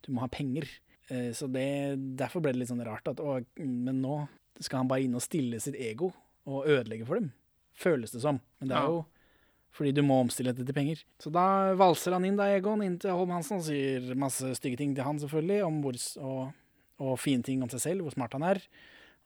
Du 0.04 0.12
må 0.14 0.22
ha 0.24 0.28
penger. 0.32 0.68
Eh, 1.10 1.32
Så 1.36 1.50
det, 1.52 1.66
derfor 2.20 2.44
ble 2.44 2.54
det 2.54 2.62
litt 2.62 2.70
sånn 2.70 2.84
rart 2.86 3.08
at 3.10 3.20
å, 3.20 3.40
men 3.58 4.00
nå 4.04 4.22
skal 4.60 4.82
han 4.84 4.88
bare 4.90 5.04
inn 5.04 5.16
og 5.18 5.24
stille 5.24 5.60
sitt 5.60 5.76
ego 5.76 6.12
og 6.48 6.64
ødelegge 6.68 7.06
for 7.08 7.20
dem. 7.20 7.32
Føles 7.78 8.14
det 8.14 8.22
som. 8.24 8.40
Men 8.60 8.72
det 8.72 8.76
er 8.78 8.90
jo 8.90 9.06
fordi 9.78 9.92
du 9.94 10.00
må 10.02 10.16
omstille 10.24 10.50
dette 10.50 10.66
til 10.66 10.74
penger. 10.74 11.02
Så 11.22 11.30
da 11.30 11.74
valser 11.78 12.16
han 12.16 12.24
inn 12.26 12.38
da, 12.38 12.48
Egon, 12.50 12.82
inn 12.82 12.96
til 12.98 13.14
Holm 13.14 13.30
Hansen 13.36 13.60
og 13.60 13.66
sier 13.68 14.08
masse 14.18 14.50
stygge 14.58 14.80
ting 14.80 14.96
til 14.96 15.06
han, 15.06 15.20
selvfølgelig, 15.22 15.58
om 15.68 15.76
hvor, 15.84 15.98
og, 16.24 16.40
og 17.04 17.12
fine 17.22 17.46
ting 17.46 17.62
om 17.62 17.70
seg 17.70 17.84
selv, 17.84 18.06
hvor 18.06 18.16
smart 18.16 18.34
han 18.34 18.46
er. 18.48 18.62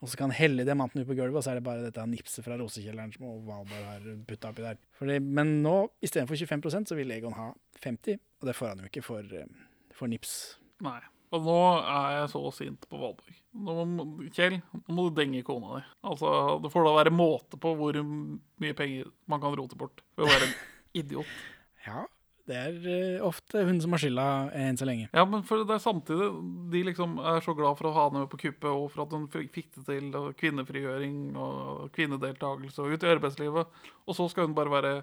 Og 0.02 0.10
så 0.10 0.18
kan 0.18 0.28
han 0.28 0.36
helle 0.36 0.66
diamanten 0.66 1.00
ut 1.00 1.08
på 1.08 1.16
gulvet, 1.16 1.38
og 1.38 1.46
så 1.46 1.52
er 1.54 1.60
det 1.60 1.64
bare 1.64 1.86
dette 1.86 2.04
nipset 2.10 2.44
fra 2.44 2.58
rosekjelleren 2.60 3.14
som 3.14 3.30
Valborg 3.46 3.86
har 3.86 4.06
putta 4.28 4.50
oppi 4.50 4.66
der. 4.66 4.80
Fordi, 4.98 5.20
men 5.22 5.60
nå, 5.64 5.76
istedenfor 6.04 6.36
25% 6.42 6.90
så 6.90 6.98
vil 6.98 7.14
Egon 7.14 7.38
ha 7.38 7.52
50 7.86 8.18
og 8.42 8.48
det 8.48 8.56
får 8.58 8.72
han 8.72 8.82
jo 8.82 8.88
ikke 8.90 9.04
for, 9.06 9.34
eh, 9.38 9.46
for 9.94 10.10
nips. 10.10 10.58
Nei. 10.82 10.98
Og 11.32 11.44
nå 11.46 11.58
er 11.80 12.08
jeg 12.18 12.30
så 12.34 12.42
sint 12.52 12.88
på 12.90 12.98
Valborg. 13.00 13.36
Nå 13.52 13.84
må, 13.88 14.04
Kjell, 14.32 14.58
nå 14.72 14.96
må 14.96 15.06
du 15.08 15.16
denge 15.16 15.40
kona 15.46 15.78
di. 15.78 15.84
Altså, 16.08 16.32
Det 16.60 16.72
får 16.72 16.86
da 16.88 16.96
være 16.98 17.12
måte 17.14 17.60
på 17.60 17.72
hvor 17.78 17.98
mye 18.04 18.76
penger 18.76 19.08
man 19.28 19.40
kan 19.40 19.54
rote 19.56 19.78
bort 19.80 20.04
ved 20.16 20.26
å 20.26 20.32
være 20.32 20.50
en 20.50 20.58
idiot. 21.02 21.38
Ja, 21.86 22.04
det 22.50 22.58
er 22.58 22.76
eh, 22.90 23.24
ofte 23.24 23.62
hun 23.64 23.80
som 23.80 23.94
har 23.94 24.02
skylda 24.02 24.26
enn 24.58 24.78
så 24.78 24.86
lenge. 24.88 25.08
Ja, 25.14 25.24
men 25.28 25.44
for 25.46 25.62
det 25.62 25.76
er 25.76 25.82
samtidig 25.82 26.28
De 26.74 26.84
liksom 26.88 27.16
er 27.22 27.40
så 27.44 27.54
glad 27.56 27.78
for 27.78 27.88
å 27.88 27.94
ha 27.96 28.06
henne 28.08 28.24
med 28.24 28.32
på 28.32 28.40
kuppet, 28.44 28.68
og 28.68 28.88
for 28.92 29.06
at 29.06 29.16
hun 29.16 29.28
fikk 29.32 29.72
det 29.78 29.86
til, 29.88 30.08
og 30.18 30.32
kvinnefrigjøring 30.40 31.18
og 31.38 31.88
kvinnedeltakelse 31.96 32.82
og 32.82 32.92
ut 32.96 33.06
i 33.06 33.12
arbeidslivet. 33.14 33.82
Og 34.04 34.18
så 34.18 34.28
skal 34.32 34.48
hun 34.50 34.56
bare 34.58 34.74
være 34.74 34.94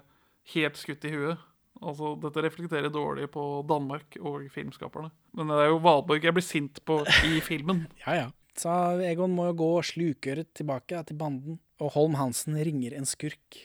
helt 0.54 0.78
skutt 0.78 1.06
i 1.08 1.14
huet. 1.14 1.46
Altså, 1.80 2.12
Dette 2.20 2.42
reflekterer 2.44 2.90
dårlig 2.92 3.30
på 3.32 3.44
Danmark 3.70 4.18
og 4.20 4.42
filmskaperne. 4.52 5.10
Men 5.38 5.48
det 5.48 5.60
er 5.62 5.70
jo 5.72 5.78
Valborg 5.84 6.26
jeg 6.26 6.34
blir 6.36 6.44
sint 6.44 6.82
på 6.84 6.98
i 7.24 7.38
filmen. 7.50 7.86
Ja, 8.04 8.16
ja. 8.24 8.28
Så 8.60 8.68
Egon 9.06 9.32
må 9.32 9.46
jo 9.48 9.54
gå 9.62 9.68
slukøret 9.88 10.50
tilbake 10.58 10.98
til 11.08 11.16
banden, 11.16 11.60
og 11.80 11.92
Holm 11.94 12.18
Hansen 12.18 12.58
ringer 12.60 12.92
en 12.98 13.06
skurk, 13.08 13.60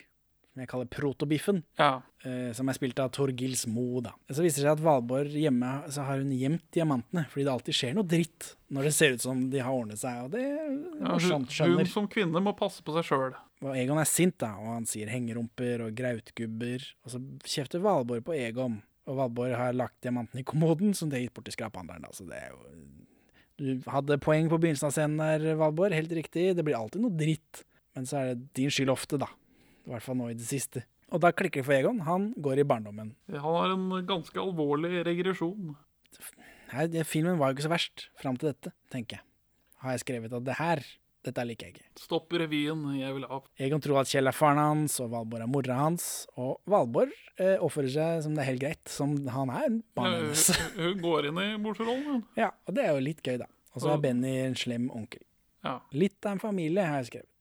som 0.53 0.61
jeg 0.63 0.69
kaller 0.71 0.87
Protobiffen, 0.87 1.63
Ja. 1.81 1.97
eh, 2.23 2.53
som 2.55 2.69
er 2.71 2.77
spilt 2.77 3.01
av 3.03 3.09
Torgils 3.11 3.65
Mo, 3.67 3.99
da. 4.05 4.13
Så 4.31 4.45
viser 4.45 4.61
det 4.63 4.69
seg 4.69 4.77
at 4.77 4.83
Valborg 4.85 5.33
hjemme 5.35 5.73
så 5.91 6.05
har 6.07 6.21
hun 6.21 6.31
gjemt 6.31 6.63
diamantene, 6.71 7.25
fordi 7.33 7.43
det 7.43 7.51
alltid 7.57 7.75
skjer 7.81 7.97
noe 7.97 8.07
dritt 8.07 8.53
når 8.71 8.87
det 8.87 8.93
ser 8.95 9.17
ut 9.17 9.25
som 9.25 9.41
de 9.51 9.59
har 9.65 9.75
ordnet 9.75 9.99
seg, 9.99 10.21
og 10.23 10.31
det 10.37 10.45
er 10.45 10.61
Ja, 10.63 10.69
hun, 10.71 11.09
morsomt, 11.17 11.51
hun 11.59 11.91
som 11.91 12.07
kvinne 12.07 12.39
må 12.45 12.55
passe 12.55 12.85
på 12.85 12.95
seg 12.95 13.09
sjøl. 13.09 13.35
Og 13.63 13.71
Egon 13.79 14.01
er 14.01 14.09
sint, 14.09 14.35
da, 14.41 14.51
og 14.59 14.73
han 14.73 14.89
sier 14.89 15.09
hengerumper 15.09 15.85
og 15.85 15.95
grautgubber, 15.95 16.83
og 17.05 17.13
så 17.13 17.21
kjefter 17.47 17.83
Valborg 17.83 18.25
på 18.27 18.35
Egon. 18.35 18.81
Og 19.07 19.19
Valborg 19.19 19.55
har 19.55 19.77
lagt 19.77 19.99
diamanten 20.03 20.41
i 20.41 20.45
kommoden, 20.47 20.95
som 20.97 21.11
det 21.11 21.19
er 21.19 21.27
gitt 21.27 21.35
bort 21.37 21.47
til 21.47 21.55
skraphandleren, 21.55 22.07
så 22.13 22.27
det 22.27 22.41
er 22.41 22.51
jo 22.51 22.59
Du 23.55 23.87
hadde 23.87 24.17
poeng 24.19 24.49
på 24.51 24.59
begynnelsen 24.59 24.89
av 24.89 24.91
scenen 24.91 25.21
der, 25.21 25.55
Valborg, 25.55 25.95
helt 25.95 26.11
riktig. 26.11 26.49
Det 26.57 26.65
blir 26.67 26.75
alltid 26.75 27.05
noe 27.05 27.15
dritt, 27.15 27.63
men 27.95 28.09
så 28.09 28.19
er 28.19 28.33
det 28.33 28.49
din 28.59 28.73
skyld 28.73 28.91
ofte, 28.91 29.21
da. 29.21 29.29
I 29.85 29.93
hvert 29.93 30.03
fall 30.03 30.19
nå 30.19 30.27
i 30.33 30.35
det 30.35 30.47
siste. 30.49 30.83
Og 31.13 31.21
da 31.23 31.31
klikker 31.31 31.61
det 31.61 31.67
for 31.67 31.77
Egon. 31.77 32.01
Han 32.07 32.31
går 32.41 32.59
i 32.59 32.67
barndommen. 32.67 33.13
Han 33.31 33.45
har 33.45 33.75
en 33.75 33.87
ganske 34.09 34.41
alvorlig 34.41 35.05
regresjon. 35.07 35.75
Nei, 36.73 37.03
filmen 37.07 37.39
var 37.39 37.51
jo 37.51 37.57
ikke 37.57 37.67
så 37.67 37.71
verst 37.71 38.07
fram 38.19 38.35
til 38.41 38.51
dette, 38.51 38.73
tenker 38.91 39.19
jeg. 39.19 39.25
Har 39.85 39.95
jeg 39.95 40.03
skrevet 40.03 40.33
at 40.33 40.45
det 40.47 40.57
her, 40.59 40.81
dette 41.25 41.45
liker 41.47 41.67
jeg 41.67 41.75
ikke. 41.75 41.87
Stopp 41.99 42.33
revyen, 42.37 42.83
jeg 42.99 43.15
vil 43.17 43.27
ha 43.29 43.39
Egon 43.67 43.83
tror 43.83 44.01
at 44.01 44.11
Kjell 44.11 44.29
er 44.29 44.35
faren 44.35 44.61
hans, 44.61 44.97
og 45.03 45.11
Valborg 45.13 45.45
er 45.45 45.51
mora 45.51 45.79
hans. 45.81 46.07
Og 46.39 46.57
Valborg 46.71 47.13
eh, 47.37 47.55
oppfører 47.57 47.91
seg 47.97 48.23
som 48.25 48.37
det 48.37 48.45
er 48.45 48.51
helt 48.51 48.63
greit, 48.63 48.83
som 48.91 49.15
han 49.33 49.53
er 49.53 49.79
barnet 49.97 50.23
hennes. 50.23 50.47
Hun, 50.55 50.81
hun 50.81 51.05
går 51.05 51.29
inn 51.31 51.43
i 51.43 51.47
morsrollen, 51.61 52.03
hun. 52.09 52.25
Ja, 52.39 52.51
og 52.65 52.77
det 52.77 52.85
er 52.85 52.93
jo 52.93 53.05
litt 53.09 53.23
gøy, 53.25 53.39
da. 53.41 53.49
Og 53.75 53.83
så 53.83 53.91
er 53.91 54.03
Benny 54.03 54.35
en 54.45 54.55
slem 54.55 54.87
onkel. 54.95 55.23
Ja. 55.65 55.79
Litt 55.97 56.21
av 56.23 56.37
en 56.37 56.43
familie, 56.43 56.85
har 56.85 57.01
jeg 57.01 57.09
skrevet. 57.09 57.31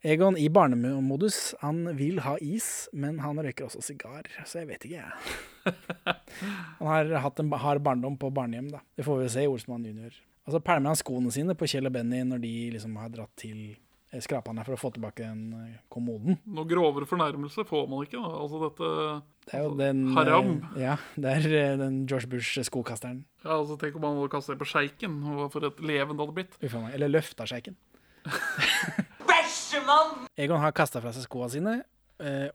Egon 0.00 0.38
i 0.40 0.46
barnemodus, 0.48 1.54
han 1.60 1.82
vil 1.98 2.22
ha 2.24 2.38
is, 2.40 2.88
men 2.96 3.18
han 3.20 3.36
røyker 3.36 3.66
også 3.66 3.82
sigar, 3.84 4.30
så 4.48 4.62
jeg 4.62 4.70
vet 4.70 4.86
ikke, 4.88 5.02
jeg. 5.02 5.74
Han 6.78 6.88
har 6.88 7.10
hatt 7.20 7.40
en 7.42 7.50
hard 7.60 7.82
barndom 7.84 8.14
på 8.16 8.30
barnehjem, 8.32 8.70
da. 8.72 8.80
Det 8.96 9.04
får 9.04 9.18
vi 9.18 9.26
jo 9.26 9.32
se 9.34 9.42
i 9.44 9.50
Olsmann 9.50 9.84
junior. 9.84 10.14
Og 10.50 10.56
så 10.56 10.58
pælmer 10.66 10.90
han 10.90 10.98
skoene 10.98 11.30
sine 11.30 11.54
på 11.54 11.68
Kjell 11.70 11.86
og 11.86 11.92
Benny 11.94 12.24
når 12.26 12.40
de 12.42 12.50
liksom 12.74 12.96
har 12.98 13.10
dratt 13.14 13.30
til 13.38 13.58
eh, 14.10 14.18
skrapene 14.18 14.64
for 14.66 14.74
å 14.74 14.78
få 14.80 14.88
tilbake 14.96 15.22
den 15.22 15.52
eh, 15.54 15.76
kommoden. 15.94 16.40
Noe 16.50 16.66
grovere 16.66 17.06
fornærmelse 17.06 17.62
får 17.68 17.86
man 17.86 18.02
ikke. 18.02 18.18
da. 18.18 18.32
Altså 18.40 18.58
dette 18.64 18.88
Det 19.46 19.54
er 19.54 19.62
jo 19.62 19.76
den 19.78 20.00
eh, 20.08 20.16
Haram. 20.16 20.50
Ja, 20.74 20.96
det 21.14 21.36
er 21.36 21.78
den 21.84 22.00
George 22.10 22.26
Bush-skokasteren. 22.34 23.22
Ja, 23.44 23.60
altså 23.60 23.78
Tenk 23.78 24.00
om 24.00 24.08
han 24.08 24.18
hadde 24.18 24.32
kastet 24.34 24.56
det 24.56 24.64
på 24.64 24.70
sjeiken. 24.72 25.20
og 25.22 25.38
Hva 25.44 25.48
for 25.54 25.70
et 25.70 25.78
leven 25.86 26.18
det 26.18 26.26
hadde 26.26 26.38
blitt. 26.40 26.58
Uffa 26.58 26.82
meg. 26.82 26.98
Eller 26.98 27.14
løfta 27.14 27.46
sjeiken. 27.46 27.78
Bæsjemann! 29.30 30.26
Egon 30.34 30.66
har 30.66 30.74
kasta 30.74 30.98
fra 30.98 31.14
seg 31.14 31.30
skoa 31.30 31.46
sine, 31.54 31.78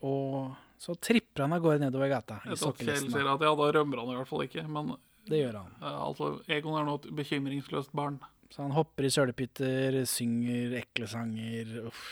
og 0.03 0.51
så 0.83 0.99
tripper 0.99 1.47
han 1.47 1.55
av 1.55 1.63
gårde 1.63 1.87
nedover 1.87 2.11
gata. 2.11 2.41
i 2.43 2.51
Etter 2.51 2.51
at 2.51 2.59
Kjell 2.59 2.63
sokkelesten, 2.67 3.13
sier 3.15 3.23
da. 3.23 3.39
at 3.39 3.47
ja, 3.47 3.55
da 3.55 3.71
rømmer 3.79 4.03
han 4.03 4.11
i 4.11 4.99
Det 5.25 5.39
gjør 5.41 5.57
han. 5.61 5.71
eh, 5.81 5.99
altså, 6.05 6.31
Egon 6.47 6.77
er 6.79 6.85
nå 6.87 6.95
et 6.99 7.09
bekymringsløst 7.17 7.91
barn. 7.97 8.19
Så 8.53 8.61
han 8.61 8.71
hopper 8.75 9.07
i 9.07 9.09
sølepytter, 9.11 10.03
synger 10.07 10.75
ekle 10.79 11.07
sanger. 11.09 11.71
Uff. 11.89 12.03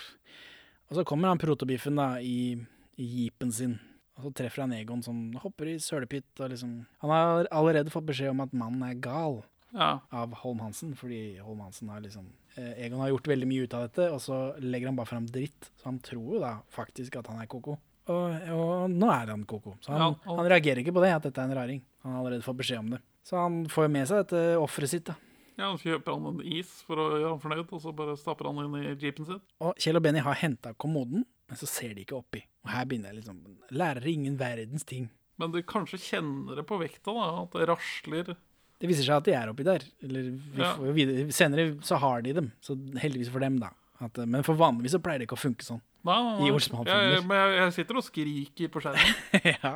Og 0.90 0.98
så 0.98 1.04
kommer 1.08 1.30
han 1.32 1.38
protobiffen 1.42 1.96
da, 1.96 2.18
i, 2.20 2.58
i 2.98 3.06
jeepen 3.24 3.52
sin. 3.54 3.78
Og 4.18 4.28
så 4.28 4.32
treffer 4.42 4.62
han 4.66 4.74
Egon 4.76 5.02
som 5.06 5.22
hopper 5.42 5.72
i 5.72 5.78
sølepytt. 5.82 6.34
Og 6.42 6.50
liksom. 6.54 6.74
Han 7.06 7.14
har 7.14 7.48
allerede 7.52 7.94
fått 7.94 8.06
beskjed 8.10 8.34
om 8.34 8.42
at 8.46 8.54
mannen 8.54 8.84
er 8.90 9.00
gal 9.02 9.44
Ja. 9.74 10.00
av 10.12 10.34
Holm 10.44 10.60
Hansen. 10.66 10.94
Fordi 10.98 11.38
Holm 11.42 11.62
Hansen 11.66 11.90
har 11.90 12.02
liksom 12.02 12.28
eh, 12.58 12.74
Egon 12.86 13.00
har 13.02 13.10
gjort 13.14 13.30
veldig 13.32 13.48
mye 13.50 13.64
ut 13.66 13.74
av 13.74 13.88
dette, 13.88 14.10
og 14.14 14.20
så 14.22 14.42
legger 14.62 14.90
han 14.92 15.00
bare 15.00 15.10
fram 15.14 15.26
dritt. 15.30 15.72
Så 15.80 15.86
han 15.90 15.98
tror 16.06 16.36
jo 16.36 16.42
da 16.44 16.56
faktisk 16.74 17.16
at 17.22 17.28
han 17.32 17.40
er 17.42 17.50
koko. 17.50 17.78
Og, 18.12 18.50
og 18.52 18.90
nå 18.92 19.08
er 19.14 19.30
han 19.32 19.44
koko. 19.48 19.78
Så 19.80 19.92
han, 19.94 20.00
Ja, 20.02 20.08
og- 20.32 20.38
han 20.42 20.50
reagerer 20.52 20.82
ikke 20.84 20.92
på 20.96 21.02
det, 21.04 21.14
at 21.16 21.24
dette 21.24 21.40
er 21.40 21.46
en 21.50 21.56
raring. 21.56 21.82
Han 22.04 22.12
har 22.14 22.20
allerede 22.24 22.44
fått 22.44 22.58
beskjed 22.60 22.80
om 22.80 22.90
det. 22.92 23.02
Så 23.24 23.38
han 23.40 23.66
får 23.72 23.86
jo 23.86 23.92
med 23.96 24.08
seg 24.10 24.18
dette 24.26 24.42
offeret 24.60 24.90
sitt, 24.90 25.06
da. 25.06 25.16
Ja, 25.58 25.70
Han 25.70 25.78
kjøper 25.78 26.14
han 26.18 26.26
en 26.26 26.42
is 26.42 26.82
for 26.84 26.96
å 26.98 27.06
gjøre 27.14 27.30
han 27.30 27.40
fornøyd, 27.40 27.72
og 27.72 27.80
så 27.82 27.94
bare 27.96 28.18
stapper 28.18 28.46
han 28.50 28.58
inn 28.66 28.76
i 28.84 28.96
jeepen 28.96 29.26
sin. 29.26 29.40
Og 29.62 29.76
Kjell 29.78 29.96
og 29.96 30.04
Benny 30.04 30.20
har 30.20 30.34
henta 30.36 30.74
kommoden, 30.74 31.24
men 31.48 31.58
så 31.58 31.68
ser 31.70 31.94
de 31.94 32.04
ikke 32.04 32.18
oppi. 32.18 32.42
Og 32.66 32.72
her 32.72 32.86
begynner 32.86 33.14
jeg 33.14 33.22
liksom 33.24 33.40
Lærer 33.72 34.08
ingen 34.12 34.36
verdens 34.38 34.84
ting. 34.84 35.10
Men 35.38 35.52
du 35.52 35.62
kanskje 35.62 35.98
kjenner 36.02 36.56
det 36.58 36.66
på 36.68 36.78
vekta, 36.82 37.14
da, 37.14 37.44
at 37.44 37.52
det 37.52 37.68
rasler. 37.70 38.36
Det 38.80 38.90
viser 38.90 39.04
seg 39.06 39.16
at 39.22 39.24
de 39.30 39.32
er 39.38 39.48
oppi 39.54 39.64
der. 39.64 39.84
Eller 40.04 40.22
vi 40.32 40.62
Ja. 40.62 40.74
får 40.76 40.86
jo 40.88 40.94
videre, 40.94 41.32
senere 41.32 41.80
så 41.82 41.98
har 42.00 42.22
de 42.22 42.34
dem, 42.34 42.52
så 42.62 42.76
heldigvis 43.00 43.30
for 43.32 43.40
dem, 43.40 43.60
da. 43.60 43.70
At, 44.04 44.18
eh, 44.20 44.30
men 44.30 44.46
for 44.46 44.60
vanligvis 44.60 44.96
så 44.98 45.02
pleier 45.04 45.22
det 45.22 45.28
ikke 45.30 45.38
å 45.40 45.44
funke 45.44 45.66
sånn. 45.66 45.82
Nei, 46.04 46.16
nei, 46.20 46.32
nei. 46.38 46.48
I 46.48 46.54
Jeg, 46.54 46.64
filmer. 46.64 47.28
men 47.30 47.38
jeg, 47.40 47.60
jeg 47.60 47.76
sitter 47.78 48.00
og 48.00 48.08
skriker 48.08 48.74
på 48.74 48.84
skjermen. 48.84 49.22
ja. 49.54 49.76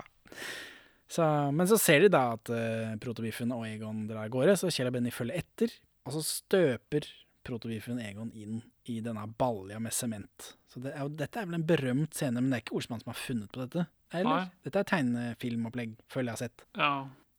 Så, 1.08 1.28
men 1.56 1.70
så 1.70 1.78
ser 1.80 2.04
de 2.04 2.10
da 2.12 2.24
at 2.36 2.50
uh, 2.52 2.98
Protobiffen 3.00 3.54
og 3.56 3.64
Egon 3.70 4.04
drar 4.10 4.26
av 4.26 4.34
gårde, 4.34 4.58
så 4.60 4.72
Kjell 4.74 4.90
og 4.90 4.98
Benny 4.98 5.14
følger 5.16 5.40
etter. 5.40 5.72
Og 6.08 6.18
så 6.18 6.24
støper 6.26 7.08
protobiffen 7.48 8.00
Egon 8.04 8.34
inn 8.36 8.60
i 8.92 8.98
denne 9.04 9.24
balja 9.40 9.80
med 9.80 9.96
sement. 9.96 10.50
Så 10.68 10.82
det 10.84 10.92
er 10.96 11.08
dette 11.16 11.40
er 11.40 11.48
vel 11.48 11.62
en 11.62 11.68
berømt 11.68 12.16
scene, 12.16 12.42
men 12.42 12.52
det 12.52 12.60
er 12.60 12.66
ikke 12.66 12.76
Olsmann 12.80 13.00
som 13.04 13.14
har 13.14 13.20
funnet 13.20 13.52
på 13.54 13.64
dette? 13.64 13.88
Eller? 14.16 14.28
Nei. 14.28 14.60
Dette 14.68 14.84
er 14.84 14.90
tegnefilmopplegg, 14.92 15.96
føler 16.12 16.32
jeg 16.34 16.36
har 16.36 16.44
sett. 16.44 16.68
Ja. 16.76 16.92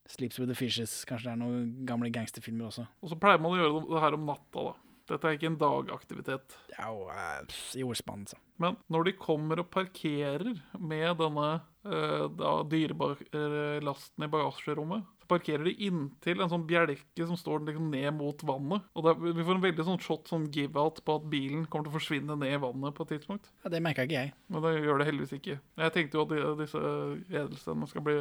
Sleeps 0.08 0.40
with 0.40 0.48
the 0.48 0.56
Fishes, 0.56 1.02
kanskje 1.08 1.28
det 1.28 1.34
er 1.34 1.40
noen 1.42 1.64
gamle 1.88 2.08
gangsterfilmer 2.12 2.70
også. 2.70 2.86
Og 3.04 3.12
så 3.12 3.18
pleier 3.20 3.40
man 3.44 3.52
å 3.52 3.60
gjøre 3.60 3.82
det 3.90 4.04
her 4.04 4.16
om 4.16 4.24
natta, 4.28 4.64
da. 4.70 4.76
Dette 5.08 5.24
er 5.30 5.36
ikke 5.38 5.48
en 5.48 5.58
dagaktivitet. 5.60 6.56
Det 6.68 6.76
er 6.78 6.98
eh, 7.14 7.58
i 7.80 7.84
Olsmann, 7.86 8.26
så. 8.28 8.36
Men 8.60 8.76
når 8.92 9.04
de 9.08 9.12
kommer 9.16 9.60
og 9.62 9.68
parkerer 9.72 10.48
med 10.78 11.16
denne 11.20 11.46
eh, 11.86 12.24
da, 12.36 12.56
i 12.68 14.28
bagasjerommet, 14.28 15.04
så 15.22 15.28
parkerer 15.30 15.64
de 15.68 15.74
inntil 15.86 16.40
en 16.42 16.50
sånn 16.52 16.66
bjelke 16.68 17.26
som 17.28 17.38
står 17.38 17.64
liksom 17.68 17.88
ned 17.92 18.10
mot 18.16 18.42
vannet. 18.48 18.84
Og 18.96 19.04
det, 19.06 19.14
er- 19.14 19.36
vi 19.38 19.44
får 19.46 19.54
en 19.58 19.64
veldig 19.64 19.86
sånn 19.86 20.00
shot, 20.02 20.28
sånn 20.28 20.48
give-out 20.54 21.00
på 21.06 21.16
at 21.20 21.28
bilen 21.30 21.66
kommer 21.66 21.88
til 21.88 21.94
å 21.94 21.98
forsvinne 21.98 22.36
ned 22.40 22.56
i 22.58 22.60
vannet 22.62 22.96
på 22.96 23.06
et 23.06 23.14
tidspunkt. 23.16 23.50
Ja, 23.64 23.70
Det 23.72 23.82
merka 23.84 24.04
ikke 24.08 24.18
jeg. 24.22 24.34
Men 24.48 24.64
det 24.64 24.74
gjør 24.82 24.98
det 25.02 25.08
heldigvis 25.10 25.36
ikke. 25.38 25.58
Jeg 25.84 25.94
tenkte 25.96 26.18
jo 26.20 26.26
at 26.26 26.34
de, 26.34 26.42
disse 26.64 26.84
edelstenene 27.30 27.88
skal 27.90 28.04
bli 28.08 28.18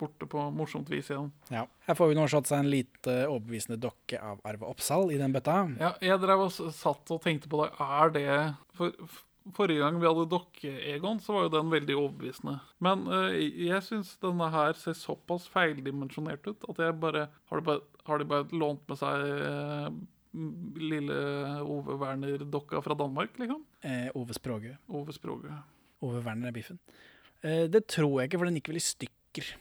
borte 0.00 0.28
på 0.30 0.48
morsomt 0.54 0.90
vis 0.92 1.10
igjen. 1.10 1.30
Ja. 1.52 1.66
Her 1.86 1.98
får 1.98 2.10
vi 2.10 2.18
nå 2.18 2.26
shot 2.30 2.50
seg 2.50 2.62
en 2.62 2.72
lite 2.72 3.14
overbevisende 3.28 3.80
dokke 3.82 4.20
av 4.22 4.42
Arve 4.48 4.68
Oppsal 4.70 5.12
i 5.14 5.20
den 5.20 5.34
bøtta. 5.34 5.60
Ja, 5.80 5.94
jeg 6.04 6.20
drev 6.22 6.44
og 6.46 6.52
satt 6.54 7.14
og 7.14 7.22
tenkte 7.24 7.50
på 7.50 7.64
det. 7.64 7.72
Er 7.82 8.14
det 8.14 8.28
for, 8.78 8.94
Forrige 9.56 9.80
gang 9.80 9.96
vi 9.96 10.04
hadde 10.04 10.26
dokke-Egon, 10.28 11.22
så 11.24 11.32
var 11.32 11.46
jo 11.46 11.52
den 11.54 11.70
veldig 11.72 11.94
overbevisende. 11.96 12.58
Men 12.84 13.06
uh, 13.08 13.32
jeg 13.32 13.80
syns 13.86 14.10
denne 14.20 14.50
her 14.52 14.76
ser 14.76 14.96
såpass 14.98 15.46
feildimensjonert 15.48 16.44
ut 16.50 16.66
at 16.68 16.82
jeg 16.84 16.98
bare 17.00 17.28
Har 17.48 17.62
de 17.62 17.64
bare, 17.70 18.02
har 18.04 18.20
de 18.20 18.26
bare 18.28 18.48
lånt 18.52 18.82
med 18.90 19.00
seg 19.00 19.24
uh, 19.24 19.88
lille 20.78 21.14
Ove 21.64 21.96
Werner-dokka 22.00 22.82
fra 22.84 22.96
Danmark, 22.98 23.38
liksom? 23.40 23.64
Eh, 23.80 24.10
Ove 24.14 24.36
Språge. 24.36 24.76
Ove 24.88 25.12
Språge. 25.16 25.54
Ove 26.04 26.20
Werner 26.26 26.50
er 26.50 26.54
biffen. 26.54 26.78
Eh, 27.42 27.64
det 27.70 27.86
tror 27.88 28.20
jeg 28.20 28.28
ikke, 28.28 28.40
for 28.42 28.50
den 28.50 28.58
gikk 28.60 28.70
vel 28.72 28.80
i 28.80 28.84
stykker. 28.84 29.54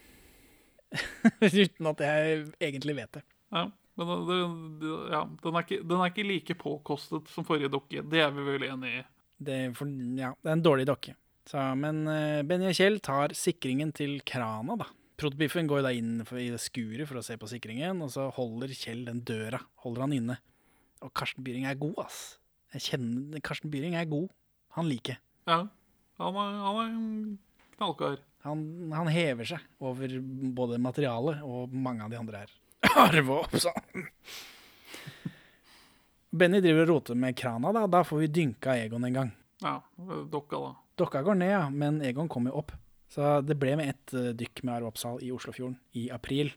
Uten 1.63 1.91
at 1.91 2.01
jeg 2.05 2.47
egentlig 2.63 2.95
vet 2.97 3.19
det. 3.19 3.23
Ja, 3.51 3.67
men 3.97 4.25
det, 4.27 4.39
det, 4.81 4.95
ja, 5.13 5.21
den, 5.43 5.55
er 5.55 5.65
ikke, 5.65 5.79
den 5.83 6.01
er 6.01 6.11
ikke 6.11 6.27
like 6.27 6.57
påkostet 6.59 7.31
som 7.33 7.47
forrige 7.47 7.71
dokke. 7.73 8.03
Det 8.05 8.21
er 8.23 8.33
vi 8.35 8.45
vel 8.45 8.67
enig 8.69 8.91
i. 8.99 9.05
Det, 9.37 9.57
for, 9.77 9.89
ja, 10.17 10.33
det 10.41 10.51
er 10.51 10.57
en 10.57 10.65
dårlig 10.65 10.87
dokke. 10.89 11.15
Så, 11.47 11.61
men 11.79 12.03
uh, 12.09 12.43
Benny 12.47 12.69
og 12.69 12.77
Kjell 12.77 12.99
tar 13.03 13.33
sikringen 13.37 13.93
til 13.95 14.19
krana, 14.27 14.75
da. 14.79 14.89
Protobiffen 15.17 15.69
går 15.69 15.81
da 15.81 15.93
inn 15.97 16.19
i 16.21 16.49
det 16.53 16.59
skuret 16.61 17.09
for 17.09 17.17
å 17.17 17.23
se 17.25 17.39
på 17.41 17.49
sikringen, 17.49 18.03
og 18.05 18.11
så 18.13 18.27
holder 18.35 18.73
Kjell 18.77 19.07
den 19.07 19.23
døra. 19.25 19.63
Holder 19.81 20.05
han 20.05 20.13
inne. 20.13 20.37
Og 21.01 21.13
Karsten 21.17 21.45
Byring 21.45 21.65
er 21.69 21.79
god, 21.79 21.95
ass. 22.03 22.19
Jeg 22.75 22.85
kjenner 22.91 23.41
Karsten 23.45 23.71
Byring 23.73 23.95
er 23.97 24.09
god. 24.09 24.27
Han 24.77 24.89
liker. 24.91 25.17
Ja, 25.49 25.63
han 26.21 26.37
er, 26.43 26.57
han 26.67 26.81
er 26.83 26.91
en 26.91 27.39
knallkar. 27.77 28.19
Han, 28.45 28.91
han 28.93 29.09
hever 29.11 29.47
seg 29.49 29.83
over 29.83 30.13
både 30.55 30.77
materialet 30.79 31.41
og 31.43 31.73
mange 31.73 32.05
av 32.05 32.13
de 32.13 32.19
andre 32.19 32.43
her. 32.43 32.53
Arve 33.07 33.41
Oppsal. 33.41 34.05
Benny 36.37 36.61
driver 36.61 36.85
og 36.85 36.91
roter 36.91 37.17
med 37.17 37.37
krana, 37.39 37.71
da. 37.75 37.85
Da 37.89 38.03
får 38.05 38.25
vi 38.25 38.33
dynka 38.39 38.75
Egon 38.77 39.07
en 39.07 39.15
gang. 39.15 39.31
Ja, 39.63 39.79
dokka, 40.29 40.59
da. 40.61 40.73
Dokka 40.97 41.23
går 41.25 41.39
ned, 41.39 41.53
ja, 41.53 41.63
men 41.73 42.01
Egon 42.05 42.29
kommer 42.29 42.53
jo 42.53 42.61
opp. 42.61 42.73
Så 43.11 43.39
det 43.45 43.55
ble 43.59 43.77
med 43.79 43.93
ett 43.93 44.13
eh, 44.17 44.33
dykk 44.37 44.65
med 44.67 44.75
Arve 44.75 44.91
Oppsal 44.91 45.21
i 45.23 45.31
Oslofjorden 45.33 45.77
i 45.97 46.09
april. 46.13 46.51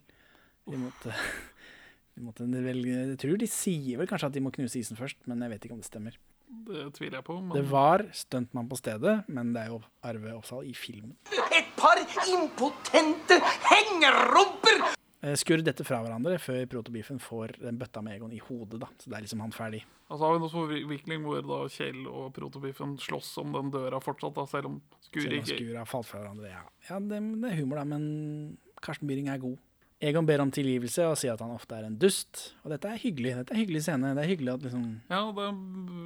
Vi 0.69 0.79
måtte, 0.81 1.15
vi 2.17 2.25
måtte 2.27 2.49
vel, 2.51 2.83
Jeg 2.89 3.19
tror 3.23 3.39
de 3.41 3.49
sier 3.51 4.01
vel 4.01 4.11
kanskje 4.11 4.33
at 4.33 4.37
de 4.37 4.43
må 4.45 4.53
knuse 4.55 4.83
isen 4.83 4.99
først, 4.99 5.23
men 5.31 5.41
jeg 5.47 5.55
vet 5.55 5.67
ikke 5.67 5.79
om 5.79 5.83
det 5.85 5.89
stemmer. 5.89 6.19
Det 6.51 6.87
tviler 6.97 7.21
jeg 7.21 7.27
på. 7.27 7.37
Men... 7.41 7.55
Det 7.57 7.67
var 7.71 8.07
stuntmann 8.15 8.69
på 8.71 8.79
stedet, 8.79 9.21
men 9.31 9.53
det 9.55 9.67
er 9.67 9.75
jo 9.75 9.83
Arve 10.07 10.35
Oppsal 10.37 10.67
i 10.67 10.75
filmen. 10.75 11.15
Et 11.55 11.71
par 11.79 12.01
impotente 12.31 13.39
hengerumper! 13.71 14.83
Eh, 15.21 15.37
Skurr 15.37 15.61
dette 15.65 15.85
fra 15.85 16.01
hverandre 16.01 16.39
før 16.41 16.63
protobiffen 16.73 17.21
får 17.21 17.59
den 17.61 17.79
bøtta 17.81 18.01
med 18.05 18.17
Egon 18.17 18.33
i 18.33 18.41
hodet, 18.41 18.81
da. 18.81 18.89
Så 18.99 19.13
det 19.13 19.19
er 19.19 19.27
liksom 19.27 19.43
han 19.45 19.53
ferdig. 19.53 19.83
Altså 20.09 20.27
har 20.27 20.35
vi 20.35 20.43
noe 20.43 20.53
forvikling 20.53 21.27
hvor 21.27 21.45
da 21.45 21.59
Kjell 21.71 22.07
og 22.09 22.31
Protobiffen 22.35 22.97
slåss 22.99 23.35
om 23.43 23.53
den 23.55 23.69
døra 23.75 24.01
fortsatt, 24.03 24.35
da, 24.39 24.47
selv 24.51 24.73
om 24.73 24.79
Skur 25.05 25.21
Selv 25.21 25.37
om 25.37 25.43
ikke 25.45 25.59
Skur 25.59 25.77
har 25.79 25.91
falt 25.91 26.09
fra 26.09 26.23
hverandre. 26.25 26.51
Ja, 26.51 26.65
ja 26.89 27.03
det, 27.05 27.21
det 27.45 27.53
er 27.53 27.61
humor, 27.61 27.83
da, 27.83 27.87
men 27.93 28.57
Karsten 28.81 29.11
Byring 29.11 29.29
er 29.31 29.43
god. 29.43 29.59
Egon 30.01 30.25
ber 30.25 30.41
om 30.41 30.51
tilgivelse 30.53 31.05
og 31.11 31.19
sier 31.21 31.35
at 31.35 31.43
han 31.45 31.53
ofte 31.53 31.77
er 31.77 31.85
en 31.85 31.99
dust. 32.01 32.55
Og 32.65 32.73
dette 32.73 32.89
er 32.89 33.01
hyggelig. 33.03 33.35
Dette 33.37 33.53
er 33.53 33.61
hyggelig 33.61 33.83
scene. 33.85 34.15
Det 34.17 34.23
er 34.23 34.31
hyggelig 34.31 34.55
at 34.55 34.63
liksom 34.65 34.85
Ja, 35.11 35.25
det, 35.37 35.49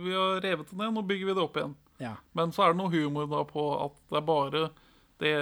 vi 0.03 0.17
har 0.17 0.41
revet 0.43 0.73
det 0.73 0.79
ned, 0.81 0.97
nå 0.97 1.05
bygger 1.07 1.31
vi 1.31 1.37
det 1.37 1.45
opp 1.45 1.61
igjen. 1.61 1.77
Ja. 2.03 2.17
Men 2.35 2.51
så 2.55 2.65
er 2.65 2.75
det 2.75 2.81
noe 2.81 2.91
humor 2.91 3.29
da 3.31 3.45
på 3.47 3.69
at 3.85 4.01
det 4.11 4.19
er 4.19 4.27
bare 4.27 4.65
det 5.23 5.37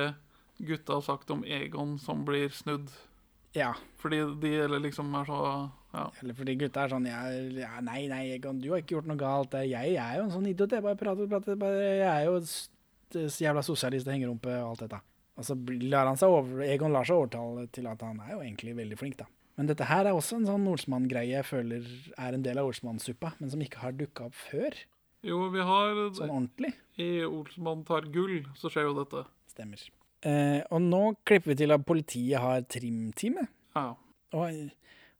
gutta 0.63 0.99
har 0.99 1.07
sagt 1.07 1.33
om 1.33 1.47
Egon 1.49 1.97
som 1.99 2.27
blir 2.29 2.53
snudd. 2.53 2.93
Ja. 3.57 3.73
Fordi 4.01 4.21
de 4.43 4.53
eller 4.67 4.85
liksom 4.85 5.15
er 5.17 5.29
så 5.29 5.41
ja. 5.93 6.07
Eller 6.23 6.37
fordi 6.37 6.55
gutta 6.61 6.85
er 6.85 6.93
sånn 6.93 7.09
ja, 7.09 7.23
ja, 7.57 7.73
Nei, 7.85 8.07
nei, 8.09 8.23
Egon, 8.37 8.61
du 8.63 8.71
har 8.73 8.81
ikke 8.81 8.97
gjort 8.99 9.09
noe 9.11 9.21
galt. 9.21 9.57
Jeg, 9.61 9.73
jeg 9.93 9.97
er 10.01 10.21
jo 10.21 10.27
en 10.27 10.35
sånn 10.37 10.49
idiot. 10.49 10.77
Jeg 10.77 10.85
bare 10.85 11.01
prater 11.01 11.29
prater. 11.29 11.57
Bare, 11.61 11.89
jeg 11.89 12.13
er 12.13 12.29
jo 12.29 12.37
jævla 13.13 13.65
sosialist 13.65 14.09
og 14.09 14.15
hengerumpe 14.15 14.55
og 14.61 14.71
alt 14.71 14.87
dette. 14.87 15.01
Og 15.39 15.47
så 15.49 15.57
lar 15.89 16.11
han 16.11 16.19
seg 16.21 16.33
over, 16.33 16.61
Egon 16.67 16.93
lar 16.93 17.07
seg 17.09 17.17
overtale 17.17 17.67
til 17.73 17.87
at 17.89 18.03
han 18.05 18.21
er 18.21 18.35
jo 18.35 18.43
egentlig 18.43 18.75
veldig 18.77 18.99
flink, 19.01 19.17
da. 19.23 19.29
Men 19.57 19.69
dette 19.69 19.87
her 19.89 20.09
er 20.09 20.17
også 20.17 20.39
en 20.41 20.49
sånn 20.49 20.69
Olsmann-greie 20.69 21.35
jeg 21.35 21.45
føler 21.45 21.89
er 22.17 22.37
en 22.37 22.45
del 22.45 22.61
av 22.61 22.71
Olsmann-suppa, 22.71 23.35
men 23.41 23.53
som 23.53 23.61
ikke 23.65 23.83
har 23.83 23.97
dukka 23.97 24.29
opp 24.31 24.37
før. 24.49 24.77
Jo, 25.23 25.45
vi 25.55 25.63
har 25.63 25.99
Sånn 26.17 26.33
ordentlig. 26.33 26.73
I 27.01 27.23
Olsmann 27.29 27.85
tar 27.87 28.09
gull, 28.13 28.41
så 28.59 28.73
skjer 28.73 28.89
jo 28.89 28.95
dette. 28.97 29.25
Stemmer. 29.53 29.83
Eh, 30.27 30.61
og 30.73 30.81
nå 30.85 31.03
klipper 31.29 31.53
vi 31.53 31.59
til 31.63 31.75
at 31.75 31.85
politiet 31.87 32.41
har 32.43 32.65
trimtime. 32.71 33.45
Ja. 33.77 33.93
Og 34.35 34.73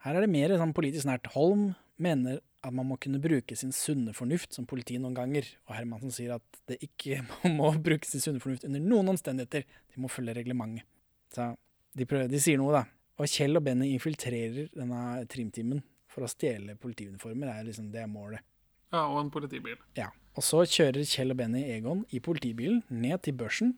her 0.03 0.17
er 0.17 0.25
det 0.25 0.33
mer 0.33 0.57
sånn 0.59 0.75
politisk 0.77 1.09
nært. 1.09 1.29
Holm 1.37 1.73
mener 2.03 2.41
at 2.63 2.75
man 2.75 2.87
må 2.87 2.97
kunne 3.03 3.21
bruke 3.23 3.57
sin 3.59 3.73
sunne 3.75 4.15
fornuft 4.15 4.55
som 4.55 4.67
politi 4.71 4.99
noen 5.01 5.17
ganger, 5.17 5.47
og 5.67 5.75
Hermansen 5.77 6.15
sier 6.15 6.37
at 6.37 6.61
det 6.71 6.79
ikke 6.87 7.23
må 7.59 7.73
bruke 7.83 8.07
sin 8.09 8.23
sunne 8.23 8.43
fornuft 8.43 8.67
under 8.69 8.83
noen 8.83 9.13
omstendigheter. 9.15 9.67
De 9.93 10.03
må 10.03 10.11
følge 10.13 10.37
reglementet. 10.39 10.87
Så 11.33 11.53
de, 11.97 12.07
prøver, 12.07 12.31
de 12.31 12.41
sier 12.43 12.61
noe, 12.61 12.75
da. 12.75 12.85
Og 13.21 13.29
Kjell 13.29 13.59
og 13.59 13.65
Benny 13.67 13.91
infiltrerer 13.95 14.71
denne 14.75 15.03
trimtimen 15.31 15.83
for 16.13 16.25
å 16.25 16.31
stjele 16.31 16.77
politiuniformer. 16.81 17.49
Det 17.49 17.55
er 17.55 17.69
liksom 17.69 17.91
det 17.93 18.05
målet. 18.11 18.45
Ja, 18.93 19.07
og 19.07 19.23
en 19.23 19.33
politibil. 19.33 19.79
Ja. 19.97 20.11
Og 20.37 20.45
så 20.45 20.63
kjører 20.69 21.05
Kjell 21.09 21.33
og 21.35 21.39
Benny 21.41 21.65
Egon 21.75 22.07
i 22.13 22.21
politibilen 22.25 22.83
ned 22.93 23.25
til 23.25 23.37
børsen, 23.37 23.75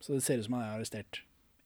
så 0.00 0.16
det 0.16 0.24
ser 0.24 0.40
ut 0.40 0.48
som 0.48 0.58
han 0.58 0.66
er 0.66 0.74
arrestert. 0.78 1.22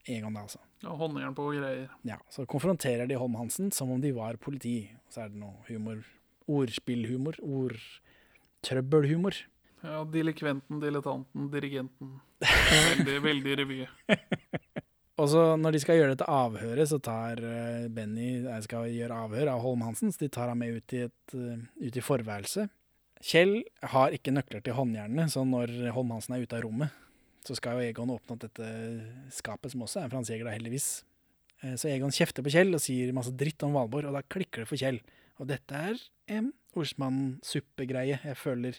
Egon, 0.09 0.35
da, 0.35 0.45
altså. 0.47 0.61
Ja, 0.83 0.95
Håndjern 0.95 1.35
på 1.37 1.49
greier. 1.53 1.89
Ja, 2.07 2.19
Så 2.31 2.47
konfronterer 2.47 3.09
de 3.11 3.19
Holm 3.19 3.35
Hansen 3.39 3.73
som 3.75 3.91
om 3.91 4.01
de 4.01 4.13
var 4.15 4.39
politi. 4.41 4.91
Og 5.07 5.15
så 5.15 5.25
er 5.25 5.33
det 5.33 5.41
noe 5.41 5.59
humor. 5.67 6.05
Ordspillhumor. 6.49 7.39
Ordtrøbbelhumor. 7.45 9.37
Ja, 9.85 10.01
Delikventen, 10.11 10.81
dilettanten, 10.83 11.51
dirigenten. 11.53 12.17
Veldig, 12.43 13.19
veldig 13.23 13.57
revy. 13.61 13.81
Og 15.19 15.27
så 15.33 15.43
når 15.59 15.75
de 15.75 15.81
skal 15.83 15.97
gjøre 15.99 16.13
dette 16.15 16.27
avhøret, 16.31 16.87
så 16.91 16.99
tar 17.03 17.41
eh, 17.43 17.87
Benny 17.91 18.29
jeg 18.45 18.67
skal 18.69 18.87
gjøre 18.95 19.17
avhør 19.25 19.51
av 19.51 19.63
Holm 19.65 19.83
Hansen, 19.83 20.13
så 20.15 20.23
de 20.23 20.29
tar 20.35 20.51
ham 20.53 20.61
med 20.63 20.77
ut 20.79 20.95
i, 20.95 21.01
et, 21.09 21.35
eh, 21.35 21.63
ut 21.89 21.99
i 21.99 22.05
forværelset. 22.07 22.71
Kjell 23.27 23.57
har 23.95 24.15
ikke 24.15 24.31
nøkler 24.31 24.63
til 24.63 24.77
håndjernene, 24.79 25.25
så 25.31 25.43
når 25.43 25.73
Holm 25.97 26.13
Hansen 26.15 26.37
er 26.37 26.45
ute 26.47 26.55
av 26.61 26.63
rommet, 26.69 26.95
så 27.47 27.57
skal 27.59 27.81
jo 27.81 27.89
Egon 27.89 28.13
åpne 28.15 28.37
opp 28.37 28.45
dette 28.45 28.69
skapet, 29.35 29.73
som 29.75 29.83
også 29.87 29.99
er 29.99 30.07
en 30.07 30.13
Frans 30.15 30.31
Jæger, 30.31 30.47
da, 30.47 30.55
heldigvis. 30.55 30.87
Eh, 31.65 31.75
Så 31.75 31.91
Egon 31.91 32.15
kjefter 32.15 32.47
på 32.47 32.55
Kjell 32.55 32.71
og 32.79 32.83
sier 32.85 33.11
masse 33.17 33.35
dritt 33.35 33.67
om 33.67 33.75
Valborg, 33.75 34.07
og 34.13 34.15
da 34.21 34.23
klikker 34.23 34.63
det 34.63 34.71
for 34.71 34.79
Kjell. 34.79 35.01
Og 35.39 35.47
dette 35.51 35.75
er 35.91 35.99
en 36.39 36.53
Olsmann-suppegreie 36.79 38.19
jeg 38.25 38.37
føler 38.39 38.79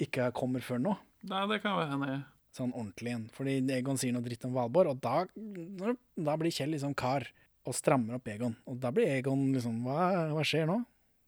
ikke 0.00 0.30
kommer 0.36 0.60
før 0.64 0.80
nå. 0.82 0.94
Nei, 1.26 1.42
det 1.50 1.60
kan 1.64 1.76
være 1.78 1.96
enig. 1.96 2.16
Sånn 2.56 2.72
ordentlig 2.72 3.10
igjen. 3.12 3.24
Fordi 3.36 3.56
Egon 3.76 3.98
sier 4.00 4.14
noe 4.16 4.24
dritt 4.24 4.44
om 4.48 4.54
Valborg, 4.56 4.94
og 4.94 5.00
da, 5.04 5.24
da 6.16 6.36
blir 6.40 6.52
Kjell 6.54 6.72
liksom 6.76 6.94
kar 6.96 7.26
og 7.66 7.74
strammer 7.76 8.16
opp 8.18 8.28
Egon. 8.30 8.54
Og 8.68 8.78
da 8.80 8.92
blir 8.94 9.10
Egon 9.16 9.48
liksom 9.56 9.82
hva, 9.84 10.28
hva 10.32 10.44
skjer 10.46 10.68
nå? 10.70 10.78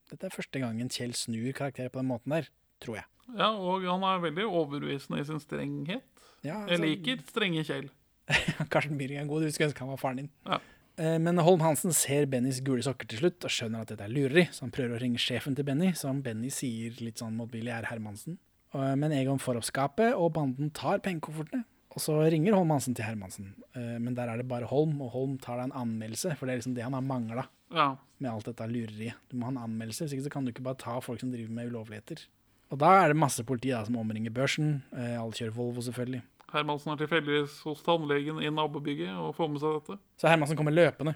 Dette 0.09 0.29
er 0.29 0.33
første 0.33 0.61
gangen 0.63 0.89
Kjell 0.93 1.13
snur 1.17 1.51
karakterer 1.57 1.93
på 1.93 2.01
den 2.01 2.09
måten 2.13 2.33
der, 2.37 2.49
tror 2.85 3.01
jeg. 3.01 3.09
Ja, 3.37 3.51
og 3.53 3.85
han 3.85 4.05
er 4.09 4.23
veldig 4.25 4.47
overbevisende 4.49 5.21
i 5.21 5.27
sin 5.29 5.41
strenghet. 5.43 6.05
Ja, 6.47 6.63
Jeg 6.69 6.79
altså- 6.79 6.85
liker 6.87 7.25
strenge 7.29 7.65
Kjell. 7.69 7.91
Karsten 8.73 8.97
Byring 9.01 9.21
er 9.23 9.29
god, 9.29 9.43
du 9.45 9.53
skulle 9.53 9.71
ønske 9.71 9.85
han 9.85 9.93
var 9.93 10.01
faren 10.01 10.23
din. 10.23 10.31
Ja. 10.47 10.61
Eh, 10.99 11.19
Men 11.23 11.39
Holm 11.39 11.61
Hansen 11.63 11.93
ser 11.95 12.27
Bennys 12.27 12.61
gule 12.67 12.83
sokker 12.83 13.07
til 13.09 13.21
slutt 13.23 13.45
og 13.47 13.53
skjønner 13.55 13.85
at 13.85 13.93
dette 13.93 14.05
er 14.05 14.13
lureri, 14.13 14.47
så 14.51 14.65
han 14.67 14.73
prøver 14.75 14.97
å 14.97 15.01
ringe 15.03 15.21
sjefen 15.23 15.55
til 15.57 15.65
Benny, 15.69 15.93
som 15.95 16.21
Benny 16.25 16.51
sier 16.51 16.97
litt 17.05 17.19
sånn 17.23 17.37
motvillig 17.39 17.73
er 17.75 17.87
Hermansen. 17.91 18.39
Men 18.75 19.13
Egon 19.17 19.39
får 19.41 19.57
opp 19.57 19.65
skapet, 19.65 20.13
og 20.13 20.35
banden 20.37 20.69
tar 20.77 20.99
pengekoffertene. 21.01 21.63
Og 21.97 22.03
så 22.05 22.19
ringer 22.31 22.53
Holm 22.55 22.69
Hansen 22.75 22.95
til 22.95 23.07
Hermansen, 23.07 23.55
eh, 23.75 23.97
men 23.99 24.15
der 24.15 24.29
er 24.29 24.37
det 24.43 24.49
bare 24.51 24.67
Holm, 24.69 25.01
og 25.03 25.11
Holm 25.15 25.39
tar 25.39 25.57
deg 25.57 25.71
en 25.71 25.79
anmeldelse, 25.81 26.35
for 26.37 26.47
det 26.47 26.53
er 26.55 26.61
liksom 26.61 26.75
det 26.77 26.85
han 26.85 26.93
har 26.99 27.01
mangla 27.03 27.47
Ja. 27.73 27.97
med 28.21 28.31
alt 28.31 28.45
dette 28.45 28.67
lureriet. 28.69 29.15
Du 29.31 29.37
må 29.37 29.45
ha 29.45 29.51
en 29.51 29.63
anmeldelse, 29.71 30.05
hvis 30.05 30.13
ikke 30.19 30.27
så 30.29 30.31
kan 30.31 30.45
du 30.45 30.53
ikke 30.53 30.63
bare 30.63 30.77
ta 30.77 30.99
folk 31.01 31.21
som 31.21 31.31
driver 31.33 31.51
med 31.51 31.71
ulovligheter. 31.73 32.27
Og 32.71 32.79
da 32.79 33.05
er 33.05 33.09
det 33.09 33.17
masse 33.17 33.43
politi 33.45 33.71
da, 33.71 33.83
som 33.85 33.97
omringer 33.97 34.31
børsen. 34.31 34.83
Eh, 34.93 35.17
alle 35.17 35.33
kjører 35.33 35.55
Volvo, 35.55 35.81
selvfølgelig. 35.81 36.23
Hermansen 36.53 36.93
er 36.95 37.01
tilfeldigvis 37.03 37.59
hos 37.67 37.83
tannlegen 37.85 38.41
i 38.41 38.51
nabobygget 38.53 39.13
og 39.21 39.35
får 39.37 39.51
med 39.53 39.63
seg 39.63 39.77
dette. 39.79 39.99
Så 40.21 40.31
Hermansen 40.31 40.59
kommer 40.59 40.75
løpende. 40.75 41.15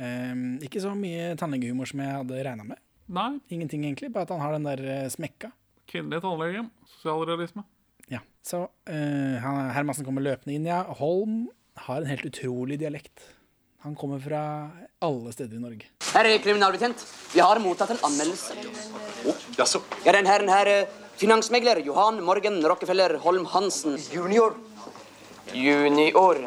Um, 0.00 0.56
ikke 0.64 0.82
så 0.82 0.94
mye 0.98 1.34
tannlegehumor 1.38 1.90
som 1.90 2.00
jeg 2.02 2.16
hadde 2.16 2.40
regna 2.46 2.66
med. 2.66 2.80
Nei. 3.14 3.30
Ingenting, 3.52 3.84
egentlig, 3.84 4.10
bare 4.14 4.26
at 4.26 4.32
han 4.32 4.42
har 4.42 4.56
den 4.56 4.66
der 4.66 4.80
eh, 4.88 5.10
smekka. 5.12 5.52
Kvinnelig 5.90 6.22
tannlege. 6.24 6.64
Sosialrealisme. 6.96 7.66
Ja, 8.10 8.22
så 8.44 8.64
uh, 8.64 9.46
Hermansen 9.76 10.06
kommer 10.08 10.24
løpende 10.24 10.56
inn, 10.56 10.66
ja. 10.68 10.82
Holm 10.98 11.44
har 11.84 12.00
en 12.00 12.08
helt 12.08 12.24
utrolig 12.28 12.80
dialekt. 12.80 13.28
Han 13.84 13.94
kommer 14.00 14.18
fra 14.24 14.40
alle 15.04 15.32
steder 15.36 15.58
i 15.58 15.60
Norge. 15.60 15.90
Herr 16.14 16.28
kriminalbetjent, 16.40 17.04
vi 17.34 17.42
har 17.44 17.60
mottatt 17.60 17.92
en 17.92 18.04
anmeldelse. 18.08 18.56
Jaså? 19.58 19.82
Ja, 20.06 20.14
den 20.16 20.28
herren 20.30 20.48
her, 20.48 20.70
eh, 20.72 21.03
finansmegler 21.20 21.80
Johan 21.86 22.22
Morgan 22.24 22.60
Rockefeller 22.62 23.18
Holm 23.24 23.46
Hansen. 23.46 23.98
Junior. 24.12 24.54
Junior. 25.52 26.46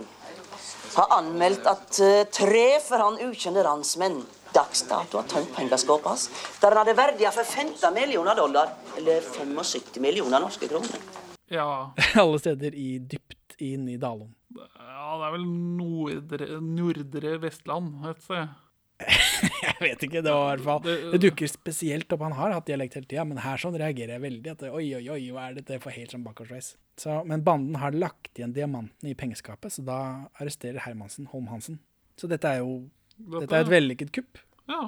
Har 0.96 1.14
anmeldt 1.20 1.68
at 1.70 2.00
uh, 2.02 2.24
tre 2.34 2.66
for 2.84 3.04
han 3.04 3.22
ukjente 3.28 3.64
ransmenn 3.64 4.24
dags 4.54 4.84
dato 4.90 5.20
har 5.20 5.28
tømt 5.30 5.54
pengeskapet 5.56 6.10
hans, 6.10 6.28
der 6.62 6.74
han 6.74 6.82
hadde 6.82 6.98
verdier 6.98 7.34
for 7.36 7.46
15 7.46 7.94
millioner 7.94 8.38
dollar, 8.38 8.74
eller 8.98 9.22
75 9.22 10.00
millioner 10.02 10.42
norske 10.42 10.70
kroner. 10.72 11.04
Ja. 11.52 11.92
alle 12.22 12.40
steder 12.42 12.76
i 12.76 12.98
dypt 13.00 13.58
inn 13.64 13.88
i 13.90 13.98
Dalom. 14.02 14.34
ja, 14.58 15.10
det 15.20 15.28
er 15.28 15.36
vel 15.36 15.46
nordre, 15.78 16.48
nordre 16.64 17.38
Vestland 17.44 18.08
et 18.10 18.24
sted. 18.26 18.56
Jeg 19.68 19.76
vet 19.82 20.04
ikke, 20.08 20.22
det 20.26 20.34
var 20.34 20.58
i 20.58 20.62
hvert 20.62 20.66
fall 20.66 21.12
Det 21.14 21.20
dukker 21.22 21.50
spesielt 21.52 22.12
opp. 22.16 22.24
Han 22.26 22.36
har 22.38 22.54
hatt 22.56 22.66
dialekt 22.70 22.96
hele 22.98 23.06
tida, 23.10 23.26
men 23.30 23.42
her 23.44 23.58
sånn 23.62 23.76
reagerer 23.78 24.16
jeg 24.18 24.24
veldig. 24.24 24.52
At 24.56 24.64
oi, 24.70 24.86
oi, 24.98 25.04
oi, 25.14 25.20
hva 25.36 25.48
er 25.50 25.58
dette 25.60 25.80
for 25.84 25.94
helt 25.96 26.14
sånn 26.16 26.24
bakoversveis? 26.26 26.72
Så, 26.98 27.20
men 27.30 27.44
banden 27.46 27.76
har 27.82 27.94
lagt 27.94 28.32
igjen 28.40 28.56
diamantene 28.56 29.12
i 29.12 29.18
pengeskapet, 29.18 29.74
så 29.76 29.84
da 29.86 29.98
arresterer 30.42 30.82
Hermansen 30.88 31.28
Holm 31.34 31.48
Hansen. 31.54 31.78
Så 32.18 32.30
dette 32.32 32.50
er 32.50 32.64
jo 32.64 32.88
Dette- 33.18 33.44
Dette 33.48 33.56
er 33.60 33.66
et 33.68 33.72
vellykket 33.74 34.12
kupp. 34.14 34.40
Ja. 34.70 34.82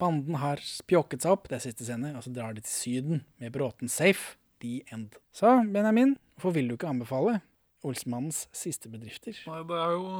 Banden 0.00 0.36
har 0.40 0.60
spjåket 0.64 1.20
seg 1.24 1.32
opp, 1.34 1.48
det 1.48 1.58
er 1.58 1.64
siste 1.66 1.84
scene, 1.84 2.14
og 2.16 2.22
så 2.24 2.30
drar 2.32 2.54
de 2.56 2.62
til 2.64 2.72
Syden 2.72 3.24
med 3.40 3.52
Bråten 3.56 3.88
safe. 3.92 4.36
The 4.60 4.82
end. 4.92 5.14
Så, 5.32 5.48
Benjamin, 5.72 6.18
hvorfor 6.36 6.52
vil 6.58 6.66
du 6.68 6.74
ikke 6.76 6.88
anbefale 6.92 7.38
Olsmannens 7.84 8.42
siste 8.52 8.90
bedrifter? 8.92 9.32
Nei, 9.48 9.62
det 9.68 9.78
er 9.80 9.94
jo 9.96 10.10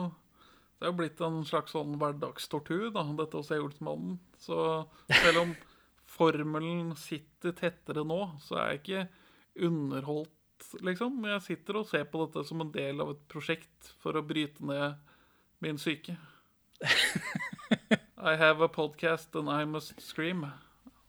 det 0.80 0.86
er 0.86 0.94
jo 0.94 0.96
blitt 0.96 1.18
en 1.20 1.42
slags 1.44 1.74
sånn 1.76 1.98
hverdagstortur, 2.00 2.86
da, 2.94 3.02
dette 3.18 3.36
å 3.36 3.44
se 3.44 3.58
Olsmannen. 3.60 4.14
Så 4.40 4.56
selv 5.12 5.42
om 5.42 5.50
formelen 6.08 6.94
sitter 6.96 7.52
tettere 7.58 8.00
nå, 8.08 8.20
så 8.40 8.56
er 8.62 8.70
jeg 8.70 8.80
ikke 8.80 9.02
underholdt, 9.68 10.70
liksom. 10.80 11.18
Jeg 11.28 11.44
sitter 11.44 11.82
og 11.82 11.90
ser 11.90 12.06
på 12.08 12.24
dette 12.24 12.46
som 12.48 12.64
en 12.64 12.72
del 12.72 13.04
av 13.04 13.12
et 13.12 13.20
prosjekt 13.28 13.92
for 14.00 14.16
å 14.16 14.24
bryte 14.24 14.64
ned 14.64 14.96
min 15.60 15.76
syke. 15.76 16.16
I 18.16 18.36
have 18.40 18.64
a 18.64 18.68
podcast 18.72 19.36
and 19.36 19.52
I 19.52 19.66
must 19.68 20.00
scream. 20.00 20.46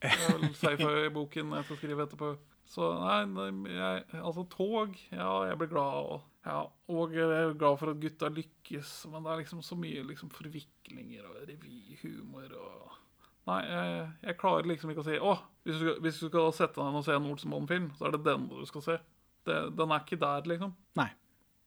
Det 0.03 0.11
er 0.11 0.35
vel 0.35 0.51
sci-fi-boken 0.57 1.55
jeg 1.55 1.69
skal 1.69 1.79
skrive 1.79 2.09
etterpå. 2.09 2.33
Så 2.71 2.91
nei, 2.99 3.47
jeg, 3.71 4.03
altså 4.19 4.43
tog 4.51 4.99
Ja, 5.11 5.31
jeg 5.47 5.57
blir 5.63 5.71
glad. 5.71 6.11
Og, 6.11 6.27
ja, 6.41 6.61
og 6.89 7.13
jeg 7.13 7.27
er 7.29 7.53
glad 7.53 7.77
for 7.77 7.91
at 7.91 8.01
gutta 8.01 8.31
lykkes, 8.33 8.93
men 9.11 9.25
det 9.25 9.31
er 9.31 9.41
liksom 9.43 9.61
så 9.65 9.77
mye 9.77 10.01
liksom 10.07 10.31
forviklinger 10.33 11.27
og 11.29 11.45
revyhumor 11.49 12.57
og 12.57 12.97
Nei, 13.49 13.57
jeg, 13.65 14.01
jeg 14.21 14.37
klarer 14.37 14.67
liksom 14.69 14.91
ikke 14.93 15.01
å 15.01 15.05
si 15.07 15.15
Å, 15.17 15.31
hvis 15.65 15.79
du, 15.81 15.87
hvis 16.05 16.19
du 16.21 16.27
skal 16.27 16.51
sette 16.53 16.77
deg 16.77 16.91
ned 16.91 16.99
og 16.99 17.05
se 17.07 17.15
en 17.17 17.25
Olsenmannen-film, 17.31 17.87
så 17.97 18.05
er 18.05 18.13
det 18.13 18.19
den 18.27 18.43
du 18.51 18.59
skal 18.69 18.83
se. 18.85 18.97
Det, 19.49 19.55
den 19.73 19.93
er 19.95 20.03
ikke 20.03 20.19
der, 20.21 20.45
liksom. 20.51 20.75
Nei. 20.99 21.07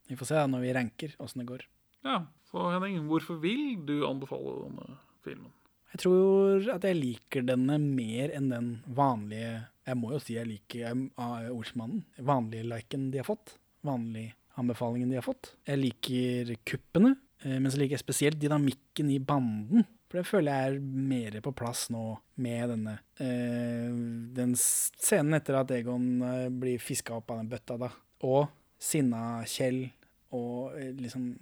Vi 0.06 0.18
får 0.20 0.30
se 0.30 0.44
når 0.52 0.62
vi 0.62 0.74
ranker 0.76 1.16
åssen 1.24 1.42
det 1.42 1.48
går. 1.48 1.64
Ja, 2.06 2.20
Så 2.46 2.68
Henning, 2.70 3.00
hvorfor 3.08 3.40
vil 3.42 3.80
du 3.88 4.04
anbefale 4.06 4.54
denne 4.68 4.98
filmen? 5.26 5.50
Jeg 5.94 6.04
tror 6.04 6.70
at 6.74 6.86
jeg 6.86 6.98
liker 7.00 7.46
denne 7.46 7.80
mer 7.82 8.32
enn 8.34 8.50
den 8.50 8.70
vanlige 8.98 9.64
Jeg 9.86 9.98
må 9.98 10.10
jo 10.14 10.18
si 10.22 10.34
jeg 10.34 10.48
liker 10.48 10.94
uh, 11.18 11.50
Olsmannen. 11.54 12.04
Vanlige 12.22 12.66
liken 12.70 13.10
de 13.12 13.20
har 13.20 13.26
fått. 13.26 13.56
Vanlig 13.86 14.30
anbefalingen 14.60 15.10
de 15.10 15.18
har 15.18 15.26
fått. 15.26 15.54
Jeg 15.66 15.80
liker 15.80 16.54
kuppene, 16.66 17.14
eh, 17.42 17.58
men 17.58 17.70
så 17.70 17.80
liker 17.80 17.96
jeg 17.96 18.04
spesielt 18.04 18.40
dynamikken 18.40 19.10
i 19.12 19.20
banden. 19.22 19.86
For 20.08 20.20
det 20.20 20.28
føler 20.28 20.54
jeg 20.54 20.74
er 20.74 21.06
mer 21.10 21.38
på 21.42 21.54
plass 21.58 21.88
nå 21.90 22.04
med 22.44 22.68
denne 22.70 22.92
eh, 23.18 23.88
Den 24.36 24.52
scenen 24.54 25.34
etter 25.40 25.58
at 25.58 25.72
Egon 25.74 26.22
eh, 26.22 26.46
blir 26.54 26.82
fiska 26.82 27.16
opp 27.16 27.32
av 27.34 27.42
den 27.42 27.50
bøtta, 27.50 27.78
da. 27.80 27.90
Og 28.24 28.46
sinna 28.78 29.42
Kjell 29.48 29.88
og 30.34 30.74
liksom 30.98 31.32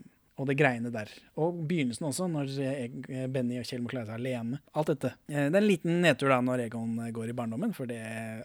og 0.43 0.49
det 0.51 0.59
greiene 0.59 0.91
der. 0.95 1.11
Og 1.41 1.61
begynnelsen 1.71 2.09
også, 2.09 2.29
når 2.31 2.51
jeg, 2.59 3.03
Benny 3.33 3.61
og 3.61 3.69
Kjell 3.69 3.85
må 3.85 3.93
klare 3.93 4.11
seg 4.11 4.19
alene. 4.19 4.59
Alt 4.75 4.91
dette. 4.95 5.15
Eh, 5.31 5.47
Det 5.47 5.55
er 5.55 5.63
en 5.63 5.69
liten 5.71 6.01
nedtur 6.05 6.33
da 6.33 6.41
når 6.45 6.67
Egon 6.67 6.97
går 7.15 7.31
i 7.31 7.37
barndommen, 7.39 7.75
for 7.77 7.91
det 7.91 8.01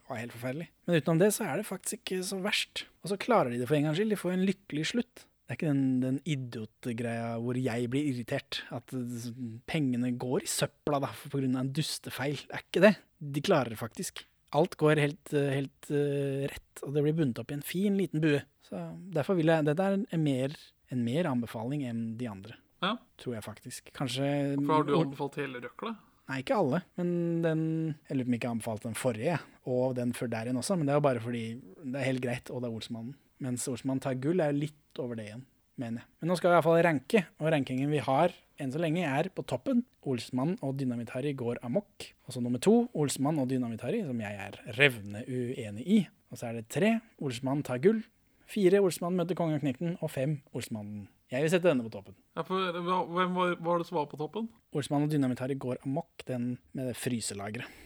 var 0.08 0.22
helt 0.22 0.36
forferdelig. 0.36 0.70
Men 0.86 1.00
utenom 1.02 1.24
det 1.24 1.32
så 1.36 1.48
er 1.50 1.58
det 1.58 1.70
faktisk 1.70 2.00
ikke 2.04 2.22
så 2.30 2.40
verst. 2.44 2.86
Og 3.04 3.12
så 3.12 3.20
klarer 3.20 3.52
de 3.52 3.62
det 3.62 3.70
for 3.70 3.80
en 3.80 3.90
gangs 3.90 4.00
skyld. 4.00 4.14
De 4.14 4.22
får 4.22 4.38
en 4.38 4.48
lykkelig 4.48 4.86
slutt. 4.94 5.26
Det 5.48 5.54
er 5.54 5.60
ikke 5.62 5.72
den, 5.72 5.84
den 6.04 6.16
idiotgreia 6.28 7.28
hvor 7.40 7.56
jeg 7.56 7.90
blir 7.92 8.08
irritert. 8.12 8.62
At 8.76 8.92
eh, 8.94 9.30
pengene 9.70 10.12
går 10.20 10.44
i 10.44 10.50
søpla 10.52 11.00
da, 11.04 11.14
av 11.16 11.38
en 11.44 11.70
dustefeil. 11.72 12.42
Det 12.50 12.58
er 12.58 12.66
ikke 12.66 12.84
det. 12.84 12.98
De 13.18 13.44
klarer 13.46 13.74
det 13.74 13.80
faktisk. 13.80 14.26
Alt 14.56 14.78
går 14.80 15.00
helt, 15.02 15.34
eh, 15.36 15.54
helt 15.56 15.90
uh, 15.92 16.46
rett, 16.48 16.84
og 16.84 16.94
det 16.96 17.04
blir 17.04 17.16
bundet 17.18 17.40
opp 17.42 17.52
i 17.52 17.58
en 17.58 17.66
fin, 17.66 17.98
liten 18.00 18.24
bue. 18.24 18.40
Så 18.68 18.80
derfor 19.16 19.36
vil 19.40 19.52
jeg 19.52 19.66
Dette 19.68 19.84
er 19.84 19.98
en 20.00 20.24
mer, 20.24 20.56
en 20.94 21.04
mer 21.06 21.30
anbefaling 21.30 21.86
enn 21.90 22.04
de 22.20 22.30
andre. 22.32 22.58
Ja. 22.84 22.94
Tror 23.18 23.38
jeg 23.38 23.46
faktisk. 23.46 23.92
Kanskje 23.98 24.28
Hvorfor 24.56 24.74
har 24.76 24.88
du 24.88 24.94
anbefalt 25.00 25.40
hele 25.42 25.62
røkla? 25.64 25.96
Nei, 26.28 26.42
ikke 26.44 26.58
alle. 26.60 26.82
Men 27.00 27.12
den 27.44 27.62
Jeg 28.10 28.18
lurer 28.18 28.26
på 28.26 28.28
om 28.28 28.34
jeg 28.34 28.40
ikke 28.42 28.50
har 28.50 28.58
anbefalt 28.58 28.88
den 28.88 28.98
forrige, 29.00 29.38
og 29.66 29.96
den 29.98 30.12
før 30.16 30.32
der 30.34 30.50
igjen 30.50 30.60
også. 30.60 30.76
Men 30.78 30.88
det 30.88 30.94
er 30.94 31.00
jo 31.00 31.06
bare 31.08 31.24
fordi 31.24 31.44
det 31.84 32.02
er 32.02 32.10
helt 32.10 32.24
greit, 32.24 32.52
og 32.52 32.62
det 32.62 32.70
er 32.70 32.76
Olsmannen. 32.80 33.14
Mens 33.44 33.68
Olsmannen 33.72 34.04
tar 34.04 34.18
gull, 34.20 34.42
er 34.42 34.52
jo 34.52 34.64
litt 34.66 35.00
over 35.02 35.16
det 35.20 35.30
igjen, 35.30 35.46
mener 35.80 36.04
jeg. 36.04 36.10
Men 36.20 36.32
nå 36.32 36.38
skal 36.38 36.50
vi 36.50 36.54
i 36.54 36.58
hvert 36.58 36.68
fall 36.68 36.84
ranke, 36.88 37.24
og 37.40 37.52
rankingen 37.54 37.94
vi 37.94 38.04
har 38.04 38.36
enn 38.58 38.74
så 38.74 38.82
lenge, 38.82 39.06
er 39.06 39.30
på 39.34 39.46
toppen. 39.48 39.84
Olsmannen 40.10 40.58
og 40.66 40.76
Dynamitt-Harry 40.80 41.34
går 41.38 41.62
amok. 41.68 42.10
Og 42.26 42.34
så 42.34 42.42
nummer 42.44 42.62
to, 42.64 42.88
Olsmann 42.98 43.40
og 43.42 43.50
Dynamitt-Harry, 43.52 44.02
som 44.08 44.20
jeg 44.24 44.40
er 44.48 44.58
revne 44.80 45.24
uenig 45.30 45.86
i. 45.86 46.00
Og 46.32 46.40
så 46.40 46.50
er 46.50 46.60
det 46.60 46.68
tre, 46.74 46.96
Olsmannen 47.24 47.64
tar 47.68 47.80
gull. 47.84 48.02
Fire, 48.48 48.80
Olsmannen 48.84 49.20
møter 49.20 49.38
kongen 49.38 49.60
og 49.60 49.64
knekten. 49.64 49.98
Og 50.00 50.12
fem, 50.12 50.38
Olsmannen. 50.56 51.08
Jeg 51.28 51.44
vil 51.44 51.52
sette 51.52 51.68
denne 51.68 51.84
på 51.84 51.92
toppen. 51.92 52.16
Ja, 52.38 52.46
for, 52.48 52.80
hvem 53.12 53.36
var, 53.36 53.58
var 53.60 53.82
det 53.82 53.90
som 53.90 53.98
var 54.00 54.08
på 54.08 54.20
toppen? 54.20 54.48
Olsmann 54.72 55.04
og 55.04 55.12
Dynamitt-Harry 55.12 55.58
går 55.60 55.82
amok, 55.84 56.24
den 56.30 56.54
med 56.72 56.88
det 56.88 56.96
fryselageret. 56.96 57.84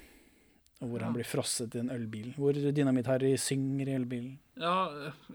Og 0.81 0.89
hvor 0.89 1.03
han 1.05 1.13
blir 1.13 1.27
frosset 1.29 1.75
i 1.77 1.81
en 1.81 1.91
ølbil. 1.93 2.31
Hvor 2.41 2.57
Dynamitt-Harry 2.57 3.35
synger 3.41 3.89
i 3.89 3.97
ølbilen. 3.99 4.31
Ja, 4.61 4.73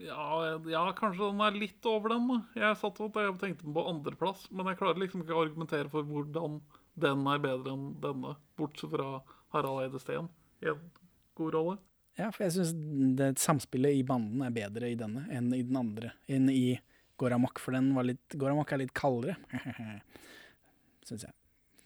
ja, 0.03 0.57
ja, 0.71 0.83
kanskje 0.99 1.29
den 1.29 1.43
er 1.43 1.59
litt 1.59 1.87
over 1.87 2.15
den. 2.15 2.27
da. 2.31 2.39
Jeg 2.59 2.79
satt 2.81 2.99
og 3.03 3.15
tenkte 3.43 3.75
på 3.75 3.85
andreplass, 3.91 4.49
men 4.51 4.71
jeg 4.71 4.81
klarer 4.81 5.03
liksom 5.03 5.23
ikke 5.23 5.37
å 5.37 5.45
argumentere 5.45 5.91
for 5.91 6.07
hvordan 6.07 6.59
den 6.99 7.27
er 7.31 7.43
bedre 7.45 7.75
enn 7.75 7.87
denne, 8.03 8.35
bortsett 8.59 8.91
fra 8.95 9.21
Harald 9.55 9.85
Eide 9.85 10.03
Steen 10.03 10.31
i 10.65 10.71
en 10.73 10.83
god 11.39 11.55
rolle. 11.55 11.79
Ja, 12.17 12.31
for 12.33 12.47
jeg 12.47 12.55
syns 12.57 13.41
samspillet 13.43 13.99
i 13.99 14.05
banden 14.07 14.45
er 14.47 14.55
bedre 14.55 14.89
i 14.89 14.97
denne 14.99 15.27
enn 15.33 15.51
i 15.53 15.63
den 15.67 15.77
andre. 15.77 16.15
Enn 16.33 16.49
i 16.53 16.79
Goramak, 17.21 17.61
for 17.61 17.77
den 17.77 17.91
var 17.97 18.07
litt 18.09 18.37
Goramak 18.37 18.73
er 18.73 18.83
litt 18.85 18.95
kaldere. 18.97 19.37
syns 21.09 21.27
jeg. 21.27 21.37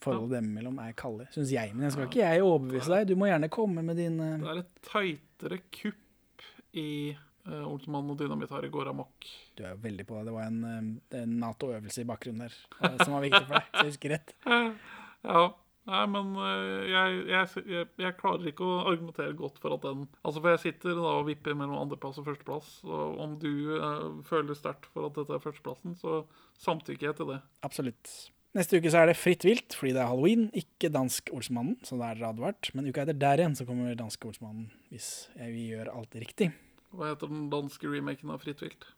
Forholdet 0.01 0.39
dem 0.39 0.53
imellom 0.53 0.79
er 0.83 0.95
kaldere, 0.99 1.29
syns 1.35 1.53
jeg. 1.53 1.75
Men 1.75 1.87
jeg 1.87 1.97
skal 1.97 2.07
ikke 2.09 2.23
jeg 2.23 2.45
overbevise 2.45 2.95
deg. 2.95 3.11
Du 3.11 3.19
må 3.21 3.29
gjerne 3.29 3.51
komme 3.53 3.85
med 3.87 3.99
din 4.01 4.17
uh... 4.23 4.37
Det 4.41 4.53
er 4.53 4.63
et 4.63 4.85
tightere 4.87 5.61
kupp 5.77 6.47
i 6.81 6.91
uh, 7.13 7.65
Olsenmann 7.69 8.11
og 8.13 8.21
Dynamitt 8.21 8.55
her 8.55 8.67
i 8.67 8.73
Goramak. 8.73 9.29
Du 9.59 9.65
er 9.65 9.75
jo 9.75 9.83
veldig 9.83 10.07
på 10.09 10.19
det. 10.19 10.29
Det 10.31 10.37
var 10.39 10.47
en, 10.49 10.61
uh, 10.65 11.19
en 11.21 11.35
Nato-øvelse 11.43 12.05
i 12.05 12.09
bakgrunnen 12.09 12.47
der 12.47 12.57
eh, 12.81 12.97
som 13.03 13.19
var 13.19 13.27
viktig 13.27 13.43
for 13.45 13.59
deg, 13.59 13.69
så 13.69 13.85
jeg 13.85 13.95
husker 13.95 14.17
rett. 14.17 14.37
Ja. 15.21 15.51
Nei, 15.91 16.03
men 16.07 16.35
øh, 16.39 16.87
jeg, 16.87 17.23
jeg, 17.27 17.63
jeg, 17.67 17.87
jeg 17.99 18.17
klarer 18.21 18.51
ikke 18.51 18.67
å 18.67 18.83
argumentere 18.93 19.35
godt 19.39 19.57
for 19.63 19.75
at 19.75 19.83
den 19.83 20.05
Altså, 20.23 20.39
for 20.39 20.53
jeg 20.53 20.63
sitter 20.63 20.99
da 20.99 21.15
og 21.19 21.27
vipper 21.27 21.57
mellom 21.59 21.81
andreplass 21.81 22.21
og 22.23 22.29
førsteplass, 22.29 22.69
og 22.87 23.19
om 23.25 23.35
du 23.43 23.51
øh, 23.75 24.21
føler 24.27 24.59
sterkt 24.59 24.87
for 24.95 25.09
at 25.09 25.17
dette 25.19 25.35
er 25.35 25.43
førsteplassen, 25.43 25.97
så 25.99 26.21
samtykker 26.63 27.11
jeg 27.11 27.19
til 27.19 27.33
det. 27.33 27.41
Absolutt. 27.67 28.13
Neste 28.55 28.79
uke 28.79 28.91
så 28.91 29.03
er 29.03 29.11
det 29.11 29.19
fritt 29.19 29.47
vilt, 29.47 29.75
fordi 29.79 29.93
det 29.95 30.03
er 30.03 30.11
halloween, 30.11 30.49
ikke 30.59 30.91
dansk 30.95 31.31
Olsmannen, 31.35 31.77
så 31.87 31.99
det 31.99 32.09
er 32.09 32.25
advart. 32.31 32.71
Men 32.75 32.89
uka 32.91 33.05
etter 33.05 33.19
der 33.19 33.43
igjen 33.43 33.55
så 33.59 33.67
kommer 33.67 33.95
dansk 33.99 34.27
Olsmannen, 34.27 34.73
hvis 34.91 35.11
vi 35.39 35.69
gjør 35.71 35.93
alt 35.95 36.19
riktig. 36.19 36.51
Hva 36.95 37.13
heter 37.13 37.31
den 37.31 37.47
danske 37.53 37.91
remaken 37.91 38.33
av 38.35 38.43
Fritt 38.43 38.63
vilt? 38.65 38.89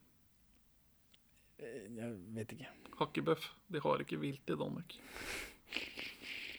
Jeg 1.63 2.17
vet 2.37 2.57
ikke. 2.57 2.71
Hakkebøff. 2.99 3.45
De 3.73 3.81
har 3.85 4.01
ikke 4.05 4.21
vilt 4.21 4.51
i 4.51 4.57
Danmark. 4.59 4.97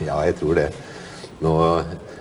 Ja, 0.08 0.20
jeg 0.20 0.34
tror 0.34 0.54
det. 0.54 0.70
Nå 1.40 1.54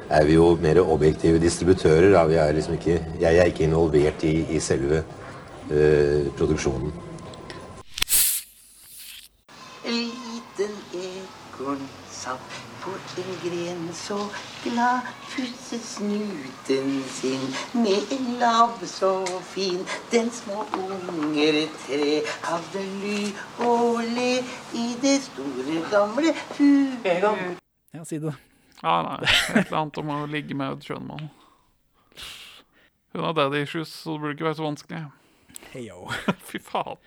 er 0.09 0.25
vi 0.25 0.33
jo 0.33 0.57
mer 0.61 0.81
objektive 0.81 1.39
distributører. 1.39 2.11
Da. 2.11 2.25
Vi 2.25 2.35
er 2.35 2.51
liksom 2.51 2.73
ikke, 2.73 3.05
jeg 3.19 3.37
er 3.37 3.43
ikke 3.43 3.63
involvert 3.63 4.23
i, 4.23 4.45
i 4.55 4.59
selve 4.59 5.03
uh, 5.71 6.33
produksjonen. 6.37 6.93
Liten 9.85 10.75
ekorn 10.93 11.85
satt 12.11 12.57
på 12.81 12.91
en 13.21 13.31
gren 13.43 13.89
så 13.93 14.17
glad 14.63 15.07
pusset 15.29 15.85
snuten 15.85 17.03
sin 17.07 17.55
med 17.73 18.11
en 18.11 18.35
labb 18.39 18.83
så 18.85 19.25
fin. 19.41 19.79
Den 20.11 20.31
små 20.31 20.65
unger 20.73 21.67
tre 21.87 22.21
hadde 22.43 22.85
ly 23.03 23.23
og 23.59 24.03
le 24.03 24.37
i 24.73 24.91
det 25.01 25.21
store, 25.23 25.81
gamle 25.91 26.35
huet. 26.57 27.59
Ja, 27.91 28.05
si 28.05 28.19
det. 28.19 28.35
Ja, 28.81 29.01
nei. 29.03 29.29
Et 29.55 29.67
eller 29.67 29.77
annet 29.81 29.97
om 29.97 30.11
å 30.13 30.19
ligge 30.29 30.55
med 30.55 30.77
et 30.77 30.85
skjønnmann. 30.87 31.29
Hun 33.13 33.23
har 33.25 33.33
daddy 33.33 33.63
issues, 33.65 33.89
så 33.89 34.13
det 34.13 34.21
burde 34.21 34.35
ikke 34.37 34.47
være 34.47 34.59
så 34.59 34.67
vanskelig. 34.67 35.01
Heyo. 35.73 36.05
Fy 36.49 36.61
faen. 36.63 37.01